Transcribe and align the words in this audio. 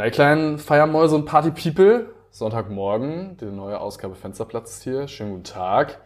Na, 0.00 0.06
ihr 0.06 0.12
kleinen 0.12 0.56
Feiermäuse 0.56 1.14
und 1.14 1.26
Party-People, 1.26 2.06
Sonntagmorgen, 2.30 3.36
die 3.38 3.44
neue 3.44 3.78
Ausgabe 3.78 4.14
Fensterplatz 4.14 4.76
ist 4.76 4.82
hier. 4.82 5.08
Schönen 5.08 5.32
guten 5.32 5.44
Tag. 5.44 6.00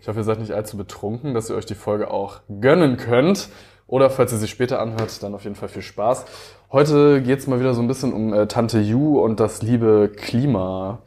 Ich 0.00 0.08
hoffe, 0.08 0.20
ihr 0.20 0.24
seid 0.24 0.38
nicht 0.38 0.52
allzu 0.52 0.78
betrunken, 0.78 1.34
dass 1.34 1.50
ihr 1.50 1.56
euch 1.56 1.66
die 1.66 1.74
Folge 1.74 2.10
auch 2.10 2.40
gönnen 2.48 2.96
könnt. 2.96 3.50
Oder 3.86 4.08
falls 4.08 4.32
ihr 4.32 4.38
sie 4.38 4.48
später 4.48 4.80
anhört, 4.80 5.22
dann 5.22 5.34
auf 5.34 5.44
jeden 5.44 5.54
Fall 5.54 5.68
viel 5.68 5.82
Spaß. 5.82 6.24
Heute 6.72 7.20
geht's 7.20 7.46
mal 7.46 7.60
wieder 7.60 7.74
so 7.74 7.82
ein 7.82 7.88
bisschen 7.88 8.14
um 8.14 8.32
äh, 8.32 8.46
Tante 8.46 8.78
Ju 8.78 9.22
und 9.22 9.38
das 9.38 9.60
liebe 9.60 10.10
Klima. 10.16 11.00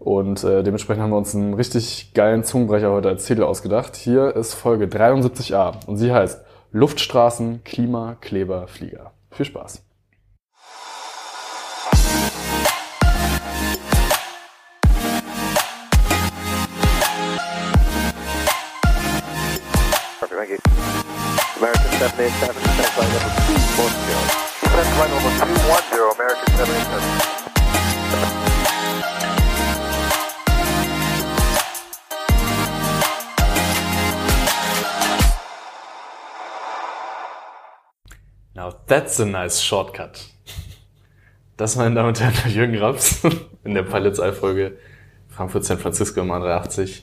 Und 0.00 0.42
äh, 0.42 0.64
dementsprechend 0.64 1.04
haben 1.04 1.10
wir 1.10 1.18
uns 1.18 1.36
einen 1.36 1.54
richtig 1.54 2.14
geilen 2.14 2.42
Zungenbrecher 2.42 2.90
heute 2.90 3.10
als 3.10 3.26
Titel 3.26 3.44
ausgedacht. 3.44 3.94
Hier 3.94 4.34
ist 4.34 4.54
Folge 4.54 4.86
73a 4.86 5.86
und 5.86 5.98
sie 5.98 6.12
heißt 6.12 6.44
Luftstraßen, 6.72 7.62
Klima, 7.62 8.16
Kleber, 8.20 8.66
Flieger. 8.66 9.12
Viel 9.30 9.46
Spaß. 9.46 9.84
787, 22.00 22.56
descent 22.62 22.88
flight 22.96 23.12
number 23.12 23.28
210. 23.28 24.16
Descent 24.62 24.88
flight 24.96 25.10
number 25.10 25.28
210, 25.36 26.00
American 26.16 26.48
787. 26.56 27.40
Now 38.54 38.72
that's 38.86 39.20
a 39.20 39.26
nice 39.26 39.60
shortcut. 39.60 40.24
Das, 41.58 41.76
meine 41.76 41.94
Damen 41.94 42.08
und 42.08 42.18
Herren, 42.18 42.50
Jürgen 42.50 42.78
Raps 42.78 43.20
in 43.62 43.74
der 43.74 43.82
Palitzei-Folge 43.82 44.78
Frankfurt 45.28 45.66
San 45.66 45.76
Francisco 45.76 46.22
im 46.22 46.32
A380. 46.32 47.02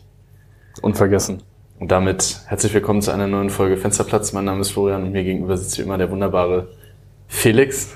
Unvergessen. 0.82 1.44
Und 1.80 1.92
damit 1.92 2.42
herzlich 2.47 2.73
willkommen 2.73 3.03
zu 3.03 3.11
einer 3.11 3.28
neuen 3.28 3.52
Folge 3.52 3.78
Fensterplatz. 3.78 4.33
Mein 4.33 4.45
Name 4.45 4.61
ist 4.61 4.72
Florian 4.72 5.03
und 5.03 5.11
mir 5.11 5.23
gegenüber 5.23 5.56
sitzt 5.58 5.78
wie 5.78 5.83
immer 5.83 6.00
der 6.00 6.09
wunderbare 6.09 6.70
Felix. 7.28 7.95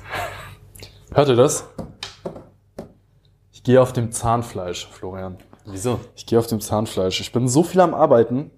Hört 1.15 1.29
ihr 1.29 1.35
das? 1.35 1.67
Ich 3.51 3.63
gehe 3.63 3.81
auf 3.81 3.91
dem 3.91 4.11
Zahnfleisch, 4.11 4.87
Florian. 4.91 5.37
Wieso? 5.65 5.99
Ich 6.15 6.27
gehe 6.27 6.37
auf 6.37 6.45
dem 6.45 6.61
Zahnfleisch. 6.61 7.21
Ich 7.21 7.31
bin 7.31 7.47
so 7.47 7.63
viel 7.63 7.81
am 7.81 7.95
Arbeiten. 7.95 8.51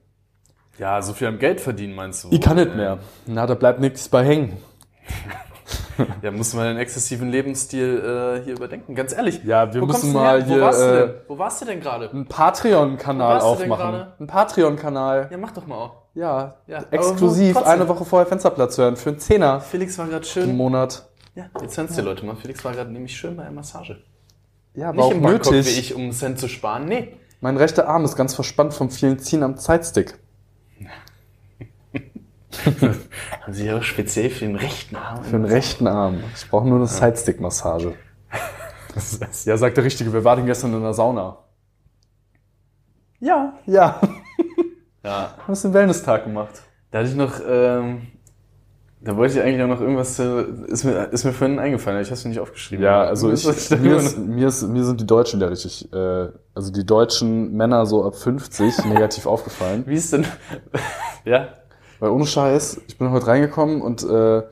Ja, 0.77 1.01
so 1.01 1.13
viel 1.13 1.27
am 1.27 1.39
Geld 1.39 1.61
verdienen, 1.61 1.95
meinst 1.95 2.25
du? 2.25 2.27
Ich 2.29 2.41
kann 2.41 2.57
nicht 2.57 2.75
mehr. 2.75 2.99
Na, 3.25 3.47
da 3.47 3.55
bleibt 3.55 3.79
nichts 3.79 4.09
bei 4.09 4.25
hängen. 4.25 4.57
Ja, 6.22 6.31
muss 6.31 6.53
man 6.53 6.66
den 6.66 6.77
exzessiven 6.77 7.30
Lebensstil 7.30 8.39
äh, 8.39 8.44
hier 8.44 8.53
überdenken. 8.55 8.95
Ganz 8.95 9.13
ehrlich. 9.13 9.44
Ja, 9.44 9.73
wir 9.73 9.81
wo 9.81 9.86
müssen 9.86 10.13
mal 10.13 10.39
her? 10.41 10.47
Wo 10.50 10.53
hier, 10.53 10.61
warst 10.61 10.81
du 10.81 10.85
äh, 10.85 11.00
denn? 11.08 11.13
Wo 11.27 11.38
warst 11.38 11.61
du 11.61 11.66
denn 11.66 11.80
gerade? 11.81 12.09
Einen 12.09 12.27
Patreon-Kanal 12.27 13.39
Wo 13.41 13.45
warst 13.45 13.59
du 13.59 13.63
denn 13.63 13.72
aufmachen. 13.72 13.91
gerade? 13.91 14.13
Ein 14.19 14.27
Patreon-Kanal. 14.27 15.27
Ja, 15.31 15.38
mach 15.38 15.52
doch 15.52 15.67
mal 15.67 15.75
auch. 15.75 15.95
Ja, 16.16 16.55
Ja, 16.67 16.83
exklusiv 16.91 17.58
eine 17.58 17.88
Woche 17.88 18.05
vorher 18.05 18.27
Fensterplatz 18.27 18.77
hören 18.77 18.95
für 18.97 19.09
einen 19.09 19.19
Zehner 19.19 19.61
Felix 19.61 19.97
war 19.97 20.05
gerade 20.05 20.17
im 20.25 20.31
schön. 20.31 20.55
Monat. 20.55 21.09
Ja, 21.35 21.45
jetzt 21.61 21.75
hören 21.77 21.88
es 21.89 21.95
die 21.95 22.02
Leute 22.02 22.25
mal. 22.25 22.35
Felix 22.35 22.63
war 22.63 22.72
gerade 22.73 22.91
nämlich 22.91 23.16
schön 23.17 23.35
bei 23.35 23.44
einer 23.44 23.52
Massage. 23.52 23.97
Ja, 24.75 24.88
war 24.88 24.94
Nicht 24.94 25.03
auch 25.03 25.11
im 25.11 25.22
Bangkok 25.23 25.52
wie 25.52 25.55
nötig. 25.57 25.80
ich, 25.80 25.95
um 25.95 26.02
einen 26.03 26.11
Cent 26.11 26.39
zu 26.39 26.47
sparen. 26.47 26.85
Nee. 26.85 27.17
Mein 27.41 27.57
rechter 27.57 27.88
Arm 27.88 28.05
ist 28.05 28.16
ganz 28.16 28.33
verspannt 28.35 28.73
vom 28.73 28.89
vielen 28.89 29.19
Ziehen 29.19 29.44
am 29.44 29.57
Zeitstick. 29.57 30.19
Haben 33.42 33.54
Sie 33.54 33.66
ja 33.66 33.78
auch 33.78 33.84
speziell 33.84 34.30
für 34.30 34.46
den 34.46 34.56
rechten 34.56 34.96
Arm. 34.96 35.23
Für 35.23 35.38
den 35.38 35.46
rechten 35.46 35.88
Arm. 35.88 36.23
Ich 36.36 36.50
brauche 36.50 36.68
nur 36.68 36.78
eine 36.78 36.88
Sidestick-Massage. 36.88 37.94
Ja, 39.46 39.58
sagt 39.58 39.78
der 39.78 39.84
Richtige. 39.84 40.14
Wir 40.14 40.23
waren 40.23 40.46
gestern 40.46 40.74
in 40.74 40.81
der 40.81 40.94
Sauna. 40.94 41.38
Ja, 43.20 43.54
ja. 43.66 44.00
Ja. 45.04 45.34
Haben 45.48 45.56
einen 45.63 45.74
Wellness-Tag 45.74 46.25
gemacht. 46.25 46.62
Da 46.92 47.00
hatte 47.00 47.09
ich 47.09 47.16
noch, 47.16 47.40
ähm, 47.47 48.03
da 49.02 49.18
wollte 49.18 49.34
ich 49.34 49.44
eigentlich 49.44 49.62
auch 49.63 49.68
noch 49.68 49.81
irgendwas, 49.81 50.18
äh, 50.19 50.44
ist 50.68 50.84
mir, 50.84 51.06
ist 51.12 51.25
mir 51.25 51.34
vorhin 51.34 51.59
eingefallen, 51.59 52.02
ich 52.02 52.08
habe 52.08 52.16
es 52.16 52.24
mir 52.24 52.30
nicht 52.30 52.40
aufgeschrieben. 52.40 52.86
Ja, 52.86 53.03
also 53.03 53.31
ich, 53.31 53.44
da 53.44 53.75
mir, 53.78 53.97
ist, 53.97 54.18
mir, 54.18 54.47
ist, 54.47 54.62
mir 54.63 54.84
sind 54.84 55.02
die 55.02 55.08
Deutschen 55.08 55.42
ja 55.42 55.47
richtig, 55.47 55.92
äh, 55.92 56.28
also 56.53 56.72
die 56.72 56.86
deutschen 56.86 57.53
Männer 57.53 57.86
so 57.86 58.06
ab 58.06 58.16
50 58.16 58.86
negativ 58.86 59.25
aufgefallen. 59.25 59.84
Wie 59.88 59.96
ist 59.96 60.13
denn, 60.13 60.25
ja, 61.25 61.50
Weil 62.03 62.12
ohne 62.12 62.25
Scheiß, 62.25 62.81
ich 62.90 62.97
bin 62.97 63.12
heute 63.12 63.28
reingekommen 63.28 63.81
und 63.81 64.03
äh, 64.03 64.44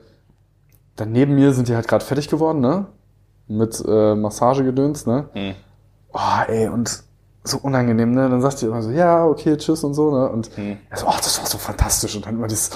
dann 0.96 1.12
neben 1.12 1.34
mir 1.34 1.52
sind 1.52 1.68
die 1.68 1.74
halt 1.74 1.86
gerade 1.86 2.02
fertig 2.02 2.28
geworden, 2.30 2.60
ne? 2.60 2.86
Mit 3.46 3.84
äh, 3.86 4.14
Massagegedöns, 4.14 5.04
ne? 5.04 5.28
Hm. 5.34 5.54
Oh, 6.14 6.18
ey, 6.48 6.68
und 6.68 7.02
so 7.44 7.58
unangenehm, 7.58 8.12
ne? 8.12 8.30
Dann 8.30 8.40
sagt 8.40 8.62
die 8.62 8.64
immer 8.64 8.80
so, 8.80 8.88
ja, 8.88 9.26
okay, 9.26 9.58
tschüss 9.58 9.84
und 9.84 9.92
so, 9.92 10.10
ne? 10.12 10.30
Und 10.30 10.48
Hm. 10.56 10.78
er 10.88 10.96
so, 10.96 11.06
oh, 11.06 11.14
das 11.14 11.40
war 11.40 11.46
so 11.46 11.58
fantastisch. 11.58 12.16
Und 12.16 12.24
dann 12.24 12.36
immer 12.36 12.46
dieses, 12.46 12.70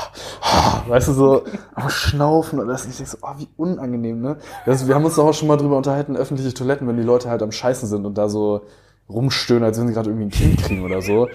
weißt 0.88 1.08
du, 1.08 1.12
so 1.14 1.44
am 1.74 1.88
Schnaufen 1.88 2.58
und 2.58 2.68
das. 2.68 2.84
Und 2.84 2.90
ich 2.90 2.98
denk 2.98 3.08
so, 3.08 3.16
oh, 3.22 3.32
wie 3.38 3.48
unangenehm, 3.56 4.20
ne? 4.20 4.36
Das, 4.66 4.86
wir 4.86 4.94
haben 4.94 5.06
uns 5.06 5.14
doch 5.14 5.26
auch 5.26 5.32
schon 5.32 5.48
mal 5.48 5.56
drüber 5.56 5.78
unterhalten, 5.78 6.18
öffentliche 6.18 6.52
Toiletten, 6.52 6.86
wenn 6.86 6.98
die 6.98 7.02
Leute 7.02 7.30
halt 7.30 7.42
am 7.42 7.50
Scheißen 7.50 7.88
sind 7.88 8.04
und 8.04 8.18
da 8.18 8.28
so 8.28 8.60
rumstöhnen, 9.08 9.64
als 9.64 9.80
wenn 9.80 9.88
sie 9.88 9.94
gerade 9.94 10.10
irgendwie 10.10 10.26
ein 10.26 10.30
Kind 10.30 10.62
kriegen 10.62 10.84
oder 10.84 11.00
so. 11.00 11.28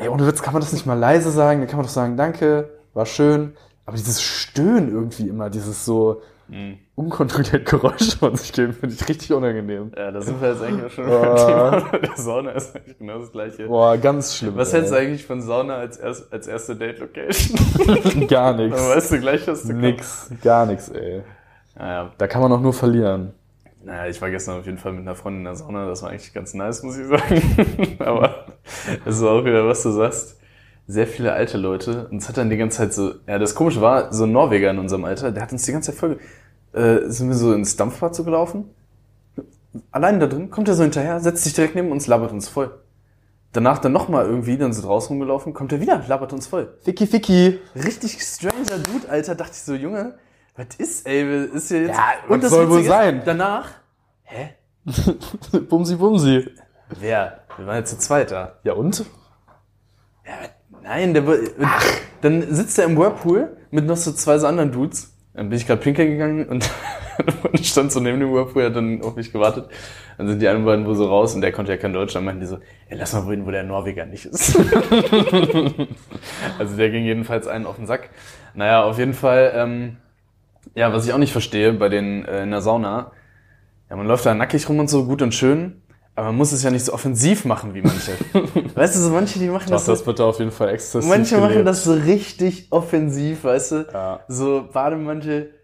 Ey, 0.00 0.08
ohne 0.08 0.26
Witz, 0.26 0.42
kann 0.42 0.52
man 0.54 0.62
das 0.62 0.72
nicht 0.72 0.86
mal 0.86 0.94
leise 0.98 1.30
sagen? 1.30 1.60
Dann 1.60 1.68
kann 1.68 1.76
man 1.76 1.84
doch 1.86 1.92
sagen, 1.92 2.16
danke, 2.16 2.70
war 2.94 3.06
schön. 3.06 3.52
Aber 3.86 3.96
dieses 3.96 4.22
Stöhnen 4.22 4.90
irgendwie 4.92 5.28
immer, 5.28 5.50
dieses 5.50 5.84
so 5.84 6.22
Hm. 6.48 6.78
unkontrolliert 6.96 7.64
Geräusch 7.68 8.16
von 8.16 8.34
sich 8.34 8.52
geben, 8.52 8.72
finde 8.72 8.94
ich 8.96 9.08
richtig 9.08 9.32
unangenehm. 9.32 9.92
Ja, 9.96 10.10
da 10.10 10.20
sind 10.20 10.40
wir 10.40 10.50
jetzt 10.50 10.62
eigentlich 10.62 10.92
schon 10.92 11.04
Ah. 11.04 11.70
beim 11.70 11.82
Thema. 11.92 11.98
Der 11.98 12.16
Sauna 12.16 12.50
ist 12.52 12.74
eigentlich 12.74 12.98
genau 12.98 13.18
das 13.20 13.30
gleiche. 13.30 13.66
Boah, 13.68 13.96
ganz 13.98 14.34
schlimm. 14.36 14.56
Was 14.56 14.72
hältst 14.72 14.90
du 14.90 14.96
eigentlich 14.96 15.24
von 15.26 15.42
Sauna 15.42 15.76
als, 15.76 15.96
erst, 15.98 16.32
als 16.32 16.48
erste 16.48 16.74
Date-Location? 16.74 18.26
Gar 18.28 18.54
Dann 18.56 18.66
nichts. 18.68 18.80
weißt 18.88 19.12
du 19.12 19.20
gleich, 19.20 19.46
was 19.46 19.62
du 19.62 19.74
Nix, 19.74 20.30
gar 20.42 20.66
nichts, 20.66 20.88
ey. 20.88 21.22
Naja, 21.78 22.10
Da 22.18 22.26
kann 22.26 22.42
man 22.42 22.50
auch 22.52 22.60
nur 22.60 22.72
verlieren. 22.72 23.32
Naja, 23.82 24.10
ich 24.10 24.20
war 24.20 24.30
gestern 24.30 24.58
auf 24.58 24.66
jeden 24.66 24.78
Fall 24.78 24.92
mit 24.92 25.02
einer 25.02 25.14
Freundin 25.14 25.40
in 25.40 25.44
der 25.44 25.56
Sauna. 25.56 25.86
Das 25.86 26.02
war 26.02 26.10
eigentlich 26.10 26.32
ganz 26.34 26.54
nice, 26.54 26.82
muss 26.82 26.98
ich 26.98 27.06
sagen. 27.06 27.96
Aber 27.98 28.46
es 29.04 29.16
ist 29.16 29.22
auch 29.22 29.44
wieder, 29.44 29.66
was 29.66 29.82
du 29.82 29.90
sagst. 29.90 30.38
Sehr 30.86 31.06
viele 31.06 31.32
alte 31.32 31.56
Leute. 31.56 32.08
Und 32.08 32.18
es 32.18 32.28
hat 32.28 32.36
dann 32.36 32.50
die 32.50 32.56
ganze 32.56 32.78
Zeit 32.78 32.92
so, 32.92 33.14
ja, 33.26 33.38
das 33.38 33.54
Komische 33.54 33.80
war, 33.80 34.12
so 34.12 34.24
ein 34.24 34.32
Norweger 34.32 34.70
in 34.70 34.78
unserem 34.78 35.04
Alter, 35.04 35.30
der 35.30 35.42
hat 35.42 35.52
uns 35.52 35.64
die 35.64 35.72
ganze 35.72 35.92
Zeit 35.92 35.98
voll, 35.98 36.18
äh, 36.72 37.08
sind 37.08 37.28
wir 37.28 37.36
so 37.36 37.54
ins 37.54 37.76
Dampfbad 37.76 38.14
so 38.14 38.24
gelaufen. 38.24 38.70
Allein 39.92 40.18
da 40.18 40.26
drin, 40.26 40.50
kommt 40.50 40.68
er 40.68 40.74
so 40.74 40.82
hinterher, 40.82 41.20
setzt 41.20 41.44
sich 41.44 41.54
direkt 41.54 41.76
neben 41.76 41.92
uns, 41.92 42.06
labert 42.06 42.32
uns 42.32 42.48
voll. 42.48 42.74
Danach 43.52 43.78
dann 43.78 43.92
nochmal 43.92 44.26
irgendwie, 44.26 44.58
dann 44.58 44.72
so 44.72 44.82
draußen 44.82 45.08
rumgelaufen, 45.08 45.54
kommt 45.54 45.72
er 45.72 45.80
wieder, 45.80 46.04
labert 46.08 46.32
uns 46.32 46.48
voll. 46.48 46.74
Ficky, 46.82 47.06
ficky. 47.06 47.58
Richtig 47.74 48.20
stranger 48.20 48.78
Dude, 48.78 49.08
Alter, 49.08 49.36
dachte 49.36 49.52
ich 49.52 49.62
so, 49.62 49.74
Junge, 49.74 50.14
was 50.60 50.76
ist, 50.78 51.06
ey, 51.06 51.46
ist 51.46 51.68
hier 51.68 51.82
jetzt... 51.82 51.96
Ja, 51.96 52.12
was 52.28 52.50
soll 52.50 52.68
wohl 52.68 52.78
Witzige 52.78 52.88
sein? 52.88 53.22
Danach, 53.24 53.68
hä? 54.24 54.50
Bumsi, 55.68 55.96
bumsi. 55.96 56.50
Wer? 56.88 57.40
Wir 57.56 57.66
waren 57.66 57.76
jetzt 57.76 57.90
zu 57.90 57.98
zweit 57.98 58.30
da. 58.30 58.58
Ja, 58.64 58.74
und? 58.74 59.04
Ja, 60.26 60.32
nein, 60.82 61.14
der, 61.14 61.26
woll- 61.26 61.50
dann 62.20 62.54
sitzt 62.54 62.78
er 62.78 62.84
im 62.84 62.98
Whirlpool 62.98 63.56
mit 63.70 63.86
noch 63.86 63.96
so 63.96 64.12
zwei 64.12 64.38
so 64.38 64.46
anderen 64.46 64.72
Dudes. 64.72 65.16
Dann 65.32 65.48
bin 65.48 65.58
ich 65.58 65.66
gerade 65.66 65.80
pinkeln 65.80 66.10
gegangen 66.10 66.48
und, 66.48 66.68
und 67.44 67.66
stand 67.66 67.92
so 67.92 68.00
neben 68.00 68.20
dem 68.20 68.32
Whirlpool, 68.32 68.64
hat 68.64 68.76
dann 68.76 69.00
auf 69.02 69.16
mich 69.16 69.32
gewartet. 69.32 69.68
Dann 70.18 70.28
sind 70.28 70.42
die 70.42 70.48
anderen 70.48 70.66
beiden 70.66 70.86
wohl 70.86 70.96
so 70.96 71.06
raus 71.06 71.34
und 71.34 71.40
der 71.40 71.52
konnte 71.52 71.72
ja 71.72 71.78
kein 71.78 71.94
Deutsch. 71.94 72.14
Dann 72.14 72.24
meinten 72.24 72.40
die 72.40 72.46
so, 72.46 72.58
ey, 72.88 72.98
lass 72.98 73.14
mal 73.14 73.20
reden, 73.20 73.46
wo 73.46 73.50
der 73.50 73.62
Norweger 73.62 74.04
nicht 74.04 74.26
ist. 74.26 74.54
also 76.58 76.76
der 76.76 76.90
ging 76.90 77.04
jedenfalls 77.04 77.46
einen 77.46 77.64
auf 77.64 77.76
den 77.76 77.86
Sack. 77.86 78.10
Naja, 78.52 78.82
auf 78.82 78.98
jeden 78.98 79.14
Fall, 79.14 79.52
ähm, 79.54 79.96
ja, 80.74 80.92
was 80.92 81.06
ich 81.06 81.12
auch 81.12 81.18
nicht 81.18 81.32
verstehe 81.32 81.72
bei 81.72 81.88
den 81.88 82.24
äh, 82.24 82.42
in 82.42 82.50
der 82.50 82.60
Sauna, 82.60 83.12
ja, 83.88 83.96
man 83.96 84.06
läuft 84.06 84.26
da 84.26 84.34
nackig 84.34 84.68
rum 84.68 84.78
und 84.78 84.88
so, 84.88 85.04
gut 85.04 85.22
und 85.22 85.34
schön, 85.34 85.82
aber 86.14 86.26
man 86.26 86.36
muss 86.36 86.52
es 86.52 86.62
ja 86.62 86.70
nicht 86.70 86.84
so 86.84 86.92
offensiv 86.92 87.44
machen 87.44 87.74
wie 87.74 87.82
manche. 87.82 88.12
weißt 88.74 88.96
du, 88.96 89.00
so 89.00 89.10
manche, 89.10 89.38
die 89.38 89.48
machen 89.48 89.66
Doch, 89.66 89.76
das 89.76 89.86
so, 89.86 89.92
das 89.92 90.06
wird 90.06 90.20
auf 90.20 90.38
jeden 90.38 90.50
Fall 90.50 90.68
exzessiv 90.70 91.08
Manche 91.08 91.36
machen 91.38 91.50
gelebt. 91.50 91.68
das 91.68 91.84
so 91.84 91.94
richtig 91.94 92.68
offensiv, 92.70 93.44
weißt 93.44 93.72
du? 93.72 93.86
Ja. 93.92 94.20
So 94.28 94.68
Bademantel, 94.72 95.54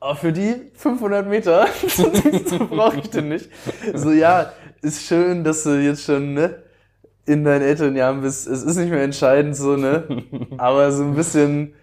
oh, 0.00 0.14
für 0.14 0.32
die 0.32 0.70
500 0.74 1.26
Meter, 1.26 1.66
so 1.88 2.66
brauche 2.66 2.98
ich 2.98 3.10
den 3.10 3.28
nicht. 3.28 3.48
So, 3.94 4.12
ja, 4.12 4.52
ist 4.82 5.06
schön, 5.06 5.44
dass 5.44 5.62
du 5.62 5.80
jetzt 5.80 6.04
schon, 6.04 6.34
ne, 6.34 6.62
in 7.26 7.44
deinen 7.44 7.62
älteren 7.62 7.96
Jahren 7.96 8.20
bist. 8.20 8.46
Es 8.46 8.62
ist 8.62 8.76
nicht 8.76 8.90
mehr 8.90 9.02
entscheidend, 9.02 9.56
so, 9.56 9.76
ne? 9.76 10.04
Aber 10.58 10.92
so 10.92 11.04
ein 11.04 11.14
bisschen, 11.14 11.74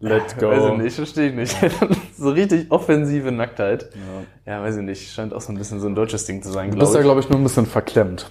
Let 0.00 0.38
go. 0.38 0.48
weiß 0.50 0.72
ich 0.72 0.78
nicht, 0.82 0.94
verstehe 0.96 1.28
ich 1.28 1.34
nicht. 1.34 1.56
so 2.16 2.30
richtig 2.30 2.70
offensive 2.70 3.30
Nacktheit. 3.32 3.90
Ja. 4.46 4.54
Ja, 4.54 4.62
weiß 4.62 4.76
ich 4.78 4.82
nicht, 4.82 5.12
scheint 5.12 5.32
auch 5.34 5.40
so 5.40 5.52
ein 5.52 5.58
bisschen 5.58 5.78
so 5.80 5.86
ein 5.88 5.94
deutsches 5.94 6.24
Ding 6.26 6.42
zu 6.42 6.50
sein, 6.50 6.70
Du 6.70 6.78
bist 6.78 6.92
glaube 6.92 6.94
ja, 6.94 7.00
ich. 7.00 7.04
glaube 7.04 7.20
ich, 7.20 7.28
nur 7.28 7.38
ein 7.38 7.42
bisschen 7.44 7.66
verklemmt. 7.66 8.30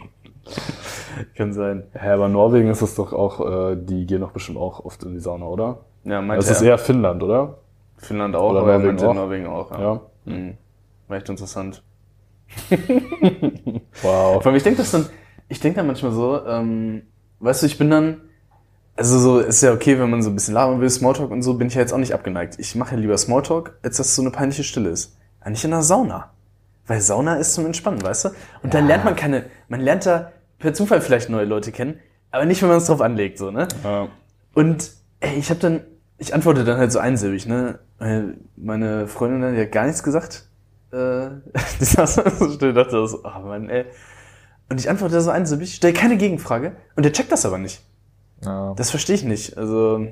Kann 1.37 1.53
sein. 1.53 1.85
Hä, 1.95 2.09
aber 2.11 2.29
Norwegen 2.29 2.69
ist 2.69 2.83
es 2.83 2.95
doch 2.95 3.13
auch, 3.13 3.71
äh, 3.71 3.77
die 3.77 4.07
gehen 4.07 4.21
doch 4.21 4.33
bestimmt 4.33 4.59
auch 4.59 4.85
oft 4.85 5.03
in 5.05 5.15
die 5.15 5.21
Sauna, 5.21 5.47
oder? 5.47 5.79
Ja, 6.05 6.21
meinte 6.21 6.45
Das 6.45 6.51
ist 6.57 6.63
er. 6.63 6.71
eher 6.73 6.79
Finnland, 6.79 7.23
oder? 7.23 7.59
Finnland 7.97 8.35
auch, 8.37 8.51
Oder 8.51 8.61
aber 8.61 8.73
er 8.73 8.79
Norwegen 8.81 9.05
auch. 9.07 9.15
Norwegen 9.15 9.47
auch. 9.47 9.71
Ja. 9.71 9.81
Ja. 9.81 10.01
Mhm. 10.27 10.57
War 11.09 11.17
echt 11.17 11.29
interessant. 11.29 11.83
Wow. 14.03 14.43
Vor 14.43 14.47
allem, 14.47 14.57
ich 14.57 14.63
denke 14.63 14.79
das 14.79 14.91
dann, 14.91 15.07
ich 15.49 15.61
denke 15.61 15.77
dann 15.79 15.87
manchmal 15.87 16.13
so, 16.13 16.45
ähm, 16.47 17.03
weißt 17.41 17.63
du, 17.63 17.67
ich 17.67 17.79
bin 17.79 17.91
dann, 17.91 18.21
also 18.97 19.19
so, 19.19 19.41
ist 19.41 19.63
ja 19.63 19.73
okay, 19.73 19.99
wenn 19.99 20.11
man 20.11 20.23
so 20.23 20.31
ein 20.31 20.35
bisschen 20.35 20.55
labern 20.55 20.81
will, 20.81 20.89
Smalltalk 20.89 21.31
und 21.31 21.43
so, 21.43 21.55
bin 21.55 21.69
ich 21.69 21.75
ja 21.75 21.81
jetzt 21.81 21.93
auch 21.93 21.99
nicht 21.99 22.15
abgeneigt. 22.15 22.59
Ich 22.59 22.75
mache 22.75 22.95
ja 22.95 23.01
lieber 23.01 23.19
Smalltalk, 23.19 23.79
als 23.83 23.97
dass 23.97 24.15
so 24.15 24.23
eine 24.23 24.31
peinliche 24.31 24.65
Stille 24.65 24.91
ist. 24.91 25.17
Ja, 25.43 25.51
nicht 25.51 25.65
in 25.65 25.73
der 25.73 25.83
Sauna. 25.83 26.31
Weil 26.87 27.01
Sauna 27.01 27.37
ist 27.37 27.55
zum 27.55 27.67
Entspannen, 27.67 28.03
weißt 28.03 28.27
du? 28.27 28.29
Und 28.63 28.75
dann 28.75 28.87
lernt 28.87 29.05
man 29.05 29.17
keine, 29.17 29.47
man 29.69 29.81
lernt 29.81 30.07
da 30.07 30.33
per 30.59 30.75
Zufall 30.75 31.01
vielleicht 31.01 31.29
neue 31.29 31.45
Leute 31.45 31.73
kennen, 31.73 31.99
aber 32.31 32.45
nicht, 32.45 32.63
wenn 32.63 32.69
man 32.69 32.79
es 32.79 32.87
drauf 32.87 33.01
anlegt, 33.01 33.39
so, 33.39 33.51
ne? 33.51 33.69
Ja. 33.83 34.09
Und 34.55 34.93
ey, 35.21 35.37
ich 35.39 35.51
habe 35.51 35.61
dann, 35.61 35.81
ich 36.19 36.35
antworte 36.35 36.65
dann 36.65 36.79
halt 36.79 36.93
so 36.93 36.99
einsilbig, 36.99 37.47
ne? 37.47 37.79
Meine 38.57 39.09
Freundin 39.09 39.41
dann, 39.41 39.55
die 39.55 39.61
hat 39.61 39.73
gar 39.73 39.87
nichts 39.87 40.03
gesagt. 40.03 40.47
Äh, 40.93 41.31
die 41.81 41.85
saß 41.85 42.17
dann 42.17 42.37
so 42.37 42.51
still, 42.51 42.75
dachte 42.75 43.07
so, 43.07 43.21
oh 43.25 43.41
Mann, 43.41 43.69
ey. 43.69 43.87
Und 44.69 44.79
ich 44.79 44.89
antworte 44.89 45.21
so 45.21 45.31
einsilbig, 45.31 45.75
stelle 45.75 45.93
keine 45.93 46.17
Gegenfrage 46.17 46.77
und 46.97 47.05
der 47.05 47.13
checkt 47.13 47.33
das 47.33 47.45
aber 47.45 47.59
nicht. 47.59 47.83
Ja. 48.45 48.75
Das 48.77 48.91
verstehe 48.91 49.17
ich 49.17 49.25
nicht. 49.25 49.57
Also, 49.57 50.07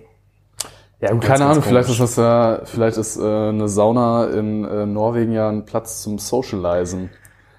Ja, 1.00 1.11
gut, 1.12 1.23
keine 1.23 1.46
Ahnung, 1.46 1.62
vielleicht 1.62 1.88
ist 1.88 2.00
das 2.00 2.17
ja, 2.17 2.61
vielleicht 2.64 2.96
ist 2.96 3.17
äh, 3.17 3.49
eine 3.49 3.69
Sauna 3.69 4.26
in 4.26 4.64
äh, 4.64 4.87
Norwegen 4.87 5.32
ja 5.32 5.49
ein 5.49 5.64
Platz 5.64 6.02
zum 6.02 6.19
Socializen. 6.19 7.11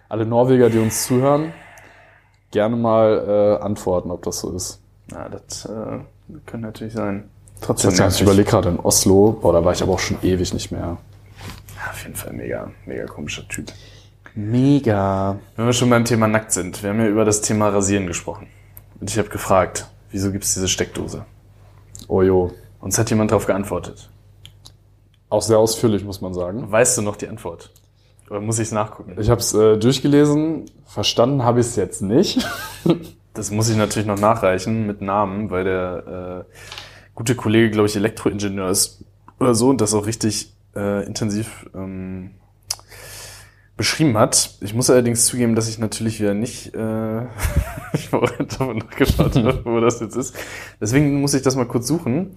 Alle 0.10 0.26
Norweger, 0.26 0.70
die 0.70 0.80
uns 0.80 1.06
zuhören, 1.06 1.54
gerne 2.52 2.76
mal 2.76 3.58
äh, 3.60 3.64
antworten, 3.64 4.12
ob 4.12 4.24
das 4.24 4.40
so 4.40 4.52
ist. 4.56 4.80
na, 5.08 5.28
das 5.28 5.66
äh, 5.66 6.00
könnte 6.46 6.68
natürlich 6.68 6.94
sein. 6.94 7.30
Trotzdem, 7.62 7.92
nicht, 7.92 8.16
ich 8.16 8.22
überlege 8.22 8.50
gerade 8.50 8.70
in 8.70 8.80
Oslo, 8.80 9.38
boah, 9.42 9.54
da 9.54 9.64
war 9.64 9.72
ich 9.74 9.82
aber 9.82 9.94
auch 9.94 10.00
schon 10.00 10.18
ewig 10.22 10.54
nicht 10.54 10.72
mehr. 10.72 10.98
Ja, 11.76 11.90
auf 11.92 12.04
jeden 12.04 12.16
Fall 12.16 12.34
mega, 12.34 12.70
mega 12.86 13.06
komischer 13.06 13.48
Typ. 13.48 13.72
Mega. 14.36 15.38
Wenn 15.56 15.66
wir 15.66 15.74
schon 15.74 15.90
beim 15.90 16.06
Thema 16.06 16.28
nackt 16.28 16.52
sind, 16.52 16.82
wir 16.84 16.90
haben 16.90 17.00
ja 17.00 17.08
über 17.08 17.24
das 17.26 17.42
Thema 17.42 17.70
Rasieren 17.70 18.08
gesprochen. 18.08 18.48
Und 19.00 19.10
ich 19.10 19.18
habe 19.18 19.30
gefragt, 19.30 19.88
wieso 20.14 20.32
gibt 20.32 20.46
es 20.46 20.54
diese 20.54 20.70
Steckdose? 20.70 21.26
Ojo. 22.08 22.52
Uns 22.80 22.98
hat 22.98 23.10
jemand 23.10 23.32
darauf 23.32 23.46
geantwortet. 23.46 24.10
Auch 25.30 25.42
sehr 25.42 25.58
ausführlich, 25.58 26.04
muss 26.04 26.22
man 26.22 26.34
sagen. 26.34 26.72
Weißt 26.72 26.98
du 26.98 27.02
noch 27.02 27.16
die 27.16 27.28
Antwort? 27.28 27.72
Oder 28.30 28.40
muss 28.40 28.60
ich 28.60 28.68
es 28.68 28.72
nachgucken? 28.72 29.16
Ich 29.20 29.30
habe 29.30 29.42
es 29.42 29.54
äh, 29.54 29.78
durchgelesen, 29.78 30.66
verstanden 30.86 31.44
habe 31.44 31.60
ich 31.60 31.68
es 31.68 31.76
jetzt 31.76 32.02
nicht. 32.02 32.48
Das 33.36 33.50
muss 33.50 33.68
ich 33.68 33.76
natürlich 33.76 34.06
noch 34.08 34.20
nachreichen 34.20 34.86
mit 34.86 35.02
Namen, 35.02 35.50
weil 35.50 35.64
der 35.64 36.46
äh, 36.46 36.54
gute 37.16 37.34
Kollege, 37.34 37.72
glaube 37.72 37.88
ich, 37.88 37.96
Elektroingenieur 37.96 38.70
ist 38.70 39.04
oder 39.40 39.56
so 39.56 39.70
und 39.70 39.82
das 39.82 39.96
auch 39.96 40.06
richtig 40.06 40.54
äh, 40.76 41.04
intensiv 41.04 41.68
ähm, 41.74 42.36
beschrieben 43.84 44.18
hat. 44.18 44.52
Ich 44.62 44.74
muss 44.74 44.90
allerdings 44.90 45.26
zugeben, 45.26 45.56
dass 45.56 45.68
ich 45.68 45.78
natürlich 45.78 46.22
wieder 46.22 46.34
nicht 46.34 46.74
äh, 46.74 46.78
davon 48.48 48.78
nachgeschaut 48.78 49.36
habe, 49.36 49.66
wo 49.66 49.82
das 49.82 50.00
jetzt 50.00 50.16
ist. 50.16 50.38
Deswegen 50.80 51.20
muss 51.20 51.34
ich 51.34 51.42
das 51.42 51.58
mal 51.58 51.68
kurz 51.68 51.86
suchen. 51.86 52.34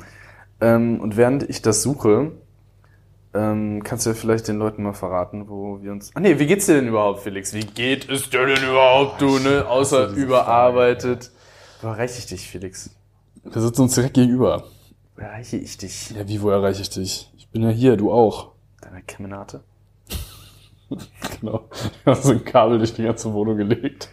Ähm, 0.61 0.99
und 0.99 1.17
während 1.17 1.49
ich 1.49 1.63
das 1.63 1.85
suche, 1.85 2.33
ähm, 3.33 3.85
kannst 3.85 4.07
du 4.07 4.11
ja 4.11 4.17
vielleicht 4.17 4.49
den 4.49 4.59
Leuten 4.59 4.83
mal 4.83 4.93
verraten, 4.93 5.49
wo 5.49 5.81
wir 5.81 5.93
uns. 5.93 6.11
Ah 6.17 6.21
nee, 6.21 6.37
wie 6.41 6.47
geht's 6.47 6.67
dir 6.67 6.75
denn 6.75 6.89
überhaupt, 6.89 7.21
Felix? 7.21 7.55
Wie 7.55 7.61
geht 7.61 8.11
es 8.11 8.29
dir 8.29 8.45
denn 8.45 8.69
überhaupt, 8.69 9.23
du, 9.23 9.39
ne? 9.39 9.69
Außer 9.69 10.09
überarbeitet. 10.09 11.31
Wo 11.81 11.87
erreiche 11.87 12.19
ich 12.19 12.27
dich, 12.27 12.49
Felix? 12.49 12.91
Wir 13.45 13.63
sitzen 13.63 13.83
uns 13.83 13.95
direkt 13.95 14.15
gegenüber. 14.15 14.65
Wo 15.15 15.23
erreiche 15.23 15.59
ich 15.59 15.79
dich? 15.79 16.11
Ja, 16.11 16.27
wie, 16.27 16.43
wo 16.43 16.51
erreiche 16.51 16.83
ich 16.83 16.91
dich? 16.91 17.31
Ich 17.37 17.49
bin 17.51 17.63
ja 17.63 17.71
hier, 17.71 17.97
du 17.97 18.11
auch. 18.11 18.51
Deiner 18.81 19.03
Kemenate? 19.03 19.63
Genau. 21.41 21.65
Ich 21.73 22.07
habe 22.07 22.17
so 22.17 22.33
ein 22.33 22.45
Kabel 22.45 22.79
durch 22.79 22.95
die 22.95 23.03
ganze 23.03 23.33
Wohnung 23.33 23.57
gelegt. 23.57 24.09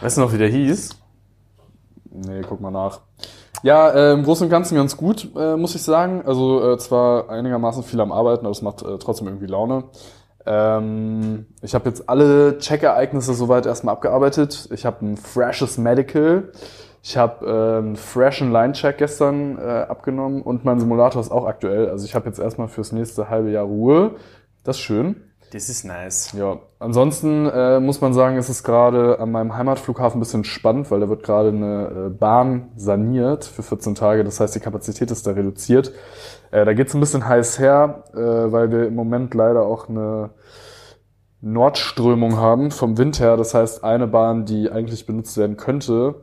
Weißt 0.00 0.16
du 0.16 0.22
noch, 0.22 0.32
wie 0.32 0.38
der 0.38 0.48
hieß? 0.48 0.90
Nee, 2.10 2.42
guck 2.48 2.60
mal 2.60 2.70
nach. 2.70 3.00
Ja, 3.62 3.90
äh, 3.90 4.12
im 4.12 4.24
Großen 4.24 4.44
und 4.44 4.50
Ganzen 4.50 4.74
ganz 4.74 4.96
gut, 4.96 5.28
äh, 5.36 5.56
muss 5.56 5.74
ich 5.74 5.82
sagen. 5.82 6.22
Also 6.26 6.72
äh, 6.72 6.78
zwar 6.78 7.30
einigermaßen 7.30 7.82
viel 7.82 8.00
am 8.00 8.12
Arbeiten, 8.12 8.44
aber 8.44 8.52
es 8.52 8.62
macht 8.62 8.82
äh, 8.82 8.98
trotzdem 8.98 9.28
irgendwie 9.28 9.46
Laune. 9.46 9.84
Ähm, 10.44 11.46
ich 11.62 11.74
habe 11.74 11.88
jetzt 11.88 12.08
alle 12.08 12.58
Check-Ereignisse 12.58 13.34
soweit 13.34 13.66
erstmal 13.66 13.94
abgearbeitet. 13.94 14.68
Ich 14.72 14.84
habe 14.84 15.04
ein 15.06 15.16
freshes 15.16 15.78
Medical. 15.78 16.50
Ich 17.04 17.16
habe 17.16 17.46
äh, 17.46 17.78
einen 17.78 17.96
freshen 17.96 18.52
Line-Check 18.52 18.98
gestern 18.98 19.58
äh, 19.58 19.62
abgenommen 19.88 20.42
und 20.42 20.64
mein 20.64 20.80
Simulator 20.80 21.20
ist 21.20 21.30
auch 21.30 21.46
aktuell. 21.46 21.88
Also 21.88 22.04
ich 22.04 22.14
habe 22.14 22.26
jetzt 22.26 22.38
erstmal 22.38 22.68
fürs 22.68 22.92
nächste 22.92 23.28
halbe 23.28 23.50
Jahr 23.50 23.64
Ruhe. 23.64 24.12
Das 24.64 24.76
ist 24.76 24.82
schön. 24.82 25.31
Das 25.52 25.68
ist 25.68 25.84
nice. 25.84 26.32
Ja, 26.32 26.60
ansonsten 26.78 27.46
äh, 27.46 27.78
muss 27.78 28.00
man 28.00 28.14
sagen, 28.14 28.38
ist 28.38 28.48
es 28.48 28.64
gerade 28.64 29.20
an 29.20 29.30
meinem 29.30 29.54
Heimatflughafen 29.54 30.16
ein 30.16 30.20
bisschen 30.20 30.44
spannend, 30.44 30.90
weil 30.90 31.00
da 31.00 31.10
wird 31.10 31.22
gerade 31.22 31.50
eine 31.50 32.06
äh, 32.06 32.08
Bahn 32.08 32.70
saniert 32.74 33.44
für 33.44 33.62
14 33.62 33.94
Tage. 33.94 34.24
Das 34.24 34.40
heißt, 34.40 34.54
die 34.54 34.60
Kapazität 34.60 35.10
ist 35.10 35.26
da 35.26 35.32
reduziert. 35.32 35.92
Äh, 36.52 36.64
da 36.64 36.72
geht 36.72 36.88
es 36.88 36.94
ein 36.94 37.00
bisschen 37.00 37.28
heiß 37.28 37.58
her, 37.58 38.04
äh, 38.14 38.16
weil 38.16 38.70
wir 38.70 38.86
im 38.86 38.94
Moment 38.94 39.34
leider 39.34 39.66
auch 39.66 39.90
eine 39.90 40.30
Nordströmung 41.42 42.38
haben 42.38 42.70
vom 42.70 42.96
Wind 42.96 43.20
her. 43.20 43.36
Das 43.36 43.52
heißt, 43.52 43.84
eine 43.84 44.06
Bahn, 44.06 44.46
die 44.46 44.70
eigentlich 44.70 45.04
benutzt 45.04 45.36
werden 45.36 45.58
könnte, 45.58 46.14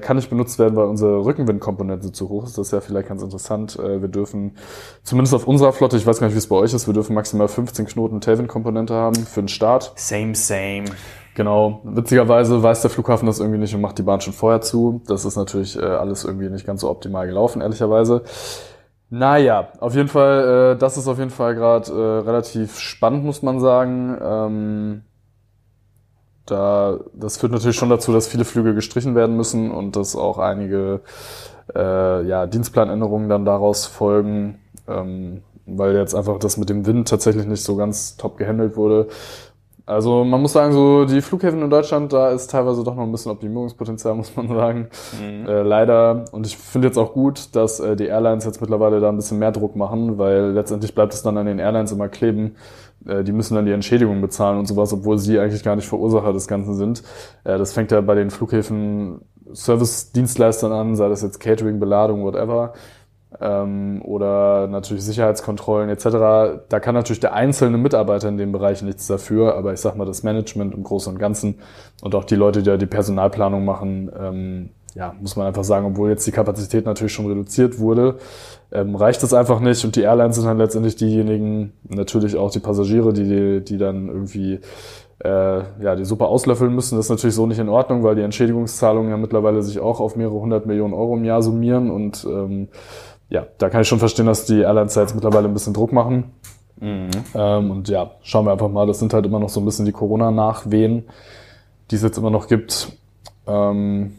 kann 0.00 0.16
nicht 0.16 0.30
benutzt 0.30 0.58
werden, 0.58 0.76
weil 0.76 0.86
unsere 0.86 1.24
Rückenwindkomponente 1.24 2.10
zu 2.12 2.28
hoch 2.28 2.44
ist. 2.44 2.56
Das 2.56 2.68
ist 2.68 2.72
ja 2.72 2.80
vielleicht 2.80 3.08
ganz 3.08 3.22
interessant. 3.22 3.78
Äh, 3.78 4.00
wir 4.00 4.08
dürfen, 4.08 4.56
zumindest 5.02 5.34
auf 5.34 5.46
unserer 5.46 5.72
Flotte, 5.72 5.96
ich 5.96 6.06
weiß 6.06 6.20
gar 6.20 6.26
nicht, 6.26 6.34
wie 6.34 6.38
es 6.38 6.48
bei 6.48 6.56
euch 6.56 6.72
ist, 6.72 6.86
wir 6.86 6.94
dürfen 6.94 7.14
maximal 7.14 7.48
15 7.48 7.86
Knoten 7.86 8.20
Tailwind-Komponente 8.20 8.94
haben 8.94 9.16
für 9.16 9.42
den 9.42 9.48
Start. 9.48 9.92
Same, 9.96 10.34
same. 10.34 10.84
Genau. 11.34 11.80
Witzigerweise 11.84 12.62
weiß 12.62 12.82
der 12.82 12.90
Flughafen 12.90 13.26
das 13.26 13.40
irgendwie 13.40 13.58
nicht 13.58 13.74
und 13.74 13.80
macht 13.80 13.98
die 13.98 14.02
Bahn 14.02 14.20
schon 14.20 14.32
vorher 14.32 14.60
zu. 14.60 15.02
Das 15.06 15.24
ist 15.24 15.36
natürlich 15.36 15.76
äh, 15.76 15.82
alles 15.82 16.24
irgendwie 16.24 16.48
nicht 16.48 16.66
ganz 16.66 16.80
so 16.82 16.90
optimal 16.90 17.26
gelaufen, 17.26 17.60
ehrlicherweise. 17.60 18.22
Naja, 19.10 19.68
auf 19.80 19.94
jeden 19.94 20.08
Fall, 20.08 20.74
äh, 20.74 20.78
das 20.78 20.96
ist 20.96 21.08
auf 21.08 21.18
jeden 21.18 21.30
Fall 21.30 21.54
gerade 21.54 21.92
äh, 21.92 22.26
relativ 22.26 22.78
spannend, 22.78 23.24
muss 23.24 23.42
man 23.42 23.60
sagen. 23.60 25.02
Da, 26.46 26.98
das 27.14 27.38
führt 27.38 27.52
natürlich 27.52 27.76
schon 27.76 27.90
dazu, 27.90 28.12
dass 28.12 28.28
viele 28.28 28.44
Flüge 28.44 28.74
gestrichen 28.74 29.14
werden 29.14 29.36
müssen 29.36 29.70
und 29.70 29.96
dass 29.96 30.14
auch 30.14 30.38
einige 30.38 31.00
äh, 31.74 32.26
ja, 32.26 32.46
Dienstplanänderungen 32.46 33.28
dann 33.28 33.44
daraus 33.44 33.86
folgen, 33.86 34.58
ähm, 34.86 35.42
weil 35.66 35.96
jetzt 35.96 36.14
einfach 36.14 36.38
das 36.38 36.56
mit 36.56 36.68
dem 36.68 36.84
Wind 36.86 37.08
tatsächlich 37.08 37.46
nicht 37.46 37.64
so 37.64 37.76
ganz 37.76 38.16
top 38.16 38.36
gehandelt 38.36 38.76
wurde. 38.76 39.08
Also 39.86 40.24
man 40.24 40.40
muss 40.40 40.54
sagen, 40.54 40.72
so 40.72 41.04
die 41.04 41.20
Flughäfen 41.20 41.60
in 41.60 41.68
Deutschland, 41.68 42.10
da 42.10 42.30
ist 42.30 42.50
teilweise 42.50 42.82
doch 42.84 42.94
noch 42.94 43.02
ein 43.02 43.12
bisschen 43.12 43.32
Optimierungspotenzial, 43.32 44.14
muss 44.16 44.34
man 44.34 44.48
sagen. 44.48 44.88
Äh, 45.46 45.62
leider. 45.62 46.24
Und 46.32 46.46
ich 46.46 46.56
finde 46.56 46.88
jetzt 46.88 46.96
auch 46.96 47.12
gut, 47.12 47.54
dass 47.54 47.80
äh, 47.80 47.94
die 47.94 48.06
Airlines 48.06 48.46
jetzt 48.46 48.62
mittlerweile 48.62 49.00
da 49.00 49.10
ein 49.10 49.16
bisschen 49.16 49.38
mehr 49.38 49.52
Druck 49.52 49.76
machen, 49.76 50.16
weil 50.16 50.52
letztendlich 50.52 50.94
bleibt 50.94 51.12
es 51.12 51.22
dann 51.22 51.36
an 51.36 51.46
den 51.46 51.58
Airlines 51.58 51.92
immer 51.92 52.08
kleben. 52.08 52.56
Äh, 53.06 53.24
die 53.24 53.32
müssen 53.32 53.54
dann 53.54 53.66
die 53.66 53.72
Entschädigung 53.72 54.20
bezahlen 54.20 54.58
und 54.58 54.66
sowas, 54.66 54.92
obwohl 54.92 55.18
sie 55.18 55.38
eigentlich 55.38 55.62
gar 55.62 55.76
nicht 55.76 55.88
Verursacher 55.88 56.32
des 56.32 56.46
Ganzen 56.46 56.74
sind. 56.74 57.02
Äh, 57.44 57.58
das 57.58 57.72
fängt 57.72 57.90
ja 57.90 58.00
bei 58.00 58.14
den 58.14 58.30
Flughäfen 58.30 59.20
Service-Dienstleistern 59.52 60.72
an, 60.72 60.96
sei 60.96 61.08
das 61.08 61.22
jetzt 61.22 61.38
Catering, 61.38 61.78
Beladung, 61.78 62.24
whatever 62.24 62.72
ähm, 63.40 64.02
oder 64.04 64.66
natürlich 64.68 65.04
Sicherheitskontrollen 65.04 65.88
etc. 65.88 66.66
Da 66.68 66.80
kann 66.80 66.94
natürlich 66.94 67.20
der 67.20 67.34
einzelne 67.34 67.78
Mitarbeiter 67.78 68.28
in 68.28 68.36
dem 68.38 68.52
Bereich 68.52 68.82
nichts 68.82 69.06
dafür, 69.06 69.56
aber 69.56 69.72
ich 69.72 69.80
sag 69.80 69.96
mal, 69.96 70.04
das 70.04 70.22
Management 70.22 70.74
im 70.74 70.82
Großen 70.82 71.12
und 71.12 71.18
Ganzen 71.18 71.58
und 72.02 72.14
auch 72.14 72.24
die 72.24 72.36
Leute, 72.36 72.62
die 72.62 72.70
da 72.70 72.76
die 72.76 72.86
Personalplanung 72.86 73.64
machen, 73.64 74.10
ähm, 74.18 74.70
ja, 74.94 75.14
muss 75.20 75.36
man 75.36 75.46
einfach 75.46 75.64
sagen, 75.64 75.86
obwohl 75.86 76.10
jetzt 76.10 76.26
die 76.26 76.32
Kapazität 76.32 76.86
natürlich 76.86 77.12
schon 77.12 77.26
reduziert 77.26 77.78
wurde, 77.78 78.18
ähm, 78.70 78.94
reicht 78.94 79.22
es 79.22 79.34
einfach 79.34 79.60
nicht 79.60 79.84
und 79.84 79.96
die 79.96 80.02
Airlines 80.02 80.36
sind 80.36 80.46
dann 80.46 80.58
letztendlich 80.58 80.96
diejenigen, 80.96 81.72
natürlich 81.88 82.36
auch 82.36 82.50
die 82.50 82.60
Passagiere, 82.60 83.12
die, 83.12 83.64
die 83.64 83.78
dann 83.78 84.08
irgendwie 84.08 84.60
äh, 85.24 85.62
ja, 85.82 85.96
die 85.96 86.04
Suppe 86.04 86.26
auslöffeln 86.26 86.74
müssen. 86.74 86.96
Das 86.96 87.06
ist 87.06 87.10
natürlich 87.10 87.34
so 87.34 87.46
nicht 87.46 87.58
in 87.58 87.68
Ordnung, 87.68 88.02
weil 88.02 88.14
die 88.14 88.22
Entschädigungszahlungen 88.22 89.10
ja 89.10 89.16
mittlerweile 89.16 89.62
sich 89.62 89.80
auch 89.80 90.00
auf 90.00 90.16
mehrere 90.16 90.40
hundert 90.40 90.66
Millionen 90.66 90.94
Euro 90.94 91.16
im 91.16 91.24
Jahr 91.24 91.42
summieren 91.42 91.90
und 91.90 92.24
ähm, 92.28 92.68
ja, 93.30 93.46
da 93.58 93.70
kann 93.70 93.82
ich 93.82 93.88
schon 93.88 93.98
verstehen, 93.98 94.26
dass 94.26 94.44
die 94.44 94.60
Airlines 94.60 94.94
da 94.94 95.00
jetzt 95.00 95.14
mittlerweile 95.14 95.48
ein 95.48 95.54
bisschen 95.54 95.74
Druck 95.74 95.92
machen. 95.92 96.32
Ähm, 97.34 97.70
und 97.70 97.88
ja, 97.88 98.12
schauen 98.22 98.46
wir 98.46 98.52
einfach 98.52 98.68
mal, 98.68 98.86
das 98.86 98.98
sind 98.98 99.14
halt 99.14 99.26
immer 99.26 99.40
noch 99.40 99.48
so 99.48 99.60
ein 99.60 99.64
bisschen 99.64 99.86
die 99.86 99.92
Corona-Nachwehen, 99.92 101.04
die 101.90 101.94
es 101.96 102.02
jetzt 102.02 102.18
immer 102.18 102.30
noch 102.30 102.46
gibt. 102.48 102.92
Ähm, 103.46 104.12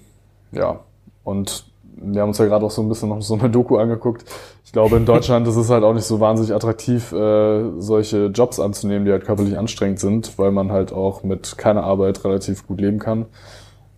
ja, 0.56 0.80
und 1.24 1.66
wir 1.98 2.22
haben 2.22 2.30
uns 2.30 2.38
ja 2.40 2.46
gerade 2.46 2.66
auch 2.66 2.72
so 2.72 2.82
ein 2.82 2.90
bisschen 2.90 3.10
noch 3.10 3.22
so 3.22 3.36
eine 3.36 3.50
Doku 3.50 3.78
angeguckt. 3.78 4.26
Ich 4.66 4.72
glaube, 4.74 4.98
in 4.98 5.06
Deutschland 5.06 5.48
ist 5.48 5.56
es 5.56 5.70
halt 5.70 5.84
auch 5.84 5.94
nicht 5.94 6.04
so 6.06 6.20
wahnsinnig 6.20 6.54
attraktiv, 6.54 7.12
äh, 7.14 7.80
solche 7.80 8.26
Jobs 8.28 8.60
anzunehmen, 8.60 9.06
die 9.06 9.12
halt 9.12 9.24
körperlich 9.24 9.58
anstrengend 9.58 10.00
sind, 10.00 10.38
weil 10.38 10.52
man 10.52 10.72
halt 10.72 10.92
auch 10.92 11.24
mit 11.24 11.58
keiner 11.58 11.84
Arbeit 11.84 12.24
relativ 12.26 12.68
gut 12.68 12.82
leben 12.82 13.00
kann. 13.00 13.26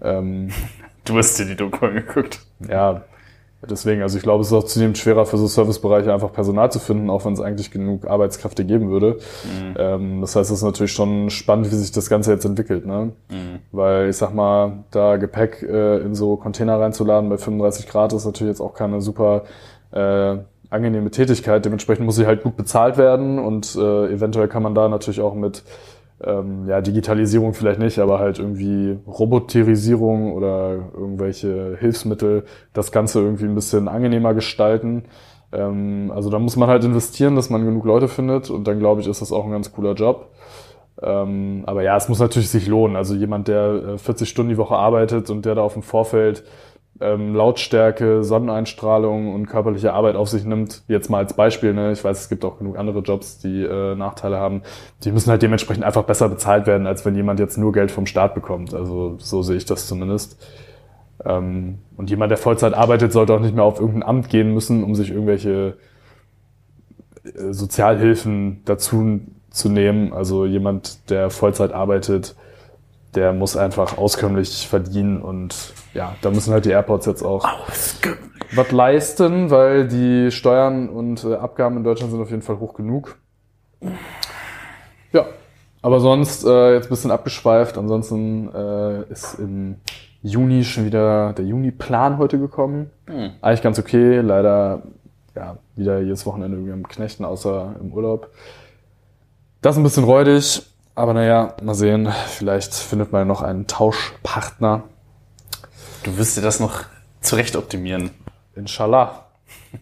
Ähm, 0.02 0.50
Du 1.06 1.18
hast 1.18 1.40
dir 1.40 1.46
die 1.46 1.56
Doku 1.56 1.86
angeguckt. 1.86 2.42
ja, 2.70 3.02
Deswegen, 3.70 4.02
also 4.02 4.18
ich 4.18 4.24
glaube, 4.24 4.42
es 4.42 4.48
ist 4.48 4.54
auch 4.54 4.64
zunehmend 4.64 4.98
schwerer 4.98 5.26
für 5.26 5.38
so 5.38 5.48
Servicebereiche 5.48 6.14
einfach 6.14 6.32
Personal 6.32 6.72
zu 6.72 6.80
finden, 6.80 7.10
auch 7.10 7.26
wenn 7.26 7.34
es 7.34 7.42
eigentlich 7.42 7.72
genug 7.72 8.08
Arbeitskräfte 8.08 8.66
geben 8.66 8.90
würde. 8.90 9.20
Ähm, 9.78 10.22
das 10.22 10.36
heißt, 10.36 10.50
es 10.52 10.58
ist 10.58 10.64
natürlich 10.64 10.92
schon 10.92 11.30
spannend, 11.30 11.72
wie 11.72 11.76
sich 11.76 11.92
das 11.92 12.10
Ganze 12.10 12.32
jetzt 12.32 12.46
entwickelt. 12.46 12.86
Ne? 12.86 13.12
Weil 13.72 14.10
ich 14.10 14.18
sag 14.18 14.34
mal, 14.34 14.84
da 14.92 15.18
Gepäck 15.18 15.64
äh, 15.64 15.98
in 16.00 16.16
so 16.16 16.36
Container 16.36 16.80
reinzuladen 16.80 17.30
bei 17.30 17.38
35 17.38 17.88
Grad 17.88 18.14
ist 18.14 18.26
natürlich 18.26 18.52
jetzt 18.52 18.62
auch 18.62 18.74
keine 18.74 19.02
super 19.02 19.44
äh, 19.92 20.38
angenehme 20.70 21.12
Tätigkeit. 21.12 21.64
Dementsprechend 21.64 22.06
muss 22.06 22.16
sie 22.16 22.26
halt 22.26 22.44
gut 22.44 22.58
bezahlt 22.58 22.98
werden 22.98 23.40
und 23.40 23.76
äh, 23.76 24.08
eventuell 24.08 24.48
kann 24.48 24.64
man 24.64 24.76
da 24.76 24.90
natürlich 24.90 25.22
auch 25.22 25.34
mit 25.34 25.64
ähm, 26.24 26.68
ja, 26.68 26.82
Digitalisierung 26.82 27.54
vielleicht 27.54 27.80
nicht, 27.80 28.00
aber 28.00 28.20
halt 28.20 28.40
irgendwie 28.40 28.98
Roboterisierung 29.08 30.34
oder 30.34 30.90
irgendwelche 30.94 31.78
Hilfsmittel 31.80 32.46
das 32.74 32.92
Ganze 32.92 33.22
irgendwie 33.22 33.46
ein 33.46 33.56
bisschen 33.56 33.88
angenehmer 33.88 34.34
gestalten. 34.34 35.04
Ähm, 35.52 36.12
also 36.14 36.30
da 36.30 36.40
muss 36.40 36.56
man 36.56 36.70
halt 36.70 36.84
investieren, 36.84 37.36
dass 37.36 37.50
man 37.50 37.66
genug 37.66 37.86
Leute 37.86 38.08
findet 38.08 38.50
und 38.50 38.68
dann 38.68 38.80
glaube 38.80 39.02
ich, 39.02 39.08
ist 39.08 39.22
das 39.22 39.32
auch 39.32 39.46
ein 39.46 39.52
ganz 39.52 39.72
cooler 39.72 39.94
Job. 39.94 40.32
Ähm, 41.02 41.64
aber 41.68 41.84
ja, 41.84 41.96
es 41.96 42.10
muss 42.10 42.20
natürlich 42.20 42.50
sich 42.50 42.68
lohnen. 42.68 42.96
Also 42.96 43.14
jemand, 43.14 43.48
der 43.48 43.94
äh, 43.94 43.98
40 44.00 44.28
Stunden 44.28 44.50
die 44.50 44.58
Woche 44.58 44.76
arbeitet 44.76 45.30
und 45.30 45.46
der 45.46 45.56
da 45.56 45.62
auf 45.62 45.74
dem 45.74 45.84
Vorfeld 45.84 46.44
ähm, 47.00 47.36
Lautstärke, 47.36 48.24
Sonneneinstrahlung 48.24 49.34
und 49.34 49.48
körperliche 49.48 49.94
Arbeit 49.94 50.16
auf 50.16 50.30
sich 50.30 50.46
nimmt, 50.46 50.84
jetzt 50.88 51.10
mal 51.10 51.20
als 51.20 51.34
Beispiel, 51.34 51.74
ne? 51.74 51.92
ich 51.92 52.04
weiß, 52.04 52.20
es 52.20 52.30
gibt 52.30 52.44
auch 52.46 52.58
genug 52.58 52.78
andere 52.78 53.00
Jobs, 53.00 53.38
die 53.40 53.64
äh, 53.64 53.96
Nachteile 53.96 54.38
haben, 54.38 54.64
die 55.04 55.12
müssen 55.12 55.30
halt 55.30 55.42
dementsprechend 55.42 55.84
einfach 55.84 56.04
besser 56.04 56.30
bezahlt 56.30 56.68
werden, 56.68 56.88
als 56.88 57.06
wenn 57.06 57.16
jemand 57.16 57.40
jetzt 57.40 57.58
nur 57.58 57.72
Geld 57.72 57.92
vom 57.92 58.06
Staat 58.06 58.34
bekommt. 58.34 58.74
Also 58.74 59.16
so 59.20 59.42
sehe 59.44 59.58
ich 59.58 59.66
das 59.66 59.88
zumindest. 59.88 60.42
Ähm, 61.26 61.80
und 61.96 62.10
jemand, 62.10 62.32
der 62.32 62.38
Vollzeit 62.38 62.74
arbeitet, 62.74 63.12
sollte 63.12 63.34
auch 63.34 63.40
nicht 63.40 63.56
mehr 63.56 63.64
auf 63.64 63.80
irgendein 63.80 64.08
Amt 64.08 64.30
gehen 64.30 64.54
müssen, 64.54 64.84
um 64.84 64.96
sich 64.96 65.12
irgendwelche 65.12 65.78
äh, 67.24 67.54
Sozialhilfen 67.54 68.62
dazu 68.66 69.22
zu 69.50 69.70
nehmen. 69.70 70.14
Also 70.14 70.46
jemand, 70.46 71.10
der 71.10 71.30
Vollzeit 71.30 71.74
arbeitet, 71.74 72.36
der 73.16 73.34
muss 73.34 73.58
einfach 73.58 73.98
auskömmlich 73.98 74.68
verdienen 74.68 75.22
und 75.22 75.74
ja, 75.98 76.16
da 76.22 76.30
müssen 76.30 76.54
halt 76.54 76.66
die 76.66 76.70
Airports 76.70 77.08
jetzt 77.08 77.24
auch 77.24 77.44
was 78.56 78.72
leisten, 78.72 79.50
weil 79.50 79.88
die 79.88 80.32
Steuern 80.32 80.90
und 80.90 81.24
äh, 81.24 81.36
Abgaben 81.36 81.76
in 81.78 81.84
Deutschland 81.84 82.12
sind 82.12 82.22
auf 82.22 82.30
jeden 82.30 82.44
Fall 82.44 82.60
hoch 82.60 82.76
genug. 82.76 83.18
Ja, 85.12 85.26
aber 85.82 86.00
sonst 86.00 86.46
äh, 86.46 86.74
jetzt 86.76 86.86
ein 86.86 86.90
bisschen 86.90 87.12
abgeschweift. 87.12 87.78
Ansonsten 87.78 88.54
äh, 88.54 89.12
ist 89.12 89.40
im 89.40 89.78
Juni 90.22 90.64
schon 90.64 90.86
wieder 90.86 91.34
der 91.34 91.46
Juni-Plan 91.46 92.20
heute 92.20 92.38
gekommen. 92.38 92.92
Eigentlich 93.42 93.62
ganz 93.64 93.80
okay. 93.80 94.20
Leider 94.22 94.84
ja 95.36 95.58
wieder 95.76 96.00
jedes 96.00 96.26
Wochenende 96.26 96.58
irgendwie 96.58 96.74
am 96.74 96.88
Knechten, 96.88 97.26
außer 97.26 97.76
im 97.82 97.92
Urlaub. 97.92 98.30
Das 99.62 99.76
ist 99.76 99.80
ein 99.80 99.84
bisschen 99.84 100.04
räudig, 100.04 100.62
aber 100.94 101.14
naja, 101.14 101.56
mal 101.64 101.74
sehen. 101.74 102.08
Vielleicht 102.28 102.74
findet 102.76 103.12
man 103.12 103.28
noch 103.28 103.42
einen 103.42 103.66
Tauschpartner. 103.66 104.84
Du 106.08 106.18
wirst 106.18 106.38
dir 106.38 106.42
das 106.42 106.62
noch 106.62 106.86
zurecht 107.20 107.58
optimieren. 107.58 108.12
Inshallah. 108.56 109.26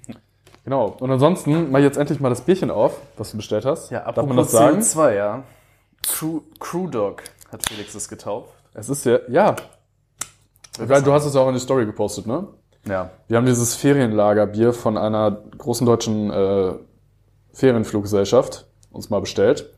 Genau. 0.64 0.96
Und 1.00 1.12
ansonsten 1.12 1.70
mach 1.70 1.78
jetzt 1.78 1.96
endlich 1.96 2.20
mal 2.20 2.30
das 2.30 2.42
Bierchen 2.42 2.72
auf, 2.72 3.00
was 3.18 3.30
du 3.30 3.38
bestellt 3.38 3.66
hast. 3.66 3.92
Darf 3.92 4.16
man 4.16 4.36
das 4.36 4.50
sagen? 4.50 4.80
CO2, 4.80 5.14
ja. 5.14 5.44
Crew, 6.02 6.42
Crew 6.60 6.88
Dog 6.88 7.22
hat 7.52 7.70
Felix 7.70 7.94
es 7.94 8.10
getauft. 8.10 8.50
Es 8.74 8.90
ist 8.90 9.06
ja, 9.06 9.20
ja. 9.30 9.56
Weil 10.80 11.04
du 11.04 11.14
hast 11.14 11.26
es 11.26 11.36
ja 11.36 11.42
auch 11.42 11.50
in 11.50 11.54
die 11.54 11.60
Story 11.60 11.86
gepostet, 11.86 12.26
ne? 12.26 12.48
Ja. 12.88 13.12
Wir 13.28 13.38
haben 13.38 13.46
dieses 13.46 13.76
Ferienlagerbier 13.76 14.74
von 14.74 14.98
einer 14.98 15.38
großen 15.56 15.86
deutschen 15.86 16.32
äh, 16.32 16.74
Ferienfluggesellschaft 17.54 18.66
uns 18.90 19.12
mal 19.12 19.22
bestellt. 19.22 19.72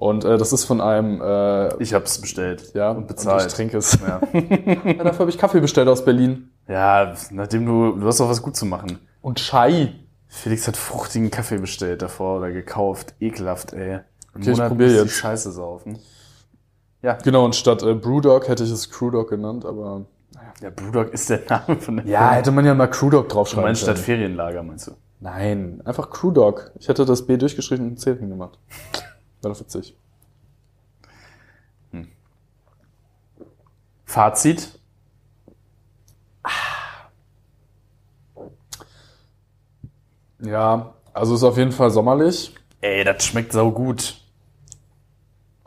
Und 0.00 0.24
äh, 0.24 0.38
das 0.38 0.52
ist 0.54 0.64
von 0.64 0.80
einem, 0.80 1.20
äh, 1.20 1.76
Ich 1.82 1.92
hab's 1.92 2.18
bestellt. 2.20 2.72
ja, 2.72 2.90
Und 2.92 3.06
bezahlt. 3.06 3.42
Und 3.42 3.48
ich 3.48 3.52
trinke 3.54 3.76
es. 3.76 3.98
Ja. 4.00 4.20
Ja, 4.32 5.04
dafür 5.04 5.20
habe 5.20 5.30
ich 5.30 5.36
Kaffee 5.36 5.60
bestellt 5.60 5.88
aus 5.88 6.04
Berlin. 6.04 6.50
ja, 6.66 7.14
nachdem 7.30 7.66
du, 7.66 7.92
du 8.00 8.06
hast 8.06 8.20
auch 8.22 8.28
was 8.30 8.40
gut 8.40 8.56
zu 8.56 8.64
machen. 8.64 8.98
Und 9.20 9.38
Chai. 9.38 9.92
Felix 10.26 10.66
hat 10.66 10.76
fruchtigen 10.78 11.30
Kaffee 11.30 11.58
bestellt 11.58 12.00
davor 12.00 12.38
oder 12.38 12.50
gekauft. 12.50 13.14
Ekelhaft, 13.20 13.74
ey. 13.74 13.94
Im 13.94 14.00
Okay, 14.40 14.50
ich 14.52 14.56
Monat 14.56 14.68
probier 14.68 14.86
muss 14.86 14.94
die 14.96 15.00
jetzt. 15.02 15.12
Scheiße 15.16 15.52
saufen. 15.52 15.98
Genau, 17.22 17.44
und 17.44 17.54
statt 17.54 17.82
äh, 17.82 17.94
Brewdog 17.94 18.48
hätte 18.48 18.64
ich 18.64 18.70
es 18.70 18.90
Crewdog 18.90 19.28
genannt, 19.28 19.64
aber. 19.66 20.06
Ja, 20.62 20.70
Brewdog 20.70 21.12
ist 21.12 21.28
der 21.28 21.40
Name 21.48 21.76
von 21.78 21.96
der 21.98 22.06
Ja, 22.06 22.30
hätte 22.32 22.52
man 22.52 22.64
ja 22.64 22.74
mal 22.74 22.86
Crewdog 22.86 23.28
Du 23.28 23.34
draufschreiben 23.34 23.64
meinst 23.64 23.82
statt 23.82 23.96
können. 23.96 24.04
Ferienlager, 24.04 24.62
meinst 24.62 24.86
du? 24.86 24.92
Nein, 25.20 25.82
einfach 25.84 26.08
Crewdog. 26.08 26.70
Ich 26.78 26.88
hätte 26.88 27.04
das 27.04 27.26
B 27.26 27.36
durchgeschrieben 27.36 27.86
und 27.86 27.92
ein 27.92 27.96
C 27.98 28.16
hingemacht. 28.16 28.58
Wäre 29.42 29.54
doch 29.54 29.60
witzig. 29.60 29.94
Fazit? 34.10 34.80
Ja, 40.40 40.94
also 41.12 41.34
ist 41.36 41.44
auf 41.44 41.56
jeden 41.56 41.70
Fall 41.70 41.90
sommerlich. 41.90 42.52
Ey, 42.80 43.04
das 43.04 43.24
schmeckt 43.24 43.52
sau 43.52 43.70
gut. 43.70 44.20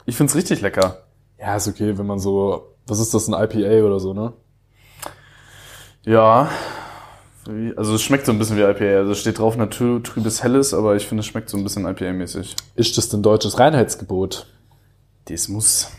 Ich 0.05 0.17
find's 0.17 0.35
richtig 0.35 0.59
lecker. 0.59 1.03
Ja, 1.39 1.55
ist 1.55 1.69
okay, 1.69 1.97
wenn 1.97 2.05
man 2.05 2.19
so. 2.19 2.75
Was 2.85 2.99
ist 2.99 3.13
das, 3.13 3.29
ein 3.29 3.33
IPA 3.33 3.85
oder 3.85 3.99
so, 4.01 4.13
ne? 4.13 4.33
Ja. 6.01 6.51
Also 7.75 7.95
es 7.95 8.01
schmeckt 8.01 8.25
so 8.25 8.31
ein 8.31 8.39
bisschen 8.39 8.55
wie 8.57 8.61
IPA. 8.61 8.99
Also 8.99 9.11
es 9.11 9.19
steht 9.19 9.37
drauf 9.39 9.57
Natur 9.57 10.01
trübes 10.01 10.43
Helles, 10.43 10.73
aber 10.73 10.95
ich 10.95 11.05
finde 11.07 11.21
es 11.21 11.25
schmeckt 11.27 11.49
so 11.49 11.57
ein 11.57 11.63
bisschen 11.63 11.85
IPA-mäßig. 11.85 12.55
Ist 12.75 12.97
das 12.97 13.09
denn 13.09 13.21
deutsches 13.21 13.59
Reinheitsgebot? 13.59 14.47
Das 15.25 15.47
muss. 15.49 15.89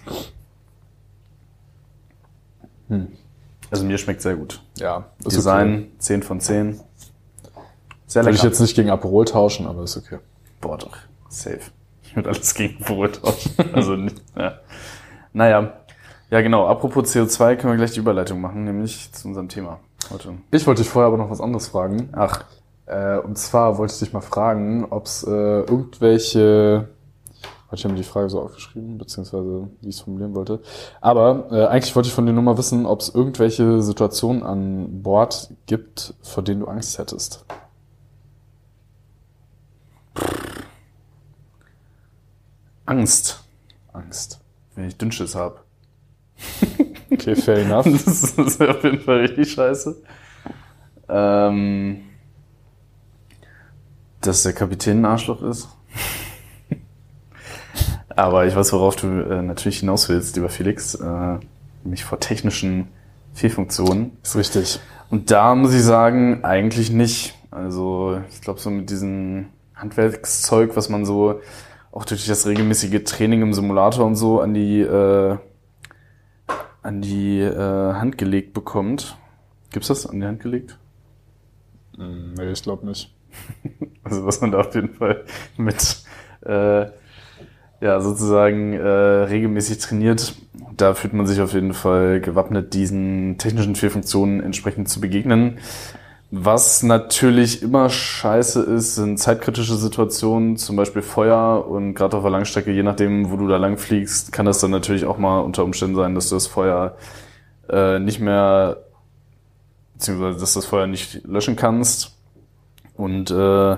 Also 3.71 3.85
mir 3.85 3.99
schmeckt 3.99 4.23
sehr 4.23 4.37
gut. 4.37 4.63
Ja, 4.79 5.07
ist 5.25 5.37
Design 5.37 5.91
10 5.99 6.23
von 6.23 6.41
10. 6.41 6.81
Sehr 8.07 8.23
Okay. 8.23 8.27
Würde 8.27 8.31
ich 8.37 8.43
lecker. 8.43 8.47
jetzt 8.53 8.61
nicht 8.61 8.75
gegen 8.77 8.91
Aperol 8.91 9.25
tauschen, 9.25 9.67
aber 9.67 9.83
ist 9.83 9.97
okay. 9.97 10.19
Boah, 10.61 10.79
doch. 10.79 10.97
Safe. 11.29 11.61
Ich 12.03 12.15
würde 12.15 12.29
alles 12.31 12.55
gegen 12.55 12.79
Brot 12.79 13.21
tauschen. 13.23 13.53
Also, 13.73 13.97
nicht- 13.97 14.23
ja. 14.37 14.59
Naja. 15.33 15.73
Ja, 16.31 16.41
genau. 16.41 16.67
Apropos 16.69 17.13
CO2 17.15 17.57
können 17.57 17.73
wir 17.73 17.77
gleich 17.77 17.93
die 17.93 18.01
Überleitung 18.01 18.41
machen, 18.41 18.65
nämlich 18.65 19.11
zu 19.13 19.29
unserem 19.29 19.49
Thema 19.49 19.81
heute. 20.11 20.35
Ich 20.51 20.67
wollte 20.67 20.83
dich 20.83 20.91
vorher 20.91 21.09
aber 21.09 21.17
noch 21.19 21.31
was 21.31 21.41
anderes 21.41 21.69
fragen. 21.69 22.09
Ach, 22.13 22.45
Äh, 22.87 23.17
und 23.19 23.39
zwar 23.39 23.79
wollte 23.79 23.95
ich 23.95 23.99
dich 24.01 24.13
mal 24.13 24.21
fragen, 24.21 24.85
ob 24.91 25.07
es 25.07 25.23
äh, 25.25 25.31
irgendwelche. 25.31 26.89
Warte, 27.69 27.77
Ich 27.77 27.85
habe 27.85 27.95
mir 27.95 28.01
die 28.01 28.07
Frage 28.07 28.29
so 28.29 28.43
aufgeschrieben, 28.43 28.99
beziehungsweise 28.99 29.69
wie 29.81 29.89
ich 29.89 29.97
es 29.97 30.03
formulieren 30.03 30.35
wollte. 30.35 30.61
Aber 31.01 31.47
äh, 31.51 31.67
eigentlich 31.67 31.97
wollte 31.97 32.09
ich 32.09 32.15
von 32.15 32.27
dir 32.27 32.35
nur 32.35 32.43
mal 32.43 32.59
wissen, 32.59 32.85
ob 32.85 33.01
es 33.01 33.09
irgendwelche 33.15 33.81
Situationen 33.81 34.43
an 34.43 35.03
Bord 35.03 35.51
gibt, 35.65 36.13
vor 36.23 36.43
denen 36.45 36.61
du 36.61 36.67
Angst 36.67 36.99
hättest. 36.99 37.47
Angst, 42.87 43.43
Angst. 43.93 44.41
wenn 44.75 44.89
ich 44.89 44.97
Dünnschiss 44.99 45.35
habe. 45.35 45.61
Okay, 47.11 47.37
fair 47.37 47.59
enough. 47.59 47.85
Das 48.05 48.33
ist 48.37 48.61
auf 48.61 48.85
jeden 48.85 49.01
Fall 49.01 49.19
richtig 49.21 49.53
scheiße. 49.53 49.97
Ähm, 51.09 52.03
dass 54.21 54.43
der 54.43 54.53
Kapitän 54.53 55.01
ein 55.01 55.05
Arschloch 55.05 55.43
ist. 55.43 55.69
Aber 58.09 58.47
ich 58.47 58.57
weiß, 58.57 58.73
worauf 58.73 58.97
du 58.97 59.07
äh, 59.07 59.43
natürlich 59.43 59.81
hinaus 59.81 60.09
willst, 60.09 60.37
lieber 60.37 60.49
Felix. 60.49 60.95
Äh, 60.95 61.39
nämlich 61.85 62.05
vor 62.05 62.21
technischen 62.21 62.89
Fehlfunktionen. 63.35 64.17
Ist 64.23 64.37
richtig. 64.37 64.81
Und 65.11 65.31
da 65.31 65.55
muss 65.55 65.75
ich 65.75 65.83
sagen, 65.83 66.45
eigentlich 66.45 66.91
nicht. 66.91 67.35
Also 67.51 68.21
ich 68.31 68.41
glaube, 68.41 68.61
so 68.61 68.71
mit 68.71 68.91
diesem 68.91 69.47
Handwerkszeug, 69.75 70.77
was 70.77 70.89
man 70.89 71.05
so 71.05 71.41
auch 71.93 72.05
durch 72.05 72.27
das 72.27 72.47
regelmäßige 72.47 73.05
Training 73.05 73.43
im 73.43 73.55
Simulator 73.55 74.05
und 74.05 74.17
so 74.17 74.41
an 74.41 74.55
die 74.55 74.81
äh, 74.81 75.37
an 76.85 77.01
die 77.01 77.41
äh, 77.41 77.95
Hand 77.95 78.19
gelegt 78.19 78.53
bekommt. 78.53 79.17
Gibt's 79.71 79.89
das 79.89 80.07
an 80.07 80.21
die 80.21 80.27
Hand 80.27 80.41
gelegt? 80.41 80.79
Hm, 81.97 82.35
Nee, 82.35 82.53
ich 82.53 82.63
glaube 82.63 82.87
nicht. 82.87 83.15
Also 84.05 84.27
was 84.27 84.43
man 84.43 84.53
da 84.53 84.61
auf 84.61 84.75
jeden 84.75 84.93
Fall 84.93 85.25
mit 85.57 86.03
äh, 86.45 86.87
ja 87.81 88.01
sozusagen 88.01 88.75
äh, 88.75 88.87
regelmäßig 88.87 89.79
trainiert, 89.79 90.35
da 90.77 90.93
fühlt 90.93 91.15
man 91.15 91.27
sich 91.27 91.41
auf 91.41 91.55
jeden 91.55 91.73
Fall 91.73 92.21
gewappnet, 92.21 92.75
diesen 92.75 93.39
technischen 93.39 93.77
Fehlfunktionen 93.77 94.43
entsprechend 94.43 94.91
zu 94.91 95.01
begegnen. 95.01 95.59
Was 96.37 96.83
natürlich 96.83 97.63
immer 97.63 97.89
scheiße 97.89 98.61
ist, 98.63 98.97
sind 98.97 99.19
zeitkritische 99.19 99.77
Situationen, 99.77 100.57
zum 100.57 100.75
Beispiel 100.75 101.03
Feuer 101.03 101.65
und 101.69 101.95
gerade 101.95 102.17
auf 102.17 102.25
der 102.25 102.33
Langstrecke, 102.33 102.73
je 102.73 102.83
nachdem, 102.83 103.31
wo 103.31 103.37
du 103.37 103.47
da 103.47 103.57
lang 103.57 103.79
fliegst, 103.79 104.33
kann 104.33 104.45
das 104.45 104.59
dann 104.59 104.73
natürlich 104.73 105.05
auch 105.05 105.17
mal 105.17 105.41
unter 105.41 105.63
Umständen 105.63 105.95
sein, 105.95 106.15
dass 106.17 106.31
du 106.31 106.35
das 106.35 106.49
Feuer 106.49 106.97
äh, 107.69 108.01
nicht 108.01 108.19
mehr 108.19 108.79
beziehungsweise 109.95 110.41
dass 110.41 110.53
du 110.53 110.59
das 110.59 110.67
Feuer 110.67 110.87
nicht 110.87 111.25
löschen 111.25 111.57
kannst. 111.57 112.17
Und 112.97 113.31
äh, 113.31 113.77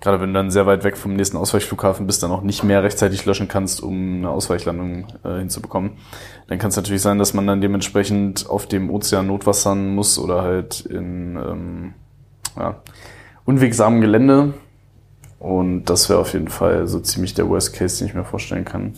gerade 0.00 0.20
wenn 0.20 0.28
du 0.28 0.34
dann 0.34 0.50
sehr 0.50 0.66
weit 0.66 0.84
weg 0.84 0.96
vom 0.96 1.14
nächsten 1.14 1.36
Ausweichflughafen 1.36 2.06
bist, 2.06 2.22
dann 2.22 2.30
auch 2.30 2.42
nicht 2.42 2.62
mehr 2.62 2.82
rechtzeitig 2.82 3.24
löschen 3.26 3.48
kannst, 3.48 3.82
um 3.82 4.18
eine 4.18 4.30
Ausweichlandung 4.30 5.06
äh, 5.24 5.38
hinzubekommen, 5.38 5.92
dann 6.46 6.58
kann 6.58 6.70
es 6.70 6.76
natürlich 6.76 7.02
sein, 7.02 7.18
dass 7.18 7.34
man 7.34 7.46
dann 7.46 7.60
dementsprechend 7.60 8.48
auf 8.48 8.66
dem 8.66 8.90
Ozean 8.90 9.26
notwassern 9.26 9.94
muss 9.94 10.18
oder 10.18 10.42
halt 10.42 10.80
in 10.80 11.36
ähm, 11.36 11.94
ja, 12.56 12.76
unwegsamen 13.44 14.00
Gelände. 14.00 14.54
Und 15.38 15.84
das 15.84 16.08
wäre 16.08 16.18
auf 16.18 16.32
jeden 16.32 16.48
Fall 16.48 16.86
so 16.88 16.98
ziemlich 17.00 17.34
der 17.34 17.48
Worst 17.48 17.72
Case, 17.72 17.98
den 17.98 18.08
ich 18.08 18.14
mir 18.14 18.24
vorstellen 18.24 18.64
kann. 18.64 18.94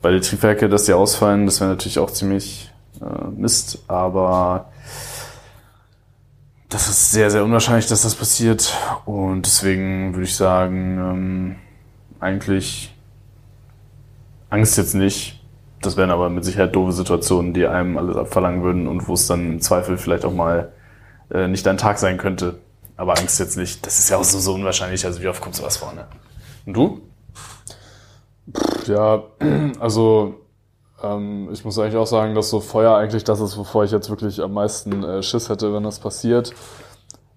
Bei 0.00 0.10
den 0.10 0.22
Triebwerke, 0.22 0.68
dass 0.68 0.84
die 0.84 0.92
ausfallen, 0.92 1.46
das 1.46 1.60
wäre 1.60 1.70
natürlich 1.70 1.98
auch 1.98 2.10
ziemlich 2.10 2.72
äh, 3.00 3.28
Mist, 3.30 3.84
aber 3.88 4.70
das 6.68 6.88
ist 6.88 7.12
sehr, 7.12 7.30
sehr 7.30 7.44
unwahrscheinlich, 7.44 7.86
dass 7.86 8.02
das 8.02 8.14
passiert. 8.14 8.74
Und 9.04 9.42
deswegen 9.46 10.14
würde 10.14 10.24
ich 10.24 10.34
sagen, 10.34 10.98
ähm, 10.98 11.56
eigentlich 12.20 12.94
Angst 14.50 14.76
jetzt 14.76 14.94
nicht. 14.94 15.44
Das 15.82 15.96
wären 15.96 16.10
aber 16.10 16.30
mit 16.30 16.44
Sicherheit 16.44 16.74
doofe 16.74 16.92
Situationen, 16.92 17.54
die 17.54 17.66
einem 17.66 17.98
alles 17.98 18.16
abverlangen 18.16 18.62
würden 18.62 18.88
und 18.88 19.06
wo 19.06 19.14
es 19.14 19.26
dann 19.26 19.52
im 19.52 19.60
Zweifel 19.60 19.98
vielleicht 19.98 20.24
auch 20.24 20.32
mal 20.32 20.72
äh, 21.30 21.46
nicht 21.48 21.66
dein 21.66 21.78
Tag 21.78 21.98
sein 21.98 22.18
könnte. 22.18 22.58
Aber 22.96 23.18
Angst 23.18 23.38
jetzt 23.38 23.56
nicht. 23.56 23.86
Das 23.86 23.98
ist 23.98 24.08
ja 24.08 24.16
auch 24.16 24.24
so, 24.24 24.38
so 24.38 24.54
unwahrscheinlich. 24.54 25.04
Also 25.04 25.20
wie 25.20 25.28
oft 25.28 25.42
kommt 25.42 25.54
sowas 25.54 25.76
vor, 25.76 25.92
ne? 25.92 26.06
Und 26.64 26.74
du? 26.74 27.00
Ja, 28.86 29.22
also 29.80 30.45
ähm, 31.02 31.48
ich 31.52 31.64
muss 31.64 31.78
eigentlich 31.78 31.96
auch 31.96 32.06
sagen, 32.06 32.34
dass 32.34 32.50
so 32.50 32.60
Feuer 32.60 32.96
eigentlich 32.96 33.24
das 33.24 33.40
ist, 33.40 33.56
wovor 33.56 33.84
ich 33.84 33.90
jetzt 33.90 34.10
wirklich 34.10 34.42
am 34.42 34.54
meisten 34.54 35.02
äh, 35.04 35.22
Schiss 35.22 35.48
hätte, 35.48 35.72
wenn 35.72 35.82
das 35.82 35.98
passiert. 35.98 36.52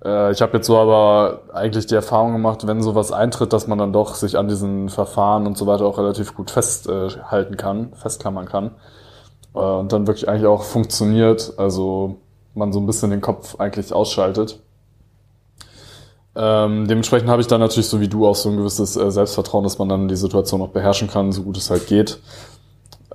Äh, 0.04 0.32
ich 0.32 0.42
habe 0.42 0.58
jetzt 0.58 0.68
so 0.68 0.78
aber 0.78 1.42
eigentlich 1.54 1.88
die 1.88 1.96
Erfahrung 1.96 2.34
gemacht, 2.34 2.66
wenn 2.68 2.82
sowas 2.82 3.12
eintritt, 3.12 3.54
dass 3.54 3.68
man 3.68 3.78
dann 3.78 3.94
doch 3.94 4.16
sich 4.16 4.38
an 4.38 4.48
diesen 4.48 4.90
Verfahren 4.90 5.46
und 5.48 5.58
so 5.58 5.68
weiter 5.68 5.86
auch 5.86 5.98
relativ 5.98 6.36
gut 6.36 6.52
festhalten 6.52 7.54
äh, 7.54 7.58
kann, 7.58 7.94
festklammern 7.94 8.46
kann. 8.46 8.72
Äh, 9.54 9.60
und 9.60 9.92
dann 9.92 10.08
wirklich 10.08 10.30
eigentlich 10.30 10.48
auch 10.48 10.64
funktioniert. 10.64 11.54
Also 11.58 12.18
man 12.56 12.74
so 12.74 12.80
ein 12.80 12.86
bisschen 12.86 13.12
den 13.12 13.22
Kopf 13.22 13.60
eigentlich 13.60 13.94
ausschaltet. 13.94 14.60
Ähm, 16.36 16.88
dementsprechend 16.88 17.30
habe 17.30 17.42
ich 17.42 17.48
dann 17.48 17.60
natürlich 17.60 17.90
so 17.90 18.00
wie 18.00 18.08
du 18.08 18.28
auch 18.28 18.36
so 18.36 18.50
ein 18.50 18.58
gewisses 18.58 18.96
äh, 18.96 19.12
Selbstvertrauen, 19.12 19.64
dass 19.64 19.80
man 19.80 19.90
dann 19.90 20.08
die 20.08 20.16
Situation 20.16 20.62
auch 20.62 20.70
beherrschen 20.70 21.10
kann, 21.10 21.32
so 21.32 21.44
gut 21.44 21.58
es 21.58 21.70
halt 21.70 21.88
geht. 21.88 22.20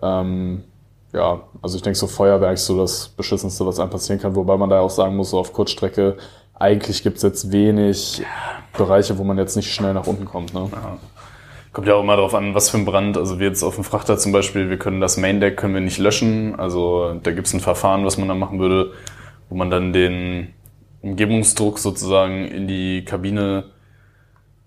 Ähm, 0.05 0.65
ja, 1.13 1.41
also 1.63 1.77
ich 1.77 1.83
denke, 1.83 1.99
so 1.99 2.07
Feuer 2.07 2.41
wäre 2.41 2.49
eigentlich 2.49 2.61
so 2.61 2.77
das 2.77 3.09
Beschissenste, 3.09 3.65
was 3.65 3.79
einem 3.79 3.91
passieren 3.91 4.21
kann, 4.21 4.35
wobei 4.35 4.57
man 4.57 4.69
da 4.69 4.81
auch 4.81 4.91
sagen 4.91 5.17
muss, 5.17 5.31
so 5.31 5.39
auf 5.39 5.53
Kurzstrecke, 5.53 6.17
eigentlich 6.55 7.03
gibt's 7.03 7.23
jetzt 7.23 7.53
wenig 7.53 8.19
ja. 8.19 8.27
Bereiche, 8.77 9.17
wo 9.19 9.25
man 9.25 9.39
jetzt 9.39 9.57
nicht 9.57 9.73
schnell 9.73 9.95
nach 9.95 10.07
unten 10.07 10.25
kommt. 10.25 10.53
Ne? 10.55 10.69
Ja. 10.73 10.99
Kommt 11.73 11.89
ja 11.89 11.95
auch 11.95 12.03
immer 12.03 12.17
darauf 12.17 12.35
an, 12.35 12.55
was 12.55 12.71
für 12.71 12.79
ein 12.79 12.85
Brand. 12.85 13.17
Also 13.17 13.41
wir 13.41 13.49
jetzt 13.49 13.63
auf 13.63 13.77
dem 13.77 13.85
Frachter 13.85 14.19
zum 14.19 14.33
Beispiel, 14.33 14.71
wir 14.71 14.79
können 14.79 15.01
das 15.01 15.17
Main 15.17 15.41
Deck 15.41 15.57
können 15.57 15.75
wir 15.75 15.81
nicht 15.81 15.99
löschen. 15.99 16.59
Also 16.59 17.15
da 17.23 17.33
gibt's 17.33 17.53
ein 17.53 17.61
Verfahren, 17.61 18.05
was 18.05 18.19
man 18.19 18.29
dann 18.29 18.39
machen 18.39 18.61
würde, 18.61 18.93
wo 19.49 19.57
man 19.57 19.71
dann 19.71 19.93
den 19.93 20.55
Umgebungsdruck 21.03 21.79
sozusagen 21.79 22.47
in 22.47 22.69
die 22.69 23.05
Kabine 23.05 23.65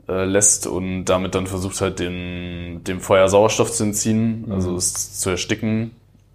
äh, 0.08 0.26
lässt 0.26 0.68
und 0.68 1.06
damit 1.06 1.36
dann 1.36 1.48
versucht 1.48 1.82
halt 1.82 2.00
den, 2.00 2.84
dem 2.84 3.02
Feuer 3.02 3.28
Sauerstoff 3.28 3.72
zu 3.72 3.84
entziehen, 3.84 4.46
mhm. 4.46 4.52
also 4.52 4.76
es 4.76 5.20
zu 5.20 5.30
ersticken. 5.30 5.92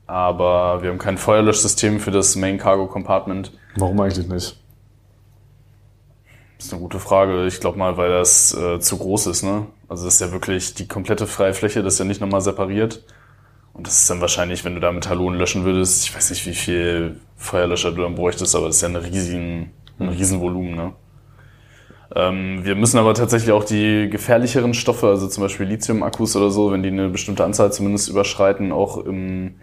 Aber 0.07 0.83
wir 0.83 0.91
haben 0.91 0.99
kein 0.99 1.17
Feuerlöschsystem 1.17 2.00
für 2.00 2.11
das 2.11 2.37
Main 2.37 2.59
Cargo 2.59 2.87
Compartment. 2.87 3.52
Warum 3.76 4.00
eigentlich 4.00 4.29
nicht? 4.29 4.59
Das 6.59 6.67
ist 6.67 6.73
eine 6.73 6.83
gute 6.83 6.99
Frage. 6.99 7.47
Ich 7.47 7.61
glaube 7.61 7.79
mal, 7.79 7.97
weil 7.97 8.11
das 8.11 8.55
äh, 8.55 8.79
zu 8.79 8.99
groß 8.99 9.26
ist, 9.29 9.43
ne? 9.43 9.67
Also 9.88 10.05
das 10.05 10.14
ist 10.14 10.21
ja 10.21 10.33
wirklich 10.33 10.75
die 10.75 10.87
komplette 10.87 11.26
freie 11.26 11.55
Fläche, 11.55 11.83
das 11.83 11.95
ist 11.95 11.99
ja 11.99 12.05
nicht 12.05 12.21
nochmal 12.21 12.41
separiert. 12.41 13.05
Und 13.73 13.87
das 13.87 13.99
ist 13.99 14.11
dann 14.11 14.20
wahrscheinlich, 14.20 14.64
wenn 14.64 14.75
du 14.75 14.81
da 14.81 14.92
mit 14.92 15.09
Halonen 15.09 15.38
löschen 15.38 15.64
würdest, 15.64 16.05
ich 16.05 16.14
weiß 16.14 16.31
nicht, 16.31 16.47
wie 16.47 16.55
viel 16.55 17.20
Feuerlöscher 17.37 17.92
du 17.92 18.03
dann 18.03 18.14
bräuchtest, 18.14 18.55
aber 18.55 18.66
das 18.66 18.77
ist 18.77 18.83
ja 18.83 18.88
ein 18.88 18.97
riesigen, 18.97 19.73
ein 19.99 20.09
riesen 20.11 20.40
Volumen, 20.40 20.77
ne? 20.77 20.92
Ähm, 22.14 22.64
wir 22.64 22.75
müssen 22.75 22.98
aber 22.98 23.14
tatsächlich 23.14 23.53
auch 23.53 23.64
die 23.64 24.09
gefährlicheren 24.11 24.75
Stoffe, 24.75 25.09
also 25.09 25.29
zum 25.29 25.42
Beispiel 25.42 25.66
Lithium-Akkus 25.66 26.37
oder 26.37 26.51
so, 26.51 26.72
wenn 26.72 26.83
die 26.83 26.90
eine 26.90 27.09
bestimmte 27.09 27.44
Anzahl 27.44 27.72
zumindest 27.72 28.09
überschreiten, 28.09 28.72
auch 28.72 28.98
im 28.98 29.55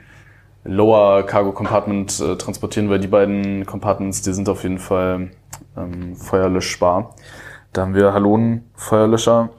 Lower 0.64 1.24
Cargo 1.24 1.52
Compartment 1.52 2.20
äh, 2.20 2.36
transportieren, 2.36 2.90
weil 2.90 3.00
die 3.00 3.08
beiden 3.08 3.66
Compartments, 3.66 4.22
die 4.22 4.34
sind 4.34 4.50
auf 4.50 4.64
jeden 4.64 4.80
Fall 4.80 5.32
ähm, 5.78 6.16
feuerlöschbar. 6.16 7.16
Da 7.72 7.84
haben 7.84 7.94
wir 7.94 8.14
Halonenfeuerlöscher 8.14 9.50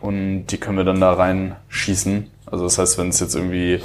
und 0.00 0.46
die 0.46 0.58
können 0.58 0.78
wir 0.78 0.84
dann 0.84 1.00
da 1.00 1.12
reinschießen. 1.12 2.30
Also 2.46 2.64
das 2.64 2.78
heißt, 2.78 2.98
wenn 2.98 3.08
es 3.08 3.20
jetzt 3.20 3.34
irgendwie 3.34 3.80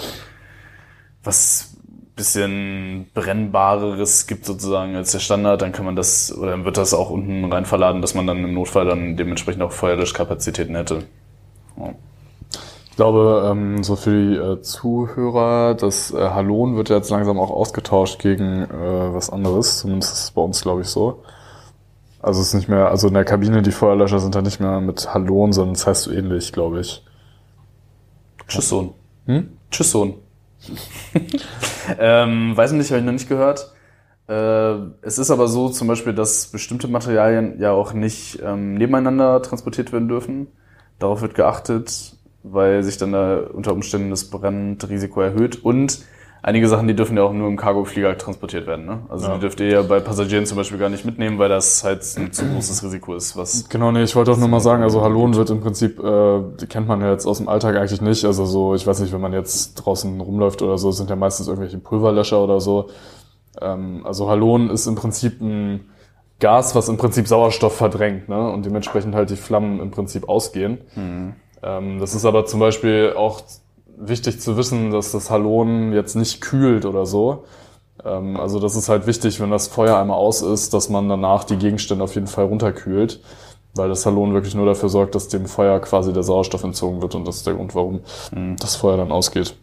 was 1.24 1.77
bisschen 2.18 3.10
brennbareres 3.14 4.28
gibt 4.28 4.46
sozusagen 4.46 4.96
als 4.96 5.14
der 5.14 5.20
Standard, 5.20 5.62
dann 5.62 5.72
kann 5.72 5.86
man 5.86 5.96
das, 5.96 6.36
oder 6.36 6.52
dann 6.52 6.66
wird 6.66 6.76
das 6.76 6.94
auch 6.94 7.10
unten 7.10 7.46
rein 7.52 7.66
verladen, 7.66 8.02
dass 8.02 8.14
man 8.14 8.28
dann 8.28 8.44
im 8.44 8.54
Notfall 8.54 8.86
dann 8.86 9.16
dementsprechend 9.16 9.64
auch 9.64 9.72
Feuerlöschkapazitäten 9.72 10.76
hätte. 10.76 11.04
Ja. 11.78 11.94
Ich 12.90 12.96
glaube, 12.98 13.48
ähm, 13.52 13.84
so 13.84 13.96
für 13.96 14.10
die 14.10 14.36
äh, 14.36 14.62
Zuhörer, 14.62 15.76
das 15.76 16.12
äh, 16.12 16.18
Halon 16.18 16.76
wird 16.76 16.90
jetzt 16.90 17.12
langsam 17.12 17.40
auch 17.40 17.52
ausgetauscht 17.52 18.20
gegen 18.20 18.64
äh, 18.64 19.14
was 19.14 19.30
anderes. 19.30 19.78
Zumindest 19.78 20.14
ist 20.14 20.24
es 20.24 20.32
bei 20.32 20.42
uns, 20.42 20.62
glaube 20.64 20.82
ich, 20.82 20.88
so. 20.88 21.24
Also 22.20 22.42
es 22.42 22.48
ist 22.48 22.54
nicht 22.56 22.68
mehr, 22.68 22.90
also 22.90 23.08
in 23.08 23.14
der 23.14 23.24
Kabine 23.24 23.62
die 23.62 23.72
Feuerlöscher 23.72 24.20
sind 24.20 24.34
da 24.34 24.42
nicht 24.42 24.60
mehr 24.60 24.82
mit 24.82 25.14
Halon, 25.14 25.54
sondern 25.54 25.76
es 25.76 25.82
das 25.82 25.88
heißt 25.88 26.04
so 26.04 26.12
ähnlich, 26.12 26.52
glaube 26.52 26.80
ich. 26.80 27.06
Tschüss 28.48 28.70
Sohn. 28.70 28.96
Hm? 29.28 29.50
Tschüss 29.70 29.92
Sohn. 29.92 30.16
ähm, 32.00 32.56
weiß 32.56 32.72
nicht, 32.74 32.90
habe 32.92 33.00
ich 33.00 33.06
noch 33.06 33.14
nicht 33.14 33.30
gehört. 33.30 33.74
Äh, 34.28 34.74
es 35.02 35.18
ist 35.18 35.32
aber 35.32 35.48
so 35.48 35.70
zum 35.70 35.88
Beispiel, 35.88 36.14
dass 36.14 36.48
bestimmte 36.48 36.88
Materialien 36.88 37.60
ja 37.60 37.72
auch 37.72 37.94
nicht 37.94 38.40
ähm, 38.44 38.74
nebeneinander 38.76 39.42
transportiert 39.42 39.94
werden 39.94 40.08
dürfen. 40.08 40.48
Darauf 41.00 41.22
wird 41.22 41.36
geachtet, 41.36 42.16
weil 42.44 42.84
sich 42.84 42.98
dann 42.98 43.12
da 43.12 43.38
unter 43.38 43.74
Umständen 43.74 44.10
das 44.10 44.30
Brandrisiko 44.30 45.22
erhöht 45.22 45.64
und 45.64 46.00
einige 46.48 46.70
Sachen, 46.70 46.88
die 46.88 46.96
dürfen 46.96 47.18
ja 47.18 47.24
auch 47.24 47.34
nur 47.34 47.50
im 47.50 47.58
Cargoflieger 47.58 48.18
transportiert 48.18 48.68
werden. 48.68 48.86
Ne? 48.86 49.00
Also 49.10 49.28
ja. 49.28 49.34
die 49.34 49.42
dürft 49.42 49.60
ihr 49.60 49.68
ja 49.68 49.82
bei 49.82 50.00
Passagieren 50.00 50.46
zum 50.46 50.56
Beispiel 50.56 50.78
gar 50.78 50.88
nicht 50.88 51.04
mitnehmen, 51.04 51.40
weil 51.40 51.50
das 51.50 51.84
halt 51.84 52.04
ein 52.18 52.32
zu 52.32 52.46
großes 52.46 52.84
Risiko 52.84 53.16
ist. 53.16 53.36
Was 53.36 53.68
genau, 53.68 53.92
nee, 53.92 54.04
ich 54.04 54.16
wollte 54.16 54.32
auch 54.32 54.38
nur 54.38 54.48
mal 54.48 54.62
sagen, 54.62 54.82
also 54.82 55.02
Halon 55.02 55.36
wird 55.36 55.50
im 55.50 55.60
Prinzip, 55.60 56.00
äh, 56.02 56.40
die 56.62 56.68
kennt 56.68 56.88
man 56.88 57.02
ja 57.02 57.12
jetzt 57.12 57.26
aus 57.26 57.40
dem 57.40 57.50
Alltag 57.50 57.76
eigentlich 57.76 58.02
nicht. 58.02 58.24
Also 58.24 58.46
so, 58.46 58.76
ich 58.76 58.88
weiß 58.88 59.02
nicht, 59.02 59.12
wenn 59.12 59.20
man 59.20 59.34
jetzt 59.34 59.76
draußen 59.76 60.22
rumläuft 60.22 60.62
oder 60.62 60.78
so, 60.78 60.92
sind 60.92 61.10
ja 61.10 61.18
meistens 61.18 61.50
irgendwelche 61.50 61.80
Pulverlöscher 61.80 62.42
oder 62.42 62.62
so. 62.62 62.92
Ähm, 63.62 64.06
also 64.06 64.30
Halon 64.30 64.70
ist 64.70 64.88
im 64.88 64.96
Prinzip 64.96 65.42
ein 65.42 65.90
Gas, 66.40 66.76
was 66.76 66.88
im 66.88 66.96
Prinzip 66.96 67.28
Sauerstoff 67.28 67.76
verdrängt 67.76 68.30
ne? 68.30 68.50
und 68.50 68.66
dementsprechend 68.66 69.16
halt 69.16 69.32
die 69.32 69.36
Flammen 69.36 69.82
im 69.82 69.92
Prinzip 69.92 70.30
ausgehen. 70.30 70.78
Mhm. 70.96 71.34
Ähm, 71.62 72.00
das 72.00 72.16
ist 72.16 72.24
aber 72.24 72.46
zum 72.46 72.62
Beispiel 72.62 73.16
auch 73.18 73.42
wichtig 73.98 74.40
zu 74.40 74.58
wissen, 74.58 74.92
dass 74.92 75.12
das 75.12 75.30
Halon 75.30 75.92
jetzt 75.94 76.16
nicht 76.16 76.42
kühlt 76.42 76.86
oder 76.86 77.06
so. 77.06 77.46
Ähm, 78.06 78.38
also 78.38 78.60
das 78.60 78.76
ist 78.76 78.90
halt 78.90 79.08
wichtig, 79.08 79.40
wenn 79.40 79.52
das 79.52 79.68
Feuer 79.68 79.98
einmal 79.98 80.18
aus 80.18 80.42
ist, 80.42 80.74
dass 80.74 80.90
man 80.90 81.10
danach 81.10 81.44
die 81.44 81.58
Gegenstände 81.58 82.04
auf 82.04 82.16
jeden 82.16 82.28
Fall 82.28 82.46
runterkühlt, 82.46 83.22
weil 83.76 83.90
das 83.90 84.06
Halon 84.06 84.34
wirklich 84.34 84.56
nur 84.56 84.66
dafür 84.66 84.90
sorgt, 84.90 85.16
dass 85.16 85.28
dem 85.28 85.46
Feuer 85.46 85.80
quasi 85.80 86.14
der 86.14 86.24
Sauerstoff 86.24 86.64
entzogen 86.64 87.02
wird 87.02 87.16
und 87.16 87.28
das 87.28 87.38
ist 87.38 87.48
der 87.48 87.56
Grund, 87.56 87.76
warum 87.76 88.02
mhm. 88.32 88.56
das 88.58 88.76
Feuer 88.76 88.98
dann 88.98 89.12
ausgeht. 89.12 89.56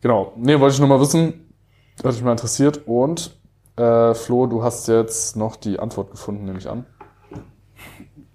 Genau. 0.00 0.32
Nee, 0.36 0.58
wollte 0.58 0.74
ich 0.74 0.80
nur 0.80 0.88
mal 0.88 1.00
wissen. 1.00 1.54
Hat 2.02 2.12
mich 2.12 2.22
mal 2.22 2.32
interessiert. 2.32 2.80
Und 2.86 3.30
äh, 3.76 4.14
Flo, 4.14 4.46
du 4.46 4.62
hast 4.62 4.88
jetzt 4.88 5.36
noch 5.36 5.56
die 5.56 5.78
Antwort 5.78 6.10
gefunden, 6.10 6.44
nehme 6.44 6.58
ich 6.58 6.68
an. 6.68 6.84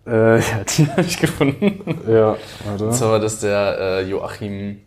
Äh, 0.06 0.40
ja, 0.40 0.64
die 0.64 0.88
habe 0.88 1.02
ich 1.02 1.20
gefunden. 1.20 2.00
Ja, 2.08 2.38
warte. 2.66 2.86
Und 2.86 2.94
zwar 2.94 3.12
war 3.12 3.20
das 3.20 3.42
der 3.42 3.78
äh, 3.80 4.10
Joachim 4.10 4.87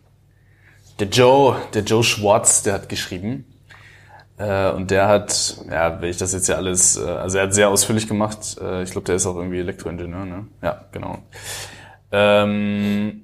der 1.01 1.09
Joe, 1.09 1.57
der 1.73 1.81
Joe 1.81 2.03
Schwartz, 2.03 2.61
der 2.61 2.73
hat 2.73 2.87
geschrieben. 2.87 3.45
Äh, 4.37 4.71
und 4.71 4.91
der 4.91 5.07
hat, 5.07 5.57
ja, 5.69 5.99
wenn 5.99 6.09
ich 6.09 6.17
das 6.17 6.31
jetzt 6.31 6.47
ja 6.47 6.55
alles, 6.55 6.95
äh, 6.95 7.01
also 7.01 7.39
er 7.39 7.45
hat 7.45 7.53
sehr 7.55 7.69
ausführlich 7.69 8.07
gemacht. 8.07 8.57
Äh, 8.61 8.83
ich 8.83 8.91
glaube, 8.91 9.05
der 9.05 9.15
ist 9.15 9.25
auch 9.25 9.35
irgendwie 9.35 9.59
Elektroingenieur, 9.59 10.25
ne? 10.25 10.47
Ja, 10.61 10.85
genau. 10.91 11.17
Ähm, 12.11 13.23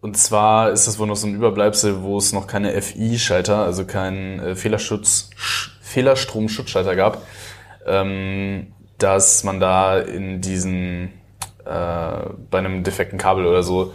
und 0.00 0.16
zwar 0.16 0.70
ist 0.70 0.86
das 0.86 0.98
wohl 1.00 1.08
noch 1.08 1.16
so 1.16 1.26
ein 1.26 1.34
Überbleibsel, 1.34 2.02
wo 2.02 2.16
es 2.18 2.32
noch 2.32 2.46
keine 2.46 2.80
FI-Schalter, 2.80 3.64
also 3.64 3.84
keinen 3.84 4.54
Fehlerschutz, 4.54 5.30
Fehlerstromschutzschalter 5.82 6.94
gab, 6.94 7.22
ähm, 7.84 8.72
dass 8.96 9.42
man 9.42 9.58
da 9.60 9.98
in 9.98 10.40
diesen, 10.40 11.12
bei 11.62 12.58
einem 12.58 12.82
defekten 12.82 13.18
Kabel 13.18 13.46
oder 13.46 13.62
so, 13.62 13.92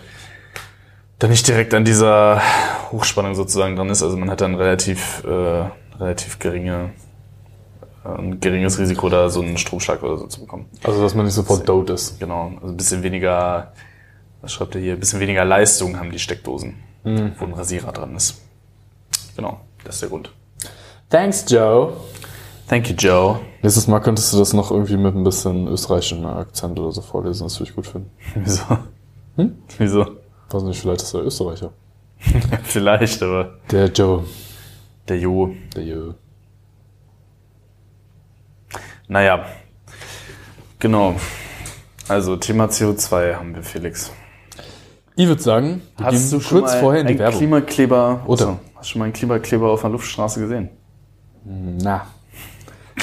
da 1.26 1.30
nicht 1.30 1.48
direkt 1.48 1.74
an 1.74 1.84
dieser 1.84 2.40
Hochspannung 2.92 3.34
sozusagen 3.34 3.76
dran 3.76 3.90
ist. 3.90 4.04
Also 4.04 4.16
man 4.16 4.30
hat 4.30 4.42
dann 4.42 4.54
relativ, 4.54 5.24
äh, 5.26 5.70
relativ 6.00 6.40
geringe 6.40 6.92
ein 8.04 8.40
geringes 8.40 8.78
Risiko, 8.78 9.10
da 9.10 9.30
so 9.30 9.42
einen 9.42 9.58
Stromschlag 9.58 10.04
oder 10.04 10.18
so 10.18 10.28
zu 10.28 10.42
bekommen. 10.42 10.68
Also, 10.84 11.02
dass 11.02 11.16
man 11.16 11.26
nicht 11.26 11.34
sofort 11.34 11.68
dote 11.68 11.94
ist. 11.94 12.20
Genau, 12.20 12.52
also 12.62 12.68
ein 12.68 12.78
bisschen 12.78 13.02
weniger, 13.02 13.74
was 14.42 14.54
schreibt 14.54 14.76
er 14.76 14.82
hier, 14.82 14.94
ein 14.94 15.00
bisschen 15.00 15.20
weniger 15.20 15.44
Leistung 15.44 15.98
haben 15.98 16.12
die 16.12 16.20
Steckdosen, 16.20 16.76
wo 17.04 17.46
ein 17.46 17.54
Rasierer 17.54 17.92
dran 17.92 18.16
ist. 18.16 18.44
Genau, 19.36 19.62
das 19.84 19.96
ist 19.96 20.02
der 20.02 20.10
Grund. 20.10 20.32
Thanks, 21.10 21.46
Joe. 21.48 21.94
Thank 22.68 22.90
you, 22.92 22.96
Joe. 22.96 23.40
Nächstes 23.64 23.88
Mal 23.88 24.02
könntest 24.02 24.32
du 24.34 24.38
das 24.38 24.54
noch 24.54 24.70
irgendwie 24.70 24.98
mit 24.98 25.16
ein 25.16 25.24
bisschen 25.24 25.68
österreichischem 25.68 26.24
Akzent 26.28 26.80
oder 26.80 26.92
so 26.92 27.02
vorlesen. 27.02 27.46
Das 27.46 27.60
würde 27.60 27.72
ich 27.72 27.76
gut 27.76 27.88
finden. 27.88 28.12
Wieso? 28.36 28.78
Wieso? 29.80 30.25
Weiß 30.50 30.64
nicht, 30.64 30.80
vielleicht 30.80 31.02
ist 31.02 31.14
er 31.14 31.24
Österreicher. 31.24 31.74
Vielleicht, 32.64 33.22
aber 33.22 33.60
Der 33.72 33.88
Joe. 33.88 34.24
der 35.08 35.20
Jo. 35.20 35.54
Der 35.76 35.84
Joe. 35.84 36.16
Naja, 39.08 39.46
genau. 40.80 41.16
Also 42.08 42.36
Thema 42.38 42.66
CO2 42.66 43.36
haben 43.36 43.56
wir, 43.56 43.64
Felix. 43.64 44.12
Ich 45.16 45.28
würde 45.28 45.42
sagen, 45.42 45.82
wir 45.98 46.06
Hast 46.08 46.32
du 46.34 46.40
schon 46.40 46.60
kurz 46.62 46.74
mal 46.74 46.80
vorher 46.80 47.02
in 47.02 47.08
die 47.08 47.12
einen 47.14 47.20
Werbung. 47.20 47.40
Klimakleber, 47.40 48.24
Oder? 48.28 48.48
Achso, 48.48 48.60
hast 48.76 48.88
du 48.88 48.92
schon 48.92 49.00
mal 49.00 49.06
einen 49.06 49.14
Klimakleber 49.14 49.72
auf 49.72 49.84
einer 49.86 49.92
Luftstraße 49.94 50.40
gesehen? 50.40 50.70
Na, 51.46 52.08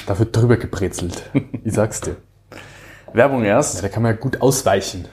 da 0.07 0.19
wird 0.19 0.37
drüber 0.37 0.57
gebrezelt. 0.57 1.31
Ich 1.65 1.73
sag's 1.75 2.01
dir. 2.01 2.17
Werbung 3.13 3.43
Ja, 3.45 3.57
erst. 3.57 3.83
da 3.83 3.89
kann 3.89 4.03
man 4.03 4.15
ja 4.15 4.21
gut 4.21 4.41
ausweichen. 4.43 5.07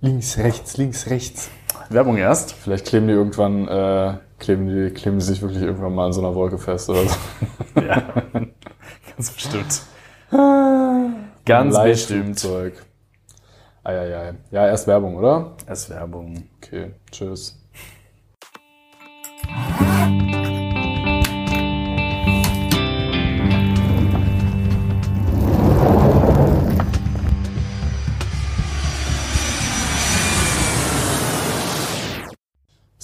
Links, 0.00 0.36
rechts, 0.38 0.76
links, 0.76 1.08
rechts. 1.08 1.50
Werbung 1.90 2.16
erst. 2.16 2.52
Vielleicht 2.52 2.86
kleben 2.86 3.08
die 3.08 3.14
irgendwann, 3.14 3.68
äh, 3.68 4.14
kleben 4.38 4.66
die, 4.68 4.90
kleben 4.90 5.18
die 5.18 5.24
sich 5.24 5.42
wirklich 5.42 5.62
irgendwann 5.62 5.94
mal 5.94 6.06
an 6.06 6.12
so 6.12 6.20
einer 6.20 6.34
Wolke 6.34 6.58
fest 6.58 6.88
oder 6.88 7.06
so. 7.06 7.16
Ja, 7.80 8.02
ganz 9.16 9.30
bestimmt. 9.30 9.82
Ganz 11.44 11.82
bestimmt. 11.82 12.38
Zeug. 12.38 12.74
Eieiei. 13.84 14.34
Ja, 14.50 14.66
erst 14.66 14.86
Werbung, 14.86 15.16
oder? 15.16 15.52
Erst 15.66 15.90
Werbung. 15.90 16.44
Okay, 16.58 16.92
tschüss. 17.10 17.58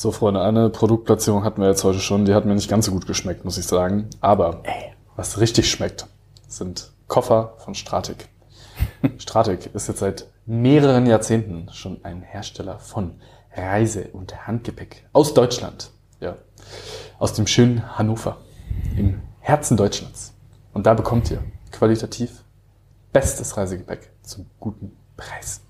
So, 0.01 0.13
Freunde, 0.13 0.43
eine 0.43 0.71
Produktplatzierung 0.71 1.43
hatten 1.43 1.61
wir 1.61 1.67
jetzt 1.67 1.83
heute 1.83 1.99
schon. 1.99 2.25
Die 2.25 2.33
hat 2.33 2.45
mir 2.45 2.55
nicht 2.55 2.71
ganz 2.71 2.87
so 2.87 2.93
gut 2.93 3.09
geschmeckt, 3.09 3.45
muss 3.45 3.59
ich 3.59 3.67
sagen. 3.67 4.09
Aber 4.21 4.63
was 5.17 5.41
richtig 5.41 5.69
schmeckt, 5.69 6.07
sind 6.47 6.93
Koffer 7.09 7.55
von 7.57 7.75
Stratik. 7.75 8.29
Stratik 9.19 9.75
ist 9.75 9.89
jetzt 9.89 9.99
seit 9.99 10.29
mehreren 10.47 11.05
Jahrzehnten 11.07 11.69
schon 11.73 12.05
ein 12.05 12.23
Hersteller 12.23 12.79
von 12.79 13.21
Reise- 13.57 14.11
und 14.13 14.47
Handgepäck 14.47 15.05
aus 15.13 15.35
Deutschland. 15.35 15.91
Ja. 16.21 16.37
Aus 17.19 17.33
dem 17.33 17.49
schönen 17.49 17.99
Hannover. 17.99 18.37
Im 18.97 19.21
Herzen 19.41 19.77
Deutschlands. 19.77 20.33
Und 20.75 20.87
da 20.87 20.95
bekommt 20.95 21.29
ihr 21.33 21.43
qualitativ 21.73 22.45
bestes 23.13 23.57
Reisegepäck 23.57 24.13
zum 24.23 24.47
guten 24.61 24.97
Preis. 25.17 25.61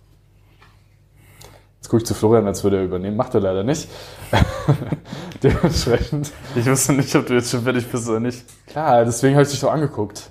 Jetzt 1.88 1.92
gucke 1.92 2.02
ich 2.02 2.06
zu 2.06 2.12
Florian, 2.12 2.46
als 2.46 2.62
würde 2.64 2.76
er 2.76 2.84
übernehmen. 2.84 3.16
Macht 3.16 3.34
er 3.34 3.40
leider 3.40 3.64
nicht. 3.64 3.88
Dementsprechend. 5.42 6.30
Ich 6.54 6.66
wusste 6.66 6.92
nicht, 6.92 7.16
ob 7.16 7.24
du 7.24 7.32
jetzt 7.32 7.50
schon 7.50 7.62
fertig 7.62 7.90
bist 7.90 8.06
oder 8.06 8.20
nicht. 8.20 8.44
Klar, 8.66 9.06
deswegen 9.06 9.34
habe 9.36 9.44
ich 9.44 9.48
dich 9.48 9.58
so 9.58 9.70
angeguckt. 9.70 10.30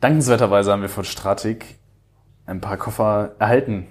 Dankenswerterweise 0.00 0.72
haben 0.72 0.80
wir 0.80 0.88
von 0.88 1.04
Stratik 1.04 1.78
ein 2.46 2.62
paar 2.62 2.78
Koffer 2.78 3.32
erhalten, 3.38 3.88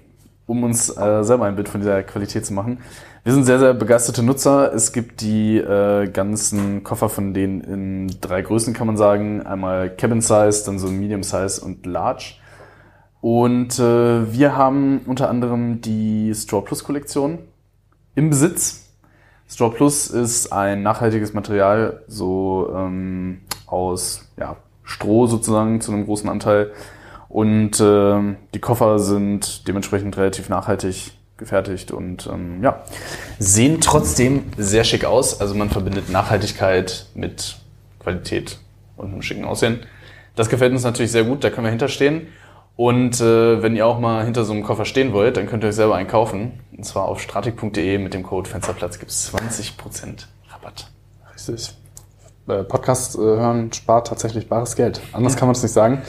um 0.48 0.64
uns 0.64 0.90
äh, 0.98 1.24
selber 1.24 1.46
ein 1.46 1.56
Bild 1.56 1.70
von 1.70 1.80
dieser 1.80 2.02
Qualität 2.02 2.44
zu 2.44 2.56
machen. 2.56 2.80
Wir 3.24 3.34
sind 3.34 3.44
sehr, 3.44 3.60
sehr 3.60 3.76
begeisterte 3.76 4.24
Nutzer. 4.24 4.74
Es 4.74 4.92
gibt 4.92 5.22
die 5.22 5.58
äh, 5.58 6.10
ganzen 6.10 6.84
Koffer 6.84 7.10
von 7.10 7.36
denen 7.36 7.62
in 7.62 8.18
drei 8.20 8.42
Größen, 8.42 8.74
kann 8.74 8.88
man 8.88 8.98
sagen. 8.98 9.46
Einmal 9.46 9.96
Cabin 9.96 10.22
Size, 10.22 10.64
dann 10.66 10.80
so 10.80 10.88
Medium 10.88 11.22
Size 11.22 11.64
und 11.64 11.86
Large. 11.86 12.38
Und 13.26 13.80
äh, 13.80 14.32
wir 14.32 14.56
haben 14.56 15.02
unter 15.08 15.32
anderem 15.32 15.82
die 15.82 16.32
Straw 16.36 16.62
Plus 16.62 16.84
Kollektion 16.84 17.40
im 18.14 18.30
Besitz. 18.30 18.94
Straw 19.50 19.76
Plus 19.76 20.12
ist 20.12 20.54
ein 20.54 20.84
nachhaltiges 20.84 21.34
Material, 21.34 22.04
so 22.08 22.72
ähm, 22.78 23.42
aus 23.66 24.30
ja, 24.38 24.58
Stroh 24.84 25.26
sozusagen 25.26 25.82
zu 25.82 25.92
einem 25.92 26.06
großen 26.06 26.30
Anteil. 26.30 26.72
Und 27.28 27.82
ähm, 27.82 28.36
die 28.54 28.60
Koffer 28.60 29.00
sind 29.00 29.68
dementsprechend 29.68 30.16
relativ 30.18 30.48
nachhaltig 30.48 31.14
gefertigt 31.38 31.90
und 31.92 32.30
ähm, 32.32 32.62
ja, 32.62 32.84
sehen 33.40 33.82
trotzdem 33.82 34.44
sehr 34.56 34.84
schick 34.84 35.04
aus. 35.04 35.42
Also 35.42 35.56
man 35.56 35.72
verbindet 35.72 36.12
Nachhaltigkeit 36.12 37.08
mit 37.16 37.56
Qualität 37.98 38.60
und 38.98 39.14
einem 39.14 39.24
schicken 39.24 39.46
Aussehen. 39.46 39.80
Das 40.36 40.50
gefällt 40.50 40.74
uns 40.74 40.84
natürlich 40.84 41.12
sehr 41.12 41.24
gut, 41.24 41.44
da 41.44 41.50
können 41.50 41.66
wir 41.66 41.72
hinterstehen. 41.72 42.28
Und 42.78 43.22
äh, 43.22 43.62
wenn 43.62 43.76
ihr 43.76 43.88
auch 43.88 44.00
mal 44.00 44.26
hinter 44.26 44.44
so 44.44 44.54
einem 44.54 44.64
Koffer 44.64 44.86
stehen 44.86 45.14
wollt, 45.14 45.38
dann 45.38 45.48
könnt 45.48 45.64
ihr 45.64 45.70
euch 45.70 45.76
selber 45.76 45.96
einen 45.96 46.10
kaufen. 46.10 46.60
Und 46.76 46.84
zwar 46.86 47.06
auf 47.06 47.22
stratik.de 47.22 47.98
mit 47.98 48.14
dem 48.14 48.24
Code 48.24 48.50
Fensterplatz 48.50 49.00
gibt's 49.00 49.34
20% 49.34 50.26
Rabatt. 50.50 50.90
Richtig. 51.34 51.74
Podcast 52.46 53.16
äh, 53.16 53.20
hören 53.20 53.72
spart 53.74 54.08
tatsächlich 54.08 54.48
bares 54.50 54.76
Geld. 54.76 55.02
Anders 55.14 55.36
kann 55.36 55.48
man 55.48 55.56
es 55.56 55.64
nicht 55.64 55.72
sagen. 55.72 56.02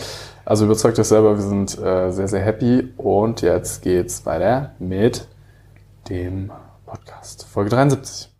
Also 0.45 0.65
überzeugt 0.67 0.99
euch 0.99 1.07
selber, 1.07 1.37
wir 1.37 1.43
sind 1.43 1.79
äh, 1.79 2.11
sehr, 2.11 2.29
sehr 2.29 2.43
happy. 2.43 2.93
Und 2.97 3.43
jetzt 3.43 3.83
geht's 3.83 4.27
weiter 4.27 4.75
mit 4.79 5.29
dem 6.09 6.51
Podcast. 6.85 7.47
Folge 7.47 7.71
73. 7.71 8.36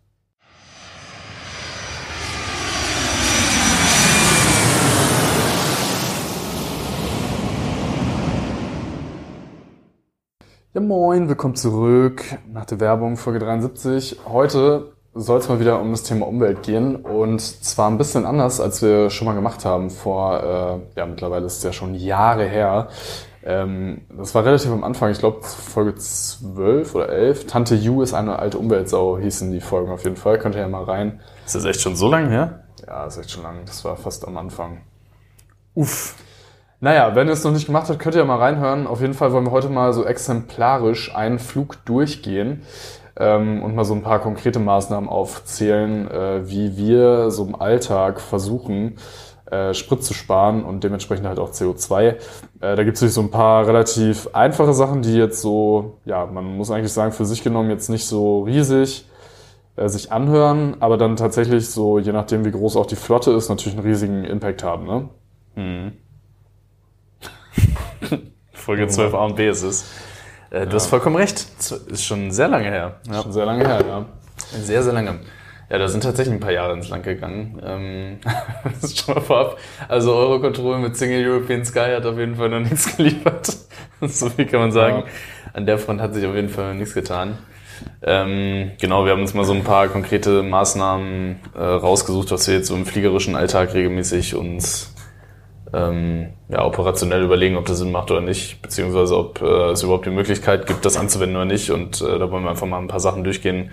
Ja, 10.77 10.83
moin, 10.83 11.27
willkommen 11.27 11.55
zurück 11.55 12.23
nach 12.53 12.65
der 12.65 12.79
Werbung, 12.79 13.17
Folge 13.17 13.39
73. 13.39 14.19
Heute 14.27 14.91
soll 15.15 15.39
es 15.39 15.49
mal 15.49 15.59
wieder 15.59 15.81
um 15.81 15.89
das 15.89 16.03
Thema 16.03 16.27
Umwelt 16.27 16.61
gehen 16.61 16.97
und 16.97 17.41
zwar 17.41 17.89
ein 17.89 17.97
bisschen 17.97 18.27
anders, 18.27 18.61
als 18.61 18.83
wir 18.83 19.09
schon 19.09 19.25
mal 19.25 19.33
gemacht 19.33 19.65
haben 19.65 19.89
vor, 19.89 20.83
äh, 20.95 20.99
ja 20.99 21.07
mittlerweile 21.07 21.47
ist 21.47 21.57
es 21.57 21.63
ja 21.63 21.73
schon 21.73 21.95
Jahre 21.95 22.45
her. 22.45 22.89
Ähm, 23.43 24.01
das 24.15 24.35
war 24.35 24.45
relativ 24.45 24.69
am 24.69 24.83
Anfang, 24.83 25.09
ich 25.09 25.17
glaube 25.17 25.41
Folge 25.41 25.95
12 25.95 26.93
oder 26.93 27.09
11. 27.09 27.47
Tante 27.47 27.73
Ju 27.73 28.03
ist 28.03 28.13
eine 28.13 28.37
alte 28.37 28.59
Umweltsau, 28.59 29.17
hießen 29.17 29.51
die 29.51 29.61
Folgen 29.61 29.91
auf 29.91 30.03
jeden 30.03 30.15
Fall. 30.15 30.37
Könnt 30.37 30.53
ihr 30.53 30.61
ja 30.61 30.67
mal 30.67 30.83
rein. 30.83 31.21
Ist 31.43 31.55
das 31.55 31.65
echt 31.65 31.81
schon 31.81 31.95
so 31.95 32.07
lange 32.07 32.29
her? 32.29 32.65
Ja, 32.85 33.07
ist 33.07 33.17
echt 33.17 33.31
schon 33.31 33.41
lang. 33.41 33.61
Das 33.65 33.83
war 33.83 33.97
fast 33.97 34.27
am 34.27 34.37
Anfang. 34.37 34.81
Uff. 35.73 36.13
Naja, 36.79 37.15
wenn 37.15 37.27
ihr 37.27 37.33
es 37.33 37.43
noch 37.43 37.51
nicht 37.51 37.65
gemacht 37.65 37.89
habt, 37.89 37.97
könnt 37.99 38.15
ihr 38.15 38.21
ja 38.21 38.27
mal 38.27 38.37
reinhören. 38.37 38.85
Auf 38.85 39.01
jeden 39.01 39.15
Fall 39.15 39.31
wollen 39.31 39.45
wir 39.45 39.51
heute 39.51 39.69
mal 39.69 39.93
so 39.93 40.05
exemplarisch 40.05 41.15
einen 41.15 41.39
Flug 41.39 41.83
durchgehen 41.85 42.61
ähm, 43.15 43.63
und 43.63 43.73
mal 43.75 43.83
so 43.83 43.95
ein 43.95 44.03
paar 44.03 44.19
konkrete 44.19 44.59
Maßnahmen 44.59 45.09
aufzählen, 45.09 46.09
äh, 46.09 46.47
wie 46.47 46.77
wir 46.77 47.31
so 47.31 47.45
im 47.45 47.55
Alltag 47.55 48.21
versuchen, 48.21 48.97
äh, 49.49 49.73
Sprit 49.73 50.03
zu 50.03 50.13
sparen 50.13 50.63
und 50.63 50.83
dementsprechend 50.83 51.25
halt 51.25 51.39
auch 51.39 51.51
CO2. 51.51 51.99
Äh, 51.99 52.15
da 52.59 52.83
gibt 52.83 53.01
es 53.01 53.13
so 53.13 53.21
ein 53.21 53.31
paar 53.31 53.65
relativ 53.65 54.29
einfache 54.33 54.73
Sachen, 54.73 55.01
die 55.01 55.15
jetzt 55.15 55.41
so, 55.41 55.99
ja, 56.05 56.27
man 56.27 56.57
muss 56.57 56.69
eigentlich 56.69 56.93
sagen, 56.93 57.11
für 57.11 57.25
sich 57.25 57.43
genommen 57.43 57.71
jetzt 57.71 57.89
nicht 57.89 58.05
so 58.05 58.43
riesig 58.43 59.07
äh, 59.77 59.89
sich 59.89 60.11
anhören, 60.11 60.77
aber 60.79 60.97
dann 60.97 61.15
tatsächlich 61.15 61.71
so, 61.71 61.97
je 61.97 62.11
nachdem 62.11 62.45
wie 62.45 62.51
groß 62.51 62.75
auch 62.75 62.85
die 62.85 62.95
Flotte 62.95 63.31
ist, 63.31 63.49
natürlich 63.49 63.79
einen 63.79 63.87
riesigen 63.87 64.25
Impact 64.25 64.63
haben. 64.63 64.85
Ne? 64.85 65.09
Folge 68.53 68.87
12 68.87 69.13
A 69.13 69.25
und 69.25 69.35
B 69.35 69.47
ist 69.47 69.63
es. 69.63 69.89
Äh, 70.49 70.65
du 70.65 70.73
hast 70.73 70.87
vollkommen 70.87 71.15
recht. 71.15 71.47
Ist 71.87 72.05
schon 72.05 72.31
sehr 72.31 72.47
lange 72.47 72.69
her. 72.69 72.99
Ja. 73.07 73.21
Schon 73.23 73.33
sehr 73.33 73.45
lange 73.45 73.67
her, 73.67 73.81
ja. 73.87 74.05
Sehr, 74.59 74.83
sehr 74.83 74.93
lange. 74.93 75.19
Ja, 75.69 75.77
da 75.77 75.87
sind 75.89 76.01
tatsächlich 76.01 76.33
ein 76.33 76.39
paar 76.39 76.53
Jahre 76.53 76.73
ins 76.73 76.87
Land 76.87 77.03
gegangen. 77.03 77.61
Ähm, 77.63 78.19
das 78.63 78.91
ist 78.91 78.99
schon 78.99 79.15
mal 79.15 79.21
vorab. 79.21 79.57
Also 79.87 80.13
Eurocontrol 80.15 80.79
mit 80.79 80.95
Single 80.95 81.27
European 81.27 81.65
Sky 81.65 81.91
hat 81.95 82.05
auf 82.05 82.17
jeden 82.17 82.35
Fall 82.35 82.49
noch 82.49 82.59
nichts 82.59 82.95
geliefert. 82.97 83.53
so 84.01 84.29
viel 84.29 84.45
kann 84.45 84.61
man 84.61 84.71
sagen. 84.71 85.03
An 85.53 85.65
der 85.65 85.77
Front 85.77 86.01
hat 86.01 86.13
sich 86.13 86.25
auf 86.25 86.35
jeden 86.35 86.49
Fall 86.49 86.75
nichts 86.75 86.93
getan. 86.93 87.37
Ähm, 88.01 88.71
genau, 88.79 89.05
wir 89.05 89.11
haben 89.11 89.21
uns 89.21 89.33
mal 89.33 89.43
so 89.43 89.53
ein 89.53 89.63
paar 89.63 89.87
konkrete 89.89 90.41
Maßnahmen 90.41 91.39
äh, 91.53 91.59
rausgesucht, 91.59 92.31
was 92.31 92.47
wir 92.47 92.55
jetzt 92.55 92.67
so 92.67 92.75
im 92.75 92.85
fliegerischen 92.85 93.35
Alltag 93.35 93.73
regelmäßig 93.73 94.35
uns 94.35 94.93
ähm, 95.73 96.29
ja, 96.49 96.65
operationell 96.65 97.23
überlegen, 97.23 97.57
ob 97.57 97.65
das 97.65 97.79
Sinn 97.79 97.91
macht 97.91 98.11
oder 98.11 98.21
nicht, 98.21 98.61
beziehungsweise 98.61 99.17
ob 99.17 99.41
äh, 99.41 99.71
es 99.71 99.83
überhaupt 99.83 100.05
die 100.05 100.11
Möglichkeit 100.11 100.67
gibt, 100.67 100.85
das 100.85 100.97
anzuwenden 100.97 101.35
oder 101.35 101.45
nicht. 101.45 101.71
Und 101.71 102.01
äh, 102.01 102.19
da 102.19 102.31
wollen 102.31 102.43
wir 102.43 102.49
einfach 102.49 102.67
mal 102.67 102.79
ein 102.79 102.87
paar 102.87 102.99
Sachen 102.99 103.23
durchgehen. 103.23 103.71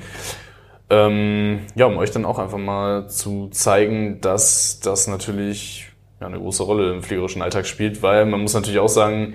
Ähm, 0.91 1.61
ja, 1.77 1.87
um 1.87 1.97
euch 1.97 2.11
dann 2.11 2.25
auch 2.25 2.39
einfach 2.39 2.59
mal 2.59 3.09
zu 3.09 3.49
zeigen, 3.49 4.21
dass 4.21 4.81
das 4.81 5.07
natürlich 5.07 5.89
ja, 6.21 6.27
eine 6.27 6.39
große 6.39 6.63
Rolle 6.63 6.93
im 6.93 7.03
fliegerischen 7.03 7.43
Alltag 7.43 7.67
spielt, 7.67 8.03
weil 8.03 8.27
man 8.27 8.41
muss 8.41 8.55
natürlich 8.55 8.79
auch 8.81 8.89
sagen, 8.89 9.35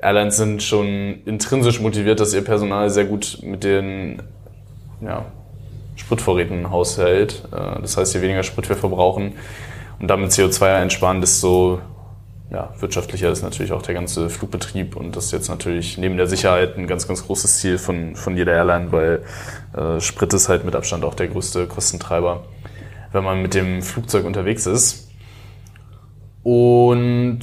Airlines 0.00 0.36
sind 0.36 0.62
schon 0.62 1.22
intrinsisch 1.24 1.80
motiviert, 1.80 2.20
dass 2.20 2.34
ihr 2.34 2.44
Personal 2.44 2.90
sehr 2.90 3.04
gut 3.04 3.38
mit 3.42 3.64
den 3.64 4.22
ja, 5.00 5.26
Spritvorräten 5.96 6.70
haushält. 6.70 7.48
Äh, 7.52 7.80
Das 7.80 7.96
heißt, 7.96 8.14
je 8.14 8.22
weniger 8.22 8.42
Sprit 8.42 8.68
wir 8.68 8.76
verbrauchen 8.76 9.34
und 9.98 10.08
damit 10.08 10.30
CO2 10.30 10.76
einsparen, 10.76 11.20
desto 11.20 11.80
ja, 12.50 12.72
wirtschaftlicher 12.78 13.30
ist 13.30 13.42
natürlich 13.42 13.72
auch 13.72 13.82
der 13.82 13.94
ganze 13.94 14.30
Flugbetrieb 14.30 14.96
und 14.96 15.16
das 15.16 15.26
ist 15.26 15.32
jetzt 15.32 15.48
natürlich 15.48 15.98
neben 15.98 16.16
der 16.16 16.28
Sicherheit 16.28 16.76
ein 16.78 16.86
ganz, 16.86 17.08
ganz 17.08 17.26
großes 17.26 17.58
Ziel 17.58 17.78
von, 17.78 18.14
von 18.14 18.36
jeder 18.36 18.52
Airline, 18.52 18.92
weil 18.92 19.24
äh, 19.76 20.00
Sprit 20.00 20.32
ist 20.32 20.48
halt 20.48 20.64
mit 20.64 20.76
Abstand 20.76 21.04
auch 21.04 21.14
der 21.14 21.26
größte 21.28 21.66
Kostentreiber, 21.66 22.44
wenn 23.12 23.24
man 23.24 23.42
mit 23.42 23.54
dem 23.54 23.82
Flugzeug 23.82 24.24
unterwegs 24.24 24.66
ist. 24.66 25.08
Und 26.44 27.40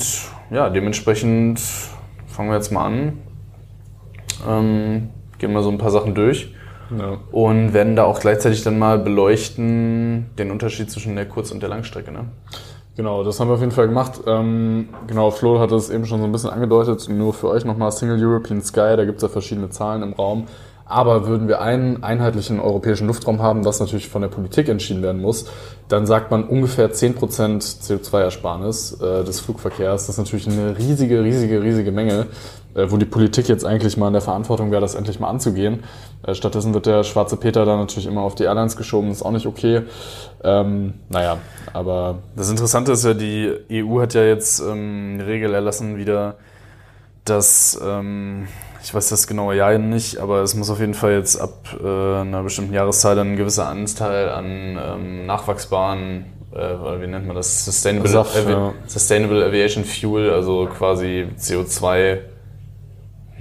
ja, 0.50 0.70
dementsprechend 0.70 1.60
fangen 2.28 2.50
wir 2.50 2.56
jetzt 2.56 2.72
mal 2.72 2.86
an. 2.86 3.18
Ähm, 4.48 5.10
gehen 5.38 5.52
mal 5.52 5.64
so 5.64 5.70
ein 5.70 5.78
paar 5.78 5.92
Sachen 5.92 6.16
durch 6.16 6.54
Ja. 6.98 7.18
und 7.32 7.74
werden 7.74 7.98
da 7.98 8.06
auch 8.06 8.22
gleichzeitig 8.22 8.64
dann 8.64 8.80
mal 8.80 9.00
beleuchten 9.00 10.30
den 10.38 10.52
Unterschied 10.52 10.90
zwischen 10.90 11.16
der 11.18 11.28
Kurz- 11.28 11.52
und 11.52 11.62
der 11.62 11.70
Langstrecke. 11.70 12.12
Ne? 12.12 12.26
Genau, 12.96 13.24
das 13.24 13.40
haben 13.40 13.48
wir 13.48 13.56
auf 13.56 13.60
jeden 13.60 13.72
Fall 13.72 13.88
gemacht. 13.88 14.22
Ähm, 14.28 14.90
genau, 15.08 15.32
Flo 15.32 15.60
hat 15.60 15.72
es 15.72 15.90
eben 15.90 16.06
schon 16.06 16.20
so 16.20 16.26
ein 16.26 16.32
bisschen 16.32 16.52
angedeutet. 16.52 17.10
Nur 17.10 17.34
für 17.34 17.50
euch 17.50 17.66
nochmal 17.66 17.92
Single 17.92 18.24
European 18.24 18.62
Sky, 18.62 18.96
da 18.96 19.04
gibt 19.06 19.18
es 19.18 19.24
ja 19.24 19.30
verschiedene 19.30 19.70
Zahlen 19.72 20.04
im 20.04 20.14
Raum. 20.14 20.46
Aber 20.86 21.26
würden 21.26 21.48
wir 21.48 21.62
einen 21.62 22.04
einheitlichen 22.04 22.60
europäischen 22.60 23.08
Luftraum 23.08 23.42
haben, 23.42 23.66
was 23.66 23.80
natürlich 23.80 24.10
von 24.10 24.22
der 24.22 24.30
Politik 24.30 24.70
entschieden 24.70 25.02
werden 25.02 25.22
muss, 25.22 25.46
dann 25.88 26.06
sagt 26.06 26.30
man 26.30 26.44
ungefähr 26.44 26.92
10% 26.92 27.18
CO2-Ersparnis 27.82 29.02
äh, 29.02 29.24
des 29.24 29.40
Flugverkehrs. 29.40 30.06
Das 30.06 30.16
ist 30.16 30.18
natürlich 30.24 30.48
eine 30.48 30.78
riesige, 30.78 31.24
riesige, 31.24 31.64
riesige 31.64 31.92
Menge, 31.92 32.28
wo 32.76 32.98
die 32.98 33.06
Politik 33.06 33.48
jetzt 33.48 33.66
eigentlich 33.66 33.98
mal 33.98 34.08
in 34.08 34.14
der 34.14 34.22
Verantwortung 34.22 34.72
wäre, 34.72 34.82
das 34.82 34.96
endlich 34.96 35.20
mal 35.20 35.30
anzugehen. 35.30 35.84
Äh, 36.26 36.34
stattdessen 36.34 36.74
wird 36.74 36.86
der 36.86 37.04
schwarze 37.04 37.38
Peter 37.38 37.66
dann 37.66 37.80
natürlich 37.80 38.08
immer 38.08 38.22
auf 38.22 38.36
die 38.36 38.44
Airlines 38.44 38.76
geschoben, 38.78 39.12
ist 39.12 39.24
auch 39.24 39.32
nicht 39.32 39.46
okay. 39.46 39.84
Ähm, 40.44 40.96
naja, 41.10 41.38
aber 41.74 42.20
Das 42.36 42.50
Interessante 42.50 42.94
ist 42.94 43.06
ja, 43.06 43.14
die 43.14 43.52
EU 43.72 44.02
hat 44.02 44.14
ja 44.14 44.24
jetzt 44.24 44.60
ähm, 44.60 45.16
eine 45.16 45.28
Regel 45.28 45.54
erlassen 45.54 45.98
wieder, 45.98 46.36
dass, 47.26 47.80
ähm, 47.84 48.48
ich 48.84 48.94
weiß 48.94 49.10
das 49.10 49.28
genaue 49.28 49.56
Jahr 49.56 49.78
nicht, 49.78 50.18
aber 50.18 50.42
es 50.42 50.56
muss 50.56 50.70
auf 50.70 50.80
jeden 50.80 50.94
Fall 50.94 51.14
jetzt 51.14 51.40
ab 51.40 51.78
äh, 51.82 51.88
einer 52.22 52.44
bestimmten 52.44 52.74
Jahreszahl 52.74 53.16
dann 53.16 53.34
ein 53.34 53.38
gewisser 53.38 53.68
Anteil 53.68 54.30
an 54.30 54.46
ähm, 54.46 55.26
nachwachsbaren, 55.26 56.26
äh, 56.54 57.02
wie 57.02 57.08
nennt 57.08 57.26
man 57.28 57.36
das, 57.36 57.66
Sustainable, 57.66 58.10
SAF, 58.10 58.36
Avi 58.36 58.52
ja. 58.52 58.74
Sustainable 58.88 59.46
Aviation 59.46 59.86
Fuel, 59.86 60.32
also 60.32 60.68
quasi 60.68 61.28
CO2 61.40 62.33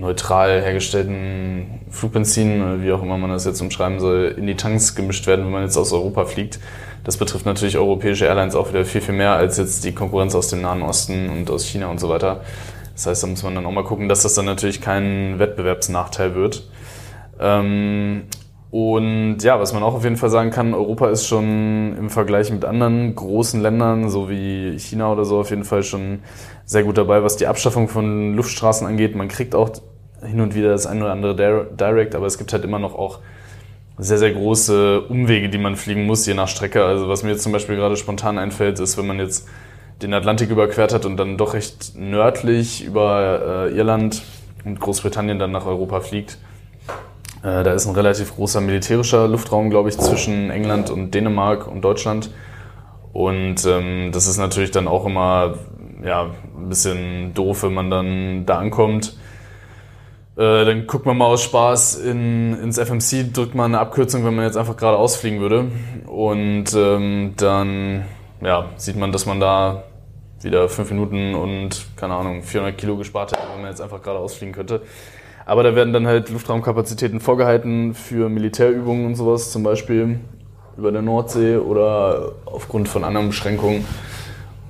neutral 0.03 0.61
hergestellten 0.61 1.81
Flugbenzin, 1.91 2.83
wie 2.83 2.93
auch 2.93 3.03
immer 3.03 3.17
man 3.17 3.31
das 3.31 3.45
jetzt 3.45 3.61
umschreiben 3.61 4.01
soll, 4.01 4.35
in 4.37 4.47
die 4.47 4.57
Tanks 4.57 4.95
gemischt 4.95 5.27
werden, 5.27 5.45
wenn 5.47 5.53
man 5.53 5.63
jetzt 5.63 5.77
aus 5.77 5.93
Europa 5.93 6.27
fliegt. 6.27 6.59
Das 7.05 7.17
betrifft 7.17 7.47
natürlich 7.47 7.79
europäische 7.79 8.27
Airlines 8.27 8.55
auch 8.55 8.69
wieder 8.69 8.85
viel, 8.85 9.01
viel 9.01 9.15
mehr 9.15 9.33
als 9.33 9.57
jetzt 9.57 9.85
die 9.85 9.93
Konkurrenz 9.93 10.35
aus 10.35 10.49
dem 10.49 10.61
Nahen 10.61 10.83
Osten 10.83 11.31
und 11.31 11.51
aus 11.51 11.65
China 11.65 11.87
und 11.87 11.99
so 11.99 12.09
weiter. 12.09 12.43
Das 12.95 13.07
heißt, 13.07 13.23
da 13.23 13.27
muss 13.29 13.43
man 13.43 13.55
dann 13.55 13.65
auch 13.65 13.73
mal 13.73 13.85
gucken, 13.85 14.09
dass 14.09 14.23
das 14.23 14.35
dann 14.35 14.45
natürlich 14.45 14.81
kein 14.81 15.39
Wettbewerbsnachteil 15.39 16.35
wird. 16.35 16.69
Ähm, 17.41 18.25
und 18.71 19.39
ja, 19.43 19.61
was 19.61 19.73
man 19.73 19.83
auch 19.83 19.95
auf 19.95 20.05
jeden 20.05 20.17
Fall 20.17 20.31
sagen 20.31 20.51
kann, 20.51 20.75
Europa 20.75 21.11
ist 21.11 21.27
schon 21.27 21.97
im 21.99 22.11
Vergleich 22.11 22.51
mit 22.51 22.65
anderen 22.65 23.15
großen 23.15 23.61
Ländern, 23.61 24.09
so 24.09 24.31
wie 24.31 24.79
China 24.79 25.13
oder 25.13 25.25
so, 25.25 25.41
auf 25.41 25.51
jeden 25.51 25.65
Fall 25.65 25.83
schon 25.83 26.21
sehr 26.65 26.83
gut 26.83 26.97
dabei, 26.97 27.23
was 27.23 27.37
die 27.37 27.47
Abschaffung 27.47 27.89
von 27.89 28.35
Luftstraßen 28.35 28.87
angeht. 28.87 29.15
Man 29.15 29.29
kriegt 29.29 29.55
auch 29.55 29.71
hin 30.25 30.41
und 30.41 30.55
wieder 30.55 30.71
das 30.71 30.87
ein 30.87 31.03
oder 31.03 31.13
andere 31.13 31.35
Dir- 31.37 31.67
Direct, 31.73 32.15
aber 32.15 32.27
es 32.27 32.39
gibt 32.39 32.53
halt 32.53 32.65
immer 32.65 32.79
noch 32.79 32.95
auch 32.95 33.19
sehr, 33.99 34.19
sehr 34.19 34.33
große 34.33 35.03
Umwege, 35.03 35.49
die 35.49 35.59
man 35.59 35.77
fliegen 35.77 36.07
muss, 36.07 36.27
je 36.27 36.35
nach 36.35 36.49
Strecke. 36.49 36.85
Also 36.85 37.09
was 37.09 37.23
mir 37.23 37.31
jetzt 37.31 37.43
zum 37.43 37.53
Beispiel 37.53 37.77
gerade 37.77 37.97
spontan 37.97 38.39
einfällt, 38.39 38.81
ist, 38.81 38.97
wenn 38.97 39.07
man 39.07 39.19
jetzt 39.19 39.49
den 40.01 40.15
Atlantik 40.15 40.51
überquert 40.51 40.93
hat 40.93 41.05
und 41.05 41.17
dann 41.17 41.37
doch 41.37 41.55
recht 41.55 41.93
nördlich 41.97 42.85
über 42.85 43.69
äh, 43.71 43.77
Irland 43.77 44.23
und 44.65 44.81
Großbritannien 44.81 45.39
dann 45.39 45.53
nach 45.53 45.67
Europa 45.67 46.01
fliegt. 46.01 46.39
Äh, 47.43 47.63
da 47.63 47.73
ist 47.73 47.87
ein 47.87 47.95
relativ 47.95 48.35
großer 48.35 48.61
militärischer 48.61 49.29
Luftraum, 49.29 49.71
glaube 49.71 49.89
ich, 49.89 49.99
zwischen 49.99 50.51
England 50.51 50.91
und 50.91 51.13
Dänemark 51.13 51.69
und 51.69 51.83
Deutschland. 51.83 52.31
Und 53.13 53.67
ähm, 53.67 54.11
das 54.13 54.27
ist 54.27 54.39
natürlich 54.39 54.71
dann 54.71 54.89
auch 54.89 55.07
immer 55.07 55.55
ja, 56.05 56.31
ein 56.57 56.69
bisschen 56.69 57.35
doof, 57.35 57.63
wenn 57.63 57.75
man 57.75 57.91
dann 57.91 58.47
da 58.47 58.59
ankommt. 58.59 59.17
Äh, 60.37 60.65
dann 60.65 60.87
guckt 60.87 61.05
man 61.05 61.19
mal 61.19 61.27
aus 61.27 61.43
Spaß 61.43 61.97
in, 61.97 62.59
ins 62.59 62.79
FMC, 62.79 63.33
drückt 63.33 63.55
man 63.55 63.73
eine 63.73 63.81
Abkürzung, 63.81 64.25
wenn 64.25 64.35
man 64.35 64.47
jetzt 64.47 64.57
einfach 64.57 64.77
gerade 64.77 64.97
ausfliegen 64.97 65.41
würde. 65.41 65.71
Und 66.07 66.73
ähm, 66.75 67.35
dann 67.37 68.05
ja, 68.41 68.71
sieht 68.77 68.97
man, 68.97 69.13
dass 69.13 69.27
man 69.27 69.41
da 69.41 69.85
wieder 70.41 70.69
fünf 70.69 70.91
Minuten 70.91 71.35
und, 71.35 71.85
keine 71.97 72.15
Ahnung, 72.15 72.43
400 72.43 72.77
Kilo 72.77 72.97
gespart 72.97 73.33
hätte, 73.33 73.43
wenn 73.53 73.63
man 73.63 73.71
jetzt 73.71 73.81
einfach 73.81 74.03
gerade 74.03 74.19
ausfliegen 74.19 74.55
könnte. 74.55 74.83
Aber 75.45 75.63
da 75.63 75.75
werden 75.75 75.93
dann 75.93 76.07
halt 76.07 76.31
Luftraumkapazitäten 76.31 77.21
vorgehalten 77.21 77.95
für 77.95 78.29
Militärübungen 78.29 79.07
und 79.07 79.15
sowas, 79.17 79.53
zum 79.53 79.63
Beispiel 79.63 80.21
über 80.77 80.93
der 80.93 81.03
Nordsee 81.03 81.57
oder 81.57 82.33
aufgrund 82.47 82.89
von 82.89 83.05
anderen 83.05 83.29
Beschränkungen. 83.29 83.85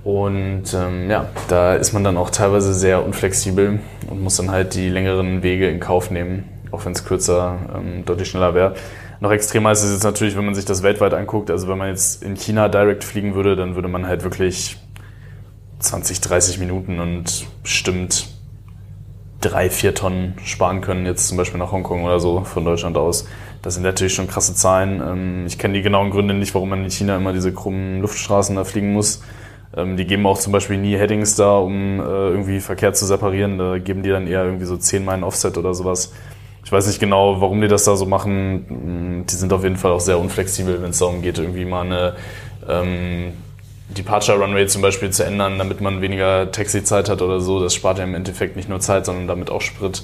Und 0.05 0.75
ähm, 0.75 1.09
ja, 1.11 1.29
da 1.49 1.75
ist 1.75 1.93
man 1.93 2.03
dann 2.03 2.17
auch 2.17 2.31
teilweise 2.31 2.75
sehr 2.75 3.05
unflexibel 3.05 3.79
und 4.11 4.21
muss 4.21 4.37
dann 4.37 4.51
halt 4.51 4.75
die 4.75 4.89
längeren 4.89 5.43
Wege 5.43 5.69
in 5.69 5.79
Kauf 5.79 6.11
nehmen, 6.11 6.45
auch 6.73 6.85
wenn 6.85 6.93
es 6.93 7.05
kürzer 7.05 7.59
ähm, 7.75 8.05
deutlich 8.05 8.29
schneller 8.29 8.55
wäre. 8.55 8.75
Noch 9.21 9.31
extremer 9.31 9.71
ist 9.71 9.85
es 9.85 9.93
jetzt 9.93 10.03
natürlich, 10.03 10.37
wenn 10.37 10.45
man 10.45 10.57
sich 10.57 10.65
das 10.65 10.83
weltweit 10.83 11.15
anguckt. 11.15 11.51
Also 11.51 11.69
wenn 11.69 11.79
man 11.79 11.89
jetzt 11.89 12.25
in 12.25 12.35
China 12.35 12.69
direkt 12.69 13.05
fliegen 13.05 13.37
würde, 13.37 13.55
dann 13.55 13.77
würde 13.77 13.87
man 13.87 14.09
halt 14.09 14.25
wirklich 14.25 14.77
20, 15.79 16.21
30 16.21 16.59
Minuten 16.59 16.99
und 16.99 17.47
bestimmt 17.63 18.27
drei, 19.41 19.71
vier 19.71 19.95
Tonnen 19.95 20.35
sparen 20.45 20.81
können, 20.81 21.07
jetzt 21.07 21.29
zum 21.29 21.37
Beispiel 21.37 21.59
nach 21.59 21.71
Hongkong 21.71 22.05
oder 22.05 22.19
so 22.19 22.43
von 22.43 22.65
Deutschland 22.65 22.97
aus. 22.97 23.27
Das 23.61 23.75
sind 23.75 23.85
natürlich 23.85 24.15
schon 24.15 24.27
krasse 24.27 24.55
Zahlen. 24.57 25.01
Ähm, 25.01 25.47
Ich 25.47 25.59
kenne 25.59 25.75
die 25.75 25.83
genauen 25.83 26.11
Gründe 26.11 26.35
nicht, 26.35 26.55
warum 26.55 26.71
man 26.71 26.83
in 26.83 26.91
China 26.91 27.17
immer 27.17 27.33
diese 27.33 27.53
krummen 27.53 28.01
Luftstraßen 28.01 28.57
da 28.57 28.65
fliegen 28.65 28.93
muss. 28.93 29.23
Ähm, 29.77 29.97
Die 29.97 30.07
geben 30.07 30.27
auch 30.27 30.39
zum 30.39 30.53
Beispiel 30.53 30.79
nie 30.79 30.97
Headings 30.97 31.35
da, 31.35 31.59
um 31.59 32.01
äh, 32.01 32.03
irgendwie 32.03 32.61
Verkehr 32.61 32.93
zu 32.93 33.07
separieren. 33.07 33.59
Da 33.59 33.79
geben 33.79 34.03
die 34.03 34.11
dann 34.11 34.27
eher 34.27 34.45
irgendwie 34.45 34.67
so 34.67 34.77
10 34.77 35.05
Meilen 35.05 35.25
Offset 35.25 35.57
oder 35.59 35.75
sowas. 35.75 36.13
Ich 36.65 36.71
weiß 36.71 36.87
nicht 36.87 37.01
genau, 37.01 37.41
warum 37.41 37.61
die 37.61 37.69
das 37.69 37.85
da 37.85 37.97
so 37.97 38.07
machen. 38.07 39.25
Die 39.29 39.35
sind 39.35 39.53
auf 39.53 39.65
jeden 39.65 39.77
Fall 39.77 39.91
auch 39.93 40.01
sehr 40.01 40.19
unflexibel, 40.19 40.81
wenn 40.83 40.91
es 40.91 40.99
darum 40.99 41.21
geht, 41.21 41.39
irgendwie 41.39 41.65
mal 41.65 41.85
eine 41.85 42.15
ähm, 42.69 43.33
Departure 43.89 44.39
Runway 44.39 44.67
zum 44.67 44.81
Beispiel 44.81 45.11
zu 45.11 45.25
ändern, 45.25 45.59
damit 45.59 45.81
man 45.81 46.01
weniger 46.01 46.51
Taxi-Zeit 46.51 47.09
hat 47.09 47.21
oder 47.21 47.41
so. 47.41 47.61
Das 47.61 47.75
spart 47.75 47.99
ja 47.99 48.05
im 48.05 48.15
Endeffekt 48.15 48.57
nicht 48.57 48.69
nur 48.69 48.81
Zeit, 48.81 49.07
sondern 49.07 49.27
damit 49.27 49.51
auch 49.51 49.61
Sprit. 49.61 50.03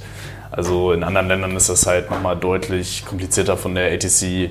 Also 0.51 0.93
in 0.93 1.05
anderen 1.05 1.29
Ländern 1.29 1.57
ist 1.57 1.69
das 1.69 1.87
halt 1.87 2.11
nochmal 2.11 2.37
deutlich 2.37 3.05
komplizierter 3.07 3.57
von 3.57 3.75
der 3.75 3.93
ATC 3.93 4.51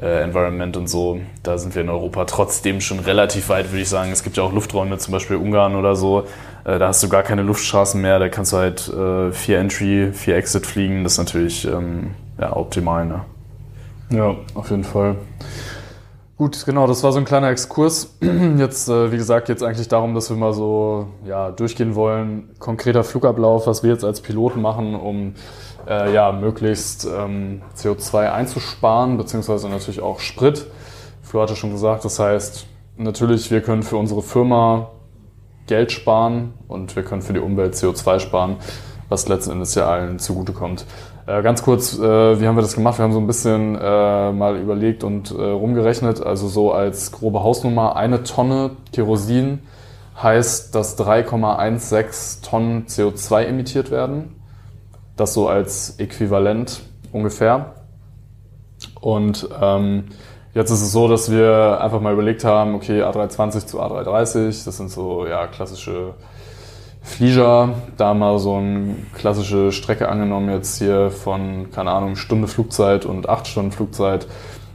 äh, 0.00 0.22
Environment 0.22 0.76
und 0.76 0.88
so. 0.88 1.20
Da 1.42 1.58
sind 1.58 1.74
wir 1.74 1.82
in 1.82 1.88
Europa 1.88 2.24
trotzdem 2.24 2.80
schon 2.80 3.00
relativ 3.00 3.48
weit, 3.48 3.70
würde 3.70 3.82
ich 3.82 3.88
sagen. 3.88 4.12
Es 4.12 4.22
gibt 4.22 4.36
ja 4.36 4.42
auch 4.42 4.52
Lufträume, 4.52 4.98
zum 4.98 5.12
Beispiel 5.12 5.36
Ungarn 5.36 5.74
oder 5.74 5.96
so. 5.96 6.24
Äh, 6.64 6.78
da 6.78 6.88
hast 6.88 7.02
du 7.02 7.08
gar 7.08 7.22
keine 7.22 7.42
Luftstraßen 7.42 8.00
mehr. 8.00 8.18
Da 8.18 8.28
kannst 8.28 8.52
du 8.52 8.56
halt 8.56 8.88
äh, 8.88 9.32
vier 9.32 9.58
Entry, 9.58 10.12
vier 10.12 10.36
Exit 10.36 10.66
fliegen. 10.66 11.04
Das 11.04 11.12
ist 11.12 11.18
natürlich 11.18 11.66
ähm, 11.66 12.10
ja, 12.38 12.54
optimal. 12.54 13.06
Ne? 13.06 13.24
Ja, 14.10 14.34
auf 14.54 14.70
jeden 14.70 14.84
Fall. 14.84 15.16
Gut, 16.36 16.66
genau, 16.66 16.86
das 16.86 17.02
war 17.02 17.12
so 17.12 17.18
ein 17.18 17.24
kleiner 17.24 17.48
Exkurs. 17.48 18.14
Jetzt, 18.58 18.90
äh, 18.90 19.10
wie 19.10 19.16
gesagt, 19.16 19.48
jetzt 19.48 19.62
eigentlich 19.62 19.88
darum, 19.88 20.14
dass 20.14 20.28
wir 20.28 20.36
mal 20.36 20.52
so 20.52 21.08
ja, 21.24 21.50
durchgehen 21.50 21.94
wollen, 21.94 22.50
konkreter 22.58 23.04
Flugablauf, 23.04 23.66
was 23.66 23.82
wir 23.82 23.90
jetzt 23.90 24.04
als 24.04 24.20
Piloten 24.20 24.60
machen, 24.60 24.94
um 24.94 25.32
äh, 25.88 26.12
ja, 26.12 26.32
möglichst 26.32 27.06
ähm, 27.06 27.62
CO2 27.76 28.32
einzusparen, 28.32 29.16
beziehungsweise 29.16 29.68
natürlich 29.68 30.00
auch 30.00 30.20
Sprit. 30.20 30.66
Flo 31.22 31.42
hatte 31.42 31.56
schon 31.56 31.72
gesagt, 31.72 32.04
das 32.04 32.18
heißt, 32.18 32.66
natürlich, 32.96 33.50
wir 33.50 33.60
können 33.60 33.82
für 33.82 33.96
unsere 33.96 34.22
Firma 34.22 34.90
Geld 35.66 35.90
sparen 35.92 36.54
und 36.68 36.94
wir 36.94 37.02
können 37.02 37.22
für 37.22 37.32
die 37.32 37.40
Umwelt 37.40 37.74
CO2 37.74 38.20
sparen, 38.20 38.56
was 39.08 39.28
letzten 39.28 39.52
Endes 39.52 39.74
ja 39.74 39.88
allen 39.88 40.18
zugutekommt. 40.18 40.86
Äh, 41.26 41.42
ganz 41.42 41.62
kurz, 41.62 41.98
äh, 41.98 42.40
wie 42.40 42.46
haben 42.46 42.56
wir 42.56 42.62
das 42.62 42.74
gemacht? 42.74 42.98
Wir 42.98 43.02
haben 43.02 43.12
so 43.12 43.18
ein 43.18 43.26
bisschen 43.26 43.74
äh, 43.74 44.32
mal 44.32 44.56
überlegt 44.56 45.02
und 45.02 45.32
äh, 45.32 45.34
rumgerechnet. 45.34 46.24
Also 46.24 46.46
so 46.46 46.72
als 46.72 47.10
grobe 47.10 47.42
Hausnummer, 47.42 47.96
eine 47.96 48.22
Tonne 48.22 48.70
Kerosin 48.92 49.60
heißt, 50.22 50.74
dass 50.74 50.96
3,16 50.98 52.48
Tonnen 52.48 52.86
CO2 52.86 53.42
emittiert 53.42 53.90
werden. 53.90 54.35
Das 55.16 55.34
so 55.34 55.48
als 55.48 55.98
Äquivalent 55.98 56.82
ungefähr. 57.12 57.74
Und 59.00 59.48
ähm, 59.60 60.04
Jetzt 60.56 60.70
ist 60.70 60.80
es 60.80 60.90
so, 60.90 61.06
dass 61.06 61.30
wir 61.30 61.82
einfach 61.82 62.00
mal 62.00 62.14
überlegt 62.14 62.42
haben, 62.42 62.74
okay, 62.74 63.02
A320 63.02 63.66
zu 63.66 63.82
A330, 63.82 64.64
das 64.64 64.78
sind 64.78 64.90
so 64.90 65.26
ja, 65.26 65.48
klassische 65.48 66.14
Flieger. 67.02 67.74
Da 67.98 68.14
wir 68.14 68.38
so 68.38 68.54
eine 68.54 68.96
klassische 69.12 69.70
Strecke 69.70 70.08
angenommen, 70.08 70.48
jetzt 70.48 70.78
hier 70.78 71.10
von, 71.10 71.70
keine 71.72 71.90
Ahnung, 71.90 72.16
Stunde 72.16 72.48
Flugzeit 72.48 73.04
und 73.04 73.28
acht 73.28 73.46
Stunden 73.46 73.70
Flugzeit. 73.70 74.28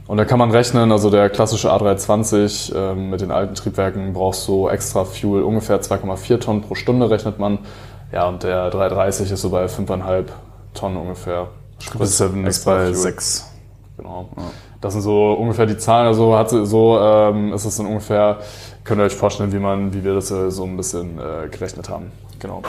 Und 0.06 0.18
da 0.18 0.24
kann 0.24 0.38
man 0.38 0.52
rechnen, 0.52 0.92
also 0.92 1.10
der 1.10 1.28
klassische 1.30 1.72
A320 1.72 2.76
äh, 2.76 2.94
mit 2.94 3.20
den 3.20 3.32
alten 3.32 3.56
Triebwerken 3.56 4.12
braucht 4.12 4.36
so 4.36 4.70
extra 4.70 5.04
Fuel 5.04 5.42
ungefähr 5.42 5.80
2,4 5.80 6.38
Tonnen 6.38 6.60
pro 6.60 6.76
Stunde, 6.76 7.10
rechnet 7.10 7.40
man. 7.40 7.58
Ja, 8.12 8.28
und 8.28 8.42
der 8.42 8.70
330 8.70 9.30
ist 9.30 9.40
so 9.40 9.50
bei 9.50 9.64
5,5 9.64 10.26
Tonnen 10.74 10.96
ungefähr. 10.98 11.48
Sprit 11.78 12.06
7 12.06 12.46
ist 12.46 12.64
bei 12.64 12.92
6. 12.92 13.50
Genau. 13.96 14.28
Ja. 14.36 14.42
Das 14.80 14.92
sind 14.94 15.02
so 15.02 15.32
ungefähr 15.32 15.66
die 15.66 15.78
Zahlen. 15.78 16.06
Also 16.06 16.36
hat 16.36 16.50
so 16.50 16.98
ähm, 16.98 17.52
ist 17.52 17.64
es 17.64 17.76
dann 17.76 17.86
ungefähr. 17.86 18.38
Könnt 18.84 19.00
ihr 19.00 19.04
euch 19.04 19.14
vorstellen, 19.14 19.52
wie 19.52 19.58
man, 19.58 19.94
wie 19.94 20.04
wir 20.04 20.14
das 20.14 20.30
äh, 20.30 20.50
so 20.50 20.64
ein 20.64 20.76
bisschen 20.76 21.18
äh, 21.18 21.48
gerechnet 21.48 21.88
haben. 21.88 22.10
Genau. 22.38 22.62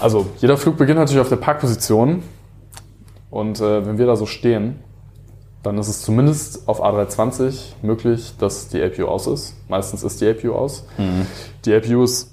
Also 0.00 0.26
jeder 0.38 0.56
Flug 0.56 0.78
beginnt 0.78 0.98
natürlich 0.98 1.20
auf 1.20 1.28
der 1.28 1.36
Parkposition 1.36 2.22
und 3.30 3.60
äh, 3.60 3.86
wenn 3.86 3.98
wir 3.98 4.06
da 4.06 4.16
so 4.16 4.24
stehen, 4.24 4.82
dann 5.62 5.76
ist 5.76 5.88
es 5.88 6.00
zumindest 6.00 6.66
auf 6.66 6.82
A320 6.82 7.74
möglich, 7.82 8.32
dass 8.38 8.68
die 8.68 8.82
APU 8.82 9.04
aus 9.04 9.26
ist. 9.26 9.54
Meistens 9.68 10.02
ist 10.02 10.20
die 10.22 10.28
APU 10.28 10.52
aus. 10.52 10.86
Mhm. 10.96 11.26
Die 11.66 11.74
APU 11.74 12.02
ist 12.02 12.30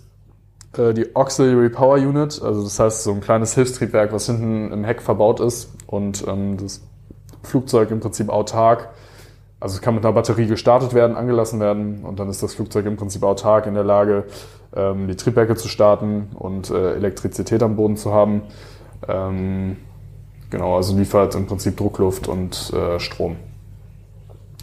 äh, 0.78 0.94
die 0.94 1.16
Auxiliary 1.16 1.70
Power 1.70 1.98
Unit, 1.98 2.42
also 2.42 2.64
das 2.64 2.80
heißt 2.80 3.04
so 3.04 3.12
ein 3.12 3.22
kleines 3.22 3.54
Hilfstriebwerk, 3.54 4.12
was 4.12 4.26
hinten 4.26 4.72
im 4.72 4.84
Heck 4.84 5.02
verbaut 5.02 5.40
ist 5.40 5.74
und 5.86 6.26
ähm, 6.28 6.58
das 6.58 6.82
Flugzeug 7.44 7.92
im 7.92 8.00
Prinzip 8.00 8.30
autark 8.30 8.90
also 9.60 9.76
es 9.76 9.82
kann 9.82 9.96
mit 9.96 10.06
einer 10.06 10.14
Batterie 10.14 10.46
gestartet 10.46 10.94
werden, 10.94 11.18
angelassen 11.18 11.60
werden 11.60 12.04
und 12.04 12.20
dann 12.20 12.30
ist 12.30 12.44
das 12.44 12.54
Flugzeug 12.54 12.86
im 12.86 12.96
Prinzip 12.96 13.24
autark 13.24 13.66
in 13.66 13.74
der 13.74 13.84
Lage, 13.84 14.26
ähm, 14.76 15.08
die 15.08 15.16
Triebwerke 15.16 15.56
zu 15.56 15.68
starten 15.68 16.30
und 16.36 16.70
äh, 16.70 16.94
Elektrizität 16.94 17.64
am 17.64 17.76
Boden 17.76 17.98
zu 17.98 18.14
haben. 18.14 18.44
Ähm, 19.08 19.78
genau, 20.52 20.76
also 20.76 20.96
liefert 20.96 21.34
im 21.34 21.48
Prinzip 21.48 21.76
Druckluft 21.76 22.28
und 22.28 22.72
äh, 22.74 23.00
Strom. 23.00 23.38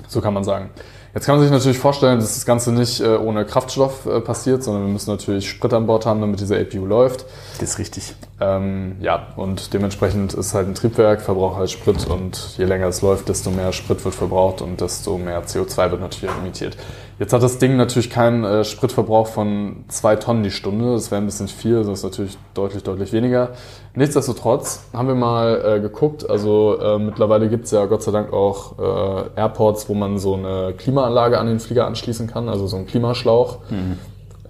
So 0.06 0.20
kann 0.20 0.34
man 0.34 0.44
sagen. 0.44 0.70
Jetzt 1.14 1.26
kann 1.26 1.36
man 1.36 1.44
sich 1.44 1.52
natürlich 1.52 1.78
vorstellen, 1.78 2.18
dass 2.18 2.34
das 2.34 2.44
Ganze 2.44 2.72
nicht 2.72 3.00
äh, 3.00 3.16
ohne 3.16 3.44
Kraftstoff 3.44 4.04
äh, 4.06 4.20
passiert, 4.20 4.64
sondern 4.64 4.86
wir 4.86 4.92
müssen 4.92 5.10
natürlich 5.10 5.48
Sprit 5.48 5.72
an 5.72 5.86
Bord 5.86 6.06
haben, 6.06 6.20
damit 6.20 6.40
diese 6.40 6.58
APU 6.58 6.84
läuft. 6.86 7.24
Das 7.60 7.70
ist 7.70 7.78
richtig. 7.78 8.14
Ähm, 8.44 8.96
ja, 9.00 9.28
und 9.36 9.72
dementsprechend 9.72 10.34
ist 10.34 10.54
halt 10.54 10.68
ein 10.68 10.74
Triebwerk, 10.74 11.22
verbraucht 11.22 11.56
halt 11.56 11.70
Sprit 11.70 12.06
und 12.06 12.54
je 12.58 12.64
länger 12.64 12.88
es 12.88 13.00
läuft, 13.00 13.28
desto 13.28 13.50
mehr 13.50 13.72
Sprit 13.72 14.04
wird 14.04 14.14
verbraucht 14.14 14.60
und 14.60 14.80
desto 14.80 15.16
mehr 15.16 15.44
CO2 15.44 15.90
wird 15.90 16.00
natürlich 16.00 16.34
emittiert. 16.36 16.76
Jetzt 17.18 17.32
hat 17.32 17.42
das 17.42 17.58
Ding 17.58 17.76
natürlich 17.76 18.10
keinen 18.10 18.44
äh, 18.44 18.64
Spritverbrauch 18.64 19.28
von 19.28 19.84
zwei 19.88 20.16
Tonnen 20.16 20.42
die 20.42 20.50
Stunde. 20.50 20.92
Das 20.92 21.10
wäre 21.10 21.22
ein 21.22 21.26
bisschen 21.26 21.46
viel, 21.48 21.84
das 21.84 22.00
ist 22.00 22.02
natürlich 22.02 22.36
deutlich, 22.54 22.82
deutlich 22.82 23.12
weniger. 23.12 23.50
Nichtsdestotrotz 23.94 24.86
haben 24.92 25.08
wir 25.08 25.14
mal 25.14 25.76
äh, 25.76 25.80
geguckt, 25.80 26.28
also 26.28 26.78
äh, 26.80 26.98
mittlerweile 26.98 27.48
gibt 27.48 27.66
es 27.66 27.70
ja 27.70 27.86
Gott 27.86 28.02
sei 28.02 28.10
Dank 28.10 28.32
auch 28.32 28.78
äh, 28.78 29.40
Airports, 29.40 29.88
wo 29.88 29.94
man 29.94 30.18
so 30.18 30.34
eine 30.34 30.74
Klimaanlage 30.76 31.38
an 31.38 31.46
den 31.46 31.60
Flieger 31.60 31.86
anschließen 31.86 32.26
kann, 32.26 32.48
also 32.48 32.66
so 32.66 32.76
einen 32.76 32.86
Klimaschlauch. 32.86 33.58
Mhm. 33.70 33.98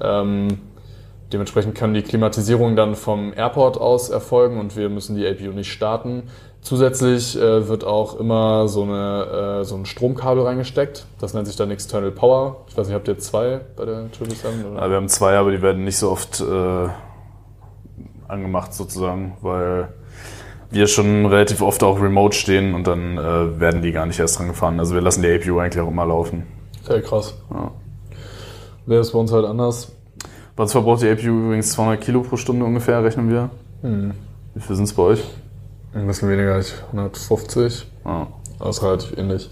Ähm, 0.00 0.58
dementsprechend 1.32 1.74
kann 1.74 1.94
die 1.94 2.02
Klimatisierung 2.02 2.76
dann 2.76 2.94
vom 2.94 3.32
Airport 3.34 3.78
aus 3.78 4.08
erfolgen 4.08 4.58
und 4.58 4.76
wir 4.76 4.88
müssen 4.88 5.16
die 5.16 5.26
APU 5.26 5.52
nicht 5.52 5.72
starten. 5.72 6.24
Zusätzlich 6.60 7.36
äh, 7.38 7.68
wird 7.68 7.84
auch 7.84 8.18
immer 8.18 8.68
so, 8.68 8.84
eine, 8.84 9.60
äh, 9.60 9.64
so 9.64 9.76
ein 9.76 9.84
Stromkabel 9.84 10.44
reingesteckt. 10.44 11.06
Das 11.18 11.34
nennt 11.34 11.46
sich 11.46 11.56
dann 11.56 11.70
External 11.70 12.10
Power. 12.10 12.64
Ich 12.68 12.76
weiß 12.76 12.86
nicht, 12.86 12.94
habt 12.94 13.06
ihr 13.06 13.18
zwei 13.18 13.60
bei 13.76 13.84
der 13.84 14.08
777? 14.12 14.74
Ja, 14.74 14.88
wir 14.88 14.96
haben 14.96 15.08
zwei, 15.08 15.36
aber 15.36 15.50
die 15.50 15.60
werden 15.60 15.84
nicht 15.84 15.98
so 15.98 16.10
oft 16.10 16.40
äh, 16.40 16.88
angemacht 18.28 18.72
sozusagen, 18.72 19.36
weil 19.42 19.88
wir 20.70 20.86
schon 20.86 21.26
relativ 21.26 21.60
oft 21.60 21.82
auch 21.82 22.00
remote 22.00 22.36
stehen 22.36 22.74
und 22.74 22.86
dann 22.86 23.18
äh, 23.18 23.60
werden 23.60 23.82
die 23.82 23.92
gar 23.92 24.06
nicht 24.06 24.18
erst 24.18 24.38
dran 24.38 24.48
gefahren. 24.48 24.80
Also 24.80 24.94
wir 24.94 25.02
lassen 25.02 25.22
die 25.22 25.28
APU 25.28 25.58
eigentlich 25.58 25.82
auch 25.82 25.88
immer 25.88 26.06
laufen. 26.06 26.46
Okay, 26.84 27.02
krass. 27.02 27.34
Ja. 27.50 27.72
Wäre 28.86 29.00
es 29.00 29.12
bei 29.12 29.18
uns 29.18 29.32
halt 29.32 29.44
anders. 29.44 29.92
Uns 30.56 30.72
verbraucht 30.72 31.02
die 31.02 31.10
APU 31.10 31.46
übrigens 31.46 31.72
200 31.72 32.00
Kilo 32.00 32.22
pro 32.22 32.36
Stunde 32.36 32.64
ungefähr, 32.64 33.02
rechnen 33.02 33.28
wir. 33.28 33.50
Hm. 33.82 34.12
Wie 34.54 34.60
viel 34.60 34.76
sind 34.76 34.84
es 34.84 34.92
bei 34.92 35.02
euch? 35.02 35.24
Ein 35.94 36.06
bisschen 36.06 36.28
weniger 36.28 36.54
als 36.54 36.74
150. 36.88 37.86
Ah. 38.04 38.26
Das 38.58 38.76
ist 38.76 38.82
relativ 38.82 39.18
ähnlich. 39.18 39.50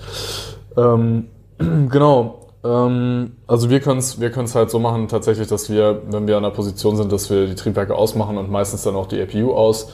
Ähm, 0.77 1.27
genau. 1.88 2.47
Ähm, 2.65 3.33
also 3.47 3.71
wir 3.71 3.81
können 3.81 3.99
es 3.99 4.21
wir 4.21 4.31
können's 4.31 4.55
halt 4.55 4.71
so 4.71 4.79
machen, 4.79 5.09
tatsächlich, 5.09 5.49
dass 5.49 5.69
wir, 5.71 6.03
wenn 6.09 6.27
wir 6.29 6.37
an 6.37 6.45
der 6.45 6.51
Position 6.51 6.97
sind, 6.97 7.11
dass 7.11 7.29
wir 7.31 7.47
die 7.47 7.57
Triebwerke 7.57 7.95
ausmachen 7.95 8.38
und 8.38 8.51
meistens 8.51 8.83
dann 8.83 8.95
auch 8.95 9.07
die 9.07 9.21
APU 9.21 9.53
aus, 9.53 9.93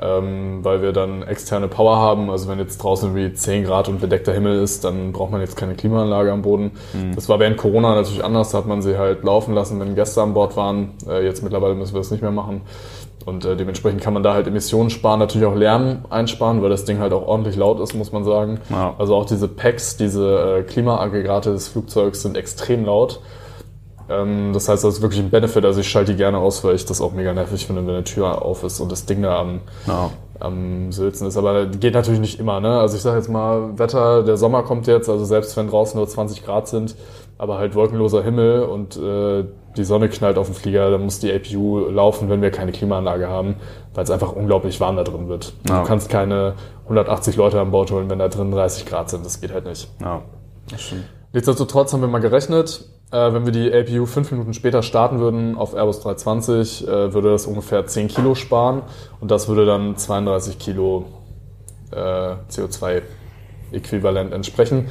ähm, 0.00 0.64
weil 0.64 0.82
wir 0.82 0.92
dann 0.92 1.22
externe 1.22 1.68
Power 1.68 1.96
haben. 1.96 2.30
Also 2.30 2.48
wenn 2.48 2.58
jetzt 2.58 2.78
draußen 2.78 3.14
wie 3.14 3.32
10 3.32 3.64
Grad 3.64 3.88
und 3.88 4.00
bedeckter 4.00 4.32
Himmel 4.32 4.60
ist, 4.60 4.84
dann 4.84 5.12
braucht 5.12 5.30
man 5.30 5.40
jetzt 5.40 5.56
keine 5.56 5.74
Klimaanlage 5.74 6.32
am 6.32 6.42
Boden. 6.42 6.72
Mhm. 6.92 7.14
Das 7.14 7.28
war 7.28 7.38
während 7.38 7.56
Corona 7.56 7.94
natürlich 7.94 8.24
anders, 8.24 8.50
da 8.50 8.58
hat 8.58 8.66
man 8.66 8.82
sie 8.82 8.98
halt 8.98 9.22
laufen 9.22 9.54
lassen, 9.54 9.78
wenn 9.80 9.94
Gäste 9.94 10.22
an 10.22 10.34
Bord 10.34 10.56
waren. 10.56 10.94
Äh, 11.08 11.24
jetzt 11.24 11.42
mittlerweile 11.42 11.74
müssen 11.74 11.94
wir 11.94 12.00
das 12.00 12.10
nicht 12.10 12.22
mehr 12.22 12.32
machen. 12.32 12.62
Und 13.24 13.44
äh, 13.44 13.56
dementsprechend 13.56 14.02
kann 14.02 14.12
man 14.12 14.22
da 14.22 14.34
halt 14.34 14.46
Emissionen 14.46 14.90
sparen, 14.90 15.18
natürlich 15.18 15.46
auch 15.46 15.54
Lärm 15.54 16.04
einsparen, 16.10 16.62
weil 16.62 16.68
das 16.70 16.84
Ding 16.84 16.98
halt 16.98 17.12
auch 17.12 17.26
ordentlich 17.26 17.56
laut 17.56 17.80
ist, 17.80 17.94
muss 17.94 18.12
man 18.12 18.24
sagen. 18.24 18.60
Ja. 18.68 18.94
Also 18.98 19.14
auch 19.14 19.24
diese 19.24 19.48
Packs, 19.48 19.96
diese 19.96 20.58
äh, 20.58 20.62
Klimaaggregate 20.62 21.52
des 21.52 21.68
Flugzeugs 21.68 22.22
sind 22.22 22.36
extrem 22.36 22.84
laut. 22.84 23.20
Ähm, 24.08 24.52
das 24.52 24.68
heißt, 24.68 24.84
das 24.84 24.96
ist 24.96 25.02
wirklich 25.02 25.20
ein 25.20 25.30
Benefit. 25.30 25.64
Also 25.64 25.80
ich 25.80 25.88
schalte 25.88 26.12
die 26.12 26.18
gerne 26.18 26.38
aus, 26.38 26.62
weil 26.64 26.74
ich 26.74 26.84
das 26.84 27.00
auch 27.00 27.12
mega 27.12 27.32
nervig 27.32 27.66
finde, 27.66 27.86
wenn 27.86 27.94
eine 27.94 28.04
Tür 28.04 28.42
auf 28.42 28.62
ist 28.64 28.80
und 28.80 28.92
das 28.92 29.06
Ding 29.06 29.22
da 29.22 29.38
am, 29.40 29.60
ja. 29.86 30.10
am 30.40 30.92
Sülzen 30.92 31.26
ist. 31.26 31.36
Aber 31.36 31.66
geht 31.66 31.94
natürlich 31.94 32.20
nicht 32.20 32.38
immer. 32.38 32.60
Ne? 32.60 32.78
Also 32.78 32.96
ich 32.96 33.02
sage 33.02 33.16
jetzt 33.16 33.28
mal, 33.28 33.78
Wetter, 33.78 34.22
der 34.22 34.36
Sommer 34.36 34.62
kommt 34.62 34.86
jetzt, 34.86 35.08
also 35.08 35.24
selbst 35.24 35.56
wenn 35.56 35.68
draußen 35.68 35.98
nur 35.98 36.06
20 36.06 36.44
Grad 36.44 36.68
sind, 36.68 36.96
aber 37.38 37.58
halt 37.58 37.74
wolkenloser 37.74 38.22
Himmel 38.22 38.62
und 38.64 38.96
äh, 38.96 39.44
die 39.76 39.84
Sonne 39.84 40.08
knallt 40.08 40.38
auf 40.38 40.46
den 40.46 40.54
Flieger, 40.54 40.90
dann 40.90 41.02
muss 41.02 41.18
die 41.18 41.32
APU 41.32 41.88
laufen, 41.88 42.28
wenn 42.30 42.42
wir 42.42 42.50
keine 42.50 42.70
Klimaanlage 42.70 43.28
haben, 43.28 43.56
weil 43.92 44.04
es 44.04 44.10
einfach 44.10 44.32
unglaublich 44.32 44.80
warm 44.80 44.96
da 44.96 45.02
drin 45.02 45.28
wird. 45.28 45.52
Ja. 45.68 45.80
Du 45.80 45.88
kannst 45.88 46.08
keine 46.08 46.54
180 46.84 47.36
Leute 47.36 47.60
an 47.60 47.70
Bord 47.70 47.90
holen, 47.90 48.08
wenn 48.08 48.18
da 48.18 48.28
drin 48.28 48.50
30 48.52 48.86
Grad 48.86 49.10
sind. 49.10 49.26
Das 49.26 49.40
geht 49.40 49.52
halt 49.52 49.64
nicht. 49.64 49.88
Ja, 50.00 50.22
das 50.70 50.82
stimmt. 50.82 51.04
Nichtsdestotrotz 51.32 51.92
haben 51.92 52.00
wir 52.00 52.08
mal 52.08 52.20
gerechnet, 52.20 52.84
wenn 53.14 53.44
wir 53.44 53.52
die 53.52 53.72
APU 53.72 54.06
fünf 54.06 54.30
Minuten 54.30 54.54
später 54.54 54.82
starten 54.82 55.20
würden 55.20 55.56
auf 55.56 55.74
Airbus 55.74 56.00
320, 56.00 56.88
äh, 56.88 57.14
würde 57.14 57.30
das 57.30 57.46
ungefähr 57.46 57.86
10 57.86 58.08
Kilo 58.08 58.34
sparen 58.34 58.82
und 59.20 59.30
das 59.30 59.48
würde 59.48 59.66
dann 59.66 59.96
32 59.96 60.58
Kilo 60.58 61.04
äh, 61.92 62.34
CO2-Äquivalent 62.50 64.32
entsprechen. 64.32 64.88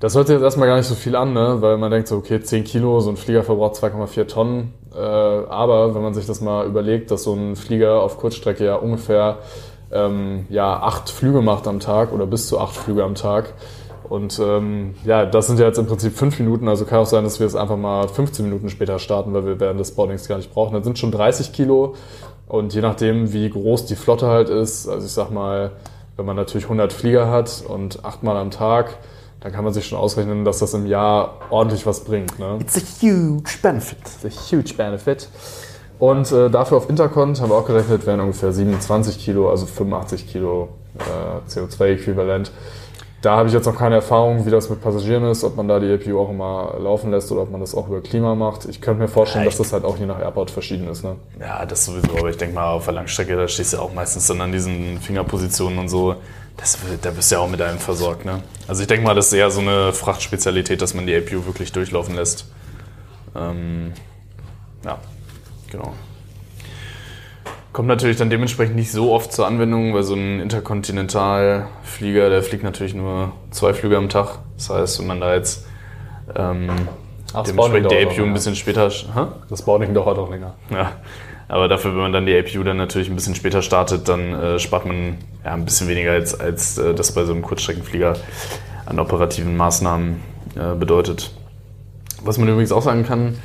Das 0.00 0.16
hört 0.16 0.26
sich 0.26 0.34
jetzt 0.34 0.42
erstmal 0.42 0.66
gar 0.66 0.76
nicht 0.76 0.88
so 0.88 0.96
viel 0.96 1.14
an, 1.14 1.32
ne? 1.32 1.58
weil 1.60 1.78
man 1.78 1.92
denkt 1.92 2.08
so, 2.08 2.16
okay, 2.16 2.40
10 2.40 2.64
Kilo, 2.64 2.98
so 2.98 3.10
ein 3.10 3.16
Flieger 3.16 3.44
verbraucht 3.44 3.76
2,4 3.76 4.26
Tonnen. 4.26 4.74
Äh, 4.92 4.98
aber 4.98 5.94
wenn 5.94 6.02
man 6.02 6.14
sich 6.14 6.26
das 6.26 6.40
mal 6.40 6.66
überlegt, 6.66 7.12
dass 7.12 7.22
so 7.22 7.34
ein 7.34 7.54
Flieger 7.54 8.02
auf 8.02 8.18
Kurzstrecke 8.18 8.64
ja 8.64 8.74
ungefähr 8.74 9.38
ähm, 9.92 10.46
ja, 10.48 10.82
acht 10.82 11.10
Flüge 11.10 11.42
macht 11.42 11.68
am 11.68 11.78
Tag 11.78 12.12
oder 12.12 12.26
bis 12.26 12.48
zu 12.48 12.58
acht 12.58 12.74
Flüge 12.74 13.04
am 13.04 13.14
Tag. 13.14 13.52
Und 14.12 14.38
ähm, 14.40 14.94
ja, 15.06 15.24
das 15.24 15.46
sind 15.46 15.58
ja 15.58 15.64
jetzt 15.64 15.78
im 15.78 15.86
Prinzip 15.86 16.14
fünf 16.14 16.38
Minuten, 16.38 16.68
also 16.68 16.84
kann 16.84 16.98
auch 16.98 17.06
sein, 17.06 17.24
dass 17.24 17.40
wir 17.40 17.46
es 17.46 17.56
einfach 17.56 17.78
mal 17.78 18.06
15 18.08 18.44
Minuten 18.44 18.68
später 18.68 18.98
starten, 18.98 19.32
weil 19.32 19.46
wir 19.46 19.58
während 19.58 19.80
des 19.80 19.92
Boardings 19.92 20.28
gar 20.28 20.36
nicht 20.36 20.52
brauchen. 20.52 20.74
Das 20.74 20.84
sind 20.84 20.98
schon 20.98 21.10
30 21.10 21.54
Kilo 21.54 21.94
und 22.46 22.74
je 22.74 22.82
nachdem, 22.82 23.32
wie 23.32 23.48
groß 23.48 23.86
die 23.86 23.96
Flotte 23.96 24.26
halt 24.26 24.50
ist, 24.50 24.86
also 24.86 25.06
ich 25.06 25.12
sag 25.12 25.30
mal, 25.30 25.70
wenn 26.18 26.26
man 26.26 26.36
natürlich 26.36 26.64
100 26.64 26.92
Flieger 26.92 27.30
hat 27.30 27.64
und 27.66 28.04
achtmal 28.04 28.36
am 28.36 28.50
Tag, 28.50 28.98
dann 29.40 29.50
kann 29.50 29.64
man 29.64 29.72
sich 29.72 29.86
schon 29.86 29.96
ausrechnen, 29.96 30.44
dass 30.44 30.58
das 30.58 30.74
im 30.74 30.84
Jahr 30.84 31.36
ordentlich 31.48 31.86
was 31.86 32.04
bringt. 32.04 32.38
Ne? 32.38 32.58
It's 32.60 32.76
a 32.76 32.80
huge 33.00 33.60
benefit. 33.62 33.96
It's 34.22 34.26
a 34.26 34.50
huge 34.50 34.74
benefit. 34.74 35.30
Und 35.98 36.30
äh, 36.32 36.50
dafür 36.50 36.76
auf 36.76 36.90
Intercont 36.90 37.40
haben 37.40 37.48
wir 37.48 37.56
auch 37.56 37.66
gerechnet, 37.66 38.04
wären 38.04 38.20
ungefähr 38.20 38.52
27 38.52 39.18
Kilo, 39.18 39.48
also 39.48 39.64
85 39.64 40.30
Kilo 40.30 40.68
äh, 40.98 41.50
CO2-Äquivalent. 41.50 42.50
Da 43.22 43.36
habe 43.36 43.48
ich 43.48 43.54
jetzt 43.54 43.66
noch 43.66 43.78
keine 43.78 43.94
Erfahrung, 43.94 44.44
wie 44.46 44.50
das 44.50 44.68
mit 44.68 44.82
Passagieren 44.82 45.24
ist, 45.30 45.44
ob 45.44 45.56
man 45.56 45.68
da 45.68 45.78
die 45.78 45.92
APU 45.92 46.18
auch 46.18 46.30
immer 46.30 46.74
laufen 46.80 47.12
lässt 47.12 47.30
oder 47.30 47.42
ob 47.42 47.52
man 47.52 47.60
das 47.60 47.72
auch 47.72 47.86
über 47.86 48.00
Klima 48.00 48.34
macht. 48.34 48.64
Ich 48.64 48.80
könnte 48.80 49.00
mir 49.00 49.06
vorstellen, 49.06 49.44
ja, 49.44 49.48
dass 49.48 49.58
das 49.58 49.72
halt 49.72 49.84
auch 49.84 49.96
je 49.96 50.06
nach 50.06 50.18
Airport 50.18 50.50
verschieden 50.50 50.88
ist. 50.88 51.04
Ne? 51.04 51.14
Ja, 51.38 51.64
das 51.64 51.84
sowieso, 51.84 52.18
aber 52.18 52.30
ich 52.30 52.36
denke 52.36 52.56
mal, 52.56 52.72
auf 52.72 52.84
der 52.84 52.94
Langstrecke, 52.94 53.36
da 53.36 53.46
stehst 53.46 53.72
du 53.72 53.76
ja 53.76 53.82
auch 53.84 53.94
meistens 53.94 54.26
dann 54.26 54.40
an 54.40 54.50
diesen 54.50 54.98
Fingerpositionen 55.00 55.78
und 55.78 55.88
so. 55.88 56.16
Das, 56.56 56.76
da 57.00 57.10
bist 57.12 57.30
du 57.30 57.36
ja 57.36 57.40
auch 57.40 57.48
mit 57.48 57.62
einem 57.62 57.78
versorgt, 57.78 58.24
ne? 58.24 58.42
Also 58.66 58.82
ich 58.82 58.88
denke 58.88 59.06
mal, 59.06 59.14
das 59.14 59.28
ist 59.28 59.34
eher 59.34 59.52
so 59.52 59.60
eine 59.60 59.92
Frachtspezialität, 59.92 60.82
dass 60.82 60.92
man 60.92 61.06
die 61.06 61.16
APU 61.16 61.46
wirklich 61.46 61.70
durchlaufen 61.70 62.16
lässt. 62.16 62.46
Ähm, 63.36 63.92
ja, 64.84 64.98
genau. 65.70 65.94
Kommt 67.72 67.88
natürlich 67.88 68.18
dann 68.18 68.28
dementsprechend 68.28 68.76
nicht 68.76 68.92
so 68.92 69.12
oft 69.12 69.32
zur 69.32 69.46
Anwendung, 69.46 69.94
weil 69.94 70.02
so 70.02 70.14
ein 70.14 70.40
Interkontinentalflieger, 70.40 72.28
der 72.28 72.42
fliegt 72.42 72.64
natürlich 72.64 72.94
nur 72.94 73.32
zwei 73.50 73.72
Flüge 73.72 73.96
am 73.96 74.10
Tag. 74.10 74.40
Das 74.58 74.68
heißt, 74.68 75.00
wenn 75.00 75.06
man 75.06 75.20
da 75.20 75.34
jetzt 75.34 75.66
ähm, 76.36 76.68
Ach, 77.32 77.44
dementsprechend 77.44 77.90
die 77.90 78.04
APU 78.04 78.24
ein 78.24 78.34
bisschen 78.34 78.56
später... 78.56 78.90
Hä? 78.90 79.26
Das 79.48 79.62
Boarding 79.62 79.94
dauert 79.94 80.18
auch 80.18 80.30
länger. 80.30 80.54
Ja, 80.70 80.92
aber 81.48 81.66
dafür, 81.68 81.92
wenn 81.92 82.00
man 82.02 82.12
dann 82.12 82.26
die 82.26 82.36
APU 82.38 82.62
dann 82.62 82.76
natürlich 82.76 83.08
ein 83.08 83.14
bisschen 83.14 83.34
später 83.34 83.62
startet, 83.62 84.06
dann 84.06 84.34
äh, 84.34 84.58
spart 84.58 84.84
man 84.84 85.16
ja 85.42 85.54
ein 85.54 85.64
bisschen 85.64 85.88
weniger 85.88 86.12
als, 86.12 86.38
als 86.38 86.76
äh, 86.76 86.92
das 86.94 87.12
bei 87.12 87.24
so 87.24 87.32
einem 87.32 87.40
Kurzstreckenflieger 87.40 88.16
an 88.84 89.00
operativen 89.00 89.56
Maßnahmen 89.56 90.20
äh, 90.56 90.74
bedeutet. 90.74 91.32
Was 92.22 92.36
man 92.36 92.48
übrigens 92.48 92.70
auch 92.70 92.82
sagen 92.82 93.04
kann, 93.06 93.38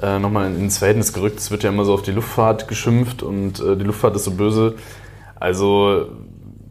äh, 0.00 0.18
nochmal 0.18 0.54
ins 0.54 0.78
Verhältnis 0.78 1.12
gerückt, 1.12 1.38
es 1.38 1.50
wird 1.50 1.62
ja 1.62 1.70
immer 1.70 1.84
so 1.84 1.94
auf 1.94 2.02
die 2.02 2.12
Luftfahrt 2.12 2.68
geschimpft 2.68 3.22
und 3.22 3.60
äh, 3.60 3.76
die 3.76 3.84
Luftfahrt 3.84 4.16
ist 4.16 4.24
so 4.24 4.30
böse. 4.32 4.74
Also 5.38 6.06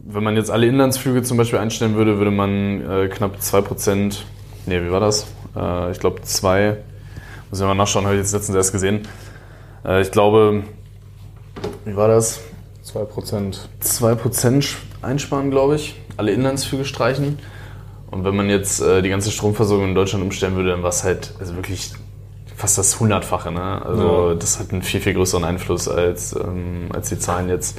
wenn 0.04 0.24
man 0.24 0.36
jetzt 0.36 0.50
alle 0.50 0.66
Inlandsflüge 0.66 1.22
zum 1.22 1.36
Beispiel 1.36 1.58
einstellen 1.58 1.94
würde, 1.94 2.18
würde 2.18 2.30
man 2.30 2.80
äh, 2.88 3.08
knapp 3.08 3.36
2%, 3.36 4.16
nee, 4.66 4.82
wie 4.82 4.90
war 4.90 5.00
das? 5.00 5.26
Äh, 5.54 5.92
ich 5.92 6.00
glaube 6.00 6.22
2, 6.22 6.76
muss 7.50 7.60
ich 7.60 7.66
mal 7.66 7.74
nachschauen, 7.74 8.04
habe 8.04 8.16
ich 8.16 8.22
jetzt 8.22 8.32
letztens 8.32 8.56
erst 8.56 8.72
gesehen. 8.72 9.06
Äh, 9.84 10.02
ich 10.02 10.10
glaube, 10.10 10.64
wie 11.84 11.96
war 11.96 12.08
das? 12.08 12.40
2%. 12.84 13.58
2% 13.82 14.74
einsparen, 15.02 15.50
glaube 15.50 15.76
ich. 15.76 16.00
Alle 16.16 16.32
Inlandsflüge 16.32 16.84
streichen. 16.84 17.38
Und 18.10 18.24
wenn 18.24 18.36
man 18.36 18.50
jetzt 18.50 18.80
äh, 18.80 19.02
die 19.02 19.08
ganze 19.08 19.30
Stromversorgung 19.30 19.88
in 19.88 19.94
Deutschland 19.94 20.24
umstellen 20.24 20.56
würde, 20.56 20.70
dann 20.70 20.82
war 20.82 20.90
es 20.90 21.04
halt 21.04 21.32
also 21.38 21.54
wirklich 21.56 21.92
fast 22.62 22.78
das 22.78 22.98
Hundertfache. 23.00 23.50
Ne? 23.52 23.82
Also 23.84 24.28
Ja. 24.30 24.34
das 24.34 24.58
hat 24.58 24.72
einen 24.72 24.82
viel, 24.82 25.00
viel 25.00 25.14
größeren 25.14 25.44
Einfluss 25.44 25.88
als, 25.88 26.34
ähm, 26.34 26.88
als 26.94 27.08
die 27.08 27.18
Zahlen 27.18 27.48
jetzt, 27.48 27.76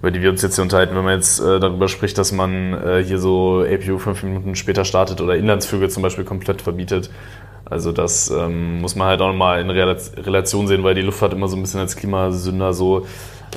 über 0.00 0.10
die 0.10 0.20
wir 0.22 0.30
uns 0.30 0.42
jetzt 0.42 0.54
hier 0.56 0.62
unterhalten. 0.62 0.94
Wenn 0.94 1.04
man 1.04 1.14
jetzt 1.14 1.40
äh, 1.40 1.58
darüber 1.58 1.88
spricht, 1.88 2.18
dass 2.18 2.30
man 2.32 2.74
äh, 2.74 3.02
hier 3.02 3.18
so 3.18 3.64
APU 3.64 3.98
fünf 3.98 4.22
Minuten 4.22 4.54
später 4.54 4.84
startet 4.84 5.20
oder 5.22 5.36
Inlandsflüge 5.36 5.88
zum 5.88 6.02
Beispiel 6.02 6.24
komplett 6.24 6.60
verbietet. 6.62 7.10
Also 7.64 7.90
das 7.92 8.30
ähm, 8.30 8.80
muss 8.80 8.94
man 8.94 9.08
halt 9.08 9.20
auch 9.22 9.28
nochmal 9.28 9.60
in 9.60 9.70
Rela- 9.70 10.24
Relation 10.26 10.68
sehen, 10.68 10.84
weil 10.84 10.94
die 10.94 11.00
Luftfahrt 11.02 11.32
immer 11.32 11.48
so 11.48 11.56
ein 11.56 11.62
bisschen 11.62 11.80
als 11.80 11.96
Klimasünder 11.96 12.72
so 12.74 13.06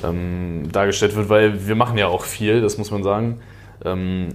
ähm, 0.03 0.63
dargestellt 0.71 1.15
wird, 1.15 1.30
weil 1.30 1.67
wir 1.67 1.75
machen 1.75 1.97
ja 1.97 2.07
auch 2.07 2.23
viel, 2.23 2.61
das 2.61 2.77
muss 2.77 2.89
man 2.89 3.03
sagen. 3.03 3.39
Ähm, 3.86 4.30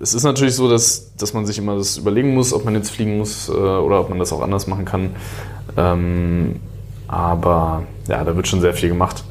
es 0.00 0.14
ist 0.14 0.24
natürlich 0.24 0.54
so, 0.54 0.70
dass, 0.70 1.14
dass 1.16 1.34
man 1.34 1.46
sich 1.46 1.58
immer 1.58 1.76
das 1.76 1.98
überlegen 1.98 2.34
muss, 2.34 2.52
ob 2.52 2.64
man 2.64 2.74
jetzt 2.74 2.90
fliegen 2.90 3.18
muss 3.18 3.48
äh, 3.48 3.52
oder 3.52 4.00
ob 4.00 4.08
man 4.08 4.18
das 4.18 4.32
auch 4.32 4.40
anders 4.40 4.66
machen 4.66 4.84
kann. 4.84 5.10
Ähm, 5.76 6.56
aber 7.08 7.84
ja, 8.08 8.24
da 8.24 8.36
wird 8.36 8.48
schon 8.48 8.60
sehr 8.60 8.72
viel 8.72 8.88
gemacht. 8.88 9.24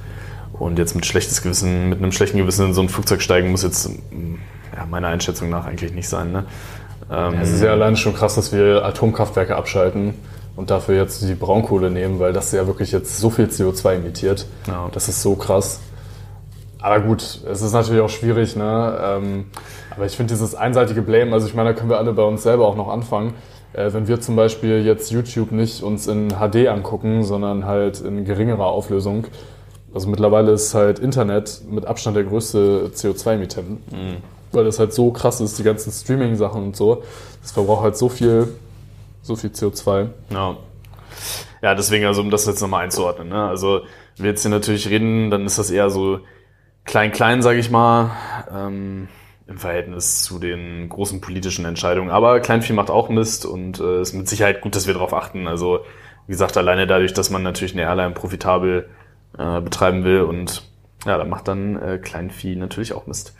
Und 0.53 0.77
jetzt 0.77 0.93
mit 0.93 1.05
schlechtes 1.05 1.41
Gewissen, 1.41 1.89
mit 1.89 1.99
einem 1.99 2.11
schlechten 2.11 2.37
Gewissen 2.37 2.65
in 2.67 2.73
so 2.73 2.81
ein 2.81 2.89
Flugzeug 2.89 3.21
steigen, 3.21 3.49
muss 3.51 3.63
jetzt 3.63 3.89
mm, 3.89 4.35
ja, 4.75 4.85
meiner 4.85 5.07
Einschätzung 5.07 5.49
nach 5.49 5.65
eigentlich 5.65 5.93
nicht 5.93 6.09
sein. 6.09 6.31
Ne? 6.31 6.45
Ähm, 7.09 7.35
Es 7.41 7.51
ist 7.51 7.63
ja 7.63 7.71
allein 7.71 7.95
schon 7.95 8.13
krass, 8.13 8.35
dass 8.35 8.51
wir 8.51 8.83
Atomkraftwerke 8.83 9.55
abschalten 9.55 10.13
und 10.57 10.69
dafür 10.69 10.95
jetzt 10.95 11.21
die 11.21 11.33
Braunkohle 11.33 11.89
nehmen, 11.89 12.19
weil 12.19 12.33
das 12.33 12.51
ja 12.51 12.67
wirklich 12.67 12.91
jetzt 12.91 13.17
so 13.17 13.29
viel 13.29 13.45
CO2 13.45 13.93
emittiert. 13.95 14.45
Ja. 14.67 14.89
Das 14.91 15.07
ist 15.07 15.21
so 15.21 15.35
krass. 15.35 15.79
Aber 16.81 17.01
gut, 17.01 17.41
es 17.45 17.61
ist 17.61 17.73
natürlich 17.73 18.01
auch 18.01 18.09
schwierig, 18.09 18.55
ne? 18.55 18.99
Ähm, 19.03 19.45
aber 19.95 20.05
ich 20.05 20.15
finde 20.15 20.33
dieses 20.33 20.55
einseitige 20.55 21.01
Blame, 21.01 21.33
also 21.33 21.45
ich 21.47 21.53
meine, 21.53 21.73
da 21.73 21.75
können 21.75 21.89
wir 21.89 21.97
alle 21.97 22.13
bei 22.13 22.23
uns 22.23 22.43
selber 22.43 22.67
auch 22.67 22.75
noch 22.75 22.87
anfangen. 22.87 23.33
Äh, 23.73 23.91
wenn 23.93 24.07
wir 24.07 24.21
zum 24.21 24.35
Beispiel 24.35 24.85
jetzt 24.85 25.11
YouTube 25.11 25.51
nicht 25.51 25.83
uns 25.83 26.07
in 26.07 26.29
HD 26.29 26.67
angucken, 26.67 27.23
sondern 27.23 27.65
halt 27.65 27.99
in 28.01 28.23
geringerer 28.23 28.67
Auflösung. 28.67 29.25
Also 29.93 30.07
mittlerweile 30.07 30.51
ist 30.51 30.73
halt 30.73 30.99
Internet 30.99 31.61
mit 31.69 31.85
Abstand 31.85 32.15
der 32.15 32.23
größte 32.23 32.91
CO2-Emittent. 32.93 33.79
Weil 34.51 34.63
das 34.63 34.79
halt 34.79 34.93
so 34.93 35.11
krass 35.11 35.41
ist, 35.41 35.59
die 35.59 35.63
ganzen 35.63 35.91
Streaming-Sachen 35.91 36.63
und 36.63 36.75
so. 36.75 37.03
Das 37.41 37.51
verbraucht 37.51 37.83
halt 37.83 37.97
so 37.97 38.09
viel, 38.09 38.47
so 39.21 39.35
viel 39.35 39.49
CO2. 39.49 40.07
Ja. 40.31 40.57
Ja, 41.61 41.75
deswegen, 41.75 42.05
also 42.05 42.21
um 42.21 42.29
das 42.31 42.45
jetzt 42.45 42.61
nochmal 42.61 42.85
einzuordnen. 42.85 43.29
Ne? 43.29 43.47
Also, 43.47 43.81
wenn 44.15 44.23
wir 44.23 44.31
jetzt 44.31 44.43
hier 44.43 44.51
natürlich 44.51 44.89
reden, 44.89 45.29
dann 45.29 45.45
ist 45.45 45.59
das 45.59 45.71
eher 45.71 45.89
so 45.89 46.19
klein-klein, 46.89 47.43
sage 47.43 47.59
ich 47.59 47.69
mal, 47.69 48.11
ähm, 48.51 49.09
im 49.45 49.57
Verhältnis 49.59 50.23
zu 50.23 50.39
den 50.39 50.89
großen 50.89 51.21
politischen 51.21 51.65
Entscheidungen. 51.65 52.09
Aber 52.09 52.39
Kleinvieh 52.39 52.73
macht 52.73 52.89
auch 52.89 53.09
Mist 53.09 53.45
und 53.45 53.79
äh, 53.79 54.01
ist 54.01 54.13
mit 54.13 54.27
Sicherheit 54.27 54.61
gut, 54.61 54.75
dass 54.75 54.87
wir 54.87 54.95
darauf 54.95 55.13
achten. 55.13 55.47
Also, 55.47 55.81
wie 56.25 56.31
gesagt, 56.31 56.57
alleine 56.57 56.87
dadurch, 56.87 57.13
dass 57.13 57.29
man 57.29 57.43
natürlich 57.43 57.73
eine 57.73 57.83
Airline 57.83 58.15
profitabel 58.15 58.89
äh, 59.37 59.61
betreiben 59.61 60.03
will 60.03 60.21
und 60.21 60.63
ja, 61.05 61.17
da 61.17 61.25
macht 61.25 61.47
dann 61.47 61.79
äh, 61.79 61.99
Kleinvieh 61.99 62.55
natürlich 62.55 62.93
auch 62.93 63.05
Mist. 63.05 63.35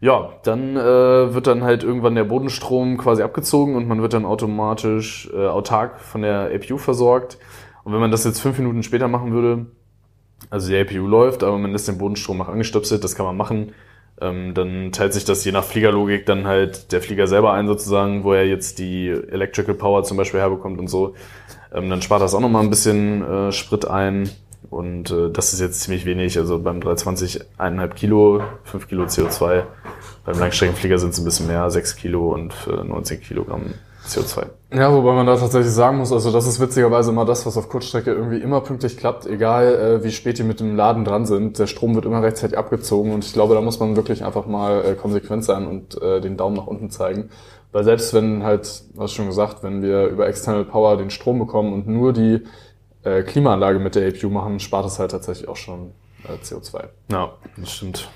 Ja, 0.00 0.30
dann 0.42 0.76
äh, 0.76 1.34
wird 1.34 1.46
dann 1.46 1.64
halt 1.64 1.84
irgendwann 1.84 2.14
der 2.14 2.24
Bodenstrom 2.24 2.96
quasi 2.96 3.22
abgezogen 3.22 3.76
und 3.76 3.86
man 3.86 4.00
wird 4.00 4.14
dann 4.14 4.24
automatisch 4.24 5.30
äh, 5.34 5.46
autark 5.46 6.00
von 6.00 6.22
der 6.22 6.50
APU 6.54 6.78
versorgt. 6.78 7.36
Und 7.84 7.92
wenn 7.92 8.00
man 8.00 8.10
das 8.10 8.24
jetzt 8.24 8.40
fünf 8.40 8.58
Minuten 8.58 8.82
später 8.82 9.06
machen 9.06 9.32
würde, 9.32 9.66
also 10.50 10.68
die 10.68 10.78
APU 10.78 11.06
läuft, 11.06 11.42
aber 11.42 11.58
man 11.58 11.72
lässt 11.72 11.88
den 11.88 11.98
Bodenstrom 11.98 12.38
noch 12.38 12.48
angestöpselt, 12.48 13.02
das 13.04 13.14
kann 13.14 13.26
man 13.26 13.36
machen, 13.36 13.72
ähm, 14.20 14.54
dann 14.54 14.92
teilt 14.92 15.12
sich 15.12 15.24
das 15.24 15.44
je 15.44 15.52
nach 15.52 15.64
Fliegerlogik 15.64 16.24
dann 16.24 16.46
halt 16.46 16.92
der 16.92 17.02
Flieger 17.02 17.26
selber 17.26 17.52
ein 17.52 17.66
sozusagen, 17.66 18.24
wo 18.24 18.32
er 18.32 18.46
jetzt 18.46 18.78
die 18.78 19.08
Electrical 19.08 19.74
Power 19.74 20.04
zum 20.04 20.16
Beispiel 20.16 20.40
herbekommt 20.40 20.78
und 20.78 20.88
so. 20.88 21.14
Ähm, 21.72 21.90
dann 21.90 22.00
spart 22.00 22.22
das 22.22 22.34
auch 22.34 22.40
nochmal 22.40 22.62
ein 22.62 22.70
bisschen 22.70 23.22
äh, 23.22 23.52
Sprit 23.52 23.86
ein. 23.86 24.30
Und 24.70 25.10
äh, 25.10 25.30
das 25.30 25.52
ist 25.52 25.60
jetzt 25.60 25.80
ziemlich 25.82 26.06
wenig. 26.06 26.38
Also 26.38 26.58
beim 26.58 26.80
320 26.80 27.42
1,5 27.58 27.88
Kilo, 27.94 28.42
5 28.64 28.88
Kilo 28.88 29.04
CO2. 29.04 29.64
Beim 30.24 30.38
Langstreckenflieger 30.38 30.98
sind 30.98 31.10
es 31.10 31.18
ein 31.18 31.24
bisschen 31.24 31.46
mehr, 31.46 31.70
6 31.70 31.96
Kilo 31.96 32.32
und 32.32 32.54
äh, 32.66 32.84
19 32.84 33.20
Kilogramm 33.20 33.74
CO2. 34.06 34.46
Ja, 34.72 34.92
wobei 34.92 35.12
man 35.12 35.26
da 35.26 35.36
tatsächlich 35.36 35.72
sagen 35.72 35.98
muss, 35.98 36.12
also 36.12 36.32
das 36.32 36.46
ist 36.46 36.60
witzigerweise 36.60 37.10
immer 37.10 37.24
das, 37.24 37.46
was 37.46 37.56
auf 37.56 37.68
Kurzstrecke 37.68 38.12
irgendwie 38.12 38.38
immer 38.38 38.60
pünktlich 38.60 38.96
klappt, 38.96 39.26
egal 39.26 39.74
äh, 39.74 40.04
wie 40.04 40.10
spät 40.10 40.38
die 40.38 40.42
mit 40.42 40.60
dem 40.60 40.76
Laden 40.76 41.04
dran 41.04 41.26
sind. 41.26 41.58
Der 41.58 41.66
Strom 41.66 41.94
wird 41.94 42.04
immer 42.04 42.22
rechtzeitig 42.22 42.58
abgezogen 42.58 43.12
und 43.12 43.24
ich 43.24 43.32
glaube, 43.32 43.54
da 43.54 43.60
muss 43.60 43.78
man 43.80 43.96
wirklich 43.96 44.24
einfach 44.24 44.46
mal 44.46 44.84
äh, 44.84 44.94
konsequent 44.94 45.44
sein 45.44 45.66
und 45.66 46.00
äh, 46.02 46.20
den 46.20 46.36
Daumen 46.36 46.56
nach 46.56 46.66
unten 46.66 46.90
zeigen. 46.90 47.30
Weil 47.72 47.84
selbst 47.84 48.14
wenn 48.14 48.42
halt, 48.42 48.82
was 48.94 49.12
schon 49.12 49.26
gesagt, 49.26 49.62
wenn 49.62 49.82
wir 49.82 50.06
über 50.06 50.26
External 50.26 50.64
Power 50.64 50.96
den 50.96 51.10
Strom 51.10 51.38
bekommen 51.38 51.72
und 51.72 51.86
nur 51.86 52.12
die 52.12 52.42
äh, 53.04 53.22
Klimaanlage 53.22 53.78
mit 53.78 53.94
der 53.94 54.08
APU 54.08 54.30
machen, 54.30 54.60
spart 54.60 54.86
es 54.86 54.98
halt 54.98 55.10
tatsächlich 55.10 55.48
auch 55.48 55.56
schon 55.56 55.92
äh, 56.24 56.42
CO2. 56.44 56.84
Ja, 57.10 57.32
das 57.56 57.72
stimmt. 57.72 58.08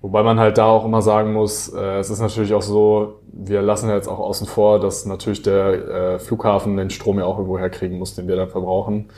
Wobei 0.00 0.22
man 0.22 0.38
halt 0.38 0.58
da 0.58 0.66
auch 0.66 0.84
immer 0.84 1.02
sagen 1.02 1.32
muss, 1.32 1.72
äh, 1.72 1.98
es 1.98 2.08
ist 2.08 2.20
natürlich 2.20 2.54
auch 2.54 2.62
so, 2.62 3.20
wir 3.32 3.62
lassen 3.62 3.88
ja 3.88 3.96
jetzt 3.96 4.08
auch 4.08 4.20
außen 4.20 4.46
vor, 4.46 4.78
dass 4.78 5.04
natürlich 5.06 5.42
der 5.42 5.66
äh, 5.66 6.18
Flughafen 6.20 6.76
den 6.76 6.90
Strom 6.90 7.18
ja 7.18 7.24
auch 7.24 7.36
irgendwo 7.38 7.58
herkriegen 7.58 7.98
muss, 7.98 8.14
den 8.14 8.28
wir 8.28 8.36
dann 8.36 8.48
verbrauchen. 8.48 9.08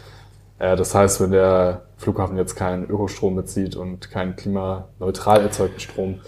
Äh, 0.59 0.77
das 0.77 0.95
heißt, 0.95 1.21
wenn 1.21 1.33
der 1.33 1.83
Flughafen 1.99 2.39
jetzt 2.39 2.55
keinen 2.55 2.89
Ökostrom 2.89 3.37
bezieht 3.37 3.77
und 3.77 4.11
keinen 4.11 4.37
klimaneutral 4.37 5.43
erzeugten 5.43 5.81
Strom, 5.81 6.21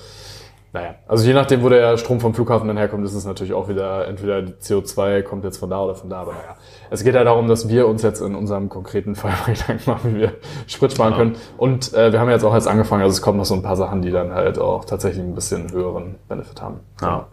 naja, 0.74 0.94
also 1.06 1.26
je 1.26 1.34
nachdem, 1.34 1.62
wo 1.62 1.68
der 1.68 1.98
Strom 1.98 2.20
vom 2.20 2.34
Flughafen 2.34 2.66
dann 2.66 2.78
herkommt, 2.78 3.04
ist 3.04 3.12
es 3.12 3.26
natürlich 3.26 3.52
auch 3.52 3.68
wieder, 3.68 4.08
entweder 4.08 4.40
die 4.40 4.52
CO2 4.52 5.22
kommt 5.22 5.44
jetzt 5.44 5.58
von 5.58 5.68
da 5.68 5.82
oder 5.82 5.94
von 5.94 6.08
da, 6.08 6.22
aber 6.22 6.32
naja. 6.32 6.56
Es 6.92 7.02
geht 7.04 7.14
ja 7.14 7.24
darum, 7.24 7.48
dass 7.48 7.68
wir 7.68 7.88
uns 7.88 8.02
jetzt 8.02 8.20
in 8.20 8.34
unserem 8.34 8.68
konkreten 8.68 9.14
Fall 9.16 9.32
mal 9.32 9.54
Gedanken 9.54 9.90
machen, 9.90 10.14
wie 10.14 10.20
wir 10.20 10.32
Sprit 10.66 10.92
sparen 10.92 11.12
Ja. 11.12 11.18
können. 11.18 11.36
Und 11.56 11.92
äh, 11.94 12.12
wir 12.12 12.20
haben 12.20 12.28
jetzt 12.30 12.44
auch 12.44 12.54
jetzt 12.54 12.68
angefangen, 12.68 13.02
also 13.02 13.12
es 13.12 13.22
kommen 13.22 13.38
noch 13.38 13.44
so 13.46 13.54
ein 13.54 13.62
paar 13.62 13.76
Sachen, 13.76 14.02
die 14.02 14.10
dann 14.10 14.32
halt 14.32 14.58
auch 14.58 14.84
tatsächlich 14.84 15.22
ein 15.24 15.34
bisschen 15.34 15.72
höheren 15.72 16.16
Benefit 16.28 16.60
haben. 16.60 16.80
Ja. 17.00 17.26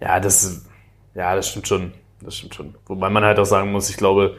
Ja, 0.00 0.20
das, 0.20 0.66
ja, 1.14 1.34
das 1.34 1.48
stimmt 1.48 1.66
schon. 1.68 1.92
Das 2.20 2.36
stimmt 2.36 2.54
schon. 2.54 2.74
Wobei 2.86 3.08
man 3.10 3.24
halt 3.24 3.38
auch 3.38 3.44
sagen 3.46 3.72
muss, 3.72 3.88
ich 3.90 3.96
glaube, 3.96 4.36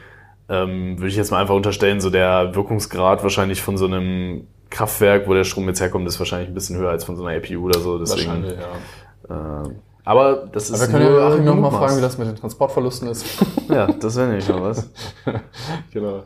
ähm, 0.48 0.98
würde 0.98 1.08
ich 1.08 1.16
jetzt 1.16 1.30
mal 1.30 1.40
einfach 1.40 1.54
unterstellen, 1.54 2.00
so 2.00 2.10
der 2.10 2.54
Wirkungsgrad 2.54 3.22
wahrscheinlich 3.22 3.60
von 3.62 3.76
so 3.76 3.86
einem 3.86 4.46
Kraftwerk, 4.70 5.26
wo 5.28 5.34
der 5.34 5.44
Strom 5.44 5.66
jetzt 5.68 5.80
herkommt, 5.80 6.06
ist 6.06 6.18
wahrscheinlich 6.18 6.48
ein 6.48 6.54
bisschen 6.54 6.76
höher 6.78 6.90
als 6.90 7.04
von 7.04 7.16
so 7.16 7.24
einer 7.24 7.36
APU 7.36 7.64
oder 7.66 7.80
so. 7.80 7.98
Deswegen, 7.98 8.28
Wahrscheinlich, 8.28 8.58
ja. 9.28 9.62
äh, 9.62 9.68
aber 10.04 10.48
das 10.52 10.68
ist 10.68 10.80
Aber 10.82 10.92
wir 10.92 10.98
können 10.98 11.10
nur 11.10 11.20
ja 11.20 11.28
Achim 11.28 11.44
noch 11.44 11.54
mal 11.54 11.60
Mutmaß. 11.62 11.80
fragen, 11.80 11.96
wie 11.96 12.02
das 12.02 12.18
mit 12.18 12.28
den 12.28 12.36
Transportverlusten 12.36 13.08
ist. 13.08 13.26
Ja, 13.70 13.86
das 13.86 14.14
wäre 14.16 14.28
nämlich 14.28 14.46
noch 14.46 14.60
was. 14.60 14.90
genau. 15.92 16.24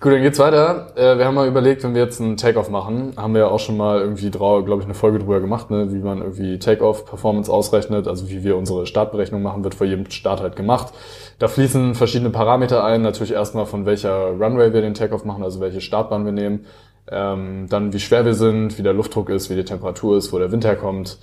Gut, 0.00 0.12
dann 0.12 0.20
geht's 0.20 0.40
weiter. 0.40 0.88
Äh, 0.96 1.16
wir 1.16 1.24
haben 1.24 1.36
mal 1.36 1.46
überlegt, 1.46 1.84
wenn 1.84 1.94
wir 1.94 2.02
jetzt 2.02 2.20
einen 2.20 2.36
Takeoff 2.36 2.70
machen, 2.70 3.12
haben 3.16 3.34
wir 3.34 3.42
ja 3.42 3.46
auch 3.46 3.60
schon 3.60 3.76
mal 3.76 4.00
irgendwie, 4.00 4.30
glaube 4.30 4.78
ich, 4.78 4.84
eine 4.84 4.94
Folge 4.94 5.20
drüber 5.20 5.38
gemacht, 5.38 5.70
ne, 5.70 5.92
wie 5.92 6.00
man 6.00 6.18
irgendwie 6.18 6.58
Takeoff-Performance 6.58 7.50
ausrechnet, 7.50 8.08
also 8.08 8.28
wie 8.28 8.42
wir 8.42 8.56
unsere 8.56 8.84
Startberechnung 8.86 9.42
machen, 9.42 9.62
wird 9.62 9.76
vor 9.76 9.86
jedem 9.86 10.10
Start 10.10 10.40
halt 10.40 10.56
gemacht. 10.56 10.92
Da 11.38 11.46
fließen 11.46 11.94
verschiedene 11.94 12.30
Parameter 12.30 12.82
ein, 12.82 13.02
natürlich 13.02 13.32
erstmal 13.32 13.66
von 13.66 13.86
welcher 13.86 14.30
Runway 14.32 14.72
wir 14.72 14.80
den 14.80 14.94
Takeoff 14.94 15.24
machen, 15.24 15.44
also 15.44 15.60
welche 15.60 15.80
Startbahn 15.80 16.24
wir 16.24 16.32
nehmen, 16.32 16.66
ähm, 17.08 17.66
dann 17.68 17.92
wie 17.92 18.00
schwer 18.00 18.24
wir 18.24 18.34
sind, 18.34 18.78
wie 18.78 18.82
der 18.82 18.92
Luftdruck 18.92 19.28
ist, 19.28 19.50
wie 19.50 19.54
die 19.54 19.64
Temperatur 19.64 20.16
ist, 20.16 20.32
wo 20.32 20.38
der 20.40 20.50
Wind 20.50 20.64
herkommt, 20.64 21.18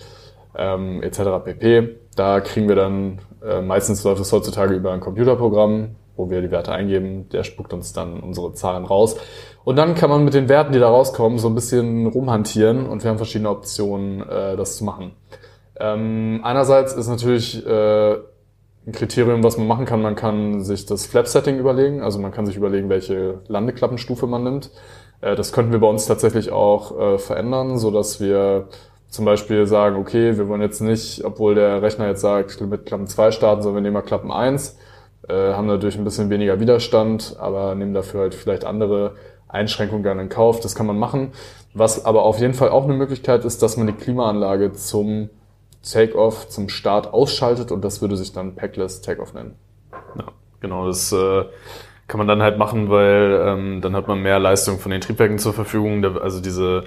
ähm, 0.57 1.01
etc. 1.03 1.19
pp. 1.43 1.95
Da 2.15 2.41
kriegen 2.41 2.67
wir 2.67 2.75
dann, 2.75 3.19
äh, 3.43 3.61
meistens 3.61 4.03
läuft 4.03 4.21
es 4.21 4.31
heutzutage 4.31 4.73
über 4.73 4.91
ein 4.91 4.99
Computerprogramm, 4.99 5.95
wo 6.15 6.29
wir 6.29 6.41
die 6.41 6.51
Werte 6.51 6.73
eingeben, 6.73 7.29
der 7.29 7.43
spuckt 7.43 7.73
uns 7.73 7.93
dann 7.93 8.19
unsere 8.19 8.53
Zahlen 8.53 8.85
raus. 8.85 9.15
Und 9.63 9.77
dann 9.77 9.95
kann 9.95 10.09
man 10.09 10.25
mit 10.25 10.33
den 10.33 10.49
Werten, 10.49 10.73
die 10.73 10.79
da 10.79 10.89
rauskommen, 10.89 11.39
so 11.39 11.47
ein 11.47 11.55
bisschen 11.55 12.07
rumhantieren 12.07 12.87
und 12.87 13.03
wir 13.03 13.09
haben 13.09 13.17
verschiedene 13.17 13.49
Optionen, 13.49 14.21
äh, 14.21 14.57
das 14.57 14.77
zu 14.77 14.83
machen. 14.83 15.13
Ähm, 15.79 16.41
einerseits 16.43 16.93
ist 16.93 17.07
natürlich 17.07 17.65
äh, 17.65 18.13
ein 18.85 18.91
Kriterium, 18.91 19.43
was 19.43 19.57
man 19.57 19.67
machen 19.67 19.85
kann, 19.85 20.01
man 20.01 20.15
kann 20.15 20.61
sich 20.61 20.85
das 20.85 21.05
Flap-Setting 21.05 21.57
überlegen, 21.57 22.01
also 22.01 22.19
man 22.19 22.31
kann 22.31 22.45
sich 22.45 22.57
überlegen, 22.57 22.89
welche 22.89 23.39
Landeklappenstufe 23.47 24.27
man 24.27 24.43
nimmt. 24.43 24.71
Äh, 25.21 25.35
das 25.35 25.53
könnten 25.53 25.71
wir 25.71 25.79
bei 25.79 25.87
uns 25.87 26.05
tatsächlich 26.05 26.51
auch 26.51 26.99
äh, 26.99 27.17
verändern, 27.17 27.77
so 27.77 27.91
dass 27.91 28.19
wir 28.19 28.67
zum 29.09 29.25
Beispiel 29.25 29.65
sagen, 29.65 29.95
okay, 29.95 30.37
wir 30.37 30.47
wollen 30.47 30.61
jetzt 30.61 30.81
nicht, 30.81 31.23
obwohl 31.25 31.55
der 31.55 31.81
Rechner 31.81 32.07
jetzt 32.07 32.21
sagt, 32.21 32.61
mit 32.61 32.85
Klappen 32.85 33.07
2 33.07 33.31
starten, 33.31 33.63
sondern 33.63 33.83
wir 33.83 33.89
nehmen 33.89 33.95
mal 33.95 34.01
Klappen 34.01 34.31
1, 34.31 34.77
äh, 35.27 35.53
haben 35.53 35.67
natürlich 35.67 35.97
ein 35.97 36.03
bisschen 36.03 36.29
weniger 36.29 36.59
Widerstand, 36.59 37.35
aber 37.39 37.73
nehmen 37.75 37.93
dafür 37.93 38.21
halt 38.21 38.35
vielleicht 38.35 38.65
andere 38.65 39.15
Einschränkungen 39.47 40.03
dann 40.03 40.19
in 40.19 40.29
Kauf. 40.29 40.59
Das 40.59 40.75
kann 40.75 40.85
man 40.85 40.99
machen. 40.99 41.31
Was 41.73 42.05
aber 42.05 42.23
auf 42.23 42.39
jeden 42.39 42.53
Fall 42.53 42.69
auch 42.69 42.83
eine 42.83 42.93
Möglichkeit 42.93 43.45
ist, 43.45 43.61
dass 43.63 43.77
man 43.77 43.87
die 43.87 43.93
Klimaanlage 43.93 44.73
zum 44.73 45.29
Take-Off, 45.83 46.49
zum 46.49 46.69
Start 46.69 47.13
ausschaltet 47.13 47.71
und 47.71 47.83
das 47.83 48.01
würde 48.01 48.17
sich 48.17 48.31
dann 48.31 48.55
Packless 48.55 49.01
Take-Off 49.01 49.33
nennen. 49.33 49.55
Ja, 50.17 50.25
genau, 50.59 50.87
das 50.87 51.11
äh, 51.11 51.45
kann 52.07 52.17
man 52.17 52.27
dann 52.27 52.41
halt 52.41 52.57
machen, 52.57 52.89
weil 52.89 53.43
ähm, 53.45 53.81
dann 53.81 53.95
hat 53.95 54.07
man 54.07 54.21
mehr 54.21 54.39
Leistung 54.39 54.79
von 54.79 54.91
den 54.91 55.01
Triebwerken 55.01 55.39
zur 55.39 55.53
Verfügung. 55.53 56.03
Also 56.19 56.41
diese 56.41 56.85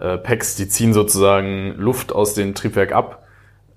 äh, 0.00 0.18
Packs, 0.18 0.56
die 0.56 0.68
ziehen 0.68 0.92
sozusagen 0.92 1.74
Luft 1.76 2.12
aus 2.12 2.34
dem 2.34 2.54
Triebwerk 2.54 2.92
ab, 2.92 3.24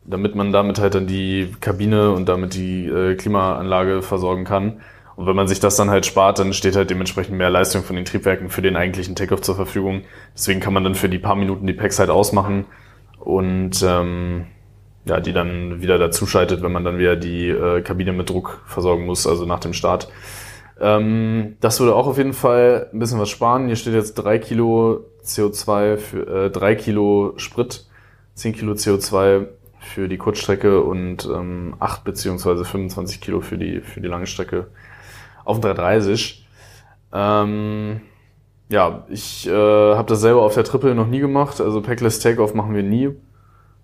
damit 0.05 0.35
man 0.35 0.51
damit 0.51 0.79
halt 0.79 0.95
dann 0.95 1.07
die 1.07 1.53
Kabine 1.59 2.11
und 2.11 2.27
damit 2.27 2.53
die 2.53 2.87
äh, 2.87 3.15
Klimaanlage 3.15 4.01
versorgen 4.01 4.45
kann. 4.45 4.81
Und 5.15 5.27
wenn 5.27 5.35
man 5.35 5.47
sich 5.47 5.59
das 5.59 5.75
dann 5.75 5.91
halt 5.91 6.05
spart, 6.05 6.39
dann 6.39 6.53
steht 6.53 6.75
halt 6.75 6.89
dementsprechend 6.89 7.37
mehr 7.37 7.49
Leistung 7.49 7.83
von 7.83 7.95
den 7.95 8.05
Triebwerken 8.05 8.49
für 8.49 8.63
den 8.63 8.75
eigentlichen 8.75 9.15
Takeoff 9.15 9.41
zur 9.41 9.55
Verfügung. 9.55 10.01
Deswegen 10.33 10.59
kann 10.59 10.73
man 10.73 10.83
dann 10.83 10.95
für 10.95 11.09
die 11.09 11.19
paar 11.19 11.35
Minuten 11.35 11.67
die 11.67 11.73
Packs 11.73 11.99
halt 11.99 12.09
ausmachen 12.09 12.65
und 13.19 13.83
ähm, 13.83 14.47
ja, 15.05 15.19
die 15.19 15.33
dann 15.33 15.81
wieder 15.81 15.99
dazuschaltet, 15.99 16.63
wenn 16.63 16.71
man 16.71 16.83
dann 16.83 16.97
wieder 16.97 17.15
die 17.15 17.49
äh, 17.49 17.81
Kabine 17.81 18.13
mit 18.13 18.29
Druck 18.29 18.61
versorgen 18.65 19.05
muss, 19.05 19.27
also 19.27 19.45
nach 19.45 19.59
dem 19.59 19.73
Start. 19.73 20.07
Ähm, 20.79 21.57
das 21.59 21.79
würde 21.79 21.93
auch 21.93 22.07
auf 22.07 22.17
jeden 22.17 22.33
Fall 22.33 22.89
ein 22.91 22.99
bisschen 22.99 23.19
was 23.19 23.29
sparen. 23.29 23.67
Hier 23.67 23.75
steht 23.75 23.93
jetzt 23.93 24.15
drei 24.15 24.39
Kilo 24.39 25.05
CO2 25.23 25.97
für 25.97 26.45
äh, 26.45 26.49
drei 26.49 26.75
Kilo 26.75 27.33
Sprit, 27.37 27.85
zehn 28.35 28.53
Kilo 28.53 28.73
CO2 28.73 29.47
für 29.79 30.07
die 30.07 30.17
Kurzstrecke 30.17 30.81
und 30.81 31.25
ähm, 31.25 31.75
8 31.79 32.03
beziehungsweise 32.03 32.65
25 32.65 33.21
Kilo 33.21 33.41
für 33.41 33.57
die, 33.57 33.81
für 33.81 34.01
die 34.01 34.07
lange 34.07 34.27
Strecke 34.27 34.67
auf 35.45 35.59
dem 35.59 35.63
330. 35.63 36.47
Ähm, 37.11 38.01
ja, 38.69 39.05
ich 39.09 39.47
äh, 39.47 39.51
habe 39.51 40.07
das 40.07 40.21
selber 40.21 40.41
auf 40.41 40.53
der 40.53 40.63
Triple 40.63 40.95
noch 40.95 41.07
nie 41.07 41.19
gemacht, 41.19 41.61
also 41.61 41.81
Packless 41.81 42.19
Takeoff 42.19 42.53
machen 42.53 42.73
wir 42.73 42.83
nie. 42.83 43.11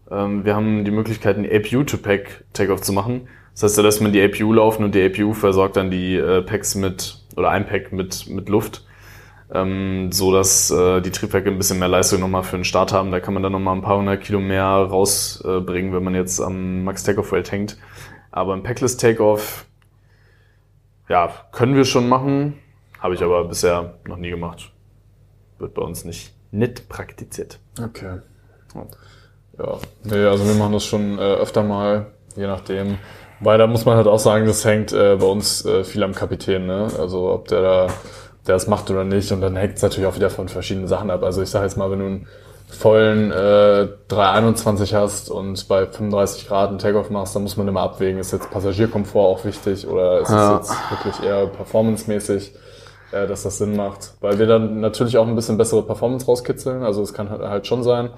Ähm, 0.10 0.46
wir 0.46 0.56
haben 0.56 0.86
die 0.86 0.92
Möglichkeit, 0.92 1.38
ein 1.38 1.46
APU-to-Pack 1.46 2.46
Takeoff 2.54 2.82
zu 2.82 2.94
machen. 2.94 3.28
Das 3.54 3.64
heißt, 3.64 3.78
da 3.78 3.82
lässt 3.82 4.02
man 4.02 4.14
die 4.14 4.22
APU 4.22 4.54
laufen 4.54 4.84
und 4.84 4.96
die 4.96 5.04
APU 5.04 5.34
versorgt 5.34 5.76
dann 5.76 5.92
die 5.92 6.16
äh, 6.16 6.42
Packs 6.42 6.76
mit, 6.76 7.22
oder 7.36 7.50
ein 7.50 7.68
Pack 7.68 7.92
mit, 7.92 8.28
mit 8.30 8.50
Luft, 8.50 8.86
ähm, 9.54 10.12
so 10.12 10.32
dass 10.32 10.70
äh, 10.72 11.02
die 11.02 11.12
Triebwerke 11.12 11.50
ein 11.50 11.58
bisschen 11.58 11.80
mehr 11.80 11.88
Leistung 11.88 12.20
nochmal 12.20 12.44
für 12.44 12.58
den 12.58 12.66
Start 12.66 12.94
haben. 12.94 13.12
Da 13.12 13.20
kann 13.20 13.34
man 13.34 13.44
dann 13.44 13.52
nochmal 13.52 13.76
ein 13.76 13.82
paar 13.82 13.98
hundert 13.98 14.22
Kilo 14.22 14.40
mehr 14.40 14.66
rausbringen, 14.66 15.92
äh, 15.92 15.96
wenn 15.96 16.04
man 16.04 16.16
jetzt 16.16 16.40
am 16.40 16.84
Max 16.84 17.04
Takeoff 17.04 17.34
Rate 17.34 17.52
hängt. 17.52 17.78
Aber 18.32 18.54
im 18.54 18.64
Packless 18.64 18.98
Takeoff, 18.98 19.66
ja, 21.08 21.32
können 21.52 21.76
wir 21.76 21.86
schon 21.86 22.08
machen, 22.08 22.60
habe 23.00 23.16
ich 23.16 23.24
aber 23.24 23.44
bisher 23.46 23.96
noch 24.08 24.18
nie 24.18 24.30
gemacht. 24.30 24.72
Wird 25.58 25.74
bei 25.74 25.82
uns 25.82 26.06
nicht, 26.06 26.34
nicht 26.52 26.88
praktiziert. 26.90 27.60
Okay. 27.82 28.20
Ja, 29.58 29.78
nee, 30.04 30.26
also 30.26 30.48
wir 30.48 30.54
machen 30.54 30.74
das 30.74 30.86
schon 30.86 31.18
äh, 31.18 31.22
öfter 31.22 31.64
mal, 31.64 32.12
je 32.36 32.46
nachdem. 32.46 32.98
Weil 33.42 33.58
da 33.58 33.68
muss 33.68 33.86
man 33.86 33.96
halt 33.96 34.08
auch 34.08 34.20
sagen, 34.20 34.46
das 34.46 34.64
hängt 34.64 34.92
äh, 34.92 35.16
bei 35.16 35.26
uns 35.26 35.66
äh, 35.66 35.84
viel 35.84 36.04
am 36.04 36.14
Kapitän, 36.14 36.68
ne? 36.68 36.88
Also 37.00 37.32
ob 37.32 37.48
der 37.48 37.62
da 37.62 37.88
der 38.50 38.56
das 38.56 38.68
macht 38.68 38.90
oder 38.90 39.04
nicht. 39.04 39.32
Und 39.32 39.42
dann 39.42 39.56
hängt 39.56 39.78
es 39.78 39.82
natürlich 39.82 40.08
auch 40.08 40.16
wieder 40.16 40.30
von 40.30 40.50
verschiedenen 40.50 40.88
Sachen 40.88 41.10
ab. 41.10 41.24
Also 41.24 41.42
ich 41.42 41.50
sage 41.50 41.66
jetzt 41.66 41.78
mal, 41.78 41.90
wenn 41.92 42.00
du 42.00 42.06
einen 42.06 42.28
vollen 42.68 43.32
äh, 43.32 43.88
321 44.10 44.94
hast 44.94 45.30
und 45.30 45.68
bei 45.68 45.86
35 45.86 46.48
Grad 46.48 46.70
einen 46.70 46.80
Takeoff 46.80 47.10
machst, 47.10 47.36
dann 47.36 47.44
muss 47.44 47.58
man 47.58 47.68
immer 47.68 47.82
abwägen, 47.82 48.20
ist 48.20 48.32
jetzt 48.32 48.52
Passagierkomfort 48.52 49.28
auch 49.28 49.46
wichtig 49.46 49.88
oder 49.88 50.22
ist 50.22 50.30
ja. 50.30 50.60
es 50.60 50.70
jetzt 50.70 50.92
wirklich 50.92 51.28
eher 51.28 51.48
performancemäßig, 51.48 52.54
äh, 53.12 53.28
dass 53.28 53.44
das 53.44 53.58
Sinn 53.60 53.76
macht. 53.76 54.14
Weil 54.20 54.40
wir 54.40 54.48
dann 54.48 54.82
natürlich 54.82 55.18
auch 55.18 55.28
ein 55.28 55.36
bisschen 55.36 55.58
bessere 55.58 55.84
Performance 55.84 56.26
rauskitzeln. 56.26 56.84
Also 56.84 57.02
es 57.02 57.14
kann 57.14 57.30
halt, 57.30 57.42
halt 57.42 57.68
schon 57.68 57.84
sein, 57.84 58.10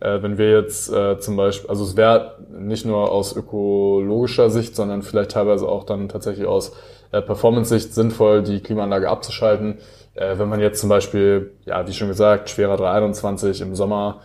äh, 0.00 0.22
wenn 0.22 0.38
wir 0.38 0.50
jetzt 0.50 0.92
äh, 0.92 1.18
zum 1.18 1.36
Beispiel, 1.36 1.70
also 1.70 1.84
es 1.84 1.96
wäre 1.96 2.36
nicht 2.50 2.84
nur 2.84 3.10
aus 3.10 3.36
ökologischer 3.36 4.50
Sicht, 4.50 4.74
sondern 4.74 5.02
vielleicht 5.02 5.32
teilweise 5.32 5.68
auch 5.68 5.84
dann 5.84 6.08
tatsächlich 6.08 6.46
aus 6.46 6.72
äh, 7.12 7.22
Performance-Sicht 7.22 7.94
sinnvoll, 7.94 8.42
die 8.42 8.60
Klimaanlage 8.60 9.08
abzuschalten. 9.08 9.78
Äh, 10.14 10.38
wenn 10.38 10.48
man 10.48 10.60
jetzt 10.60 10.80
zum 10.80 10.88
Beispiel, 10.88 11.52
ja, 11.64 11.86
wie 11.86 11.92
schon 11.92 12.08
gesagt, 12.08 12.50
schwerer 12.50 12.76
321 12.76 13.60
im 13.60 13.74
Sommer, 13.74 14.20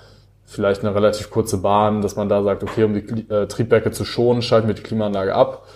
vielleicht 0.46 0.84
eine 0.84 0.96
relativ 0.96 1.30
kurze 1.30 1.58
Bahn, 1.58 2.02
dass 2.02 2.16
man 2.16 2.30
da 2.30 2.42
sagt, 2.42 2.64
okay, 2.64 2.84
um 2.84 2.94
die 2.94 3.30
äh, 3.30 3.48
Triebwerke 3.48 3.92
zu 3.92 4.06
schonen, 4.06 4.42
schalten 4.42 4.68
wir 4.68 4.76
die 4.76 4.84
Klimaanlage 4.84 5.36
ab 5.36 5.68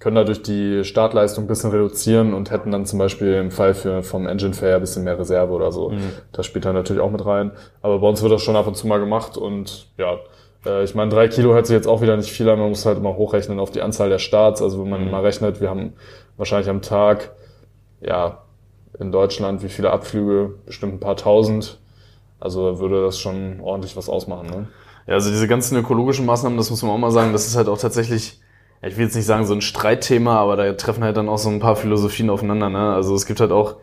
können 0.00 0.16
dadurch 0.16 0.42
die 0.42 0.82
Startleistung 0.82 1.44
ein 1.44 1.46
bisschen 1.46 1.70
reduzieren 1.70 2.32
und 2.32 2.50
hätten 2.50 2.72
dann 2.72 2.86
zum 2.86 2.98
Beispiel 2.98 3.34
im 3.34 3.50
Fall 3.50 3.74
für, 3.74 4.02
vom 4.02 4.26
Engine 4.26 4.54
Fair 4.54 4.76
ein 4.76 4.80
bisschen 4.80 5.04
mehr 5.04 5.18
Reserve 5.18 5.52
oder 5.52 5.70
so. 5.70 5.90
Mhm. 5.90 6.12
Das 6.32 6.46
spielt 6.46 6.64
dann 6.64 6.74
natürlich 6.74 7.02
auch 7.02 7.10
mit 7.10 7.24
rein. 7.24 7.52
Aber 7.82 7.98
bei 7.98 8.08
uns 8.08 8.22
wird 8.22 8.32
das 8.32 8.42
schon 8.42 8.56
ab 8.56 8.66
und 8.66 8.76
zu 8.76 8.86
mal 8.86 8.98
gemacht 8.98 9.36
und 9.36 9.88
ja, 9.98 10.16
äh, 10.64 10.84
ich 10.84 10.94
meine, 10.94 11.10
drei 11.10 11.28
Kilo 11.28 11.52
hört 11.52 11.66
sich 11.66 11.74
jetzt 11.74 11.86
auch 11.86 12.00
wieder 12.00 12.16
nicht 12.16 12.32
viel 12.32 12.48
an, 12.48 12.58
man 12.58 12.70
muss 12.70 12.86
halt 12.86 12.96
immer 12.96 13.14
hochrechnen 13.14 13.60
auf 13.60 13.70
die 13.70 13.82
Anzahl 13.82 14.08
der 14.08 14.18
Starts. 14.18 14.62
Also 14.62 14.82
wenn 14.82 14.88
man 14.88 15.04
mhm. 15.04 15.10
mal 15.10 15.20
rechnet, 15.20 15.60
wir 15.60 15.68
haben 15.68 15.92
wahrscheinlich 16.40 16.68
am 16.68 16.82
Tag, 16.82 17.30
ja, 18.00 18.42
in 18.98 19.12
Deutschland, 19.12 19.62
wie 19.62 19.68
viele 19.68 19.92
Abflüge? 19.92 20.54
Bestimmt 20.66 20.94
ein 20.94 21.00
paar 21.00 21.16
tausend. 21.16 21.78
Also 22.40 22.80
würde 22.80 23.04
das 23.04 23.20
schon 23.20 23.60
ordentlich 23.60 23.96
was 23.96 24.08
ausmachen, 24.08 24.48
ne? 24.48 24.68
Ja, 25.06 25.14
also 25.14 25.30
diese 25.30 25.46
ganzen 25.46 25.78
ökologischen 25.78 26.26
Maßnahmen, 26.26 26.58
das 26.58 26.70
muss 26.70 26.82
man 26.82 26.90
auch 26.90 26.98
mal 26.98 27.10
sagen, 27.12 27.32
das 27.32 27.46
ist 27.46 27.56
halt 27.56 27.68
auch 27.68 27.78
tatsächlich 27.78 28.40
ich 28.82 28.96
will 28.96 29.04
jetzt 29.04 29.14
nicht 29.14 29.26
sagen 29.26 29.44
so 29.44 29.54
ein 29.54 29.60
Streitthema, 29.60 30.38
aber 30.38 30.56
da 30.56 30.72
treffen 30.72 31.04
halt 31.04 31.16
dann 31.16 31.28
auch 31.28 31.38
so 31.38 31.50
ein 31.50 31.60
paar 31.60 31.76
Philosophien 31.76 32.30
aufeinander. 32.30 32.70
Ne? 32.70 32.94
Also 32.94 33.14
es 33.14 33.26
gibt 33.26 33.40
halt 33.40 33.52
auch 33.52 33.76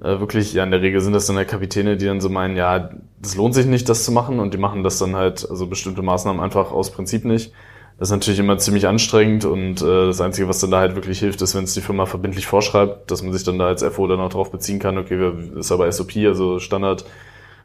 äh, 0.00 0.20
wirklich, 0.20 0.52
ja 0.54 0.62
in 0.62 0.70
der 0.70 0.80
Regel 0.80 1.00
sind 1.00 1.12
das 1.12 1.26
dann 1.26 1.36
halt 1.36 1.48
Kapitäne, 1.48 1.96
die 1.96 2.06
dann 2.06 2.20
so 2.20 2.28
meinen, 2.28 2.56
ja, 2.56 2.90
das 3.20 3.34
lohnt 3.34 3.54
sich 3.54 3.66
nicht, 3.66 3.88
das 3.88 4.04
zu 4.04 4.12
machen 4.12 4.38
und 4.38 4.54
die 4.54 4.58
machen 4.58 4.84
das 4.84 4.98
dann 4.98 5.16
halt, 5.16 5.48
also 5.48 5.66
bestimmte 5.66 6.02
Maßnahmen 6.02 6.40
einfach 6.40 6.70
aus 6.70 6.92
Prinzip 6.92 7.24
nicht. 7.24 7.52
Das 7.98 8.08
ist 8.08 8.12
natürlich 8.12 8.40
immer 8.40 8.58
ziemlich 8.58 8.88
anstrengend 8.88 9.44
und 9.44 9.80
äh, 9.80 10.06
das 10.06 10.20
Einzige, 10.20 10.48
was 10.48 10.58
dann 10.58 10.70
da 10.70 10.80
halt 10.80 10.96
wirklich 10.96 11.20
hilft, 11.20 11.40
ist, 11.42 11.54
wenn 11.54 11.64
es 11.64 11.74
die 11.74 11.80
Firma 11.80 12.06
verbindlich 12.06 12.46
vorschreibt, 12.46 13.10
dass 13.10 13.22
man 13.22 13.32
sich 13.32 13.44
dann 13.44 13.58
da 13.58 13.66
als 13.66 13.84
FO 13.84 14.08
dann 14.08 14.20
auch 14.20 14.30
drauf 14.30 14.50
beziehen 14.50 14.80
kann, 14.80 14.98
okay, 14.98 15.18
wir, 15.18 15.58
ist 15.58 15.70
aber 15.70 15.90
SOP, 15.90 16.16
also 16.26 16.58
Standard 16.58 17.04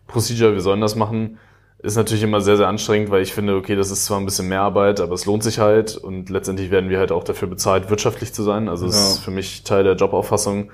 Procedure, 0.07 0.53
wir 0.53 0.61
sollen 0.61 0.81
das 0.81 0.95
machen 0.95 1.39
ist 1.81 1.95
natürlich 1.95 2.23
immer 2.23 2.41
sehr, 2.41 2.57
sehr 2.57 2.67
anstrengend, 2.67 3.09
weil 3.09 3.21
ich 3.21 3.33
finde, 3.33 3.55
okay, 3.55 3.75
das 3.75 3.89
ist 3.89 4.05
zwar 4.05 4.19
ein 4.19 4.25
bisschen 4.25 4.49
mehr 4.49 4.61
Arbeit, 4.61 4.99
aber 4.99 5.13
es 5.13 5.25
lohnt 5.25 5.43
sich 5.43 5.59
halt 5.59 5.95
und 5.95 6.29
letztendlich 6.29 6.71
werden 6.71 6.89
wir 6.89 6.99
halt 6.99 7.13
auch 7.13 7.23
dafür 7.23 7.47
bezahlt, 7.47 7.89
wirtschaftlich 7.89 8.33
zu 8.33 8.43
sein. 8.43 8.67
Also 8.67 8.85
es 8.85 8.95
ja. 8.95 9.07
ist 9.07 9.19
für 9.19 9.31
mich 9.31 9.63
Teil 9.63 9.85
der 9.85 9.95
Jobauffassung, 9.95 10.71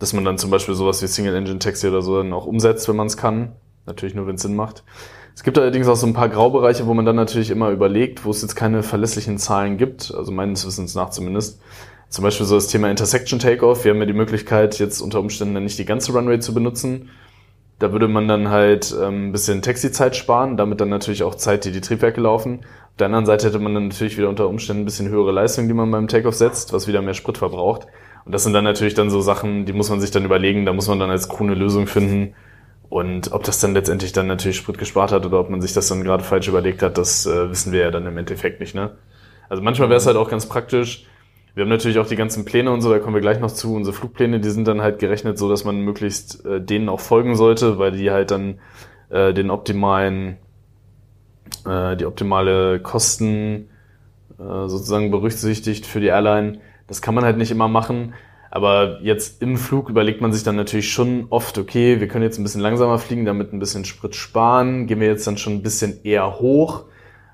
dass 0.00 0.12
man 0.12 0.24
dann 0.24 0.38
zum 0.38 0.50
Beispiel 0.50 0.74
sowas 0.74 1.00
wie 1.00 1.06
Single-Engine-Taxi 1.06 1.86
oder 1.86 2.02
so 2.02 2.16
dann 2.18 2.32
auch 2.32 2.46
umsetzt, 2.46 2.88
wenn 2.88 2.96
man 2.96 3.06
es 3.06 3.16
kann. 3.16 3.52
Natürlich 3.86 4.16
nur, 4.16 4.26
wenn 4.26 4.34
es 4.34 4.42
Sinn 4.42 4.56
macht. 4.56 4.82
Es 5.34 5.42
gibt 5.42 5.58
allerdings 5.58 5.88
auch 5.88 5.96
so 5.96 6.06
ein 6.06 6.14
paar 6.14 6.28
Graubereiche, 6.28 6.86
wo 6.86 6.94
man 6.94 7.04
dann 7.04 7.16
natürlich 7.16 7.50
immer 7.50 7.70
überlegt, 7.70 8.24
wo 8.24 8.30
es 8.30 8.42
jetzt 8.42 8.54
keine 8.54 8.82
verlässlichen 8.82 9.38
Zahlen 9.38 9.78
gibt, 9.78 10.14
also 10.14 10.30
meines 10.30 10.66
Wissens 10.66 10.94
nach 10.94 11.10
zumindest. 11.10 11.60
Zum 12.08 12.22
Beispiel 12.22 12.44
so 12.44 12.56
das 12.56 12.66
Thema 12.66 12.90
Intersection 12.90 13.38
Takeoff. 13.38 13.84
Wir 13.84 13.92
haben 13.92 14.00
ja 14.00 14.06
die 14.06 14.12
Möglichkeit, 14.12 14.78
jetzt 14.78 15.00
unter 15.00 15.20
Umständen 15.20 15.54
dann 15.54 15.64
nicht 15.64 15.78
die 15.78 15.86
ganze 15.86 16.12
Runway 16.12 16.38
zu 16.40 16.52
benutzen, 16.52 17.08
da 17.82 17.90
würde 17.90 18.06
man 18.06 18.28
dann 18.28 18.48
halt 18.48 18.94
ähm, 19.02 19.28
ein 19.28 19.32
bisschen 19.32 19.60
Taxi-Zeit 19.60 20.14
sparen, 20.14 20.56
damit 20.56 20.80
dann 20.80 20.88
natürlich 20.88 21.24
auch 21.24 21.34
Zeit, 21.34 21.64
die 21.64 21.72
die 21.72 21.80
Triebwerke 21.80 22.20
laufen. 22.20 22.60
Auf 22.60 22.96
der 23.00 23.06
anderen 23.06 23.26
Seite 23.26 23.48
hätte 23.48 23.58
man 23.58 23.74
dann 23.74 23.88
natürlich 23.88 24.16
wieder 24.16 24.28
unter 24.28 24.48
Umständen 24.48 24.82
ein 24.82 24.84
bisschen 24.84 25.08
höhere 25.08 25.32
Leistung, 25.32 25.66
die 25.66 25.74
man 25.74 25.90
beim 25.90 26.06
Takeoff 26.06 26.36
setzt, 26.36 26.72
was 26.72 26.86
wieder 26.86 27.02
mehr 27.02 27.14
Sprit 27.14 27.38
verbraucht. 27.38 27.88
Und 28.24 28.32
das 28.32 28.44
sind 28.44 28.52
dann 28.52 28.62
natürlich 28.62 28.94
dann 28.94 29.10
so 29.10 29.20
Sachen, 29.20 29.64
die 29.64 29.72
muss 29.72 29.90
man 29.90 30.00
sich 30.00 30.12
dann 30.12 30.24
überlegen, 30.24 30.64
da 30.64 30.72
muss 30.72 30.86
man 30.86 31.00
dann 31.00 31.10
als 31.10 31.28
Crew 31.28 31.42
eine 31.42 31.54
Lösung 31.54 31.88
finden. 31.88 32.34
Und 32.92 33.32
ob 33.32 33.42
das 33.42 33.58
dann 33.58 33.72
letztendlich 33.72 34.12
dann 34.12 34.26
natürlich 34.26 34.58
Sprit 34.58 34.76
gespart 34.76 35.12
hat 35.12 35.24
oder 35.24 35.40
ob 35.40 35.48
man 35.48 35.62
sich 35.62 35.72
das 35.72 35.88
dann 35.88 36.04
gerade 36.04 36.22
falsch 36.22 36.46
überlegt 36.46 36.82
hat, 36.82 36.98
das 36.98 37.24
äh, 37.24 37.48
wissen 37.48 37.72
wir 37.72 37.80
ja 37.80 37.90
dann 37.90 38.04
im 38.04 38.18
Endeffekt 38.18 38.60
nicht. 38.60 38.74
Ne? 38.74 38.90
Also 39.48 39.62
manchmal 39.62 39.88
wäre 39.88 39.96
es 39.96 40.04
halt 40.06 40.18
auch 40.18 40.28
ganz 40.28 40.44
praktisch, 40.44 41.06
wir 41.54 41.62
haben 41.62 41.70
natürlich 41.70 41.98
auch 41.98 42.06
die 42.06 42.16
ganzen 42.16 42.44
Pläne 42.44 42.70
und 42.70 42.82
so, 42.82 42.90
da 42.90 42.98
kommen 42.98 43.14
wir 43.14 43.22
gleich 43.22 43.40
noch 43.40 43.50
zu. 43.50 43.74
Unsere 43.74 43.96
Flugpläne, 43.96 44.40
die 44.40 44.50
sind 44.50 44.68
dann 44.68 44.82
halt 44.82 44.98
gerechnet 44.98 45.38
so, 45.38 45.48
dass 45.48 45.64
man 45.64 45.80
möglichst 45.80 46.44
äh, 46.44 46.60
denen 46.60 46.90
auch 46.90 47.00
folgen 47.00 47.34
sollte, 47.34 47.78
weil 47.78 47.92
die 47.92 48.10
halt 48.10 48.30
dann 48.30 48.58
äh, 49.08 49.32
den 49.32 49.50
optimalen, 49.50 50.36
äh, 51.64 51.96
die 51.96 52.04
optimale 52.04 52.78
Kosten 52.78 53.70
äh, 54.38 54.68
sozusagen 54.68 55.10
berücksichtigt 55.10 55.86
für 55.86 56.00
die 56.00 56.08
Airline. 56.08 56.60
Das 56.88 57.00
kann 57.00 57.14
man 57.14 57.24
halt 57.24 57.38
nicht 57.38 57.52
immer 57.52 57.68
machen. 57.68 58.12
Aber 58.54 58.98
jetzt 59.00 59.40
im 59.40 59.56
Flug 59.56 59.88
überlegt 59.88 60.20
man 60.20 60.34
sich 60.34 60.42
dann 60.42 60.56
natürlich 60.56 60.92
schon 60.92 61.26
oft, 61.30 61.56
okay, 61.56 62.00
wir 62.00 62.06
können 62.06 62.22
jetzt 62.22 62.38
ein 62.38 62.42
bisschen 62.42 62.60
langsamer 62.60 62.98
fliegen, 62.98 63.24
damit 63.24 63.50
ein 63.54 63.58
bisschen 63.58 63.86
Sprit 63.86 64.14
sparen. 64.14 64.86
Gehen 64.86 65.00
wir 65.00 65.06
jetzt 65.06 65.26
dann 65.26 65.38
schon 65.38 65.54
ein 65.54 65.62
bisschen 65.62 66.04
eher 66.04 66.38
hoch, 66.38 66.84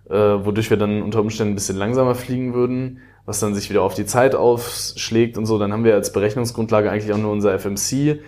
äh, 0.09 0.15
wodurch 0.15 0.71
wir 0.71 0.77
dann 0.77 1.03
unter 1.03 1.21
Umständen 1.21 1.55
ein 1.55 1.57
bisschen 1.57 1.77
langsamer 1.77 2.15
fliegen 2.15 2.55
würden, 2.55 3.01
was 3.27 3.41
dann 3.41 3.53
sich 3.53 3.69
wieder 3.69 3.83
auf 3.83 3.95
die 3.95 4.07
Zeit 4.07 4.37
aufschlägt 4.37 5.37
und 5.39 5.47
so. 5.47 5.59
Dann 5.59 5.73
haben 5.73 5.83
wir 5.83 5.95
als 5.95 6.13
Berechnungsgrundlage 6.13 6.89
eigentlich 6.89 7.13
auch 7.13 7.19
nur 7.19 7.33
unser 7.33 7.53
FMC, 7.59 8.21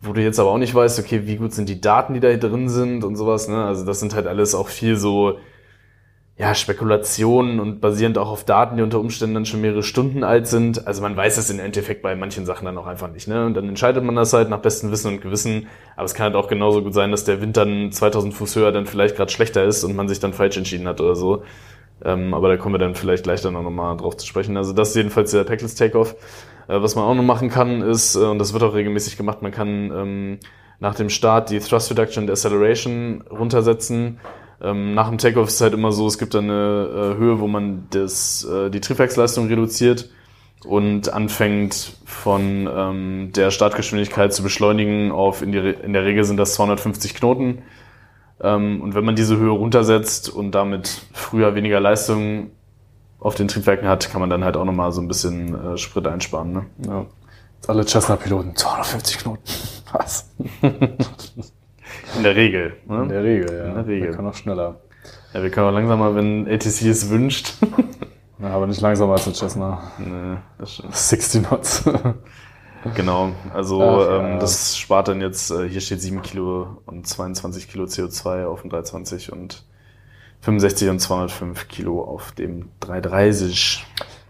wo 0.00 0.14
du 0.14 0.22
jetzt 0.22 0.40
aber 0.40 0.48
auch 0.48 0.56
nicht 0.56 0.74
weißt, 0.74 1.00
okay, 1.00 1.26
wie 1.26 1.36
gut 1.36 1.52
sind 1.52 1.68
die 1.68 1.82
Daten, 1.82 2.14
die 2.14 2.20
da 2.20 2.34
drin 2.34 2.70
sind 2.70 3.04
und 3.04 3.16
sowas. 3.16 3.48
Ne? 3.48 3.62
Also 3.62 3.84
das 3.84 4.00
sind 4.00 4.14
halt 4.14 4.26
alles 4.26 4.54
auch 4.54 4.68
viel 4.68 4.96
so 4.96 5.36
ja, 6.38 6.54
Spekulationen 6.54 7.58
und 7.58 7.80
basierend 7.80 8.16
auch 8.16 8.30
auf 8.30 8.44
Daten, 8.44 8.76
die 8.76 8.82
unter 8.84 9.00
Umständen 9.00 9.34
dann 9.34 9.44
schon 9.44 9.60
mehrere 9.60 9.82
Stunden 9.82 10.22
alt 10.22 10.46
sind. 10.46 10.86
Also 10.86 11.02
man 11.02 11.16
weiß 11.16 11.36
es 11.36 11.50
im 11.50 11.58
Endeffekt 11.58 12.00
bei 12.00 12.14
manchen 12.14 12.46
Sachen 12.46 12.64
dann 12.64 12.78
auch 12.78 12.86
einfach 12.86 13.10
nicht. 13.10 13.26
Ne? 13.26 13.44
Und 13.44 13.54
dann 13.54 13.68
entscheidet 13.68 14.04
man 14.04 14.14
das 14.14 14.32
halt 14.32 14.48
nach 14.48 14.60
bestem 14.60 14.92
Wissen 14.92 15.14
und 15.14 15.20
Gewissen. 15.20 15.66
Aber 15.96 16.04
es 16.04 16.14
kann 16.14 16.26
halt 16.26 16.36
auch 16.36 16.46
genauso 16.46 16.80
gut 16.80 16.94
sein, 16.94 17.10
dass 17.10 17.24
der 17.24 17.40
Wind 17.40 17.56
dann 17.56 17.90
2000 17.90 18.32
Fuß 18.32 18.54
höher 18.54 18.70
dann 18.70 18.86
vielleicht 18.86 19.16
gerade 19.16 19.32
schlechter 19.32 19.64
ist 19.64 19.82
und 19.82 19.96
man 19.96 20.06
sich 20.06 20.20
dann 20.20 20.32
falsch 20.32 20.56
entschieden 20.56 20.86
hat 20.86 21.00
oder 21.00 21.16
so. 21.16 21.42
Ähm, 22.04 22.32
aber 22.32 22.48
da 22.48 22.56
kommen 22.56 22.76
wir 22.76 22.78
dann 22.78 22.94
vielleicht 22.94 23.24
gleich 23.24 23.40
dann 23.40 23.56
auch 23.56 23.64
nochmal 23.64 23.96
drauf 23.96 24.16
zu 24.16 24.24
sprechen. 24.24 24.56
Also 24.56 24.72
das 24.72 24.90
ist 24.90 24.94
jedenfalls 24.94 25.32
der 25.32 25.42
Packless 25.42 25.74
Takeoff. 25.74 26.14
Äh, 26.68 26.80
was 26.80 26.94
man 26.94 27.04
auch 27.04 27.16
noch 27.16 27.24
machen 27.24 27.48
kann, 27.48 27.82
ist, 27.82 28.14
äh, 28.14 28.20
und 28.20 28.38
das 28.38 28.52
wird 28.52 28.62
auch 28.62 28.74
regelmäßig 28.74 29.16
gemacht, 29.16 29.42
man 29.42 29.50
kann 29.50 29.90
ähm, 29.90 30.38
nach 30.78 30.94
dem 30.94 31.10
Start 31.10 31.50
die 31.50 31.58
Thrust 31.58 31.90
Reduction 31.90 32.24
und 32.24 32.30
Acceleration 32.30 33.24
runtersetzen 33.28 34.20
nach 34.60 35.08
dem 35.08 35.18
Takeoff 35.18 35.48
ist 35.48 35.54
es 35.54 35.60
halt 35.60 35.74
immer 35.74 35.92
so, 35.92 36.06
es 36.06 36.18
gibt 36.18 36.34
dann 36.34 36.44
eine 36.44 37.14
äh, 37.14 37.18
Höhe, 37.18 37.38
wo 37.38 37.46
man 37.46 37.86
das, 37.90 38.44
äh, 38.44 38.70
die 38.70 38.80
Triebwerksleistung 38.80 39.46
reduziert 39.46 40.10
und 40.64 41.12
anfängt 41.12 41.96
von 42.04 42.68
ähm, 42.72 43.32
der 43.34 43.50
Startgeschwindigkeit 43.50 44.32
zu 44.32 44.42
beschleunigen 44.42 45.12
auf, 45.12 45.42
in, 45.42 45.52
die, 45.52 45.58
in 45.58 45.92
der 45.92 46.04
Regel 46.04 46.24
sind 46.24 46.36
das 46.38 46.54
250 46.54 47.14
Knoten. 47.14 47.62
Ähm, 48.40 48.80
und 48.82 48.94
wenn 48.94 49.04
man 49.04 49.14
diese 49.14 49.36
Höhe 49.36 49.50
runtersetzt 49.50 50.28
und 50.28 50.52
damit 50.52 51.02
früher 51.12 51.54
weniger 51.54 51.78
Leistung 51.78 52.50
auf 53.20 53.34
den 53.34 53.48
Triebwerken 53.48 53.88
hat, 53.88 54.10
kann 54.10 54.20
man 54.20 54.30
dann 54.30 54.44
halt 54.44 54.56
auch 54.56 54.64
nochmal 54.64 54.92
so 54.92 55.00
ein 55.00 55.08
bisschen 55.08 55.54
äh, 55.54 55.78
Sprit 55.78 56.06
einsparen. 56.06 56.52
Ne? 56.52 56.66
Ja. 56.86 57.06
Alle 57.66 57.84
Cessna-Piloten, 57.84 58.56
250 58.56 59.18
Knoten. 59.18 59.42
Was? 59.92 60.30
In 62.16 62.22
der 62.22 62.36
Regel. 62.36 62.76
Ne? 62.86 63.02
In 63.02 63.08
der 63.08 63.22
Regel, 63.22 63.56
ja. 63.56 63.64
In 63.66 63.74
der 63.74 63.86
Regel. 63.86 64.08
Wir 64.08 64.16
können 64.16 64.28
auch 64.28 64.34
schneller. 64.34 64.80
Ja, 65.34 65.42
wir 65.42 65.50
können 65.50 65.68
auch 65.68 65.72
langsamer, 65.72 66.14
wenn 66.14 66.46
ATC 66.48 66.82
es 66.82 67.10
wünscht. 67.10 67.54
ja, 68.40 68.48
aber 68.48 68.66
nicht 68.66 68.80
langsamer 68.80 69.14
als 69.14 69.26
ein 69.26 69.34
Cessna. 69.34 69.82
Nee, 69.98 70.38
das 70.58 70.74
stimmt. 70.74 70.96
60 70.96 71.46
Knots. 71.46 71.84
genau, 72.94 73.32
also 73.52 73.82
Ach, 73.82 74.08
ja. 74.08 74.32
ähm, 74.34 74.40
das 74.40 74.76
spart 74.78 75.08
dann 75.08 75.20
jetzt, 75.20 75.50
äh, 75.50 75.68
hier 75.68 75.80
steht 75.80 76.00
7 76.00 76.22
Kilo 76.22 76.78
und 76.86 77.06
22 77.06 77.68
Kilo 77.68 77.84
CO2 77.84 78.46
auf 78.46 78.62
dem 78.62 78.70
320 78.70 79.32
und 79.32 79.64
65 80.40 80.88
und 80.88 81.00
205 81.00 81.68
Kilo 81.68 82.02
auf 82.02 82.32
dem 82.32 82.70
330. 82.80 83.84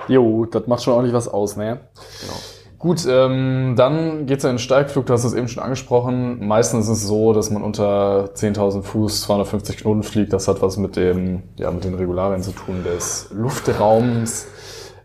Jo, 0.09 0.47
das 0.47 0.67
macht 0.67 0.83
schon 0.83 0.95
ordentlich 0.95 1.15
was 1.15 1.29
aus, 1.29 1.57
ne? 1.57 1.81
Genau. 2.21 2.41
Gut, 2.79 3.05
ähm, 3.11 3.75
dann 3.77 4.27
geht's 4.27 4.45
ja 4.45 4.51
in 4.51 4.55
den 4.55 4.61
Steigflug, 4.61 5.07
du 5.07 5.13
hast 5.13 5.25
es 5.25 5.35
eben 5.35 5.49
schon 5.49 5.63
angesprochen. 5.63 6.47
Meistens 6.47 6.89
ist 6.89 6.99
es 6.99 7.09
so, 7.09 7.33
dass 7.33 7.51
man 7.51 7.65
unter 7.65 8.31
10.000 8.35 8.83
Fuß 8.83 9.23
250 9.23 9.79
Knoten 9.79 10.05
fliegt. 10.05 10.33
Das 10.33 10.47
hat 10.47 10.63
was 10.63 10.77
mit, 10.77 10.95
dem, 10.95 11.43
ja, 11.57 11.73
mit 11.73 11.83
den 11.83 11.95
Regularien 11.95 12.41
zu 12.41 12.53
tun 12.53 12.85
des 12.85 13.31
Luftraums. 13.33 14.47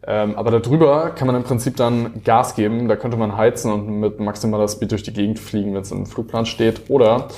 Ähm, 0.05 0.35
aber 0.35 0.59
darüber 0.59 1.11
kann 1.11 1.25
man 1.25 1.35
im 1.35 1.43
Prinzip 1.43 1.75
dann 1.75 2.21
Gas 2.23 2.53
geben. 2.53 2.87
Da 2.87 2.95
könnte 2.95 3.17
man 3.17 3.37
heizen 3.37 3.71
und 3.71 3.87
mit 3.87 4.19
maximaler 4.19 4.67
Speed 4.67 4.91
durch 4.91 5.03
die 5.03 5.13
Gegend 5.13 5.39
fliegen, 5.39 5.73
wenn 5.73 5.81
es 5.81 5.91
im 5.91 6.05
Flugplan 6.05 6.45
steht. 6.45 6.91
Oder 6.91 7.29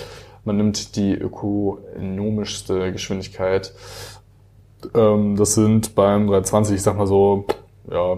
man 0.44 0.58
nimmt 0.58 0.98
die 0.98 1.14
ökonomischste 1.14 2.92
Geschwindigkeit. 2.92 3.74
Ähm, 4.94 5.38
das 5.38 5.56
sind 5.56 5.96
beim 5.96 6.28
320, 6.28 6.76
ich 6.76 6.82
sag 6.84 6.98
mal 6.98 7.08
so, 7.08 7.46
ja, 7.90 8.18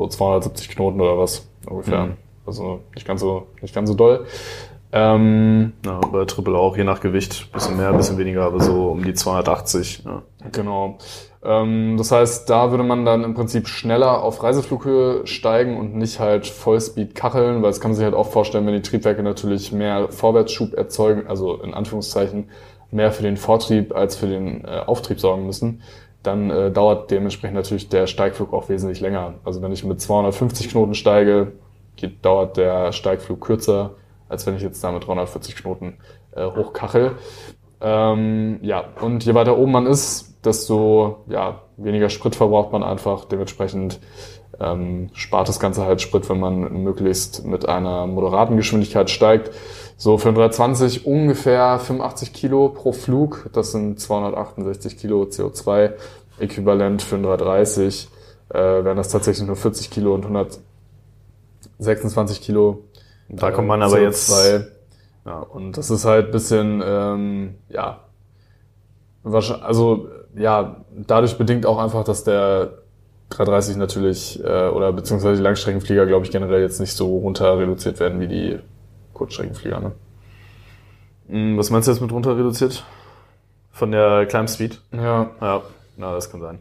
so 0.00 0.08
270 0.08 0.68
Knoten 0.70 1.00
oder 1.00 1.18
was 1.18 1.48
ungefähr. 1.66 2.06
Mhm. 2.06 2.16
Also 2.46 2.80
nicht 2.94 3.06
ganz 3.06 3.20
so, 3.20 3.46
nicht 3.60 3.74
ganz 3.74 3.88
so 3.88 3.94
doll. 3.94 4.26
Ähm, 4.92 5.72
ja, 5.84 6.00
bei 6.00 6.24
Triple 6.24 6.58
auch, 6.58 6.76
je 6.76 6.82
nach 6.82 7.00
Gewicht, 7.00 7.52
bisschen 7.52 7.76
mehr, 7.76 7.92
bisschen 7.92 8.18
weniger, 8.18 8.44
aber 8.44 8.60
so 8.60 8.88
um 8.88 9.04
die 9.04 9.14
280. 9.14 10.02
Ja. 10.04 10.22
Genau. 10.50 10.98
Ähm, 11.44 11.94
das 11.96 12.10
heißt, 12.10 12.50
da 12.50 12.70
würde 12.72 12.82
man 12.82 13.04
dann 13.04 13.22
im 13.22 13.34
Prinzip 13.34 13.68
schneller 13.68 14.22
auf 14.22 14.42
Reiseflughöhe 14.42 15.26
steigen 15.26 15.78
und 15.78 15.94
nicht 15.94 16.18
halt 16.18 16.46
Vollspeed 16.46 17.14
kacheln, 17.14 17.62
weil 17.62 17.70
es 17.70 17.80
kann 17.80 17.92
man 17.92 17.96
sich 17.96 18.04
halt 18.04 18.14
auch 18.14 18.26
vorstellen, 18.26 18.66
wenn 18.66 18.74
die 18.74 18.82
Triebwerke 18.82 19.22
natürlich 19.22 19.70
mehr 19.70 20.08
Vorwärtsschub 20.08 20.74
erzeugen, 20.74 21.28
also 21.28 21.62
in 21.62 21.72
Anführungszeichen 21.72 22.48
mehr 22.90 23.12
für 23.12 23.22
den 23.22 23.36
Vortrieb 23.36 23.94
als 23.94 24.16
für 24.16 24.26
den 24.26 24.64
äh, 24.64 24.80
Auftrieb 24.86 25.20
sorgen 25.20 25.46
müssen, 25.46 25.82
dann 26.22 26.50
äh, 26.50 26.70
dauert 26.70 27.10
dementsprechend 27.10 27.56
natürlich 27.56 27.88
der 27.88 28.06
Steigflug 28.06 28.52
auch 28.52 28.68
wesentlich 28.68 29.00
länger. 29.00 29.34
Also 29.44 29.62
wenn 29.62 29.72
ich 29.72 29.84
mit 29.84 30.00
250 30.00 30.68
Knoten 30.68 30.94
steige, 30.94 31.52
geht, 31.96 32.24
dauert 32.24 32.56
der 32.56 32.92
Steigflug 32.92 33.40
kürzer, 33.40 33.92
als 34.28 34.46
wenn 34.46 34.56
ich 34.56 34.62
jetzt 34.62 34.82
da 34.84 34.92
mit 34.92 35.06
340 35.06 35.56
Knoten 35.56 35.98
äh, 36.32 36.44
hochkachel. 36.44 37.12
Ähm, 37.80 38.58
ja, 38.62 38.84
und 39.00 39.24
je 39.24 39.34
weiter 39.34 39.56
oben 39.56 39.72
man 39.72 39.86
ist, 39.86 40.44
desto 40.44 41.24
ja, 41.28 41.62
weniger 41.76 42.10
Sprit 42.10 42.36
verbraucht 42.36 42.72
man 42.72 42.82
einfach. 42.82 43.24
Dementsprechend 43.24 44.00
ähm, 44.58 45.10
spart 45.14 45.48
das 45.48 45.60
Ganze 45.60 45.84
halt 45.84 46.00
Sprit, 46.00 46.28
wenn 46.28 46.40
man 46.40 46.82
möglichst 46.82 47.44
mit 47.44 47.68
einer 47.68 48.06
moderaten 48.06 48.56
Geschwindigkeit 48.56 49.10
steigt. 49.10 49.50
So 50.00 50.16
für 50.16 50.30
ein 50.30 50.34
320 50.34 51.04
ungefähr 51.04 51.78
85 51.78 52.32
Kilo 52.32 52.70
pro 52.70 52.92
Flug. 52.92 53.50
Das 53.52 53.72
sind 53.72 54.00
268 54.00 54.96
Kilo 54.96 55.24
CO2 55.24 55.92
äquivalent 56.38 57.02
für 57.02 57.16
ein 57.16 57.22
330. 57.22 58.08
Äh, 58.48 58.54
wären 58.54 58.96
das 58.96 59.10
tatsächlich 59.10 59.46
nur 59.46 59.56
40 59.56 59.90
Kilo 59.90 60.14
und 60.14 60.24
126 60.24 62.40
Kilo. 62.40 62.84
Da 63.28 63.50
kommt 63.50 63.68
man 63.68 63.82
aber 63.82 63.96
CO2. 63.96 64.00
jetzt. 64.00 64.30
Ja, 65.26 65.40
und 65.40 65.76
das 65.76 65.90
ist 65.90 66.06
halt 66.06 66.32
bisschen, 66.32 66.82
ähm, 66.82 67.56
ja, 67.68 68.00
also 69.22 70.08
ja, 70.34 70.82
dadurch 70.96 71.36
bedingt 71.36 71.66
auch 71.66 71.76
einfach, 71.76 72.04
dass 72.04 72.24
der 72.24 72.78
330 73.28 73.76
natürlich 73.76 74.42
äh, 74.42 74.68
oder 74.68 74.94
beziehungsweise 74.94 75.36
die 75.36 75.42
Langstreckenflieger, 75.42 76.06
glaube 76.06 76.24
ich, 76.24 76.32
generell 76.32 76.62
jetzt 76.62 76.80
nicht 76.80 76.96
so 76.96 77.18
runter 77.18 77.58
reduziert 77.58 78.00
werden 78.00 78.18
wie 78.18 78.28
die 78.28 78.60
Kurzstreckenflieger. 79.20 79.80
Ne? 79.80 79.92
Hm, 81.28 81.58
was 81.58 81.68
meinst 81.68 81.86
du 81.86 81.92
jetzt 81.92 82.00
mit 82.00 82.10
runter 82.10 82.38
reduziert? 82.38 82.84
Von 83.70 83.92
der 83.92 84.24
Climb 84.24 84.48
Speed? 84.48 84.80
Ja. 84.92 85.30
Ja, 85.42 85.62
na, 85.98 86.14
das 86.14 86.30
kann 86.30 86.40
sein. 86.40 86.58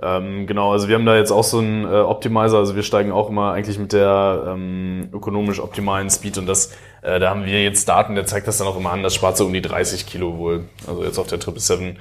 Ähm, 0.00 0.46
genau, 0.46 0.72
also 0.72 0.86
wir 0.86 0.94
haben 0.94 1.04
da 1.04 1.16
jetzt 1.16 1.32
auch 1.32 1.42
so 1.42 1.58
einen 1.58 1.84
äh, 1.84 1.88
Optimizer, 1.88 2.58
also 2.58 2.76
wir 2.76 2.84
steigen 2.84 3.10
auch 3.10 3.28
immer 3.28 3.52
eigentlich 3.52 3.78
mit 3.78 3.92
der 3.92 4.44
ähm, 4.46 5.08
ökonomisch 5.12 5.60
optimalen 5.60 6.08
Speed 6.08 6.38
und 6.38 6.46
das, 6.46 6.72
äh, 7.02 7.18
da 7.18 7.28
haben 7.28 7.44
wir 7.44 7.62
jetzt 7.62 7.88
Daten, 7.88 8.14
der 8.14 8.24
zeigt 8.24 8.46
das 8.46 8.56
dann 8.56 8.68
auch 8.68 8.78
immer 8.78 8.92
an, 8.92 9.02
das 9.02 9.14
spart 9.14 9.36
so 9.36 9.44
um 9.44 9.52
die 9.52 9.60
30 9.60 10.06
Kilo 10.06 10.38
wohl. 10.38 10.64
Also 10.86 11.04
jetzt 11.04 11.18
auf 11.18 11.26
der 11.26 11.38
777 11.40 11.98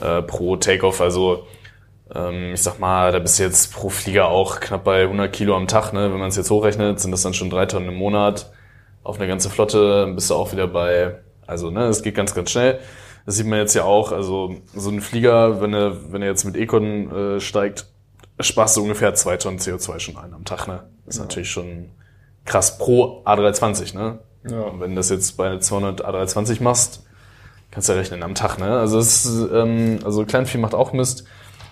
äh, 0.00 0.22
pro 0.22 0.56
Takeoff, 0.56 1.00
also 1.02 1.46
ähm, 2.14 2.54
ich 2.54 2.62
sag 2.62 2.78
mal, 2.78 3.12
da 3.12 3.18
bist 3.18 3.38
du 3.38 3.42
jetzt 3.42 3.74
pro 3.74 3.90
Flieger 3.90 4.28
auch 4.28 4.60
knapp 4.60 4.84
bei 4.84 5.02
100 5.02 5.30
Kilo 5.30 5.54
am 5.54 5.66
Tag, 5.66 5.92
ne? 5.92 6.10
wenn 6.12 6.20
man 6.20 6.28
es 6.28 6.36
jetzt 6.36 6.50
hochrechnet, 6.50 7.00
sind 7.00 7.10
das 7.10 7.22
dann 7.22 7.34
schon 7.34 7.50
drei 7.50 7.66
Tonnen 7.66 7.88
im 7.88 7.96
Monat 7.96 8.50
auf 9.02 9.18
eine 9.18 9.28
ganze 9.28 9.50
Flotte 9.50 10.12
bist 10.14 10.30
du 10.30 10.34
auch 10.34 10.52
wieder 10.52 10.68
bei, 10.68 11.16
also 11.46 11.70
ne, 11.70 11.84
es 11.86 12.02
geht 12.02 12.14
ganz, 12.14 12.34
ganz 12.34 12.50
schnell. 12.50 12.78
Das 13.26 13.36
sieht 13.36 13.46
man 13.46 13.58
jetzt 13.58 13.74
ja 13.74 13.84
auch, 13.84 14.12
also 14.12 14.56
so 14.74 14.90
ein 14.90 15.00
Flieger, 15.00 15.60
wenn 15.60 15.74
er, 15.74 16.12
wenn 16.12 16.22
er 16.22 16.28
jetzt 16.28 16.44
mit 16.44 16.56
Econ 16.56 17.10
äh, 17.10 17.40
steigt, 17.40 17.86
sparst 18.40 18.76
du 18.76 18.82
ungefähr 18.82 19.14
zwei 19.14 19.36
Tonnen 19.36 19.58
CO2 19.58 19.98
schon 20.00 20.16
ein 20.16 20.34
am 20.34 20.44
Tag, 20.44 20.66
ne? 20.66 20.84
Das 21.04 21.14
ist 21.14 21.18
ja. 21.18 21.24
natürlich 21.24 21.50
schon 21.50 21.90
krass 22.44 22.78
pro 22.78 23.22
A320, 23.24 23.94
ne? 23.94 24.18
Ja. 24.48 24.60
Und 24.62 24.80
wenn 24.80 24.90
du 24.90 24.96
das 24.96 25.10
jetzt 25.10 25.36
bei 25.36 25.58
200 25.58 26.04
A320 26.04 26.62
machst, 26.62 27.04
kannst 27.70 27.88
du 27.88 27.92
ja 27.92 27.98
rechnen 27.98 28.22
am 28.22 28.34
Tag, 28.34 28.58
ne? 28.58 28.78
Also 28.78 28.98
es 28.98 29.24
ist, 29.24 29.50
ähm, 29.52 30.00
also 30.04 30.24
Kleinvieh 30.24 30.58
macht 30.58 30.74
auch 30.74 30.92
Mist. 30.92 31.24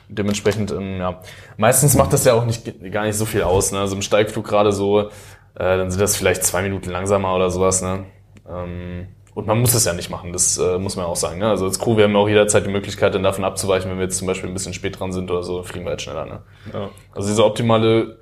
Dementsprechend, 0.09 0.73
ähm, 0.73 0.99
ja. 0.99 1.21
Meistens 1.57 1.95
macht 1.95 2.13
das 2.13 2.25
ja 2.25 2.35
auch 2.35 2.45
nicht, 2.45 2.65
gar 2.93 3.05
nicht 3.05 3.17
so 3.17 3.27
viel 3.27 3.43
aus, 3.43 3.73
ne? 3.73 3.81
Also 3.81 3.97
im 3.97 4.03
Steigflug 4.03 4.47
gerade 4.47 4.73
so, 4.73 5.11
äh, 5.55 5.77
dann 5.77 5.91
sind 5.91 6.01
das 6.01 6.17
vielleicht 6.17 6.45
zwei 6.45 6.63
Minuten 6.63 6.91
langsamer 6.91 7.35
oder 7.35 7.51
sowas. 7.51 7.83
Ne? 7.83 8.05
Ähm, 8.49 9.09
und 9.35 9.47
man 9.47 9.61
muss 9.61 9.75
es 9.75 9.85
ja 9.85 9.93
nicht 9.93 10.11
machen, 10.11 10.33
das 10.33 10.59
äh, 10.59 10.79
muss 10.79 10.97
man 10.97 11.07
auch 11.07 11.17
sagen. 11.17 11.39
Ne? 11.39 11.49
Also 11.49 11.65
als 11.65 11.79
Crew, 11.79 11.97
wir 11.97 12.05
haben 12.05 12.13
ja 12.13 12.19
auch 12.19 12.29
jederzeit 12.29 12.67
die 12.67 12.71
Möglichkeit, 12.71 13.15
dann 13.15 13.23
davon 13.23 13.45
abzuweichen, 13.45 13.91
wenn 13.91 13.99
wir 13.99 14.05
jetzt 14.05 14.19
zum 14.19 14.27
Beispiel 14.27 14.51
ein 14.51 14.55
bisschen 14.55 14.75
spät 14.75 14.99
dran 14.99 15.13
sind 15.13 15.31
oder 15.31 15.43
so, 15.43 15.63
fliegen 15.63 15.85
wir 15.85 15.91
halt 15.91 16.03
schneller. 16.03 16.27
Ne? 16.27 16.43
Ja. 16.73 16.91
Also 17.15 17.29
dieser 17.29 17.47
optimale 17.47 18.19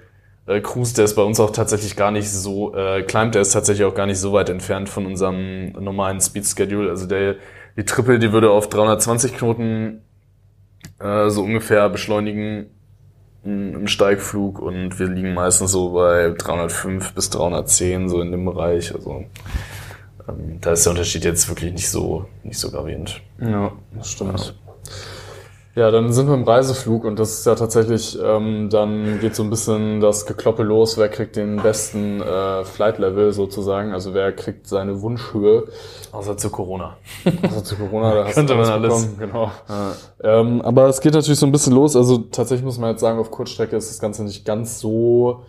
äh, 0.46 0.60
Cruise, 0.60 0.94
der 0.94 1.06
ist 1.06 1.14
bei 1.14 1.22
uns 1.22 1.40
auch 1.40 1.50
tatsächlich 1.50 1.96
gar 1.96 2.10
nicht 2.10 2.30
so, 2.30 2.74
äh, 2.74 3.02
Climb, 3.02 3.32
der 3.32 3.42
ist 3.42 3.52
tatsächlich 3.52 3.86
auch 3.86 3.94
gar 3.94 4.06
nicht 4.06 4.18
so 4.18 4.32
weit 4.32 4.50
entfernt 4.50 4.88
von 4.88 5.06
unserem 5.06 5.72
normalen 5.72 6.20
Speed 6.20 6.46
Schedule. 6.46 6.90
Also 6.90 7.06
der, 7.06 7.36
die 7.76 7.84
Triple, 7.84 8.18
die 8.18 8.32
würde 8.32 8.50
auf 8.50 8.68
320 8.68 9.34
Knoten 9.34 10.02
äh, 11.00 11.30
so 11.30 11.42
ungefähr 11.42 11.88
beschleunigen 11.88 12.70
im 13.44 13.86
Steigflug 13.86 14.58
und 14.58 14.98
wir 14.98 15.08
liegen 15.08 15.34
meistens 15.34 15.70
so 15.72 15.92
bei 15.92 16.34
305 16.36 17.14
bis 17.14 17.30
310, 17.30 18.08
so 18.08 18.20
in 18.20 18.30
dem 18.32 18.44
Bereich. 18.44 18.94
Also 18.94 19.24
ähm, 20.28 20.58
da 20.60 20.72
ist 20.72 20.84
der 20.84 20.90
Unterschied 20.90 21.24
jetzt 21.24 21.48
wirklich 21.48 21.72
nicht 21.72 21.88
so, 21.88 22.26
nicht 22.42 22.58
so 22.58 22.70
gravierend. 22.70 23.20
Ja, 23.40 23.72
das 23.96 24.10
stimmt. 24.10 24.54
Ja, 24.66 24.67
dann 25.90 26.12
sind 26.12 26.26
wir 26.26 26.34
im 26.34 26.44
Reiseflug 26.44 27.04
und 27.04 27.18
das 27.18 27.38
ist 27.38 27.46
ja 27.46 27.54
tatsächlich, 27.54 28.18
ähm, 28.22 28.68
dann 28.70 29.20
geht 29.20 29.34
so 29.34 29.42
ein 29.42 29.50
bisschen 29.50 30.00
das 30.00 30.26
Gekloppe 30.26 30.62
los, 30.62 30.98
wer 30.98 31.08
kriegt 31.08 31.36
den 31.36 31.56
besten 31.62 32.20
äh, 32.20 32.64
Flight-Level 32.64 33.32
sozusagen, 33.32 33.92
also 33.92 34.12
wer 34.14 34.32
kriegt 34.32 34.66
seine 34.66 35.00
Wunschhöhe. 35.02 35.64
Außer 36.12 36.36
zu 36.36 36.50
Corona. 36.50 36.96
Also 37.42 37.60
zu 37.60 37.76
Corona, 37.76 38.14
da 38.14 38.24
hast 38.26 38.34
Könnte 38.34 38.54
man 38.54 38.68
alles. 38.68 39.06
bekommen, 39.06 39.16
Genau. 39.18 39.50
Ähm, 40.22 40.62
aber 40.62 40.86
es 40.88 41.00
geht 41.00 41.14
natürlich 41.14 41.38
so 41.38 41.46
ein 41.46 41.52
bisschen 41.52 41.74
los, 41.74 41.94
also 41.96 42.18
tatsächlich 42.18 42.64
muss 42.64 42.78
man 42.78 42.90
jetzt 42.90 43.00
sagen, 43.00 43.18
auf 43.18 43.30
Kurzstrecke 43.30 43.76
ist 43.76 43.90
das 43.90 44.00
Ganze 44.00 44.24
nicht 44.24 44.44
ganz 44.44 44.80
so 44.80 45.42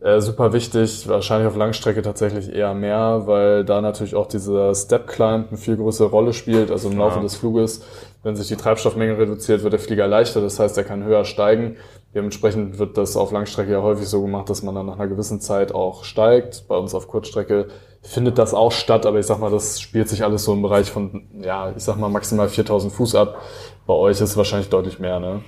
äh, 0.00 0.20
super 0.20 0.52
wichtig, 0.52 1.08
wahrscheinlich 1.08 1.48
auf 1.48 1.56
Langstrecke 1.56 2.02
tatsächlich 2.02 2.52
eher 2.54 2.72
mehr, 2.72 3.22
weil 3.26 3.64
da 3.64 3.80
natürlich 3.80 4.14
auch 4.14 4.26
dieser 4.26 4.72
Step 4.74 5.08
Climb 5.08 5.48
eine 5.48 5.58
viel 5.58 5.76
größere 5.76 6.08
Rolle 6.08 6.32
spielt, 6.32 6.70
also 6.70 6.88
im 6.88 6.98
Laufe 6.98 7.16
Ja. 7.16 7.22
des 7.22 7.34
Fluges. 7.34 7.82
Wenn 8.22 8.36
sich 8.36 8.48
die 8.48 8.56
Treibstoffmenge 8.56 9.16
reduziert, 9.16 9.62
wird 9.62 9.72
der 9.72 9.80
Flieger 9.80 10.06
leichter, 10.06 10.40
das 10.40 10.58
heißt, 10.58 10.76
er 10.76 10.84
kann 10.84 11.04
höher 11.04 11.24
steigen. 11.24 11.76
Dementsprechend 12.14 12.78
wird 12.78 12.98
das 12.98 13.16
auf 13.16 13.30
Langstrecke 13.30 13.72
ja 13.72 13.82
häufig 13.82 14.08
so 14.08 14.22
gemacht, 14.22 14.50
dass 14.50 14.62
man 14.62 14.74
dann 14.74 14.86
nach 14.86 14.98
einer 14.98 15.08
gewissen 15.08 15.40
Zeit 15.40 15.72
auch 15.72 16.04
steigt. 16.04 16.64
Bei 16.66 16.76
uns 16.76 16.94
auf 16.94 17.06
Kurzstrecke 17.06 17.68
findet 18.02 18.38
das 18.38 18.54
auch 18.54 18.72
statt, 18.72 19.06
aber 19.06 19.18
ich 19.18 19.26
sag 19.26 19.38
mal, 19.38 19.50
das 19.50 19.80
spielt 19.80 20.08
sich 20.08 20.24
alles 20.24 20.44
so 20.44 20.52
im 20.52 20.62
Bereich 20.62 20.90
von, 20.90 21.28
ja, 21.42 21.72
ich 21.76 21.84
sag 21.84 21.96
mal 21.96 22.08
maximal 22.08 22.48
4000 22.48 22.92
Fuß 22.92 23.14
ab. 23.14 23.40
Bei 23.86 23.94
euch 23.94 24.12
ist 24.12 24.30
es 24.30 24.36
wahrscheinlich 24.36 24.68
deutlich 24.68 24.98
mehr, 24.98 25.20
ne? 25.20 25.42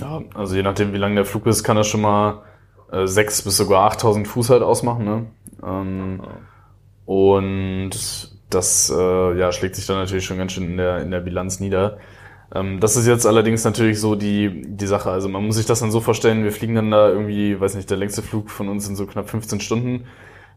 Ja, 0.00 0.22
also 0.34 0.54
je 0.54 0.62
nachdem, 0.62 0.92
wie 0.92 0.98
lang 0.98 1.14
der 1.14 1.24
Flug 1.24 1.46
ist, 1.46 1.62
kann 1.62 1.76
das 1.76 1.86
schon 1.86 2.00
mal 2.00 2.42
äh, 2.90 3.06
6 3.06 3.42
bis 3.42 3.56
sogar 3.58 3.84
8000 3.84 4.26
Fuß 4.26 4.50
halt 4.50 4.62
ausmachen. 4.62 5.04
Ne? 5.04 5.26
Ähm, 5.62 6.22
Und 7.04 7.90
das 8.54 8.90
äh, 8.94 9.38
ja, 9.38 9.52
schlägt 9.52 9.76
sich 9.76 9.86
dann 9.86 9.96
natürlich 9.96 10.24
schon 10.24 10.38
ganz 10.38 10.52
schön 10.52 10.64
in 10.64 10.76
der, 10.76 10.98
in 10.98 11.10
der 11.10 11.20
Bilanz 11.20 11.60
nieder. 11.60 11.98
Ähm, 12.54 12.80
das 12.80 12.96
ist 12.96 13.06
jetzt 13.06 13.26
allerdings 13.26 13.64
natürlich 13.64 14.00
so 14.00 14.14
die, 14.14 14.62
die 14.66 14.86
Sache. 14.86 15.10
Also 15.10 15.28
man 15.28 15.44
muss 15.44 15.56
sich 15.56 15.66
das 15.66 15.80
dann 15.80 15.90
so 15.90 16.00
vorstellen, 16.00 16.44
wir 16.44 16.52
fliegen 16.52 16.74
dann 16.74 16.90
da 16.90 17.08
irgendwie, 17.08 17.58
weiß 17.58 17.74
nicht, 17.74 17.90
der 17.90 17.96
längste 17.96 18.22
Flug 18.22 18.50
von 18.50 18.68
uns 18.68 18.86
sind 18.86 18.96
so 18.96 19.06
knapp 19.06 19.30
15 19.30 19.60
Stunden. 19.60 20.06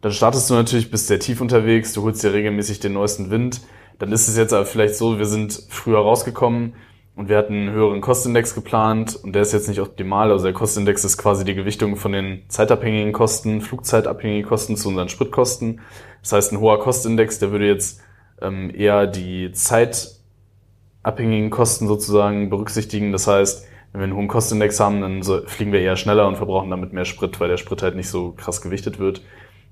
Dann 0.02 0.12
startest 0.12 0.50
du 0.50 0.54
natürlich, 0.54 0.92
bist 0.92 1.08
sehr 1.08 1.20
tief 1.20 1.42
unterwegs, 1.42 1.94
du 1.94 2.04
holst 2.04 2.24
dir 2.24 2.34
regelmäßig 2.34 2.80
den 2.80 2.94
neuesten 2.94 3.32
Wind. 3.32 3.62
Dann 4.00 4.12
ist 4.12 4.28
es 4.28 4.38
jetzt 4.38 4.54
aber 4.54 4.66
vielleicht 4.66 4.96
so, 4.96 5.18
wir 5.18 5.26
sind 5.26 5.64
früher 5.70 6.00
rausgekommen 6.00 6.74
und 7.16 7.30
wir 7.30 7.38
hatten 7.38 7.54
einen 7.54 7.72
höheren 7.72 8.02
Kostindex 8.02 8.54
geplant 8.56 9.16
und 9.16 9.34
der 9.34 9.42
ist 9.42 9.54
jetzt 9.54 9.70
nicht 9.70 9.80
optimal. 9.80 10.32
Also 10.32 10.44
der 10.44 10.54
Kostindex 10.54 11.06
ist 11.06 11.18
quasi 11.18 11.46
die 11.46 11.56
Gewichtung 11.56 11.96
von 11.96 12.12
den 12.12 12.44
zeitabhängigen 12.50 13.14
Kosten, 13.14 13.62
flugzeitabhängigen 13.62 14.48
Kosten 14.48 14.76
zu 14.76 14.90
unseren 14.90 15.08
Spritkosten. 15.08 15.80
Das 16.22 16.34
heißt, 16.34 16.52
ein 16.52 16.60
hoher 16.60 16.80
Kostindex, 16.80 17.40
der 17.40 17.52
würde 17.52 17.68
jetzt 17.68 18.02
ähm, 18.42 18.70
eher 18.76 19.08
die 19.08 19.52
zeitabhängigen 19.54 21.52
Kosten 21.52 21.88
sozusagen 21.88 22.50
berücksichtigen. 22.50 23.14
Das 23.14 23.28
heißt, 23.28 23.66
wenn 23.94 24.02
wir 24.02 24.06
einen 24.06 24.16
hohen 24.16 24.28
Kostindex 24.28 24.78
haben, 24.82 25.00
dann 25.00 25.24
fliegen 25.48 25.72
wir 25.72 25.80
eher 25.80 25.96
schneller 25.96 26.28
und 26.28 26.36
verbrauchen 26.36 26.70
damit 26.70 26.92
mehr 26.92 27.06
Sprit, 27.06 27.40
weil 27.40 27.48
der 27.48 27.56
Sprit 27.56 27.82
halt 27.82 27.96
nicht 27.96 28.10
so 28.10 28.34
krass 28.34 28.62
gewichtet 28.62 29.00
wird. 29.00 29.22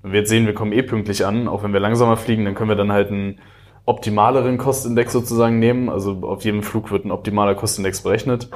Wenn 0.00 0.12
wir 0.12 0.20
jetzt 0.20 0.30
sehen, 0.30 0.46
wir 0.46 0.54
kommen 0.54 0.72
eh 0.72 0.82
pünktlich 0.82 1.26
an, 1.26 1.46
auch 1.46 1.62
wenn 1.62 1.74
wir 1.74 1.80
langsamer 1.80 2.16
fliegen, 2.16 2.46
dann 2.46 2.54
können 2.54 2.70
wir 2.70 2.76
dann 2.76 2.92
halt 2.92 3.10
einen 3.10 3.38
optimaleren 3.86 4.58
Kostindex 4.58 5.12
sozusagen 5.12 5.58
nehmen. 5.58 5.88
Also 5.88 6.20
auf 6.22 6.44
jedem 6.44 6.62
Flug 6.62 6.90
wird 6.90 7.04
ein 7.04 7.10
optimaler 7.10 7.54
Kostindex 7.54 8.02
berechnet. 8.02 8.48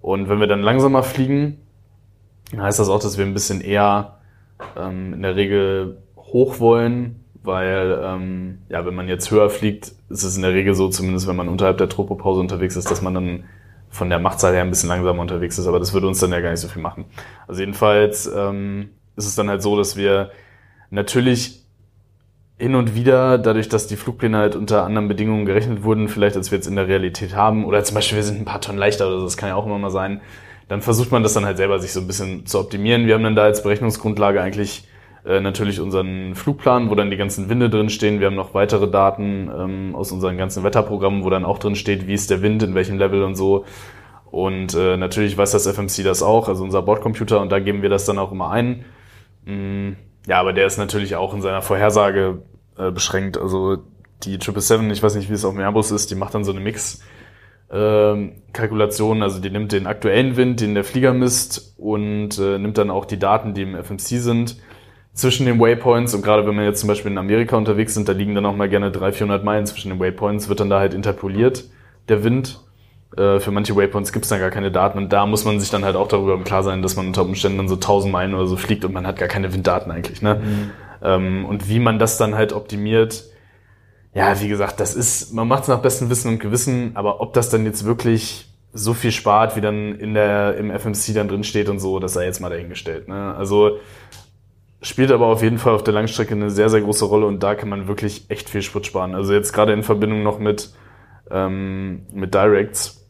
Und 0.00 0.28
wenn 0.28 0.40
wir 0.40 0.46
dann 0.46 0.62
langsamer 0.62 1.02
fliegen, 1.02 1.58
heißt 2.56 2.78
das 2.78 2.88
auch, 2.88 3.00
dass 3.00 3.18
wir 3.18 3.26
ein 3.26 3.34
bisschen 3.34 3.60
eher 3.60 4.18
ähm, 4.76 5.14
in 5.14 5.22
der 5.22 5.36
Regel 5.36 5.98
hoch 6.16 6.60
wollen, 6.60 7.24
weil 7.42 8.00
ähm, 8.02 8.58
ja, 8.68 8.86
wenn 8.86 8.94
man 8.94 9.08
jetzt 9.08 9.30
höher 9.30 9.50
fliegt, 9.50 9.92
ist 10.08 10.22
es 10.22 10.36
in 10.36 10.42
der 10.42 10.52
Regel 10.52 10.74
so, 10.74 10.88
zumindest 10.88 11.26
wenn 11.26 11.36
man 11.36 11.48
unterhalb 11.48 11.78
der 11.78 11.88
Tropopause 11.88 12.40
unterwegs 12.40 12.76
ist, 12.76 12.90
dass 12.90 13.02
man 13.02 13.14
dann 13.14 13.44
von 13.88 14.10
der 14.10 14.18
Machtzahl 14.18 14.52
her 14.52 14.62
ein 14.62 14.70
bisschen 14.70 14.88
langsamer 14.88 15.20
unterwegs 15.20 15.58
ist, 15.58 15.66
aber 15.66 15.78
das 15.78 15.92
würde 15.92 16.06
uns 16.06 16.20
dann 16.20 16.32
ja 16.32 16.40
gar 16.40 16.50
nicht 16.50 16.60
so 16.60 16.68
viel 16.68 16.82
machen. 16.82 17.06
Also 17.46 17.60
jedenfalls 17.60 18.30
ähm, 18.32 18.90
ist 19.16 19.26
es 19.26 19.34
dann 19.36 19.48
halt 19.48 19.62
so, 19.62 19.76
dass 19.76 19.96
wir 19.96 20.30
natürlich 20.90 21.65
hin 22.58 22.74
und 22.74 22.94
wieder, 22.94 23.38
dadurch, 23.38 23.68
dass 23.68 23.86
die 23.86 23.96
Flugpläne 23.96 24.38
halt 24.38 24.56
unter 24.56 24.84
anderen 24.84 25.08
Bedingungen 25.08 25.44
gerechnet 25.44 25.82
wurden, 25.82 26.08
vielleicht 26.08 26.36
als 26.36 26.50
wir 26.50 26.56
jetzt 26.56 26.66
in 26.66 26.76
der 26.76 26.88
Realität 26.88 27.36
haben, 27.36 27.64
oder 27.64 27.82
zum 27.84 27.94
Beispiel 27.94 28.16
wir 28.16 28.24
sind 28.24 28.40
ein 28.40 28.44
paar 28.46 28.60
Tonnen 28.60 28.78
leichter 28.78 29.08
oder 29.08 29.18
so, 29.18 29.24
das 29.24 29.36
kann 29.36 29.50
ja 29.50 29.56
auch 29.56 29.66
immer 29.66 29.78
mal 29.78 29.90
sein, 29.90 30.22
dann 30.68 30.80
versucht 30.80 31.12
man 31.12 31.22
das 31.22 31.34
dann 31.34 31.44
halt 31.44 31.58
selber 31.58 31.78
sich 31.78 31.92
so 31.92 32.00
ein 32.00 32.06
bisschen 32.06 32.46
zu 32.46 32.58
optimieren. 32.58 33.06
Wir 33.06 33.14
haben 33.14 33.22
dann 33.22 33.36
da 33.36 33.44
als 33.44 33.62
Berechnungsgrundlage 33.62 34.40
eigentlich 34.40 34.88
äh, 35.24 35.40
natürlich 35.40 35.80
unseren 35.80 36.34
Flugplan, 36.34 36.90
wo 36.90 36.94
dann 36.94 37.10
die 37.10 37.16
ganzen 37.16 37.48
Winde 37.48 37.70
drin 37.70 37.88
stehen. 37.88 38.20
Wir 38.20 38.26
haben 38.26 38.34
noch 38.34 38.54
weitere 38.54 38.90
Daten 38.90 39.50
ähm, 39.56 39.94
aus 39.94 40.10
unseren 40.10 40.36
ganzen 40.38 40.64
Wetterprogrammen, 40.64 41.24
wo 41.24 41.30
dann 41.30 41.44
auch 41.44 41.58
drin 41.58 41.76
steht, 41.76 42.06
wie 42.06 42.14
ist 42.14 42.30
der 42.30 42.42
Wind, 42.42 42.62
in 42.62 42.74
welchem 42.74 42.98
Level 42.98 43.22
und 43.22 43.36
so. 43.36 43.64
Und 44.30 44.74
äh, 44.74 44.96
natürlich 44.96 45.36
weiß 45.36 45.52
das 45.52 45.66
FMC 45.66 46.02
das 46.02 46.22
auch, 46.22 46.48
also 46.48 46.64
unser 46.64 46.82
Bordcomputer, 46.82 47.40
und 47.40 47.52
da 47.52 47.60
geben 47.60 47.82
wir 47.82 47.88
das 47.88 48.06
dann 48.06 48.18
auch 48.18 48.32
immer 48.32 48.50
ein. 48.50 48.84
Mm, 49.44 49.92
ja, 50.26 50.40
aber 50.40 50.52
der 50.52 50.66
ist 50.66 50.78
natürlich 50.78 51.16
auch 51.16 51.34
in 51.34 51.42
seiner 51.42 51.62
Vorhersage 51.62 52.42
äh, 52.76 52.90
beschränkt. 52.90 53.38
Also 53.38 53.76
die 54.24 54.32
777, 54.32 54.92
ich 54.92 55.02
weiß 55.02 55.14
nicht, 55.14 55.30
wie 55.30 55.34
es 55.34 55.44
auf 55.44 55.54
dem 55.54 55.60
Airbus 55.60 55.90
ist, 55.90 56.10
die 56.10 56.14
macht 56.14 56.34
dann 56.34 56.44
so 56.44 56.52
eine 56.52 56.60
Mix. 56.60 57.00
ähm, 57.70 58.32
Kalkulation, 58.52 59.22
also 59.22 59.40
die 59.40 59.50
nimmt 59.50 59.72
den 59.72 59.86
aktuellen 59.86 60.36
Wind, 60.36 60.60
den 60.60 60.74
der 60.74 60.84
Flieger 60.84 61.12
misst 61.12 61.74
und 61.78 62.38
äh, 62.38 62.58
nimmt 62.58 62.78
dann 62.78 62.90
auch 62.90 63.04
die 63.04 63.18
Daten, 63.18 63.54
die 63.54 63.62
im 63.62 63.74
FMC 63.74 64.20
sind, 64.20 64.56
zwischen 65.12 65.46
den 65.46 65.58
Waypoints 65.58 66.14
und 66.14 66.22
gerade 66.22 66.46
wenn 66.46 66.56
wir 66.56 66.64
jetzt 66.64 66.80
zum 66.80 66.88
Beispiel 66.88 67.10
in 67.10 67.18
Amerika 67.18 67.56
unterwegs 67.56 67.94
sind, 67.94 68.08
da 68.08 68.12
liegen 68.12 68.34
dann 68.34 68.46
auch 68.46 68.54
mal 68.54 68.68
gerne 68.68 68.92
300, 68.92 69.16
400 69.16 69.44
Meilen 69.44 69.66
zwischen 69.66 69.88
den 69.90 69.98
Waypoints, 69.98 70.48
wird 70.48 70.60
dann 70.60 70.70
da 70.70 70.78
halt 70.78 70.94
interpoliert, 70.94 71.64
der 72.08 72.22
Wind. 72.22 72.60
Äh, 73.16 73.40
für 73.40 73.50
manche 73.50 73.74
Waypoints 73.74 74.12
gibt 74.12 74.24
es 74.24 74.28
dann 74.28 74.40
gar 74.40 74.50
keine 74.50 74.70
Daten 74.70 74.98
und 74.98 75.12
da 75.12 75.26
muss 75.26 75.44
man 75.44 75.58
sich 75.58 75.70
dann 75.70 75.84
halt 75.84 75.96
auch 75.96 76.08
darüber 76.08 76.34
im 76.34 76.44
Klar 76.44 76.62
sein, 76.62 76.82
dass 76.82 76.96
man 76.96 77.06
unter 77.06 77.22
Umständen 77.22 77.58
dann 77.58 77.68
so 77.68 77.76
1000 77.76 78.12
Meilen 78.12 78.34
oder 78.34 78.46
so 78.46 78.56
fliegt 78.56 78.84
und 78.84 78.92
man 78.92 79.06
hat 79.06 79.18
gar 79.18 79.28
keine 79.28 79.52
Winddaten 79.52 79.90
eigentlich. 79.90 80.22
Ne? 80.22 80.40
Ähm, 81.02 81.46
und 81.46 81.68
wie 81.68 81.78
man 81.78 81.98
das 81.98 82.18
dann 82.18 82.34
halt 82.34 82.52
optimiert, 82.52 83.24
ja, 84.14 84.40
wie 84.40 84.48
gesagt, 84.48 84.80
das 84.80 84.94
ist, 84.94 85.32
man 85.32 85.48
macht 85.48 85.62
es 85.62 85.68
nach 85.68 85.80
bestem 85.80 86.10
Wissen 86.10 86.32
und 86.32 86.40
Gewissen, 86.40 86.92
aber 86.94 87.20
ob 87.20 87.32
das 87.32 87.50
dann 87.50 87.64
jetzt 87.64 87.84
wirklich 87.84 88.48
so 88.72 88.92
viel 88.92 89.12
spart, 89.12 89.56
wie 89.56 89.60
dann 89.62 89.94
in 89.94 90.14
der, 90.14 90.56
im 90.56 90.70
FMC 90.70 91.14
dann 91.14 91.28
drin 91.28 91.44
steht 91.44 91.68
und 91.68 91.78
so, 91.78 91.98
das 91.98 92.12
sei 92.12 92.24
jetzt 92.24 92.40
mal 92.40 92.50
dahingestellt. 92.50 93.08
Ne? 93.08 93.34
Also 93.34 93.78
spielt 94.82 95.10
aber 95.10 95.26
auf 95.26 95.42
jeden 95.42 95.58
Fall 95.58 95.74
auf 95.74 95.84
der 95.84 95.94
Langstrecke 95.94 96.34
eine 96.34 96.50
sehr, 96.50 96.68
sehr 96.68 96.82
große 96.82 97.06
Rolle 97.06 97.26
und 97.26 97.42
da 97.42 97.54
kann 97.54 97.70
man 97.70 97.88
wirklich 97.88 98.26
echt 98.28 98.50
viel 98.50 98.62
Sprit 98.62 98.86
sparen. 98.86 99.14
Also 99.14 99.32
jetzt 99.32 99.52
gerade 99.52 99.72
in 99.72 99.82
Verbindung 99.82 100.22
noch 100.22 100.38
mit, 100.38 100.72
ähm, 101.30 102.06
mit 102.12 102.34
Directs 102.34 103.05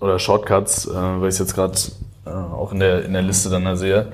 oder 0.00 0.18
Shortcuts, 0.18 0.86
äh, 0.86 0.94
weil 0.94 1.28
ich 1.28 1.34
es 1.34 1.38
jetzt 1.38 1.54
gerade 1.54 1.78
äh, 2.26 2.30
auch 2.30 2.72
in 2.72 2.80
der, 2.80 3.04
in 3.04 3.12
der 3.12 3.22
Liste 3.22 3.50
dann 3.50 3.64
da 3.64 3.76
sehe. 3.76 4.12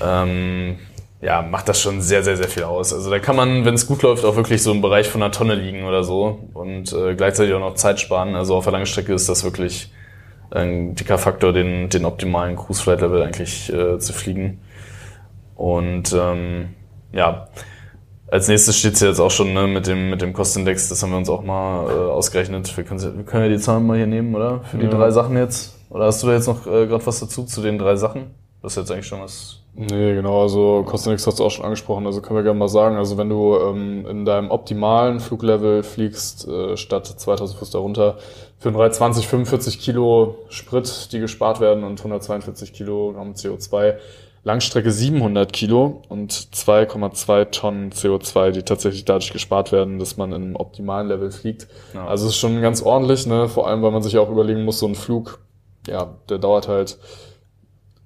Ähm, 0.00 0.78
ja, 1.20 1.42
macht 1.42 1.68
das 1.68 1.80
schon 1.80 2.00
sehr, 2.00 2.22
sehr, 2.22 2.36
sehr 2.36 2.48
viel 2.48 2.62
aus. 2.62 2.92
Also 2.92 3.10
da 3.10 3.18
kann 3.18 3.34
man, 3.34 3.64
wenn 3.64 3.74
es 3.74 3.86
gut 3.86 4.02
läuft, 4.02 4.24
auch 4.24 4.36
wirklich 4.36 4.62
so 4.62 4.70
im 4.70 4.80
Bereich 4.80 5.08
von 5.08 5.22
einer 5.22 5.32
Tonne 5.32 5.54
liegen 5.54 5.84
oder 5.84 6.04
so 6.04 6.48
und 6.54 6.92
äh, 6.92 7.16
gleichzeitig 7.16 7.54
auch 7.54 7.60
noch 7.60 7.74
Zeit 7.74 7.98
sparen. 7.98 8.36
Also 8.36 8.54
auf 8.54 8.64
der 8.64 8.72
Langstrecke 8.72 9.12
ist 9.12 9.28
das 9.28 9.42
wirklich 9.42 9.92
ein 10.50 10.94
dicker 10.94 11.18
Faktor, 11.18 11.52
den, 11.52 11.88
den 11.88 12.04
optimalen 12.04 12.56
Cruise 12.56 12.82
Flight 12.82 13.00
Level 13.00 13.22
eigentlich 13.22 13.72
äh, 13.72 13.98
zu 13.98 14.12
fliegen. 14.12 14.60
Und 15.56 16.14
ähm, 16.16 16.74
ja, 17.12 17.48
als 18.30 18.48
nächstes 18.48 18.76
steht's 18.78 19.00
jetzt 19.00 19.20
auch 19.20 19.30
schon 19.30 19.52
ne, 19.54 19.66
mit 19.66 19.86
dem 19.86 20.10
mit 20.10 20.20
dem 20.20 20.32
Kostenindex. 20.32 20.88
Das 20.88 21.02
haben 21.02 21.10
wir 21.10 21.18
uns 21.18 21.28
auch 21.30 21.42
mal 21.42 21.86
äh, 21.88 21.92
ausgerechnet. 22.10 22.76
Wir 22.76 22.84
können, 22.84 23.16
wir 23.16 23.24
können 23.24 23.44
ja 23.44 23.50
die 23.56 23.62
Zahlen 23.62 23.86
mal 23.86 23.96
hier 23.96 24.06
nehmen, 24.06 24.34
oder? 24.34 24.60
Für 24.64 24.78
die 24.78 24.84
Ja. 24.84 24.90
drei 24.90 25.10
Sachen 25.10 25.36
jetzt. 25.36 25.74
Oder 25.90 26.04
hast 26.06 26.22
du 26.22 26.26
da 26.26 26.34
jetzt 26.34 26.46
noch 26.46 26.66
äh, 26.66 26.86
gerade 26.86 27.06
was 27.06 27.20
dazu 27.20 27.44
zu 27.44 27.62
den 27.62 27.78
drei 27.78 27.96
Sachen? 27.96 28.30
Das 28.62 28.72
ist 28.72 28.76
jetzt 28.76 28.90
eigentlich 28.90 29.06
schon 29.06 29.20
was. 29.20 29.60
Nee, 29.74 30.14
genau, 30.14 30.42
also 30.42 30.82
Kostenix 30.84 31.24
hast 31.28 31.38
du 31.38 31.44
auch 31.44 31.52
schon 31.52 31.64
angesprochen, 31.64 32.04
also 32.04 32.20
können 32.20 32.36
wir 32.36 32.42
gerne 32.42 32.58
mal 32.58 32.66
sagen, 32.68 32.96
also 32.96 33.16
wenn 33.16 33.28
du 33.28 33.56
ähm, 33.56 34.04
in 34.10 34.24
deinem 34.24 34.50
optimalen 34.50 35.20
Fluglevel 35.20 35.84
fliegst, 35.84 36.48
äh, 36.48 36.76
statt 36.76 37.06
2000 37.06 37.56
Fuß 37.60 37.70
darunter, 37.70 38.16
für 38.58 38.72
320, 38.72 39.28
45 39.28 39.78
Kilo 39.78 40.34
Sprit, 40.48 41.12
die 41.12 41.20
gespart 41.20 41.60
werden 41.60 41.84
und 41.84 42.00
142 42.00 42.72
Kilogramm 42.72 43.34
CO2, 43.34 43.94
Langstrecke 44.44 44.90
700 44.90 45.52
Kilo 45.52 46.02
und 46.08 46.32
2,2 46.32 47.50
Tonnen 47.50 47.90
CO2, 47.90 48.50
die 48.52 48.62
tatsächlich 48.62 49.04
dadurch 49.04 49.32
gespart 49.32 49.72
werden, 49.72 49.98
dass 49.98 50.16
man 50.16 50.32
in 50.32 50.42
einem 50.42 50.56
optimalen 50.56 51.08
Level 51.08 51.30
fliegt. 51.30 51.68
Ja. 51.94 52.06
Also 52.06 52.26
es 52.26 52.32
ist 52.32 52.38
schon 52.38 52.60
ganz 52.60 52.82
ordentlich, 52.82 53.26
ne? 53.26 53.48
vor 53.48 53.66
allem, 53.68 53.82
weil 53.82 53.90
man 53.90 54.02
sich 54.02 54.16
auch 54.18 54.30
überlegen 54.30 54.64
muss, 54.64 54.78
so 54.78 54.86
ein 54.86 54.94
Flug, 54.94 55.40
ja, 55.86 56.14
der 56.28 56.38
dauert 56.38 56.68
halt 56.68 56.98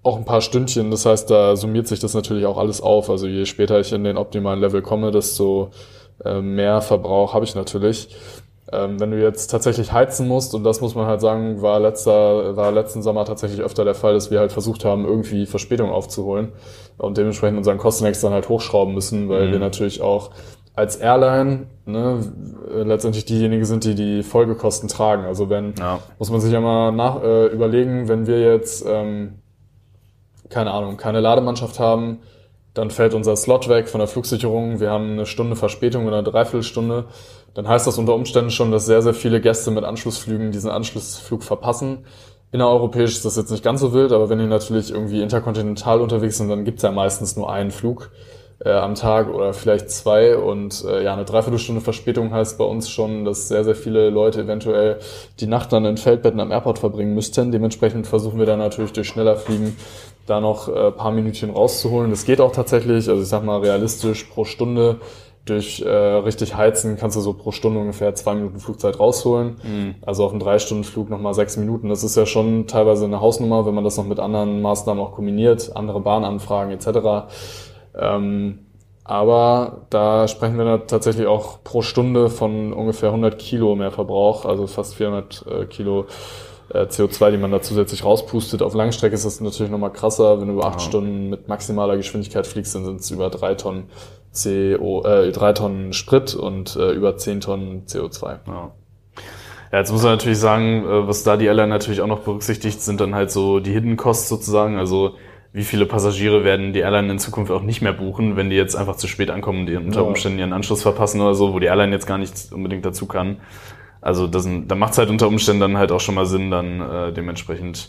auch 0.03 0.17
ein 0.17 0.25
paar 0.25 0.41
Stündchen. 0.41 0.91
Das 0.91 1.07
heißt, 1.07 1.31
da 1.31 1.57
summiert 1.57 1.87
sich 1.87 2.01
das 2.01 2.15
natürlich 2.15 2.47
auch 2.47 2.59
alles 2.59 2.81
auf. 2.81 3.09
Also 3.09 3.27
je 3.27 3.45
später 3.45 3.79
ich 3.79 3.93
in 3.93 4.05
den 4.05 4.17
optimalen 4.17 4.61
Level 4.61 4.83
komme, 4.83 5.11
desto 5.11 5.71
äh, 6.25 6.41
mehr 6.41 6.81
Verbrauch 6.81 7.35
habe 7.35 7.45
ich 7.45 7.55
natürlich. 7.55 8.09
Ähm, 8.73 8.99
wenn 8.99 9.11
du 9.11 9.21
jetzt 9.21 9.49
tatsächlich 9.51 9.93
heizen 9.93 10.27
musst, 10.29 10.55
und 10.55 10.65
das 10.65 10.81
muss 10.81 10.95
man 10.95 11.07
halt 11.07 11.21
sagen, 11.21 11.61
war 11.61 11.79
letzter, 11.79 12.57
war 12.57 12.73
letzten 12.73 13.03
Sommer 13.03 13.25
tatsächlich 13.27 13.61
öfter 13.61 13.85
der 13.85 13.95
Fall, 13.95 14.15
dass 14.15 14.31
wir 14.31 14.41
halt 14.41 14.51
versucht 14.53 14.85
haben, 14.85 15.05
irgendwie 15.05 15.45
Verspätung 15.47 15.91
aufzuholen 15.91 16.53
und 16.97 17.19
dementsprechend 17.19 17.59
unseren 17.59 17.77
Kostenex 17.79 18.21
dann 18.23 18.33
halt 18.33 18.49
hochschrauben 18.49 18.95
müssen, 18.95 19.29
weil 19.29 19.49
Mhm. 19.49 19.53
wir 19.53 19.59
natürlich 19.59 20.01
auch 20.01 20.31
als 20.75 20.97
Airline 20.97 21.67
ne, 21.85 22.21
letztendlich 22.85 23.27
diejenigen 23.27 23.65
sind, 23.67 23.85
die 23.85 23.95
die 23.95 24.23
Folgekosten 24.23 24.89
tragen. 24.89 25.25
Also 25.25 25.51
wenn, 25.51 25.75
Ja. 25.79 25.99
muss 26.19 26.31
man 26.31 26.41
sich 26.41 26.51
ja 26.53 26.61
mal 26.61 26.93
nach, 26.93 27.23
äh, 27.23 27.47
überlegen, 27.49 28.09
wenn 28.09 28.27
wir 28.27 28.41
jetzt, 28.41 28.87
ähm, 28.89 29.35
keine 30.49 30.71
Ahnung, 30.71 30.97
keine 30.97 31.21
Lademannschaft 31.21 31.79
haben, 31.79 32.21
dann 32.75 32.91
fällt 32.91 33.13
unser 33.13 33.37
Slot 33.37 33.69
weg 33.69 33.89
von 33.89 33.99
der 33.99 34.09
Flugsicherung. 34.09 34.81
Wir 34.81 34.91
haben 34.91 35.13
eine 35.13 35.27
Stunde 35.27 35.57
Verspätung 35.57 36.07
oder 36.07 36.17
eine 36.19 36.25
Dreiviertelstunde. 36.31 37.05
Dann 37.55 37.69
heißt 37.69 37.87
das 37.87 37.99
unter 37.99 38.15
Umständen 38.15 38.51
schon, 38.51 38.71
dass 38.71 38.87
sehr, 38.87 39.03
sehr 39.03 39.15
viele 39.15 39.41
Gäste 39.41 39.71
mit 39.71 39.85
Anschlussflügen 39.85 40.53
diesen 40.53 40.71
Anschlussflug 40.71 41.43
verpassen. 41.43 42.07
Innereuropäisch 42.51 43.13
ist 43.13 43.25
das 43.25 43.37
jetzt 43.37 43.51
nicht 43.51 43.65
ganz 43.65 43.81
so 43.81 43.93
wild, 43.93 44.13
aber 44.13 44.29
wenn 44.29 44.39
die 44.39 44.47
natürlich 44.47 44.91
irgendwie 44.91 45.23
interkontinental 45.23 46.01
unterwegs 46.01 46.39
sind, 46.39 46.49
dann 46.49 46.65
gibt's 46.65 46.83
ja 46.83 46.93
meistens 46.93 47.37
nur 47.37 47.51
einen 47.51 47.71
Flug 47.71 48.11
äh, 48.65 48.71
am 48.71 48.95
Tag 48.95 49.33
oder 49.33 49.53
vielleicht 49.55 49.91
zwei. 49.91 50.37
Und 50.37 50.85
äh, 50.85 51.03
ja, 51.03 51.15
eine 51.15 51.25
Dreiviertelstunde 51.25 51.81
Verspätung 51.81 52.33
heißt 52.33 52.59
bei 52.59 52.65
uns 52.65 52.89
schon, 52.89 53.25
dass 53.25 53.49
sehr, 53.49 53.65
sehr 53.65 53.75
viele 53.75 54.11
Leute 54.11 54.43
eventuell 54.43 54.99
die 55.41 55.47
Nacht 55.47 55.73
dann 55.73 55.85
in 55.85 55.97
Feldbetten 55.97 56.41
am 56.41 56.51
Airport 56.51 56.79
verbringen 56.79 57.15
müssten. 57.15 57.53
Dementsprechend 57.53 58.07
versuchen 58.07 58.39
wir 58.39 58.47
dann 58.47 58.59
natürlich 58.59 58.93
durch 58.93 59.09
schneller 59.09 59.37
Fliegen 59.37 59.77
da 60.27 60.41
noch 60.41 60.69
äh, 60.69 60.91
paar 60.93 61.11
Minütchen 61.11 61.51
rauszuholen. 61.51 62.11
Das 62.11 62.25
geht 62.25 62.41
auch 62.41 62.53
tatsächlich, 62.53 63.09
also 63.09 63.23
ich 63.23 63.29
sag 63.29 63.45
mal 63.45 63.61
realistisch 63.61 64.25
pro 64.25 64.45
Stunde 64.45 65.01
durch 65.45 65.81
äh, 65.83 65.89
richtig 65.89 66.57
heizen 66.57 66.97
kannst 66.97 67.17
du 67.17 67.21
so 67.21 67.33
pro 67.33 67.51
Stunde 67.51 67.81
ungefähr 67.81 68.15
zwei 68.15 68.35
Minuten 68.35 68.61
Flugzeit 68.61 69.01
rausholen. 69.01 69.57
Also 70.07 70.25
auf 70.25 70.31
einen 70.31 70.41
drei 70.41 70.59
Stunden 70.59 70.85
Flug 70.85 71.11
nochmal 71.11 71.35
sechs 71.35 71.57
Minuten. 71.57 71.89
Das 71.89 72.05
ist 72.05 72.17
ja 72.17 72.27
schon 72.27 72.67
teilweise 72.69 73.05
eine 73.07 73.21
Hausnummer, 73.21 73.67
wenn 73.67 73.75
man 73.75 73.85
das 73.85 73.97
noch 73.97 74.07
mit 74.07 74.21
anderen 74.21 74.63
Maßnahmen 74.63 75.03
auch 75.03 75.13
kombiniert, 75.13 75.75
andere 75.75 76.01
Bahnanfragen 76.01 76.73
etc. 76.73 77.33
Ähm, 77.99 78.67
aber 79.05 79.87
da 79.91 80.29
sprechen 80.29 80.59
wir 80.59 80.65
dann 80.65 80.87
tatsächlich 80.87 81.27
auch 81.27 81.65
pro 81.65 81.83
Stunde 81.83 82.31
von 82.31 82.73
ungefähr 82.73 83.09
100 83.09 83.37
Kilo 83.37 83.75
mehr 83.75 83.91
Verbrauch, 83.91 84.45
also 84.45 84.69
fast 84.69 84.95
400 84.95 85.45
äh, 85.47 85.65
Kilo 85.67 86.07
äh, 86.73 86.85
CO2, 86.85 87.33
die 87.33 87.37
man 87.37 87.51
da 87.51 87.63
zusätzlich 87.63 88.05
rauspustet. 88.05 88.63
Auf 88.63 88.75
Langstrecke 88.75 89.15
ist 89.15 89.25
das 89.25 89.41
natürlich 89.41 89.73
nochmal 89.73 89.93
krasser. 89.93 90.41
Wenn 90.41 90.49
du 90.49 90.55
über 90.55 90.67
acht 90.67 90.81
Stunden 90.81 91.31
mit 91.31 91.49
maximaler 91.49 91.97
Geschwindigkeit 91.97 92.47
fliegst, 92.47 92.75
dann 92.75 92.85
sind 92.85 93.01
es 93.01 93.11
über 93.11 93.31
drei 93.31 93.55
Tonnen 93.55 93.89
CO, 94.33 95.03
äh, 95.05 95.31
drei 95.33 95.53
Tonnen 95.53 95.93
Sprit 95.93 96.35
und 96.35 96.77
äh, 96.77 96.93
über 96.93 97.17
10 97.17 97.41
Tonnen 97.41 97.87
CO2. 97.87 98.39
Ja. 98.47 98.73
Ja, 99.73 99.79
jetzt 99.79 99.91
muss 99.91 100.03
man 100.03 100.13
natürlich 100.13 100.39
sagen, 100.39 100.85
äh, 100.85 101.09
was 101.09 101.23
da 101.23 101.39
die 101.39 101.47
Airline 101.47 101.69
natürlich 101.69 102.03
auch 102.03 102.07
noch 102.07 102.21
berücksichtigt, 102.21 102.81
sind 102.83 103.01
dann 103.01 103.15
halt 103.15 103.31
so 103.31 103.59
die 103.59 103.73
Hidden 103.73 103.97
Costs 103.97 104.29
sozusagen. 104.29 104.79
Also 104.79 105.17
wie 105.55 105.65
viele 105.65 105.87
Passagiere 105.87 106.45
werden 106.45 106.73
die 106.75 106.81
Airline 106.81 107.13
in 107.13 107.19
Zukunft 107.19 107.51
auch 107.51 107.63
nicht 107.63 107.81
mehr 107.83 107.93
buchen, 107.93 108.37
wenn 108.37 108.51
die 108.51 108.57
jetzt 108.57 108.75
einfach 108.75 108.97
zu 108.97 109.07
spät 109.07 109.31
ankommen 109.31 109.61
und 109.61 109.67
die 109.67 109.77
unter. 109.77 110.07
Umständen 110.07 110.39
ihren 110.39 110.53
Anschluss 110.53 110.83
verpassen 110.83 111.21
oder 111.21 111.35
so, 111.35 111.55
wo 111.55 111.59
die 111.59 111.67
Airline 111.67 111.93
jetzt 111.93 112.07
gar 112.07 112.19
nicht 112.19 112.53
unbedingt 112.53 112.85
dazu 112.85 113.07
kann. 113.07 113.39
Also 114.03 114.27
das, 114.27 114.47
da 114.67 114.75
macht 114.75 114.93
es 114.93 114.99
halt 114.99 115.09
unter 115.09 115.29
Umständen 115.29 115.61
dann 115.61 115.79
halt 115.79 115.93
auch 115.93 116.01
schon 116.01 116.17
mal 116.17 116.27
Sinn, 116.27 116.51
dann 116.51 116.81
äh, 116.81 117.13
dementsprechend 117.13 117.89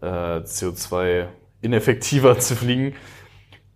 äh, 0.00 0.06
CO2 0.06 1.26
ineffektiver 1.60 2.38
zu 2.38 2.56
fliegen. 2.56 2.94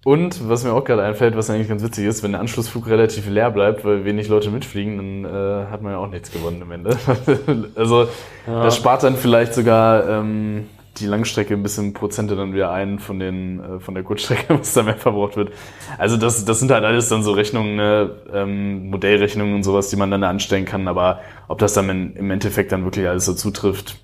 Und 0.04 0.48
was 0.48 0.64
mir 0.64 0.72
auch 0.72 0.84
gerade 0.84 1.02
einfällt, 1.02 1.34
was 1.34 1.48
eigentlich 1.48 1.68
ganz 1.68 1.82
witzig 1.82 2.04
ist, 2.04 2.22
wenn 2.22 2.32
der 2.32 2.40
Anschlussflug 2.40 2.86
relativ 2.88 3.26
leer 3.28 3.50
bleibt, 3.50 3.84
weil 3.84 4.04
wenig 4.04 4.28
Leute 4.28 4.50
mitfliegen, 4.50 4.98
dann 4.98 5.24
äh, 5.24 5.66
hat 5.70 5.82
man 5.82 5.92
ja 5.92 5.98
auch 5.98 6.10
nichts 6.10 6.30
gewonnen 6.30 6.62
am 6.62 6.70
Ende. 6.70 6.96
also 7.74 8.08
das 8.46 8.76
spart 8.76 9.02
dann 9.02 9.16
vielleicht 9.16 9.54
sogar 9.54 10.08
ähm, 10.08 10.68
die 10.96 11.06
Langstrecke 11.06 11.54
ein 11.54 11.62
bisschen 11.62 11.92
Prozente 11.92 12.36
dann 12.36 12.52
wieder 12.52 12.70
ein 12.70 12.98
von 12.98 13.18
den 13.18 13.60
äh, 13.60 13.80
von 13.80 13.94
der 13.94 14.04
Kurzstrecke, 14.04 14.58
was 14.58 14.74
da 14.74 14.82
mehr 14.82 14.96
verbraucht 14.96 15.36
wird. 15.36 15.52
Also 15.98 16.16
das, 16.16 16.44
das 16.44 16.58
sind 16.58 16.70
halt 16.70 16.84
alles 16.84 17.08
dann 17.08 17.22
so 17.22 17.32
Rechnungen, 17.32 17.76
ne, 17.76 18.10
ähm, 18.32 18.90
Modellrechnungen 18.90 19.54
und 19.54 19.62
sowas, 19.62 19.88
die 19.90 19.96
man 19.96 20.10
dann 20.10 20.20
da 20.20 20.30
anstellen 20.30 20.64
kann. 20.64 20.88
Aber 20.88 21.20
ob 21.48 21.58
das 21.58 21.74
dann 21.74 21.88
in, 21.88 22.16
im 22.16 22.30
Endeffekt 22.30 22.72
dann 22.72 22.84
wirklich 22.84 23.08
alles 23.08 23.24
so 23.24 23.34
zutrifft, 23.34 23.96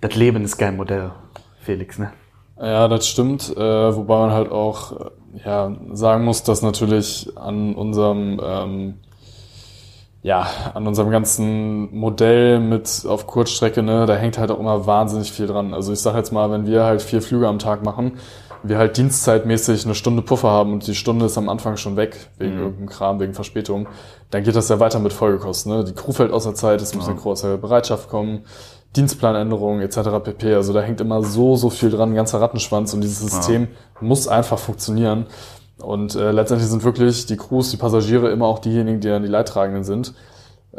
das 0.00 0.14
Leben 0.14 0.44
ist 0.44 0.58
kein 0.58 0.76
Modell, 0.76 1.12
Felix, 1.60 1.98
ne? 1.98 2.12
Ja, 2.60 2.86
das 2.86 3.08
stimmt, 3.08 3.52
äh, 3.56 3.96
wobei 3.96 4.18
man 4.18 4.30
halt 4.30 4.52
auch 4.52 4.92
äh, 4.92 5.10
ja, 5.44 5.76
sagen 5.92 6.24
muss, 6.24 6.44
dass 6.44 6.62
natürlich 6.62 7.28
an 7.36 7.74
unserem 7.74 8.40
ähm, 8.44 8.94
ja, 10.24 10.46
an 10.72 10.86
unserem 10.86 11.10
ganzen 11.10 11.94
Modell 11.94 12.58
mit 12.58 13.04
auf 13.06 13.26
Kurzstrecke, 13.26 13.82
ne, 13.82 14.06
da 14.06 14.16
hängt 14.16 14.38
halt 14.38 14.50
auch 14.50 14.58
immer 14.58 14.86
wahnsinnig 14.86 15.30
viel 15.30 15.46
dran. 15.46 15.74
Also 15.74 15.92
ich 15.92 16.00
sage 16.00 16.16
jetzt 16.16 16.32
mal, 16.32 16.50
wenn 16.50 16.66
wir 16.66 16.84
halt 16.84 17.02
vier 17.02 17.20
Flüge 17.20 17.46
am 17.46 17.58
Tag 17.58 17.84
machen, 17.84 18.12
wir 18.62 18.78
halt 18.78 18.96
dienstzeitmäßig 18.96 19.84
eine 19.84 19.94
Stunde 19.94 20.22
Puffer 20.22 20.48
haben 20.48 20.72
und 20.72 20.86
die 20.86 20.94
Stunde 20.94 21.26
ist 21.26 21.36
am 21.36 21.50
Anfang 21.50 21.76
schon 21.76 21.96
weg, 21.96 22.30
wegen 22.38 22.56
irgendeinem 22.56 22.88
Kram, 22.88 23.20
wegen 23.20 23.34
Verspätung, 23.34 23.86
dann 24.30 24.42
geht 24.42 24.56
das 24.56 24.70
ja 24.70 24.80
weiter 24.80 24.98
mit 24.98 25.12
Folgekosten. 25.12 25.70
Ne? 25.70 25.84
Die 25.84 25.92
Crew 25.92 26.12
fällt 26.12 26.32
außer 26.32 26.54
Zeit, 26.54 26.80
es 26.80 26.94
muss 26.94 27.06
eine 27.06 27.16
Crew 27.16 27.32
aus 27.32 27.42
der 27.42 27.58
Bereitschaft 27.58 28.08
kommen, 28.08 28.46
Dienstplanänderungen 28.96 29.82
etc. 29.82 30.22
pp. 30.24 30.54
Also 30.54 30.72
da 30.72 30.80
hängt 30.80 31.02
immer 31.02 31.22
so, 31.22 31.56
so 31.56 31.68
viel 31.68 31.90
dran, 31.90 32.12
ein 32.12 32.14
ganzer 32.14 32.40
Rattenschwanz 32.40 32.94
und 32.94 33.02
dieses 33.02 33.20
System 33.20 33.68
muss 34.00 34.26
einfach 34.26 34.58
funktionieren. 34.58 35.26
Und 35.78 36.14
äh, 36.14 36.30
letztendlich 36.30 36.70
sind 36.70 36.84
wirklich 36.84 37.26
die 37.26 37.36
Crews, 37.36 37.70
die 37.70 37.76
Passagiere 37.76 38.30
immer 38.30 38.46
auch 38.46 38.58
diejenigen, 38.58 39.00
die 39.00 39.08
dann 39.08 39.22
die 39.22 39.28
Leidtragenden 39.28 39.84
sind, 39.84 40.14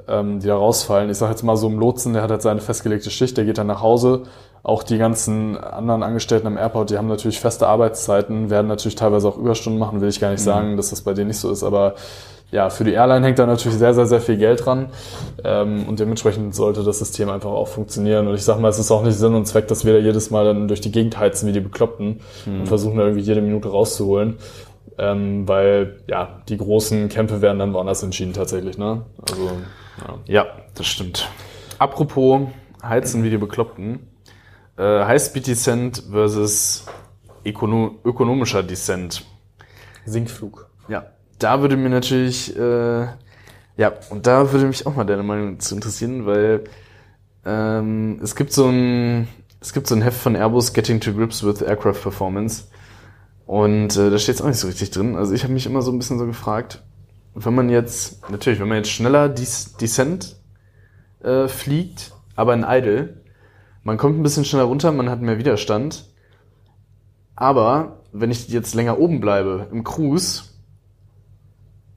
ähm, 0.08 0.40
die 0.40 0.48
da 0.48 0.56
rausfallen. 0.56 1.10
Ich 1.10 1.18
sage 1.18 1.32
jetzt 1.32 1.44
mal 1.44 1.58
so 1.58 1.68
im 1.68 1.80
Lotsen, 1.80 2.14
der 2.14 2.24
hat 2.24 2.32
halt 2.32 2.42
seine 2.42 2.62
festgelegte 2.62 3.10
Schicht, 3.10 3.38
der 3.38 3.46
geht 3.46 3.58
dann 3.58 3.68
nach 3.68 3.82
Hause. 3.82 4.24
Auch 4.64 4.82
die 4.82 4.98
ganzen 4.98 5.58
anderen 5.58 6.02
Angestellten 6.02 6.48
am 6.48 6.58
Airport, 6.58 6.90
die 6.90 6.98
haben 6.98 7.08
natürlich 7.08 7.40
feste 7.40 7.68
Arbeitszeiten, 7.68 8.50
werden 8.50 8.68
natürlich 8.68 8.96
teilweise 8.96 9.28
auch 9.28 9.38
Überstunden 9.38 9.80
machen, 9.80 10.02
will 10.02 10.10
ich 10.10 10.20
gar 10.20 10.32
nicht 10.32 10.42
sagen, 10.42 10.76
dass 10.76 10.90
das 10.90 11.02
bei 11.02 11.14
denen 11.14 11.28
nicht 11.28 11.40
so 11.40 11.52
ist, 11.52 11.62
aber 11.62 11.94
ja, 12.52 12.70
für 12.70 12.84
die 12.84 12.94
Airline 12.94 13.26
hängt 13.26 13.38
da 13.38 13.46
natürlich 13.46 13.78
sehr, 13.78 13.94
sehr, 13.94 14.06
sehr 14.06 14.22
viel 14.22 14.38
Geld 14.38 14.66
dran 14.66 14.88
ähm, 15.44 15.86
und 15.88 16.00
dementsprechend 16.00 16.56
sollte 16.56 16.84
das 16.84 17.00
System 17.00 17.30
einfach 17.30 17.50
auch 17.50 17.68
funktionieren. 17.68 18.28
Und 18.28 18.36
ich 18.36 18.44
sag 18.44 18.60
mal, 18.60 18.70
es 18.70 18.80
ist 18.80 18.92
auch 18.92 19.04
nicht 19.04 19.18
Sinn 19.18 19.34
und 19.36 19.46
Zweck, 19.46 19.68
dass 19.68 19.84
wir 19.84 19.94
da 19.94 20.00
jedes 20.00 20.32
Mal 20.32 20.46
dann 20.46 20.68
durch 20.68 20.80
die 20.80 20.92
Gegend 20.92 21.20
heizen 21.20 21.48
wie 21.48 21.54
die 21.54 21.60
Bekloppten 21.60 22.22
und 22.46 22.68
versuchen 22.68 22.98
da 22.98 23.04
irgendwie 23.04 23.24
jede 23.24 23.42
Minute 23.42 23.70
rauszuholen. 23.70 24.38
Ähm, 24.98 25.48
weil 25.48 26.04
ja, 26.08 26.42
die 26.48 26.58
großen 26.58 27.10
Kämpfe 27.10 27.42
werden 27.42 27.60
dann 27.60 27.74
woanders 27.74 28.02
entschieden 28.02 28.34
tatsächlich, 28.34 28.78
ne? 28.78 29.06
Also, 29.30 29.52
ja. 30.00 30.20
Ja, 30.26 30.46
das 30.74 30.88
stimmt. 30.88 31.30
Apropos 31.80 32.48
Heizen 32.82 33.24
wie 33.24 33.30
die 33.30 33.38
Bekloppten. 33.38 34.08
Äh, 34.78 35.06
High-Speed 35.06 35.48
Descent 35.48 36.04
versus 36.12 36.86
ökono 37.46 38.00
ökonomischer 38.04 38.64
Descent. 38.64 39.26
Sinkflug. 40.06 40.70
Ja, 40.88 41.08
da 41.40 41.62
würde 41.62 41.78
mir 41.78 41.90
natürlich, 41.90 42.56
äh, 42.58 43.08
ja, 43.78 43.94
und 44.10 44.28
da 44.28 44.52
würde 44.52 44.68
mich 44.68 44.86
auch 44.86 44.96
mal 44.96 45.04
deine 45.04 45.24
Meinung 45.24 45.60
zu 45.60 45.76
interessieren, 45.76 46.26
weil 46.26 46.64
ähm, 47.46 48.20
es 48.24 48.36
gibt 48.36 48.54
so 48.54 48.68
ein, 48.68 49.28
es 49.60 49.74
gibt 49.74 49.88
so 49.88 49.96
ein 49.96 50.02
Heft 50.02 50.22
von 50.22 50.36
Airbus 50.36 50.74
Getting 50.74 51.00
to 51.00 51.14
Grips 51.14 51.44
with 51.44 51.62
Aircraft 51.62 52.02
Performance 52.02 52.66
und 53.46 53.96
äh, 53.96 54.10
da 54.10 54.18
steht 54.18 54.36
es 54.36 54.42
auch 54.42 54.48
nicht 54.48 54.60
so 54.60 54.68
richtig 54.68 54.92
drin. 54.92 55.16
Also 55.16 55.34
ich 55.34 55.44
habe 55.44 55.54
mich 55.54 55.66
immer 55.66 55.82
so 55.82 55.92
ein 55.92 55.98
bisschen 55.98 56.18
so 56.18 56.26
gefragt, 56.26 56.84
wenn 57.36 57.54
man 57.54 57.70
jetzt, 57.70 58.30
natürlich, 58.30 58.60
wenn 58.60 58.68
man 58.68 58.78
jetzt 58.78 58.90
schneller 58.92 59.30
Des 59.30 59.76
Descent 59.78 60.38
äh, 61.22 61.48
fliegt, 61.48 62.14
aber 62.36 62.54
in 62.54 62.66
Idle, 62.68 63.22
man 63.84 63.98
kommt 63.98 64.18
ein 64.18 64.24
bisschen 64.24 64.46
schneller 64.46 64.64
runter, 64.64 64.92
man 64.92 65.10
hat 65.10 65.22
mehr 65.22 65.38
Widerstand, 65.38 66.10
aber 67.36 68.04
wenn 68.14 68.32
ich 68.32 68.48
jetzt 68.48 68.74
länger 68.74 68.98
oben 68.98 69.20
bleibe 69.20 69.68
im 69.72 69.84
Cruise, 69.84 70.44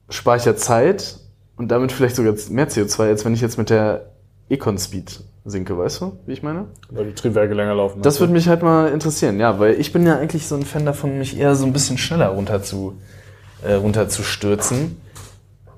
spare 0.09 0.37
ich 0.37 0.45
ja 0.45 0.55
Zeit 0.55 1.19
und 1.55 1.69
damit 1.69 1.91
vielleicht 1.91 2.15
sogar 2.15 2.33
mehr 2.49 2.69
CO2, 2.69 3.03
als 3.03 3.25
wenn 3.25 3.33
ich 3.33 3.41
jetzt 3.41 3.57
mit 3.57 3.69
der 3.69 4.11
Econ 4.49 4.77
Speed 4.77 5.21
sinke, 5.45 5.77
weißt 5.77 6.01
du, 6.01 6.19
wie 6.25 6.33
ich 6.33 6.43
meine? 6.43 6.67
Weil 6.89 7.05
die 7.05 7.13
Triebwerke 7.13 7.53
länger 7.53 7.75
laufen. 7.75 8.01
Das 8.01 8.19
würde 8.19 8.33
mich 8.33 8.47
halt 8.47 8.61
mal 8.61 8.91
interessieren, 8.91 9.39
ja, 9.39 9.59
weil 9.59 9.79
ich 9.79 9.91
bin 9.93 10.05
ja 10.05 10.17
eigentlich 10.17 10.47
so 10.47 10.55
ein 10.55 10.63
Fan 10.63 10.85
davon, 10.85 11.17
mich 11.17 11.37
eher 11.37 11.55
so 11.55 11.65
ein 11.65 11.73
bisschen 11.73 11.97
schneller 11.97 12.27
runter 12.27 12.61
zu, 12.61 12.99
äh, 13.63 13.73
runter 13.73 14.09
zu 14.09 14.23
stürzen. 14.23 15.01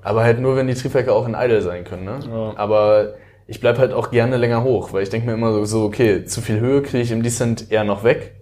Aber 0.02 0.24
halt 0.24 0.40
nur, 0.40 0.56
wenn 0.56 0.66
die 0.66 0.74
Triebwerke 0.74 1.12
auch 1.12 1.26
in 1.26 1.34
Idle 1.34 1.62
sein 1.62 1.84
können, 1.84 2.04
ne? 2.04 2.18
Ja. 2.28 2.52
Aber 2.56 3.14
ich 3.46 3.60
bleib 3.60 3.78
halt 3.78 3.92
auch 3.92 4.10
gerne 4.10 4.36
länger 4.36 4.64
hoch, 4.64 4.92
weil 4.92 5.02
ich 5.02 5.10
denke 5.10 5.26
mir 5.26 5.34
immer 5.34 5.64
so, 5.66 5.84
okay, 5.84 6.24
zu 6.24 6.40
viel 6.40 6.58
Höhe 6.58 6.82
kriege 6.82 7.02
ich 7.02 7.12
im 7.12 7.22
Descent 7.22 7.70
eher 7.70 7.84
noch 7.84 8.02
weg. 8.02 8.34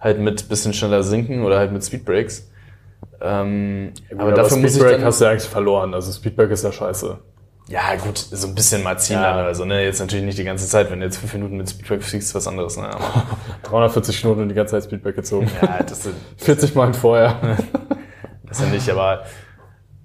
Halt 0.00 0.18
mit 0.18 0.48
bisschen 0.48 0.72
schneller 0.72 1.02
sinken 1.02 1.44
oder 1.44 1.58
halt 1.58 1.72
mit 1.72 1.84
Speedbrakes. 1.84 2.50
Ähm, 3.20 3.92
aber, 4.16 4.32
dafür 4.32 4.58
muss 4.58 4.70
ich 4.70 4.76
Speedbreak 4.76 4.98
dann, 4.98 5.04
hast 5.06 5.20
du 5.20 5.24
ja 5.24 5.30
eigentlich 5.30 5.48
verloren. 5.48 5.94
Also 5.94 6.12
Speedbreak 6.12 6.50
ist 6.50 6.64
ja 6.64 6.72
scheiße. 6.72 7.18
Ja 7.68 7.94
gut, 7.96 8.18
so 8.18 8.46
ein 8.46 8.54
bisschen 8.54 8.82
mal 8.82 8.98
ziehen 8.98 9.16
Ja. 9.16 9.32
dann 9.34 9.44
oder 9.44 9.54
so, 9.54 9.64
ne? 9.64 9.82
Jetzt 9.84 9.98
natürlich 10.00 10.24
nicht 10.24 10.38
die 10.38 10.44
ganze 10.44 10.66
Zeit, 10.68 10.90
wenn 10.90 11.00
du 11.00 11.06
jetzt 11.06 11.16
fünf 11.16 11.32
Minuten 11.32 11.56
mit 11.56 11.68
Speedbrake 11.70 12.02
fliegst, 12.02 12.28
ist 12.28 12.34
was 12.34 12.46
anderes, 12.46 12.76
ne? 12.76 12.84
Aber, 12.88 13.24
340 13.64 14.20
Knoten 14.20 14.42
und 14.42 14.48
die 14.50 14.54
ganze 14.54 14.72
Zeit 14.72 14.84
Speedback 14.84 15.16
gezogen. 15.16 15.50
ja, 15.62 15.82
das, 15.82 16.08
40 16.36 16.74
Mal 16.74 16.92
vorher. 16.94 17.36
Das 18.46 18.60
ja 18.60 18.66
nicht, 18.66 18.88
aber 18.88 19.24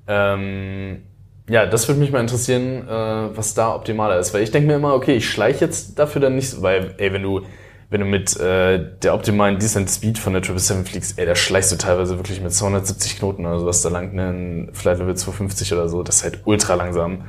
ähm, 0.07 1.03
ja, 1.49 1.65
das 1.67 1.87
würde 1.87 1.99
mich 1.99 2.11
mal 2.11 2.19
interessieren, 2.21 2.87
äh, 2.87 3.37
was 3.37 3.53
da 3.53 3.75
optimaler 3.75 4.17
ist. 4.17 4.33
Weil 4.33 4.41
ich 4.41 4.49
denke 4.49 4.67
mir 4.67 4.75
immer, 4.75 4.95
okay, 4.95 5.15
ich 5.17 5.29
schleiche 5.29 5.65
jetzt 5.65 5.99
dafür 5.99 6.21
dann 6.21 6.35
nicht, 6.35 6.61
weil, 6.61 6.95
ey, 6.97 7.13
wenn 7.13 7.21
du, 7.21 7.41
wenn 7.89 8.01
du 8.01 8.05
mit 8.05 8.39
äh, 8.39 8.97
der 9.01 9.15
optimalen 9.15 9.57
Descent 9.57 9.89
Speed 9.89 10.19
von 10.19 10.33
der 10.33 10.43
777 10.43 10.91
fliegst, 10.91 11.19
ey, 11.19 11.25
da 11.25 11.35
schleichst 11.35 11.71
du 11.71 11.75
teilweise 11.75 12.17
wirklich 12.17 12.39
mit 12.39 12.53
270 12.53 13.17
Knoten 13.17 13.45
oder 13.45 13.59
sowas 13.59 13.81
da 13.81 13.89
lang, 13.89 14.13
ne, 14.13 14.69
Flight 14.73 14.99
Level 14.99 15.15
250 15.15 15.73
oder 15.73 15.89
so. 15.89 16.03
Das 16.03 16.17
ist 16.17 16.23
halt 16.23 16.41
ultra 16.45 16.75
langsam. 16.75 17.23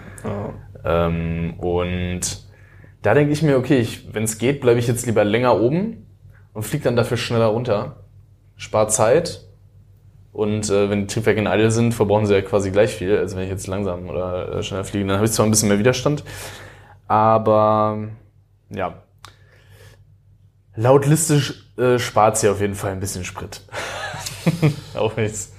Ähm, 0.84 1.54
und 1.58 2.20
da 3.02 3.14
denke 3.14 3.32
ich 3.32 3.42
mir, 3.42 3.56
okay, 3.56 3.86
wenn 4.12 4.24
es 4.24 4.36
geht, 4.36 4.61
bleibe 4.61 4.78
ich 4.78 4.86
jetzt 4.86 5.06
lieber 5.06 5.24
länger 5.24 5.58
oben 5.58 6.06
und 6.52 6.62
fliege 6.62 6.84
dann 6.84 6.96
dafür 6.96 7.16
schneller 7.16 7.46
runter. 7.46 8.04
Spart 8.56 8.92
Zeit. 8.92 9.46
Und 10.32 10.68
äh, 10.68 10.90
wenn 10.90 11.00
die 11.00 11.06
Triebwerke 11.06 11.40
in 11.40 11.46
Idle 11.46 11.70
sind, 11.70 11.94
verbrauchen 11.94 12.26
sie 12.26 12.34
ja 12.34 12.42
quasi 12.42 12.70
gleich 12.70 12.94
viel, 12.94 13.16
als 13.16 13.34
wenn 13.34 13.42
ich 13.42 13.48
jetzt 13.50 13.66
langsam 13.66 14.08
oder 14.11 14.56
äh, 14.56 14.62
schneller 14.62 14.84
fliege. 14.84 15.06
Dann 15.06 15.16
habe 15.16 15.24
ich 15.24 15.32
zwar 15.32 15.46
ein 15.46 15.50
bisschen 15.50 15.70
mehr 15.70 15.78
Widerstand, 15.78 16.22
aber 17.08 18.08
ja. 18.68 19.02
Laut 20.81 21.05
Liste 21.05 21.43
äh, 21.76 21.99
spart 21.99 22.39
sie 22.39 22.49
auf 22.49 22.61
jeden 22.62 22.74
Fall 22.74 22.93
ein 22.93 23.01
bisschen 23.01 23.22
Sprit. 23.22 23.61
Auch 24.95 25.14
nichts. 25.14 25.53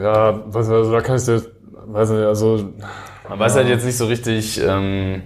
Ja, 0.00 0.32
nicht, 0.32 0.56
also 0.56 0.90
da 0.90 1.02
kann 1.02 1.16
ich 1.16 1.24
dir, 1.24 1.42
weiß 1.70 2.10
nicht, 2.10 2.24
also 2.24 2.72
Man 3.28 3.38
weiß 3.38 3.56
halt 3.56 3.68
jetzt 3.68 3.84
nicht 3.84 3.98
so 3.98 4.06
richtig, 4.06 4.58
ähm, 4.62 5.22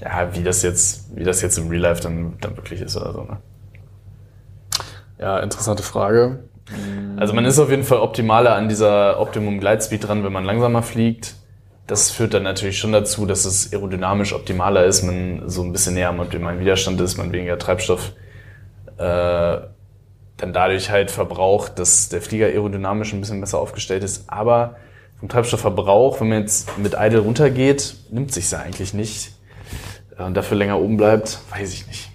ja, 0.00 0.32
wie 0.32 0.44
das 0.44 0.62
jetzt, 0.62 1.16
wie 1.16 1.24
das 1.24 1.42
jetzt 1.42 1.58
im 1.58 1.68
Real 1.68 1.82
Life 1.82 2.00
dann, 2.00 2.38
dann 2.40 2.56
wirklich 2.56 2.80
ist 2.82 2.96
oder 2.96 3.12
so. 3.12 3.22
Ne? 3.22 3.38
ja, 5.18 5.40
interessante 5.40 5.82
Frage. 5.82 6.44
Also 7.16 7.34
man 7.34 7.44
ist 7.46 7.58
auf 7.58 7.70
jeden 7.70 7.82
Fall 7.82 7.98
optimaler 7.98 8.54
an 8.54 8.68
dieser 8.68 9.18
Optimum 9.18 9.58
Glide 9.58 9.82
Speed 9.82 10.06
dran, 10.06 10.22
wenn 10.22 10.32
man 10.32 10.44
langsamer 10.44 10.82
fliegt. 10.82 11.34
Das 11.86 12.10
führt 12.10 12.34
dann 12.34 12.42
natürlich 12.42 12.78
schon 12.78 12.92
dazu, 12.92 13.26
dass 13.26 13.44
es 13.44 13.72
aerodynamisch 13.72 14.32
optimaler 14.32 14.84
ist, 14.84 15.02
man 15.02 15.48
so 15.48 15.62
ein 15.62 15.72
bisschen 15.72 15.94
näher 15.94 16.08
am 16.08 16.18
optimalen 16.18 16.58
Widerstand 16.58 17.00
ist, 17.00 17.16
man 17.16 17.30
weniger 17.32 17.58
Treibstoff 17.58 18.12
äh, 18.98 19.58
dann 20.36 20.52
dadurch 20.52 20.90
halt 20.90 21.10
verbraucht, 21.10 21.78
dass 21.78 22.08
der 22.08 22.20
Flieger 22.20 22.46
aerodynamisch 22.46 23.12
ein 23.12 23.20
bisschen 23.20 23.40
besser 23.40 23.58
aufgestellt 23.58 24.02
ist. 24.04 24.28
Aber 24.28 24.76
vom 25.20 25.28
Treibstoffverbrauch, 25.28 26.20
wenn 26.20 26.28
man 26.28 26.40
jetzt 26.40 26.76
mit 26.76 26.94
Idle 26.98 27.20
runtergeht, 27.20 27.96
nimmt 28.10 28.32
sich's 28.32 28.50
ja 28.50 28.58
eigentlich 28.58 28.92
nicht. 28.92 29.32
Äh, 30.18 30.24
Und 30.24 30.34
dafür 30.34 30.56
länger 30.56 30.78
oben 30.80 30.96
bleibt, 30.96 31.38
weiß 31.50 31.72
ich 31.72 31.86
nicht. 31.86 32.10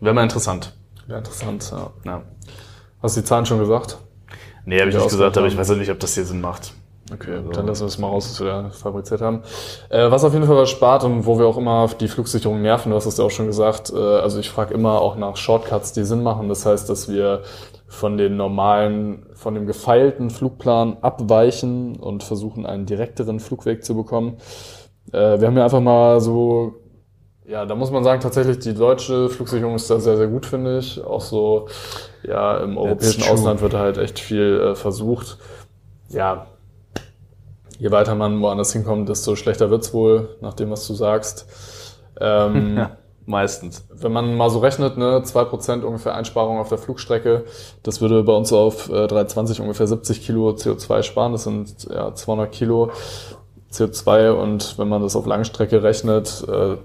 Wäre 0.00 0.14
mal 0.14 0.22
interessant. 0.22 0.74
Ja, 1.08 1.18
interessant, 1.18 1.70
ja. 1.72 1.90
Ja. 2.04 2.22
Hast 3.02 3.16
du 3.16 3.20
die 3.20 3.26
Zahlen 3.26 3.44
schon 3.44 3.58
gesagt? 3.58 3.98
Nee, 4.64 4.78
habe 4.78 4.90
ich 4.90 4.96
nicht 4.96 5.08
gesagt, 5.08 5.36
aber 5.36 5.46
ich 5.48 5.56
weiß 5.56 5.70
ja 5.70 5.74
nicht, 5.74 5.90
ob 5.90 5.98
das 5.98 6.14
hier 6.14 6.24
Sinn 6.24 6.40
macht. 6.40 6.72
Okay, 7.12 7.34
Also- 7.36 7.50
dann 7.50 7.66
lassen 7.66 7.82
wir 7.82 7.86
es 7.88 7.98
mal 7.98 8.08
raus, 8.08 8.28
was 8.30 8.40
wir 8.40 8.46
da 8.46 8.70
fabriziert 8.70 9.20
haben. 9.20 9.42
Äh, 9.88 10.10
was 10.10 10.24
auf 10.24 10.32
jeden 10.32 10.46
Fall 10.46 10.56
was 10.56 10.70
spart 10.70 11.04
und 11.04 11.26
wo 11.26 11.38
wir 11.38 11.46
auch 11.46 11.56
immer 11.56 11.88
die 11.98 12.08
Flugsicherung 12.08 12.62
nerven, 12.62 12.90
du 12.90 12.96
hast 12.96 13.06
es 13.06 13.16
ja 13.16 13.24
auch 13.24 13.30
schon 13.30 13.46
gesagt, 13.46 13.92
äh, 13.92 13.96
also 13.96 14.38
ich 14.38 14.50
frage 14.50 14.74
immer 14.74 15.00
auch 15.00 15.16
nach 15.16 15.36
Shortcuts, 15.36 15.92
die 15.92 16.04
Sinn 16.04 16.22
machen. 16.22 16.48
Das 16.48 16.66
heißt, 16.66 16.88
dass 16.88 17.08
wir 17.08 17.42
von 17.88 18.16
den 18.16 18.36
normalen, 18.36 19.26
von 19.34 19.54
dem 19.54 19.66
gefeilten 19.66 20.30
Flugplan 20.30 20.98
abweichen 21.00 21.96
und 21.96 22.22
versuchen, 22.22 22.64
einen 22.64 22.86
direkteren 22.86 23.40
Flugweg 23.40 23.84
zu 23.84 23.96
bekommen. 23.96 24.36
Äh, 25.12 25.40
wir 25.40 25.48
haben 25.48 25.56
ja 25.56 25.64
einfach 25.64 25.80
mal 25.80 26.20
so, 26.20 26.74
ja, 27.44 27.66
da 27.66 27.74
muss 27.74 27.90
man 27.90 28.04
sagen, 28.04 28.20
tatsächlich 28.20 28.60
die 28.60 28.74
deutsche 28.74 29.28
Flugsicherung 29.28 29.74
ist 29.74 29.90
da 29.90 29.98
sehr, 29.98 30.16
sehr 30.16 30.28
gut, 30.28 30.46
finde 30.46 30.78
ich. 30.78 31.02
Auch 31.04 31.20
so, 31.20 31.66
ja, 32.22 32.58
im 32.58 32.78
europäischen. 32.78 33.24
Ausland 33.24 33.60
wird 33.60 33.72
da 33.72 33.80
halt 33.80 33.98
echt 33.98 34.20
viel 34.20 34.60
äh, 34.60 34.74
versucht. 34.76 35.38
Ja, 36.10 36.46
je 37.80 37.90
weiter 37.90 38.14
man 38.14 38.40
woanders 38.40 38.72
hinkommt, 38.72 39.08
desto 39.08 39.34
schlechter 39.34 39.70
wird's 39.70 39.92
wohl, 39.92 40.36
nach 40.40 40.54
dem, 40.54 40.70
was 40.70 40.86
du 40.86 40.94
sagst. 40.94 41.46
Ähm, 42.20 42.86
Meistens. 43.26 43.86
Wenn 43.94 44.12
man 44.12 44.36
mal 44.36 44.50
so 44.50 44.58
rechnet, 44.58 44.96
ne, 44.96 45.22
2% 45.24 45.82
ungefähr 45.82 46.14
Einsparung 46.14 46.58
auf 46.58 46.68
der 46.68 46.78
Flugstrecke, 46.78 47.44
das 47.84 48.00
würde 48.00 48.24
bei 48.24 48.32
uns 48.32 48.52
auf 48.52 48.88
äh, 48.88 49.06
320 49.06 49.60
ungefähr 49.60 49.86
70 49.86 50.22
Kilo 50.22 50.50
CO2 50.50 51.02
sparen. 51.02 51.32
Das 51.32 51.44
sind 51.44 51.86
ja 51.88 52.12
200 52.12 52.50
Kilo 52.50 52.90
CO2 53.72 54.30
und 54.30 54.78
wenn 54.78 54.88
man 54.88 55.02
das 55.02 55.14
auf 55.14 55.26
Langstrecke 55.26 55.82
rechnet, 55.82 56.44
äh, 56.48 56.76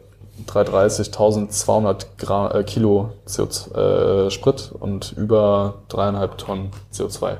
330 0.46 1.08
1200 1.08 2.18
Gra 2.20 2.60
äh, 2.60 2.64
Kilo 2.64 3.12
CO2, 3.28 4.28
äh, 4.28 4.30
Sprit 4.30 4.72
und 4.78 5.14
über 5.18 5.76
dreieinhalb 5.88 6.38
Tonnen 6.38 6.70
CO2, 6.94 7.38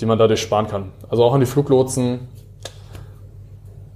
die 0.00 0.06
man 0.06 0.18
dadurch 0.18 0.40
sparen 0.40 0.68
kann. 0.68 0.92
Also 1.10 1.24
auch 1.24 1.34
an 1.34 1.40
die 1.40 1.46
Fluglotsen 1.46 2.28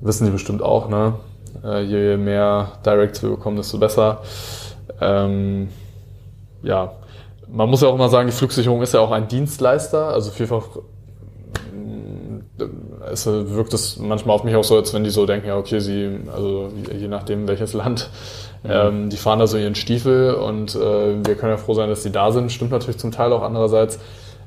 wissen 0.03 0.27
die 0.27 0.31
bestimmt 0.31 0.63
auch, 0.63 0.89
ne? 0.89 1.15
Äh, 1.65 1.83
je 1.83 2.17
mehr 2.17 2.73
Directs 2.85 3.23
wir 3.23 3.31
bekommen, 3.31 3.57
desto 3.57 3.79
besser. 3.79 4.23
Ähm, 5.01 5.69
ja, 6.63 6.93
man 7.49 7.69
muss 7.69 7.83
ja 7.83 7.89
auch 7.89 7.97
mal 7.97 8.09
sagen, 8.09 8.29
die 8.29 8.35
Flugsicherung 8.35 8.83
ist 8.83 8.95
ja 8.95 9.01
auch 9.01 9.11
ein 9.11 9.29
Dienstleister, 9.29 10.09
also 10.09 10.31
vielfach 10.31 10.65
mm, 11.73 12.63
es 13.11 13.27
wirkt 13.27 13.75
es 13.75 13.99
manchmal 13.99 14.37
auf 14.37 14.45
mich 14.45 14.57
auch 14.57 14.65
so, 14.65 14.77
als 14.77 14.95
wenn 14.95 15.05
die 15.05 15.11
so 15.11 15.27
denken, 15.27 15.49
ja 15.49 15.57
okay, 15.57 15.81
sie, 15.81 16.21
also 16.35 16.71
je 16.99 17.09
nachdem 17.09 17.49
welches 17.49 17.73
Land, 17.73 18.11
ähm, 18.65 19.11
die 19.11 19.17
fahren 19.17 19.39
da 19.39 19.47
so 19.47 19.59
ihren 19.59 19.75
Stiefel 19.75 20.35
und 20.35 20.75
äh, 20.75 21.25
wir 21.27 21.35
können 21.35 21.53
ja 21.53 21.59
froh 21.59 21.75
sein, 21.75 21.89
dass 21.89 22.03
die 22.03 22.13
da 22.13 22.33
sind. 22.33 22.53
Stimmt 22.53 22.71
natürlich 22.71 22.99
zum 22.99 23.11
Teil 23.11 23.33
auch 23.33 23.43
andererseits 23.43 23.99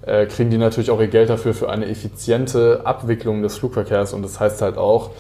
äh, 0.05 0.25
kriegen 0.25 0.49
die 0.49 0.57
natürlich 0.57 0.91
auch 0.91 0.99
ihr 0.99 1.07
Geld 1.07 1.29
dafür 1.29 1.53
für 1.53 1.69
eine 1.69 1.87
effiziente 1.87 2.81
Abwicklung 2.83 3.41
des 3.41 3.57
Flugverkehrs 3.57 4.13
und 4.13 4.21
das 4.21 4.39
heißt 4.39 4.61
halt 4.61 4.77
auch, 4.77 5.11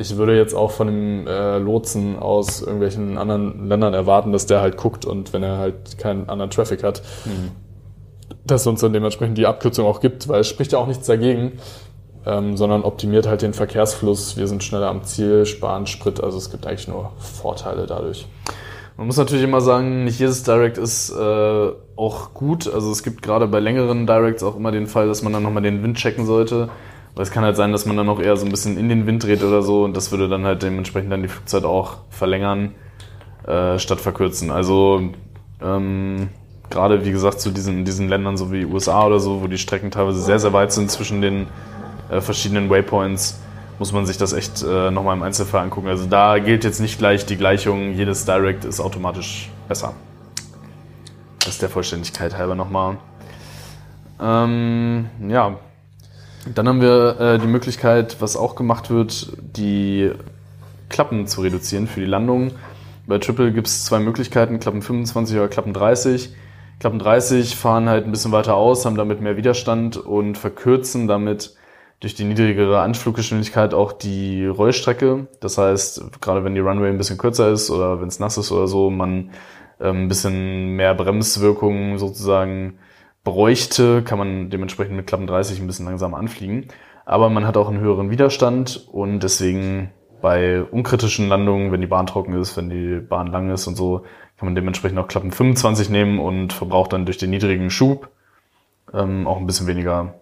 ich 0.00 0.16
würde 0.16 0.36
jetzt 0.36 0.54
auch 0.54 0.70
von 0.70 0.86
dem 0.86 1.26
äh, 1.26 1.58
Lotsen 1.58 2.18
aus 2.18 2.62
irgendwelchen 2.62 3.18
anderen 3.18 3.68
Ländern 3.68 3.94
erwarten, 3.94 4.32
dass 4.32 4.46
der 4.46 4.60
halt 4.60 4.76
guckt 4.76 5.04
und 5.04 5.32
wenn 5.32 5.42
er 5.42 5.58
halt 5.58 5.98
keinen 5.98 6.28
anderen 6.28 6.50
Traffic 6.50 6.82
hat, 6.82 7.02
dass 8.44 8.66
er 8.66 8.70
uns 8.70 8.80
dann 8.80 8.92
dementsprechend 8.92 9.36
die 9.36 9.46
Abkürzung 9.46 9.86
auch 9.86 10.00
gibt, 10.00 10.28
weil 10.28 10.40
es 10.40 10.48
spricht 10.48 10.72
ja 10.72 10.78
auch 10.78 10.86
nichts 10.86 11.06
dagegen, 11.06 11.52
ähm, 12.26 12.56
sondern 12.56 12.82
optimiert 12.82 13.26
halt 13.26 13.42
den 13.42 13.52
Verkehrsfluss. 13.52 14.36
Wir 14.36 14.46
sind 14.46 14.64
schneller 14.64 14.88
am 14.88 15.04
Ziel, 15.04 15.44
sparen 15.44 15.86
Sprit, 15.86 16.22
also 16.22 16.38
es 16.38 16.50
gibt 16.50 16.66
eigentlich 16.66 16.88
nur 16.88 17.12
Vorteile 17.18 17.86
dadurch. 17.86 18.26
Man 18.96 19.06
muss 19.06 19.16
natürlich 19.16 19.44
immer 19.44 19.62
sagen, 19.62 20.04
nicht 20.04 20.18
jedes 20.18 20.42
Direct 20.42 20.76
ist 20.76 21.10
äh, 21.10 21.70
auch 21.96 22.34
gut. 22.34 22.70
Also 22.70 22.92
es 22.92 23.02
gibt 23.02 23.22
gerade 23.22 23.46
bei 23.46 23.58
längeren 23.58 24.06
Directs 24.06 24.42
auch 24.42 24.56
immer 24.56 24.72
den 24.72 24.86
Fall, 24.86 25.08
dass 25.08 25.22
man 25.22 25.32
dann 25.32 25.42
nochmal 25.42 25.62
den 25.62 25.82
Wind 25.82 25.96
checken 25.96 26.26
sollte. 26.26 26.68
Weil 27.14 27.22
es 27.22 27.30
kann 27.30 27.44
halt 27.44 27.56
sein, 27.56 27.72
dass 27.72 27.86
man 27.86 27.96
dann 27.96 28.08
auch 28.08 28.20
eher 28.20 28.36
so 28.36 28.46
ein 28.46 28.50
bisschen 28.50 28.78
in 28.78 28.88
den 28.88 29.06
Wind 29.06 29.24
dreht 29.24 29.42
oder 29.42 29.62
so 29.62 29.84
und 29.84 29.96
das 29.96 30.10
würde 30.12 30.28
dann 30.28 30.44
halt 30.44 30.62
dementsprechend 30.62 31.12
dann 31.12 31.22
die 31.22 31.28
Flugzeit 31.28 31.64
auch 31.64 31.98
verlängern 32.10 32.74
äh, 33.46 33.78
statt 33.78 34.00
verkürzen. 34.00 34.50
Also 34.50 35.10
ähm, 35.60 36.28
gerade 36.70 37.04
wie 37.04 37.10
gesagt 37.10 37.40
zu 37.40 37.50
diesen, 37.50 37.84
diesen 37.84 38.08
Ländern 38.08 38.36
so 38.36 38.52
wie 38.52 38.64
USA 38.64 39.06
oder 39.06 39.18
so, 39.18 39.42
wo 39.42 39.48
die 39.48 39.58
Strecken 39.58 39.90
teilweise 39.90 40.20
sehr, 40.20 40.38
sehr 40.38 40.52
weit 40.52 40.72
sind 40.72 40.90
zwischen 40.90 41.20
den 41.20 41.46
äh, 42.10 42.20
verschiedenen 42.20 42.70
Waypoints, 42.70 43.40
muss 43.78 43.92
man 43.92 44.06
sich 44.06 44.16
das 44.16 44.32
echt 44.32 44.62
äh, 44.62 44.90
nochmal 44.90 45.16
im 45.16 45.22
Einzelfall 45.22 45.62
angucken. 45.62 45.88
Also 45.88 46.06
da 46.06 46.38
gilt 46.38 46.64
jetzt 46.64 46.80
nicht 46.80 46.98
gleich 46.98 47.26
die 47.26 47.36
Gleichung, 47.36 47.92
jedes 47.94 48.24
Direct 48.24 48.64
ist 48.64 48.80
automatisch 48.80 49.50
besser. 49.68 49.94
Das 51.44 51.58
der 51.58 51.68
Vollständigkeit 51.68 52.36
halber 52.36 52.54
nochmal. 52.54 52.98
Ähm, 54.20 55.08
ja, 55.28 55.56
dann 56.54 56.68
haben 56.68 56.80
wir 56.80 57.20
äh, 57.20 57.38
die 57.38 57.46
Möglichkeit, 57.46 58.16
was 58.20 58.36
auch 58.36 58.54
gemacht 58.54 58.90
wird, 58.90 59.32
die 59.40 60.10
Klappen 60.88 61.26
zu 61.26 61.42
reduzieren 61.42 61.86
für 61.86 62.00
die 62.00 62.06
Landung. 62.06 62.52
Bei 63.06 63.18
Triple 63.18 63.52
gibt 63.52 63.66
es 63.66 63.84
zwei 63.84 63.98
Möglichkeiten, 63.98 64.60
Klappen 64.60 64.82
25 64.82 65.36
oder 65.36 65.48
Klappen 65.48 65.72
30. 65.72 66.34
Klappen 66.78 66.98
30 66.98 67.56
fahren 67.56 67.88
halt 67.88 68.06
ein 68.06 68.10
bisschen 68.10 68.32
weiter 68.32 68.54
aus, 68.54 68.86
haben 68.86 68.96
damit 68.96 69.20
mehr 69.20 69.36
Widerstand 69.36 69.96
und 69.96 70.38
verkürzen 70.38 71.06
damit 71.08 71.54
durch 72.00 72.14
die 72.14 72.24
niedrigere 72.24 72.80
Anfluggeschwindigkeit 72.80 73.74
auch 73.74 73.92
die 73.92 74.46
Rollstrecke. 74.46 75.26
Das 75.40 75.58
heißt, 75.58 76.20
gerade 76.22 76.44
wenn 76.44 76.54
die 76.54 76.60
Runway 76.60 76.88
ein 76.88 76.96
bisschen 76.96 77.18
kürzer 77.18 77.50
ist 77.50 77.70
oder 77.70 78.00
wenn 78.00 78.08
es 78.08 78.18
nass 78.18 78.38
ist 78.38 78.50
oder 78.50 78.66
so, 78.66 78.88
man 78.88 79.30
ähm, 79.80 80.04
ein 80.04 80.08
bisschen 80.08 80.76
mehr 80.76 80.94
Bremswirkung 80.94 81.98
sozusagen 81.98 82.78
bräuchte, 83.24 84.02
kann 84.02 84.18
man 84.18 84.50
dementsprechend 84.50 84.96
mit 84.96 85.06
Klappen 85.06 85.26
30 85.26 85.60
ein 85.60 85.66
bisschen 85.66 85.86
langsamer 85.86 86.18
anfliegen. 86.18 86.68
Aber 87.04 87.28
man 87.30 87.46
hat 87.46 87.56
auch 87.56 87.68
einen 87.68 87.80
höheren 87.80 88.10
Widerstand 88.10 88.88
und 88.90 89.20
deswegen 89.20 89.90
bei 90.20 90.62
unkritischen 90.62 91.28
Landungen, 91.28 91.72
wenn 91.72 91.80
die 91.80 91.86
Bahn 91.86 92.06
trocken 92.06 92.34
ist, 92.34 92.56
wenn 92.56 92.70
die 92.70 93.00
Bahn 93.00 93.26
lang 93.26 93.50
ist 93.50 93.66
und 93.66 93.76
so, 93.76 94.04
kann 94.36 94.46
man 94.46 94.54
dementsprechend 94.54 94.98
auch 94.98 95.08
Klappen 95.08 95.32
25 95.32 95.90
nehmen 95.90 96.18
und 96.18 96.52
verbraucht 96.52 96.92
dann 96.92 97.06
durch 97.06 97.18
den 97.18 97.30
niedrigen 97.30 97.70
Schub 97.70 98.08
ähm, 98.92 99.26
auch 99.26 99.36
ein 99.36 99.46
bisschen 99.46 99.66
weniger 99.66 100.14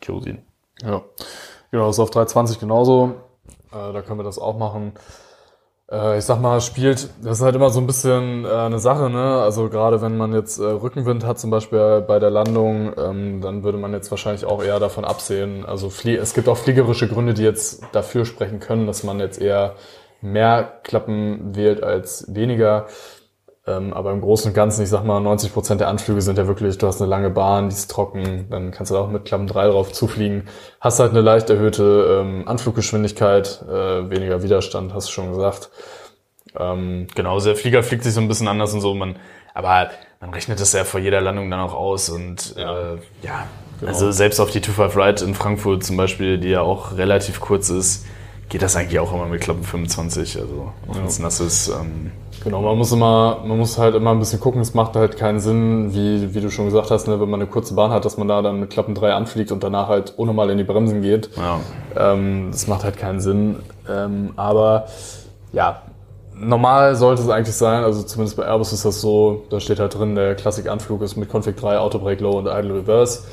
Kerosin. 0.00 0.38
Ja, 0.82 1.02
genau, 1.70 1.86
das 1.86 1.96
ist 1.96 2.00
auf 2.00 2.10
320 2.10 2.60
genauso. 2.60 3.14
Äh, 3.72 3.92
da 3.92 4.02
können 4.02 4.18
wir 4.18 4.24
das 4.24 4.38
auch 4.38 4.56
machen. 4.56 4.92
Äh, 5.90 6.18
ich 6.18 6.24
sag 6.24 6.40
mal, 6.40 6.60
spielt, 6.60 7.08
das 7.22 7.38
ist 7.38 7.42
halt 7.44 7.54
immer 7.54 7.70
so 7.70 7.80
ein 7.80 7.86
bisschen 7.86 8.44
äh, 8.44 8.48
eine 8.48 8.78
Sache, 8.78 9.08
ne? 9.10 9.40
Also 9.42 9.68
gerade 9.68 10.02
wenn 10.02 10.16
man 10.16 10.32
jetzt 10.34 10.58
äh, 10.58 10.64
Rückenwind 10.64 11.24
hat, 11.24 11.38
zum 11.38 11.50
Beispiel 11.50 12.02
bei 12.06 12.18
der 12.18 12.30
Landung, 12.30 12.92
ähm, 12.98 13.40
dann 13.40 13.62
würde 13.64 13.78
man 13.78 13.92
jetzt 13.92 14.10
wahrscheinlich 14.10 14.44
auch 14.44 14.62
eher 14.62 14.80
davon 14.80 15.04
absehen. 15.04 15.64
Also 15.64 15.88
es 15.88 16.34
gibt 16.34 16.48
auch 16.48 16.58
fliegerische 16.58 17.08
Gründe, 17.08 17.34
die 17.34 17.42
jetzt 17.42 17.82
dafür 17.92 18.24
sprechen 18.24 18.60
können, 18.60 18.86
dass 18.86 19.02
man 19.02 19.20
jetzt 19.20 19.40
eher 19.40 19.74
mehr 20.20 20.80
Klappen 20.82 21.54
wählt 21.56 21.82
als 21.82 22.26
weniger. 22.34 22.86
Ähm, 23.68 23.92
aber 23.92 24.12
im 24.12 24.20
Großen 24.20 24.50
und 24.50 24.54
Ganzen, 24.54 24.82
ich 24.82 24.88
sag 24.88 25.04
mal, 25.04 25.20
90 25.20 25.52
Prozent 25.52 25.80
der 25.80 25.88
Anflüge 25.88 26.22
sind 26.22 26.38
ja 26.38 26.46
wirklich, 26.46 26.78
du 26.78 26.86
hast 26.86 27.02
eine 27.02 27.10
lange 27.10 27.28
Bahn, 27.28 27.68
die 27.68 27.74
ist 27.74 27.90
trocken, 27.90 28.46
dann 28.50 28.70
kannst 28.70 28.90
du 28.90 28.94
da 28.94 29.00
auch 29.02 29.10
mit 29.10 29.26
Klappen 29.26 29.46
3 29.46 29.68
drauf 29.68 29.92
zufliegen. 29.92 30.48
Hast 30.80 31.00
halt 31.00 31.10
eine 31.10 31.20
leicht 31.20 31.50
erhöhte 31.50 32.22
ähm, 32.22 32.48
Anfluggeschwindigkeit, 32.48 33.62
äh, 33.68 34.08
weniger 34.10 34.42
Widerstand, 34.42 34.94
hast 34.94 35.08
du 35.08 35.12
schon 35.12 35.30
gesagt. 35.30 35.70
Ähm, 36.58 37.08
genau, 37.14 37.38
der 37.40 37.56
Flieger 37.56 37.82
fliegt 37.82 38.04
sich 38.04 38.14
so 38.14 38.20
ein 38.20 38.28
bisschen 38.28 38.48
anders 38.48 38.72
und 38.72 38.80
so, 38.80 38.94
man, 38.94 39.16
aber 39.54 39.90
man 40.20 40.30
rechnet 40.30 40.60
das 40.60 40.72
ja 40.72 40.84
vor 40.84 41.00
jeder 41.00 41.20
Landung 41.20 41.50
dann 41.50 41.60
auch 41.60 41.74
aus 41.74 42.08
und 42.08 42.56
ja, 42.56 42.94
äh, 42.94 42.98
ja. 43.22 43.46
Genau. 43.80 43.92
also 43.92 44.10
selbst 44.10 44.40
auf 44.40 44.50
die 44.50 44.60
25 44.60 44.96
Ride 44.96 45.24
in 45.24 45.34
Frankfurt 45.34 45.84
zum 45.84 45.96
Beispiel, 45.96 46.38
die 46.38 46.48
ja 46.48 46.62
auch 46.62 46.96
relativ 46.96 47.38
kurz 47.38 47.70
ist, 47.70 48.06
geht 48.48 48.62
das 48.62 48.76
eigentlich 48.76 48.98
auch 48.98 49.12
immer 49.12 49.26
mit 49.26 49.40
Klappen 49.40 49.62
25, 49.62 50.40
also 50.40 50.72
wenn 50.86 51.04
es 51.04 51.18
nass 51.18 51.38
ist. 51.38 51.68
Ähm, 51.68 52.12
Genau, 52.44 52.62
man 52.62 52.78
muss 52.78 52.92
immer, 52.92 53.40
man 53.44 53.58
muss 53.58 53.78
halt 53.78 53.94
immer 53.94 54.12
ein 54.12 54.18
bisschen 54.18 54.40
gucken. 54.40 54.60
Es 54.60 54.74
macht 54.74 54.94
halt 54.94 55.16
keinen 55.16 55.40
Sinn, 55.40 55.92
wie, 55.92 56.34
wie 56.34 56.40
du 56.40 56.50
schon 56.50 56.66
gesagt 56.66 56.90
hast, 56.90 57.08
ne, 57.08 57.20
wenn 57.20 57.28
man 57.28 57.40
eine 57.40 57.50
kurze 57.50 57.74
Bahn 57.74 57.90
hat, 57.90 58.04
dass 58.04 58.16
man 58.16 58.28
da 58.28 58.42
dann 58.42 58.60
mit 58.60 58.70
Klappen 58.70 58.94
3 58.94 59.12
anfliegt 59.12 59.50
und 59.50 59.62
danach 59.62 59.88
halt 59.88 60.14
ohne 60.16 60.32
mal 60.32 60.48
in 60.50 60.58
die 60.58 60.64
Bremsen 60.64 61.02
geht. 61.02 61.30
Ja. 61.36 61.60
Ähm, 61.96 62.48
das 62.52 62.66
macht 62.66 62.84
halt 62.84 62.96
keinen 62.96 63.20
Sinn. 63.20 63.56
Ähm, 63.88 64.32
aber 64.36 64.86
ja, 65.52 65.82
normal 66.40 66.94
sollte 66.96 67.22
es 67.22 67.28
eigentlich 67.28 67.56
sein, 67.56 67.82
also 67.82 68.02
zumindest 68.02 68.36
bei 68.36 68.44
Airbus 68.44 68.72
ist 68.72 68.84
das 68.84 69.00
so, 69.00 69.44
da 69.50 69.60
steht 69.60 69.80
halt 69.80 69.98
drin, 69.98 70.14
der 70.14 70.34
Classic-Anflug 70.34 71.02
ist 71.02 71.16
mit 71.16 71.32
Config 71.32 71.56
3, 71.56 71.78
Auto 71.78 71.98
Brake 71.98 72.22
Low 72.22 72.38
und 72.38 72.46
Idle 72.46 72.74
Reverse. 72.74 73.24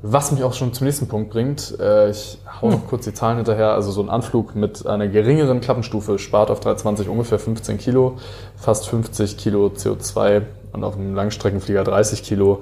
Was 0.00 0.30
mich 0.30 0.44
auch 0.44 0.54
schon 0.54 0.72
zum 0.72 0.86
nächsten 0.86 1.08
Punkt 1.08 1.30
bringt, 1.30 1.78
äh, 1.80 2.10
ich 2.10 2.38
hau 2.60 2.70
noch 2.70 2.86
kurz 2.86 3.04
die 3.04 3.12
Zahlen 3.12 3.36
hinterher, 3.36 3.72
also 3.72 3.90
so 3.90 4.00
ein 4.00 4.08
Anflug 4.08 4.54
mit 4.54 4.86
einer 4.86 5.08
geringeren 5.08 5.60
Klappenstufe 5.60 6.20
spart 6.20 6.52
auf 6.52 6.60
320 6.60 7.08
ungefähr 7.08 7.40
15 7.40 7.78
Kilo, 7.78 8.16
fast 8.56 8.88
50 8.88 9.36
Kilo 9.36 9.66
CO2 9.66 10.42
und 10.72 10.84
auf 10.84 10.94
einem 10.94 11.16
Langstreckenflieger 11.16 11.82
30 11.82 12.22
Kilo. 12.22 12.60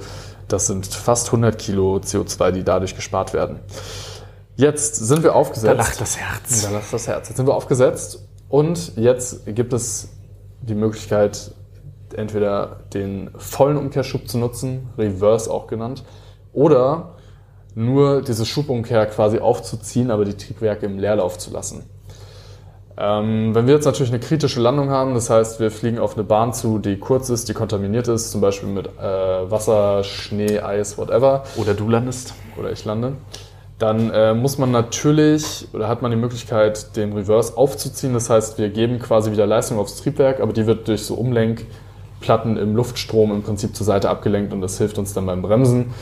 Das 0.49 0.67
sind 0.67 0.87
fast 0.87 1.27
100 1.27 1.59
Kilo 1.59 1.97
CO2, 1.97 2.53
die 2.53 2.65
dadurch 2.65 2.95
gespart 2.95 3.35
werden. 3.35 3.61
Jetzt 4.55 4.97
sind 4.97 5.23
wir 5.23 5.35
aufgesetzt. 5.35 5.67
Da 5.67 5.77
lacht 5.77 6.01
das 6.01 6.17
Herz. 6.17 6.63
Da 6.63 6.71
lacht 6.71 6.91
das 6.91 7.07
Herz. 7.07 7.29
Jetzt 7.29 7.37
sind 7.37 7.47
wir 7.47 7.55
aufgesetzt 7.55 8.27
und 8.49 8.97
jetzt 8.97 9.45
gibt 9.55 9.75
es 9.75 10.09
die 10.63 10.75
Möglichkeit, 10.75 11.53
entweder 12.15 12.81
den 12.95 13.31
vollen 13.37 13.77
Umkehrschub 13.77 14.27
zu 14.27 14.39
nutzen, 14.39 14.89
Reverse 14.97 15.51
auch 15.51 15.67
genannt, 15.67 16.03
oder 16.55 17.16
nur 17.77 18.23
diese 18.23 18.47
Schubumkehr 18.47 19.07
quasi 19.07 19.39
aufzuziehen, 19.39 20.11
aber 20.11 20.25
die 20.25 20.35
Triebwerke 20.35 20.87
im 20.87 20.99
Leerlauf 20.99 21.39
zu 21.39 21.53
lassen. 21.53 21.85
Ähm, 22.99 23.55
wenn 23.55 23.67
wir 23.67 23.75
jetzt 23.75 23.85
natürlich 23.85 24.11
eine 24.11 24.21
kritische 24.21 24.59
Landung 24.61 24.89
haben, 24.89 25.13
das 25.13 25.29
heißt, 25.29 25.61
wir 25.61 25.71
fliegen 25.71 25.99
auf 25.99 26.15
eine 26.15 26.25
Bahn 26.25 26.55
zu, 26.55 26.79
die 26.79 26.99
kurz 26.99 27.29
ist, 27.29 27.51
die 27.51 27.53
kontaminiert 27.53 28.09
ist, 28.09 28.31
zum 28.31 28.41
Beispiel 28.41 28.71
mit 28.71 28.87
äh, 28.87 29.51
Wasser, 29.51 30.03
Schnee, 30.03 30.61
Eis, 30.61 30.97
whatever. 30.97 31.45
Oder 31.57 31.75
du 31.75 31.91
landest. 31.91 32.33
Oder 32.59 32.73
ich 32.73 32.83
lande. 32.87 33.13
Dann 33.79 34.11
äh, 34.11 34.33
muss 34.33 34.57
man 34.57 34.71
natürlich, 34.71 35.69
oder 35.75 35.87
hat 35.87 36.01
man 36.01 36.11
die 36.11 36.17
Möglichkeit, 36.17 36.97
den 36.97 37.13
Reverse 37.13 37.59
aufzuziehen. 37.59 38.15
Das 38.15 38.31
heißt, 38.31 38.57
wir 38.57 38.71
geben 38.71 38.99
quasi 38.99 39.31
wieder 39.31 39.47
Leistung 39.47 39.79
aufs 39.79 39.97
Triebwerk, 39.97 40.41
aber 40.41 40.55
die 40.55 40.67
wird 40.67 40.89
durch 40.89 41.05
so 41.05 41.17
Umlenkplatten 41.17 42.57
im 42.57 42.75
Luftstrom 42.75 43.33
im 43.33 43.43
Prinzip 43.43 43.77
zur 43.77 43.85
Seite 43.85 44.09
abgelenkt 44.09 44.55
und 44.55 44.63
das 44.63 44.79
hilft 44.79 44.97
uns 44.97 45.13
dann 45.13 45.27
beim 45.27 45.43
Bremsen. 45.43 45.93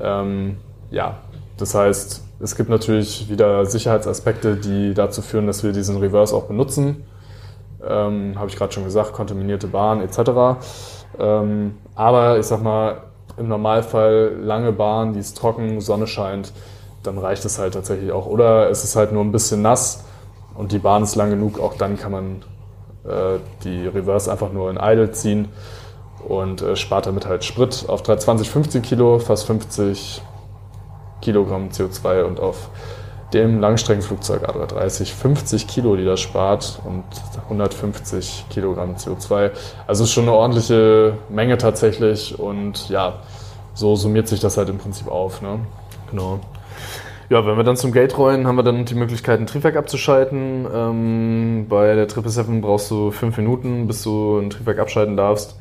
Ähm, 0.00 0.58
ja, 0.90 1.18
das 1.56 1.74
heißt, 1.74 2.22
es 2.40 2.56
gibt 2.56 2.68
natürlich 2.68 3.30
wieder 3.30 3.64
Sicherheitsaspekte, 3.64 4.56
die 4.56 4.92
dazu 4.94 5.22
führen, 5.22 5.46
dass 5.46 5.62
wir 5.62 5.72
diesen 5.72 5.96
Reverse 5.96 6.34
auch 6.34 6.44
benutzen. 6.44 7.04
Ähm, 7.86 8.34
Habe 8.36 8.48
ich 8.48 8.56
gerade 8.56 8.72
schon 8.72 8.84
gesagt, 8.84 9.12
kontaminierte 9.12 9.68
Bahn 9.68 10.00
etc. 10.00 10.58
Ähm, 11.18 11.76
aber 11.94 12.38
ich 12.38 12.46
sag 12.46 12.62
mal, 12.62 13.02
im 13.38 13.48
Normalfall 13.48 14.36
lange 14.40 14.72
Bahn, 14.72 15.12
die 15.12 15.20
ist 15.20 15.36
trocken, 15.36 15.80
Sonne 15.80 16.06
scheint, 16.06 16.52
dann 17.02 17.18
reicht 17.18 17.44
es 17.44 17.58
halt 17.58 17.74
tatsächlich 17.74 18.12
auch. 18.12 18.26
Oder 18.26 18.70
es 18.70 18.84
ist 18.84 18.96
halt 18.96 19.12
nur 19.12 19.22
ein 19.22 19.32
bisschen 19.32 19.62
nass 19.62 20.04
und 20.54 20.72
die 20.72 20.78
Bahn 20.78 21.02
ist 21.02 21.16
lang 21.16 21.30
genug, 21.30 21.58
auch 21.60 21.74
dann 21.74 21.96
kann 21.96 22.12
man 22.12 22.42
äh, 23.04 23.38
die 23.64 23.86
Reverse 23.86 24.30
einfach 24.30 24.52
nur 24.52 24.70
in 24.70 24.76
Idle 24.76 25.10
ziehen 25.12 25.48
und 26.26 26.62
äh, 26.62 26.76
spart 26.76 27.06
damit 27.06 27.26
halt 27.26 27.44
Sprit 27.44 27.84
auf 27.88 28.02
320 28.02 28.50
15 28.50 28.82
Kilo, 28.82 29.18
fast 29.18 29.46
50 29.46 30.22
Kilogramm 31.20 31.68
CO2 31.68 32.22
und 32.24 32.40
auf 32.40 32.70
dem 33.32 33.60
Langstreckenflugzeug 33.60 34.48
A330 34.48 35.12
50 35.12 35.66
Kilo, 35.66 35.96
die 35.96 36.04
das 36.04 36.20
spart 36.20 36.80
und 36.84 37.04
150 37.44 38.46
Kilogramm 38.50 38.94
CO2. 38.94 39.50
Also 39.86 40.06
schon 40.06 40.24
eine 40.24 40.32
ordentliche 40.32 41.14
Menge 41.28 41.58
tatsächlich 41.58 42.38
und 42.38 42.88
ja, 42.88 43.20
so 43.74 43.96
summiert 43.96 44.28
sich 44.28 44.40
das 44.40 44.56
halt 44.56 44.68
im 44.68 44.78
Prinzip 44.78 45.08
auf. 45.08 45.42
Ne? 45.42 45.60
Genau. 46.10 46.40
Ja, 47.28 47.44
wenn 47.44 47.56
wir 47.56 47.64
dann 47.64 47.76
zum 47.76 47.90
Gate 47.90 48.16
rollen, 48.16 48.46
haben 48.46 48.54
wir 48.54 48.62
dann 48.62 48.84
die 48.84 48.94
Möglichkeit, 48.94 49.40
ein 49.40 49.46
Triebwerk 49.46 49.76
abzuschalten. 49.76 50.64
Ähm, 50.72 51.66
bei 51.68 51.94
der 51.96 52.08
777 52.08 52.62
brauchst 52.62 52.90
du 52.92 53.10
fünf 53.10 53.36
Minuten, 53.36 53.88
bis 53.88 54.02
du 54.04 54.38
ein 54.38 54.50
Triebwerk 54.50 54.78
abschalten 54.78 55.16
darfst. 55.16 55.58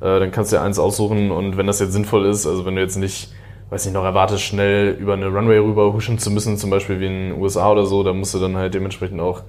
Äh, 0.00 0.18
dann 0.18 0.32
kannst 0.32 0.50
du 0.50 0.56
dir 0.56 0.62
eins 0.62 0.80
aussuchen 0.80 1.30
und 1.30 1.56
wenn 1.56 1.68
das 1.68 1.78
jetzt 1.78 1.92
sinnvoll 1.92 2.26
ist, 2.26 2.46
also 2.46 2.66
wenn 2.66 2.74
du 2.74 2.82
jetzt 2.82 2.96
nicht 2.96 3.32
weiß 3.74 3.86
nicht, 3.86 3.94
noch 3.94 4.04
erwartest, 4.04 4.44
schnell 4.44 4.90
über 5.00 5.14
eine 5.14 5.26
Runway 5.26 5.58
rüber 5.58 5.92
huschen 5.92 6.18
zu 6.20 6.30
müssen, 6.30 6.56
zum 6.56 6.70
Beispiel 6.70 7.00
wie 7.00 7.06
in 7.06 7.30
den 7.30 7.42
USA 7.42 7.72
oder 7.72 7.86
so, 7.86 8.04
da 8.04 8.12
musst 8.12 8.32
du 8.32 8.38
dann 8.38 8.56
halt 8.56 8.72
dementsprechend 8.72 9.20
auch 9.20 9.42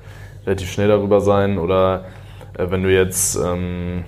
relativ 0.48 0.72
schnell 0.72 0.88
darüber 0.88 1.22
sein. 1.22 1.60
Oder 1.60 2.06
äh, 2.58 2.66
wenn 2.72 2.82
du 2.82 2.92
jetzt 2.92 3.36
ähm, 3.36 4.04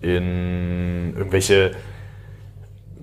in 0.00 1.14
irgendwelche 1.16 1.72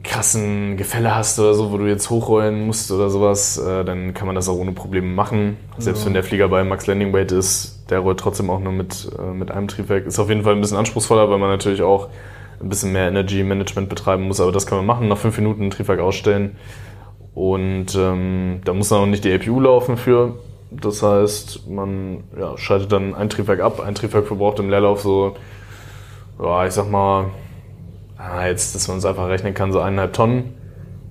krassen 0.01 0.77
Gefälle 0.77 1.13
hast 1.13 1.37
oder 1.39 1.53
so, 1.53 1.73
wo 1.73 1.77
du 1.77 1.87
jetzt 1.87 2.09
hochrollen 2.09 2.65
musst 2.65 2.89
oder 2.89 3.09
sowas, 3.09 3.57
äh, 3.57 3.83
dann 3.83 4.13
kann 4.13 4.25
man 4.25 4.35
das 4.35 4.47
auch 4.47 4.55
ohne 4.55 4.71
Probleme 4.71 5.07
machen. 5.07 5.57
Selbst 5.77 6.01
ja. 6.01 6.05
wenn 6.05 6.13
der 6.13 6.23
Flieger 6.23 6.47
bei 6.47 6.63
Max 6.63 6.87
Landing 6.87 7.11
Weight 7.11 7.33
ist, 7.33 7.83
der 7.89 7.99
rollt 7.99 8.17
trotzdem 8.17 8.49
auch 8.49 8.61
nur 8.61 8.71
mit, 8.71 9.09
äh, 9.19 9.33
mit 9.33 9.51
einem 9.51 9.67
Triebwerk. 9.67 10.05
Ist 10.05 10.19
auf 10.19 10.29
jeden 10.29 10.43
Fall 10.43 10.55
ein 10.55 10.61
bisschen 10.61 10.77
anspruchsvoller, 10.77 11.29
weil 11.29 11.37
man 11.37 11.49
natürlich 11.49 11.81
auch 11.81 12.07
ein 12.61 12.69
bisschen 12.69 12.91
mehr 12.91 13.07
Energy 13.07 13.43
Management 13.43 13.89
betreiben 13.89 14.23
muss, 14.23 14.41
aber 14.41 14.51
das 14.51 14.65
kann 14.65 14.77
man 14.77 14.85
machen, 14.85 15.07
nach 15.07 15.17
fünf 15.17 15.37
Minuten 15.37 15.63
ein 15.63 15.69
Triebwerk 15.71 15.99
ausstellen. 15.99 16.57
Und 17.33 17.95
ähm, 17.95 18.61
da 18.65 18.73
muss 18.73 18.89
dann 18.89 18.99
auch 18.99 19.05
nicht 19.05 19.23
die 19.23 19.33
APU 19.33 19.59
laufen 19.59 19.97
für. 19.97 20.35
Das 20.71 21.01
heißt, 21.01 21.67
man 21.69 22.25
ja, 22.37 22.57
schaltet 22.57 22.91
dann 22.91 23.15
ein 23.15 23.29
Triebwerk 23.29 23.61
ab. 23.61 23.79
Ein 23.79 23.95
Triebwerk 23.95 24.27
verbraucht 24.27 24.59
im 24.59 24.69
Leerlauf 24.69 25.01
so, 25.01 25.35
ja, 26.41 26.65
ich 26.65 26.73
sag 26.73 26.89
mal, 26.89 27.27
ah, 28.17 28.45
jetzt, 28.45 28.75
dass 28.75 28.87
man 28.87 28.97
es 28.97 29.05
einfach 29.05 29.27
rechnen 29.29 29.53
kann, 29.53 29.71
so 29.71 29.79
eineinhalb 29.79 30.13
Tonnen. 30.13 30.53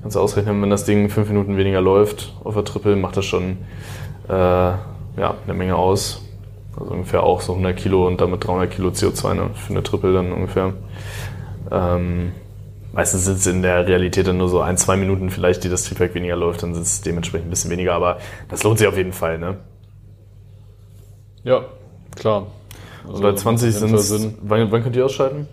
Kannst 0.02 0.16
du 0.16 0.20
ausrechnen, 0.20 0.62
wenn 0.62 0.70
das 0.70 0.84
Ding 0.84 1.08
fünf 1.08 1.28
Minuten 1.28 1.56
weniger 1.56 1.80
läuft 1.80 2.34
auf 2.44 2.54
der 2.54 2.64
Triple, 2.64 2.94
macht 2.96 3.16
das 3.16 3.24
schon 3.24 3.58
äh, 4.28 4.32
ja, 4.32 4.78
eine 5.16 5.54
Menge 5.54 5.76
aus. 5.76 6.22
Also 6.78 6.92
ungefähr 6.92 7.24
auch 7.24 7.40
so 7.40 7.52
100 7.52 7.76
Kilo 7.76 8.06
und 8.06 8.20
damit 8.20 8.46
300 8.46 8.70
Kilo 8.70 8.90
CO2 8.90 9.34
ne, 9.34 9.50
für 9.54 9.72
eine 9.72 9.82
Triple 9.82 10.12
dann 10.12 10.32
ungefähr. 10.32 10.74
Ähm, 11.70 12.32
meistens 12.92 13.24
sind 13.24 13.38
es 13.38 13.46
in 13.46 13.62
der 13.62 13.86
Realität 13.86 14.26
dann 14.26 14.38
nur 14.38 14.48
so 14.48 14.60
ein, 14.60 14.76
zwei 14.76 14.96
Minuten 14.96 15.30
vielleicht, 15.30 15.64
die 15.64 15.68
das 15.68 15.84
Triebwerk 15.84 16.14
weniger 16.14 16.36
läuft, 16.36 16.62
dann 16.62 16.74
sind 16.74 16.82
es 16.82 17.00
dementsprechend 17.00 17.48
ein 17.48 17.50
bisschen 17.50 17.70
weniger, 17.70 17.94
aber 17.94 18.18
das 18.48 18.62
lohnt 18.62 18.78
sich 18.78 18.88
auf 18.88 18.96
jeden 18.96 19.12
Fall, 19.12 19.38
ne? 19.38 19.58
Ja, 21.44 21.64
klar. 22.16 22.48
Also 23.06 23.22
bei 23.22 23.32
20 23.32 23.74
sind 23.74 23.94
es. 23.94 24.10
Wann, 24.42 24.70
wann 24.70 24.82
könnt 24.82 24.96
ihr 24.96 25.04
ausschalten? 25.04 25.48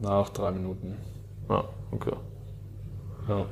Nach 0.00 0.28
drei 0.30 0.50
Minuten. 0.50 0.96
Ah, 1.48 1.64
okay. 1.92 2.12
Ja. 3.28 3.46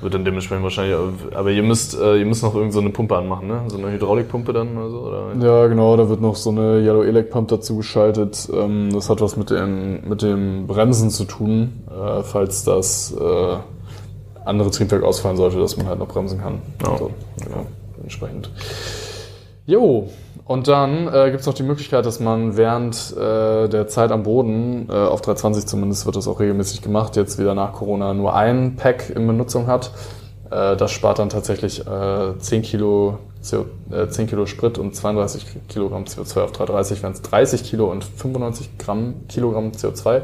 Wird 0.00 0.14
dann 0.14 0.24
dementsprechend 0.24 0.62
wahrscheinlich, 0.62 0.96
aber 1.34 1.50
ihr 1.50 1.62
müsst, 1.64 1.98
äh, 1.98 2.18
ihr 2.18 2.24
müsst 2.24 2.44
noch 2.44 2.54
irgendeine 2.54 2.86
so 2.86 2.92
Pumpe 2.92 3.16
anmachen, 3.16 3.48
ne? 3.48 3.62
So 3.66 3.78
eine 3.78 3.90
Hydraulikpumpe 3.90 4.52
dann 4.52 4.76
oder 4.76 4.90
so? 4.90 4.98
Oder? 5.00 5.34
Ja, 5.40 5.66
genau, 5.66 5.96
da 5.96 6.08
wird 6.08 6.20
noch 6.20 6.36
so 6.36 6.50
eine 6.50 6.80
Yellow 6.80 7.02
Elec 7.02 7.30
Pump 7.30 7.48
dazu 7.48 7.76
geschaltet. 7.76 8.48
Ähm, 8.52 8.92
das 8.92 9.10
hat 9.10 9.20
was 9.20 9.36
mit 9.36 9.50
den, 9.50 10.08
mit 10.08 10.22
dem 10.22 10.68
Bremsen 10.68 11.10
zu 11.10 11.24
tun, 11.24 11.82
äh, 11.90 12.22
falls 12.22 12.62
das 12.62 13.12
äh, 13.12 13.56
andere 14.44 14.70
Triebwerk 14.70 15.02
ausfallen 15.02 15.36
sollte, 15.36 15.58
dass 15.58 15.76
man 15.76 15.86
halt 15.86 15.98
noch 15.98 16.08
bremsen 16.08 16.40
kann. 16.40 16.62
Ja. 16.82 16.92
Also, 16.92 17.10
genau, 17.42 17.66
entsprechend. 18.00 18.50
Jo, 19.66 20.08
und 20.48 20.66
dann 20.66 21.06
äh, 21.08 21.30
gibt 21.30 21.42
es 21.42 21.46
noch 21.46 21.52
die 21.52 21.62
Möglichkeit, 21.62 22.06
dass 22.06 22.20
man 22.20 22.56
während 22.56 23.14
äh, 23.16 23.68
der 23.68 23.86
Zeit 23.86 24.10
am 24.10 24.22
Boden, 24.22 24.88
äh, 24.88 24.94
auf 24.94 25.20
320 25.20 25.66
zumindest 25.66 26.06
wird 26.06 26.16
das 26.16 26.26
auch 26.26 26.40
regelmäßig 26.40 26.80
gemacht, 26.80 27.16
jetzt 27.16 27.38
wieder 27.38 27.54
nach 27.54 27.74
Corona 27.74 28.14
nur 28.14 28.34
ein 28.34 28.76
Pack 28.76 29.10
in 29.10 29.26
Benutzung 29.26 29.66
hat. 29.66 29.92
Äh, 30.50 30.74
das 30.76 30.90
spart 30.90 31.18
dann 31.18 31.28
tatsächlich 31.28 31.86
äh, 31.86 32.38
10 32.38 32.62
Kilo 32.62 33.18
CO, 33.48 33.66
äh, 33.94 34.08
10 34.08 34.26
Kilo 34.26 34.46
Sprit 34.46 34.78
und 34.78 34.96
32 34.96 35.44
Kilogramm 35.68 36.04
CO2 36.04 36.40
auf 36.40 36.52
330 36.52 37.02
wären 37.02 37.12
es 37.12 37.20
30 37.20 37.64
Kilo 37.64 37.90
und 37.90 38.02
95 38.02 38.78
Gramm 38.78 39.28
Kilogramm 39.28 39.72
CO2. 39.72 40.16
Äh, 40.16 40.22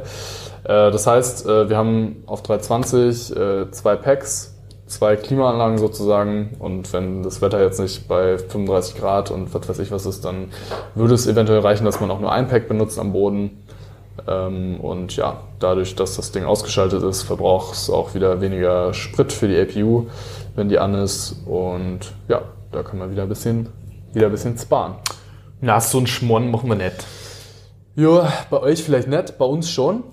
das 0.64 1.06
heißt, 1.06 1.46
äh, 1.46 1.68
wir 1.68 1.76
haben 1.76 2.22
auf 2.24 2.42
320 2.42 3.36
äh, 3.36 3.70
zwei 3.72 3.96
Packs, 3.96 4.53
zwei 4.86 5.16
Klimaanlagen 5.16 5.78
sozusagen 5.78 6.56
und 6.58 6.92
wenn 6.92 7.22
das 7.22 7.40
Wetter 7.40 7.62
jetzt 7.62 7.80
nicht 7.80 8.06
bei 8.06 8.38
35 8.38 8.96
Grad 8.96 9.30
und 9.30 9.54
was 9.54 9.68
weiß 9.68 9.78
ich 9.78 9.90
was 9.90 10.06
ist, 10.06 10.24
dann 10.24 10.50
würde 10.94 11.14
es 11.14 11.26
eventuell 11.26 11.60
reichen, 11.60 11.84
dass 11.84 12.00
man 12.00 12.10
auch 12.10 12.20
nur 12.20 12.32
ein 12.32 12.48
Pack 12.48 12.68
benutzt 12.68 12.98
am 12.98 13.12
Boden. 13.12 13.62
Ähm, 14.28 14.78
und 14.80 15.16
ja, 15.16 15.40
dadurch, 15.58 15.96
dass 15.96 16.16
das 16.16 16.32
Ding 16.32 16.44
ausgeschaltet 16.44 17.02
ist, 17.02 17.22
verbraucht 17.22 17.74
es 17.74 17.90
auch 17.90 18.14
wieder 18.14 18.40
weniger 18.40 18.94
Sprit 18.94 19.32
für 19.32 19.48
die 19.48 19.58
APU, 19.58 20.06
wenn 20.54 20.68
die 20.68 20.78
an 20.78 20.94
ist. 20.94 21.36
Und 21.46 22.12
ja, 22.28 22.42
da 22.70 22.82
kann 22.82 22.98
man 22.98 23.10
wieder 23.10 23.22
ein 23.22 23.28
bisschen, 23.28 23.68
wieder 24.12 24.26
ein 24.26 24.32
bisschen 24.32 24.56
sparen. 24.56 24.96
Na, 25.60 25.80
so 25.80 25.98
ein 25.98 26.06
Schmon 26.06 26.50
machen 26.50 26.68
wir 26.68 26.76
nicht. 26.76 27.04
Ja, 27.96 28.32
bei 28.50 28.60
euch 28.60 28.82
vielleicht 28.82 29.08
nicht, 29.08 29.38
bei 29.38 29.44
uns 29.44 29.70
schon. 29.70 30.04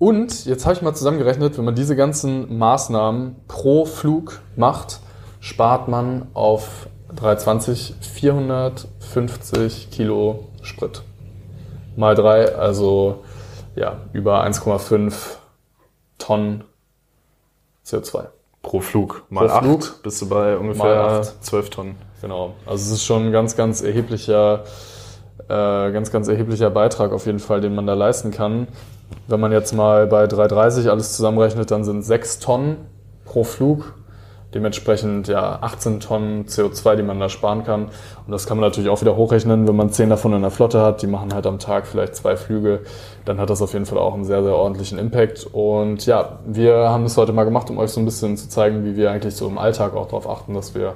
Und 0.00 0.46
jetzt 0.46 0.64
habe 0.64 0.74
ich 0.74 0.80
mal 0.80 0.94
zusammengerechnet, 0.94 1.58
wenn 1.58 1.66
man 1.66 1.74
diese 1.74 1.94
ganzen 1.94 2.56
Maßnahmen 2.56 3.36
pro 3.46 3.84
Flug 3.84 4.40
macht, 4.56 4.98
spart 5.40 5.88
man 5.88 6.28
auf 6.32 6.88
320 7.14 7.96
450 8.00 9.90
Kilo 9.90 10.48
Sprit. 10.62 11.02
Mal 11.96 12.14
drei, 12.14 12.54
also 12.54 13.24
ja, 13.76 13.98
über 14.14 14.42
1,5 14.42 15.12
Tonnen 16.16 16.64
CO2. 17.84 18.28
Pro 18.62 18.80
Flug. 18.80 19.26
Mal 19.28 19.48
Pro 19.48 19.54
acht 19.54 19.64
Flug. 19.64 20.02
bist 20.02 20.22
du 20.22 20.30
bei 20.30 20.56
ungefähr 20.56 21.04
acht. 21.04 21.44
12 21.44 21.68
Tonnen. 21.68 21.96
Genau. 22.22 22.54
Also 22.64 22.86
es 22.86 22.90
ist 22.90 23.04
schon 23.04 23.26
ein 23.26 23.32
ganz, 23.32 23.54
ganz 23.54 23.82
erheblicher, 23.82 24.64
äh, 25.46 25.92
ganz, 25.92 26.10
ganz 26.10 26.26
erheblicher 26.28 26.70
Beitrag 26.70 27.12
auf 27.12 27.26
jeden 27.26 27.38
Fall, 27.38 27.60
den 27.60 27.74
man 27.74 27.86
da 27.86 27.92
leisten 27.92 28.30
kann. 28.30 28.66
Wenn 29.28 29.40
man 29.40 29.52
jetzt 29.52 29.72
mal 29.72 30.06
bei 30.06 30.26
330 30.26 30.90
alles 30.90 31.16
zusammenrechnet, 31.16 31.70
dann 31.70 31.84
sind 31.84 32.02
6 32.02 32.40
Tonnen 32.40 32.76
pro 33.24 33.44
Flug. 33.44 33.94
Dementsprechend 34.52 35.28
ja 35.28 35.58
18 35.60 36.00
Tonnen 36.00 36.46
CO2, 36.46 36.96
die 36.96 37.04
man 37.04 37.20
da 37.20 37.28
sparen 37.28 37.62
kann. 37.62 37.84
Und 37.84 38.32
das 38.32 38.46
kann 38.46 38.58
man 38.58 38.68
natürlich 38.68 38.90
auch 38.90 39.00
wieder 39.00 39.14
hochrechnen, 39.14 39.68
wenn 39.68 39.76
man 39.76 39.90
10 39.90 40.10
davon 40.10 40.32
in 40.32 40.42
der 40.42 40.50
Flotte 40.50 40.82
hat. 40.82 41.02
Die 41.02 41.06
machen 41.06 41.32
halt 41.32 41.46
am 41.46 41.60
Tag 41.60 41.86
vielleicht 41.86 42.16
zwei 42.16 42.36
Flüge. 42.36 42.80
Dann 43.24 43.38
hat 43.38 43.48
das 43.48 43.62
auf 43.62 43.72
jeden 43.74 43.86
Fall 43.86 43.98
auch 43.98 44.14
einen 44.14 44.24
sehr, 44.24 44.42
sehr 44.42 44.56
ordentlichen 44.56 44.98
Impact. 44.98 45.46
Und 45.52 46.04
ja, 46.06 46.40
wir 46.46 46.74
haben 46.88 47.04
das 47.04 47.16
heute 47.16 47.32
mal 47.32 47.44
gemacht, 47.44 47.70
um 47.70 47.78
euch 47.78 47.90
so 47.90 48.00
ein 48.00 48.04
bisschen 48.04 48.36
zu 48.36 48.48
zeigen, 48.48 48.84
wie 48.84 48.96
wir 48.96 49.12
eigentlich 49.12 49.36
so 49.36 49.46
im 49.46 49.56
Alltag 49.56 49.94
auch 49.94 50.06
darauf 50.06 50.28
achten, 50.28 50.54
dass 50.54 50.74
wir 50.74 50.94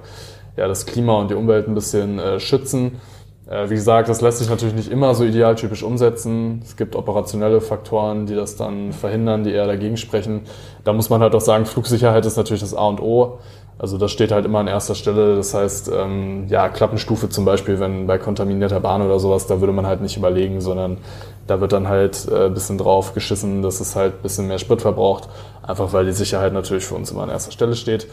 ja, 0.57 0.67
das 0.67 0.87
Klima 0.87 1.19
und 1.19 1.31
die 1.31 1.35
Umwelt 1.35 1.69
ein 1.69 1.75
bisschen 1.75 2.19
äh, 2.19 2.41
schützen. 2.41 3.01
Äh, 3.49 3.69
wie 3.69 3.75
gesagt, 3.75 4.09
das 4.09 4.21
lässt 4.21 4.39
sich 4.39 4.49
natürlich 4.49 4.75
nicht 4.75 4.91
immer 4.91 5.15
so 5.15 5.25
idealtypisch 5.25 5.83
umsetzen. 5.83 6.63
Es 6.65 6.77
gibt 6.77 6.97
operationelle 6.97 7.61
Faktoren, 7.61 8.27
die 8.27 8.35
das 8.35 8.57
dann 8.57 8.93
verhindern, 8.93 9.45
die 9.45 9.53
eher 9.53 9.67
dagegen 9.67 9.97
sprechen. 9.97 10.43
Da 10.85 10.93
muss 10.93 11.11
man 11.11 11.21
halt 11.21 11.35
auch 11.35 11.41
sagen, 11.41 11.67
Flugsicherheit 11.67 12.25
ist 12.25 12.37
natürlich 12.37 12.63
das 12.63 12.75
A 12.75 12.87
und 12.87 13.01
O. 13.01 13.39
Also 13.77 13.99
das 13.99 14.13
steht 14.13 14.31
halt 14.31 14.47
immer 14.47 14.61
an 14.61 14.69
erster 14.69 14.95
Stelle. 14.95 15.37
Das 15.37 15.53
heißt, 15.53 15.91
ähm, 15.93 16.47
ja, 16.49 16.69
Klappenstufe 16.69 17.29
zum 17.29 17.45
Beispiel, 17.45 17.81
wenn 17.81 18.07
bei 18.07 18.19
kontaminierter 18.19 18.81
Bahn 18.81 19.03
oder 19.03 19.19
sowas, 19.19 19.47
da 19.47 19.61
würde 19.61 19.73
man 19.73 19.87
halt 19.87 20.01
nicht 20.01 20.17
überlegen, 20.17 20.61
sondern 20.61 20.99
da 21.47 21.61
wird 21.61 21.73
dann 21.73 21.89
halt 21.89 22.27
äh, 22.29 22.49
bisschen 22.49 22.79
drauf 22.79 23.15
geschissen, 23.15 23.63
dass 23.63 23.81
es 23.81 23.97
halt 23.97 24.15
ein 24.15 24.23
bisschen 24.23 24.47
mehr 24.47 24.59
Sprit 24.59 24.81
verbraucht. 24.81 25.29
Einfach 25.63 25.93
weil 25.93 26.07
die 26.07 26.13
Sicherheit 26.13 26.53
natürlich 26.53 26.85
für 26.85 26.95
uns 26.95 27.11
immer 27.11 27.25
an 27.25 27.31
erster 27.31 27.51
Stelle 27.51 27.75
steht. 27.75 28.07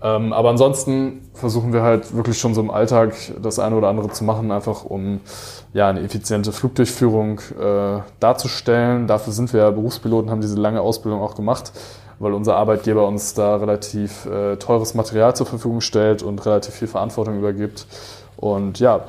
Ähm, 0.00 0.32
aber 0.32 0.50
ansonsten 0.50 1.28
versuchen 1.34 1.72
wir 1.72 1.82
halt 1.82 2.14
wirklich 2.14 2.38
schon 2.38 2.54
so 2.54 2.60
im 2.60 2.70
Alltag 2.70 3.14
das 3.42 3.58
eine 3.58 3.74
oder 3.76 3.88
andere 3.88 4.10
zu 4.10 4.24
machen, 4.24 4.52
einfach 4.52 4.84
um 4.84 5.20
ja, 5.72 5.88
eine 5.88 6.00
effiziente 6.00 6.52
Flugdurchführung 6.52 7.40
äh, 7.60 8.00
darzustellen. 8.20 9.06
Dafür 9.06 9.32
sind 9.32 9.52
wir 9.52 9.60
ja 9.60 9.70
Berufspiloten, 9.70 10.30
haben 10.30 10.40
diese 10.40 10.56
lange 10.56 10.80
Ausbildung 10.80 11.20
auch 11.20 11.34
gemacht, 11.34 11.72
weil 12.20 12.32
unser 12.32 12.56
Arbeitgeber 12.56 13.06
uns 13.08 13.34
da 13.34 13.56
relativ 13.56 14.26
äh, 14.26 14.56
teures 14.56 14.94
Material 14.94 15.34
zur 15.34 15.46
Verfügung 15.46 15.80
stellt 15.80 16.22
und 16.22 16.44
relativ 16.46 16.74
viel 16.74 16.88
Verantwortung 16.88 17.38
übergibt. 17.38 17.86
Und 18.36 18.78
ja, 18.78 19.00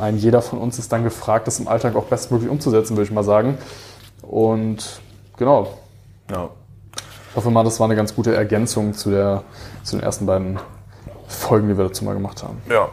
ein 0.00 0.16
jeder 0.16 0.42
von 0.42 0.58
uns 0.58 0.78
ist 0.78 0.92
dann 0.92 1.02
gefragt, 1.02 1.46
das 1.46 1.58
im 1.58 1.68
Alltag 1.68 1.96
auch 1.96 2.04
bestmöglich 2.04 2.50
umzusetzen, 2.50 2.96
würde 2.96 3.04
ich 3.08 3.12
mal 3.12 3.24
sagen. 3.24 3.58
Und 4.22 5.00
genau, 5.36 5.68
Ja. 6.30 6.50
Ich 7.30 7.36
hoffe 7.36 7.50
mal, 7.50 7.62
das 7.62 7.78
war 7.78 7.86
eine 7.86 7.96
ganz 7.96 8.14
gute 8.14 8.34
Ergänzung 8.34 8.92
zu, 8.92 9.10
der, 9.10 9.44
zu 9.84 9.96
den 9.96 10.02
ersten 10.02 10.26
beiden 10.26 10.58
Folgen, 11.28 11.68
die 11.68 11.76
wir 11.76 11.84
dazu 11.84 12.04
mal 12.04 12.14
gemacht 12.14 12.42
haben. 12.42 12.60
Ja. 12.68 12.88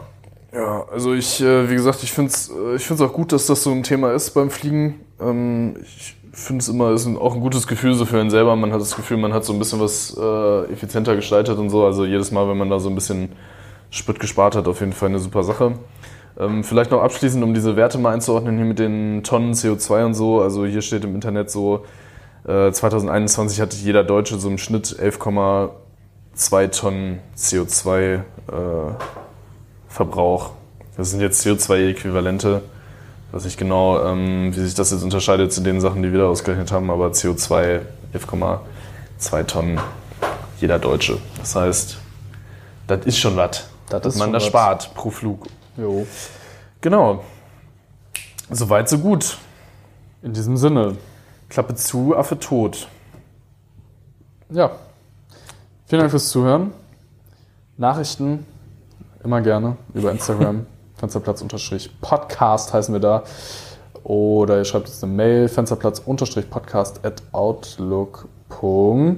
Ja, 0.50 0.86
also 0.90 1.12
ich, 1.12 1.42
äh, 1.42 1.68
wie 1.68 1.74
gesagt, 1.74 2.02
ich 2.02 2.10
finde 2.10 2.30
es 2.30 2.50
ich 2.76 2.86
find's 2.86 3.02
auch 3.02 3.12
gut, 3.12 3.32
dass 3.32 3.46
das 3.46 3.62
so 3.62 3.70
ein 3.70 3.82
Thema 3.82 4.12
ist 4.12 4.30
beim 4.30 4.48
Fliegen. 4.48 5.00
Ähm, 5.20 5.76
ich 5.82 6.16
finde 6.32 6.62
es 6.62 6.68
immer, 6.68 6.92
ist 6.92 7.06
auch 7.06 7.34
ein 7.34 7.40
gutes 7.40 7.66
Gefühl 7.66 7.94
so 7.94 8.06
für 8.06 8.18
einen 8.18 8.30
selber. 8.30 8.56
Man 8.56 8.72
hat 8.72 8.80
das 8.80 8.96
Gefühl, 8.96 9.18
man 9.18 9.34
hat 9.34 9.44
so 9.44 9.52
ein 9.52 9.58
bisschen 9.58 9.80
was 9.80 10.16
äh, 10.18 10.72
effizienter 10.72 11.16
gestaltet 11.16 11.58
und 11.58 11.68
so. 11.68 11.84
Also 11.84 12.06
jedes 12.06 12.30
Mal, 12.30 12.48
wenn 12.48 12.56
man 12.56 12.70
da 12.70 12.78
so 12.78 12.88
ein 12.88 12.94
bisschen 12.94 13.32
Sprit 13.90 14.20
gespart 14.20 14.56
hat, 14.56 14.68
auf 14.68 14.80
jeden 14.80 14.92
Fall 14.92 15.10
eine 15.10 15.18
super 15.18 15.42
Sache. 15.42 15.72
Ähm, 16.38 16.64
vielleicht 16.64 16.92
noch 16.92 17.02
abschließend, 17.02 17.42
um 17.42 17.52
diese 17.52 17.76
Werte 17.76 17.98
mal 17.98 18.14
einzuordnen, 18.14 18.56
hier 18.56 18.64
mit 18.64 18.78
den 18.78 19.22
Tonnen 19.24 19.52
CO2 19.52 20.06
und 20.06 20.14
so. 20.14 20.40
Also 20.40 20.64
hier 20.64 20.82
steht 20.82 21.04
im 21.04 21.14
Internet 21.14 21.50
so, 21.50 21.84
äh, 22.48 22.72
2021 22.72 23.60
hatte 23.60 23.76
jeder 23.76 24.02
Deutsche 24.04 24.38
so 24.38 24.48
im 24.48 24.58
Schnitt 24.58 24.86
11,2 24.86 26.70
Tonnen 26.70 27.20
CO2 27.36 27.94
äh. 27.94 28.22
Das 30.96 31.10
sind 31.10 31.20
jetzt 31.20 31.46
CO2-Äquivalente. 31.46 32.62
Ich 33.28 33.34
weiß 33.34 33.44
nicht 33.44 33.58
genau, 33.58 34.02
ähm, 34.04 34.54
wie 34.54 34.60
sich 34.60 34.74
das 34.74 34.90
jetzt 34.90 35.02
unterscheidet 35.02 35.52
zu 35.52 35.60
den 35.60 35.80
Sachen, 35.80 36.02
die 36.02 36.12
wir 36.12 36.20
da 36.20 36.28
ausgerechnet 36.28 36.72
haben, 36.72 36.90
aber 36.90 37.08
CO2 37.08 37.80
11,2 38.14 39.44
Tonnen 39.44 39.80
jeder 40.60 40.78
Deutsche. 40.78 41.18
Das 41.38 41.54
heißt, 41.54 41.98
das 42.86 43.06
ist 43.06 43.18
schon 43.18 43.36
was. 43.36 43.68
Das 43.90 44.06
ist 44.06 44.16
man 44.16 44.26
schon 44.26 44.32
da 44.32 44.36
was. 44.38 44.46
spart 44.46 44.94
pro 44.94 45.10
Flug. 45.10 45.46
Jo. 45.76 46.06
Genau. 46.80 47.22
Soweit, 48.50 48.88
so 48.88 48.98
gut. 48.98 49.36
In 50.22 50.32
diesem 50.32 50.56
Sinne, 50.56 50.96
Klappe 51.48 51.74
zu, 51.74 52.16
Affe 52.16 52.38
tot. 52.38 52.88
ja. 54.50 54.70
Vielen 55.86 56.00
Dank 56.00 56.10
fürs 56.10 56.28
Zuhören. 56.28 56.72
Nachrichten 57.78 58.44
immer 59.24 59.40
gerne 59.40 59.76
über 59.94 60.10
Instagram. 60.10 60.66
Fensterplatz-Podcast 60.96 62.74
heißen 62.74 62.92
wir 62.92 63.00
da. 63.00 63.22
Oder 64.04 64.58
ihr 64.58 64.64
schreibt 64.66 64.88
uns 64.88 65.02
eine 65.02 65.12
Mail, 65.12 65.48
Fensterplatz-Podcast 65.48 67.04
at 67.06 67.22
outlook.de. 67.32 69.12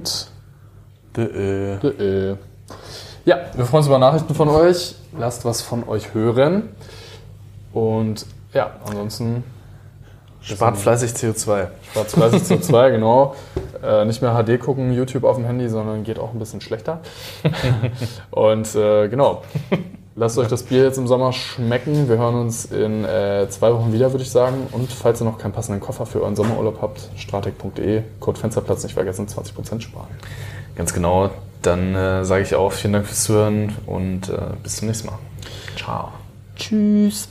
Ja, 3.25 3.37
wir 3.55 3.65
freuen 3.65 3.79
uns 3.79 3.87
über 3.87 3.99
Nachrichten 3.99 4.33
von 4.33 4.47
euch. 4.47 4.95
Lasst 5.17 5.43
was 5.43 5.61
von 5.61 5.87
euch 5.87 6.13
hören. 6.13 6.69
Und 7.73 8.25
ja, 8.53 8.71
ansonsten 8.85 9.43
Spart 10.43 10.77
fleißig 10.77 11.11
CO2. 11.11 11.67
spart 11.91 12.07
fleißig 12.07 12.41
CO2, 12.49 12.91
genau. 12.91 13.35
Äh, 13.83 14.05
nicht 14.05 14.21
mehr 14.21 14.33
HD 14.33 14.59
gucken, 14.59 14.91
YouTube 14.93 15.23
auf 15.23 15.35
dem 15.35 15.45
Handy, 15.45 15.69
sondern 15.69 16.03
geht 16.03 16.19
auch 16.19 16.33
ein 16.33 16.39
bisschen 16.39 16.61
schlechter. 16.61 16.99
Und 18.31 18.75
äh, 18.75 19.07
genau, 19.07 19.43
lasst 20.15 20.37
euch 20.37 20.47
das 20.47 20.63
Bier 20.63 20.83
jetzt 20.83 20.97
im 20.97 21.07
Sommer 21.07 21.31
schmecken. 21.33 22.09
Wir 22.09 22.17
hören 22.17 22.35
uns 22.35 22.65
in 22.65 23.05
äh, 23.05 23.47
zwei 23.49 23.73
Wochen 23.73 23.93
wieder, 23.93 24.11
würde 24.11 24.23
ich 24.23 24.31
sagen. 24.31 24.67
Und 24.71 24.91
falls 24.91 25.21
ihr 25.21 25.25
noch 25.25 25.37
keinen 25.37 25.53
passenden 25.53 25.79
Koffer 25.79 26.05
für 26.05 26.21
euren 26.21 26.35
Sommerurlaub 26.35 26.81
habt, 26.81 27.09
stratec.de, 27.17 28.01
Code 28.19 28.39
Fensterplatz 28.39 28.83
nicht 28.83 28.93
vergessen, 28.93 29.27
20% 29.27 29.81
sparen. 29.81 30.07
Ganz 30.75 30.93
genau. 30.93 31.29
Dann 31.61 31.93
äh, 31.93 32.25
sage 32.25 32.43
ich 32.43 32.55
auch 32.55 32.71
vielen 32.71 32.93
Dank 32.93 33.05
fürs 33.05 33.23
Zuhören 33.23 33.75
und 33.85 34.29
äh, 34.29 34.37
bis 34.63 34.77
zum 34.77 34.87
nächsten 34.87 35.07
Mal. 35.07 35.19
Ciao. 35.77 36.09
Tschüss. 36.55 37.27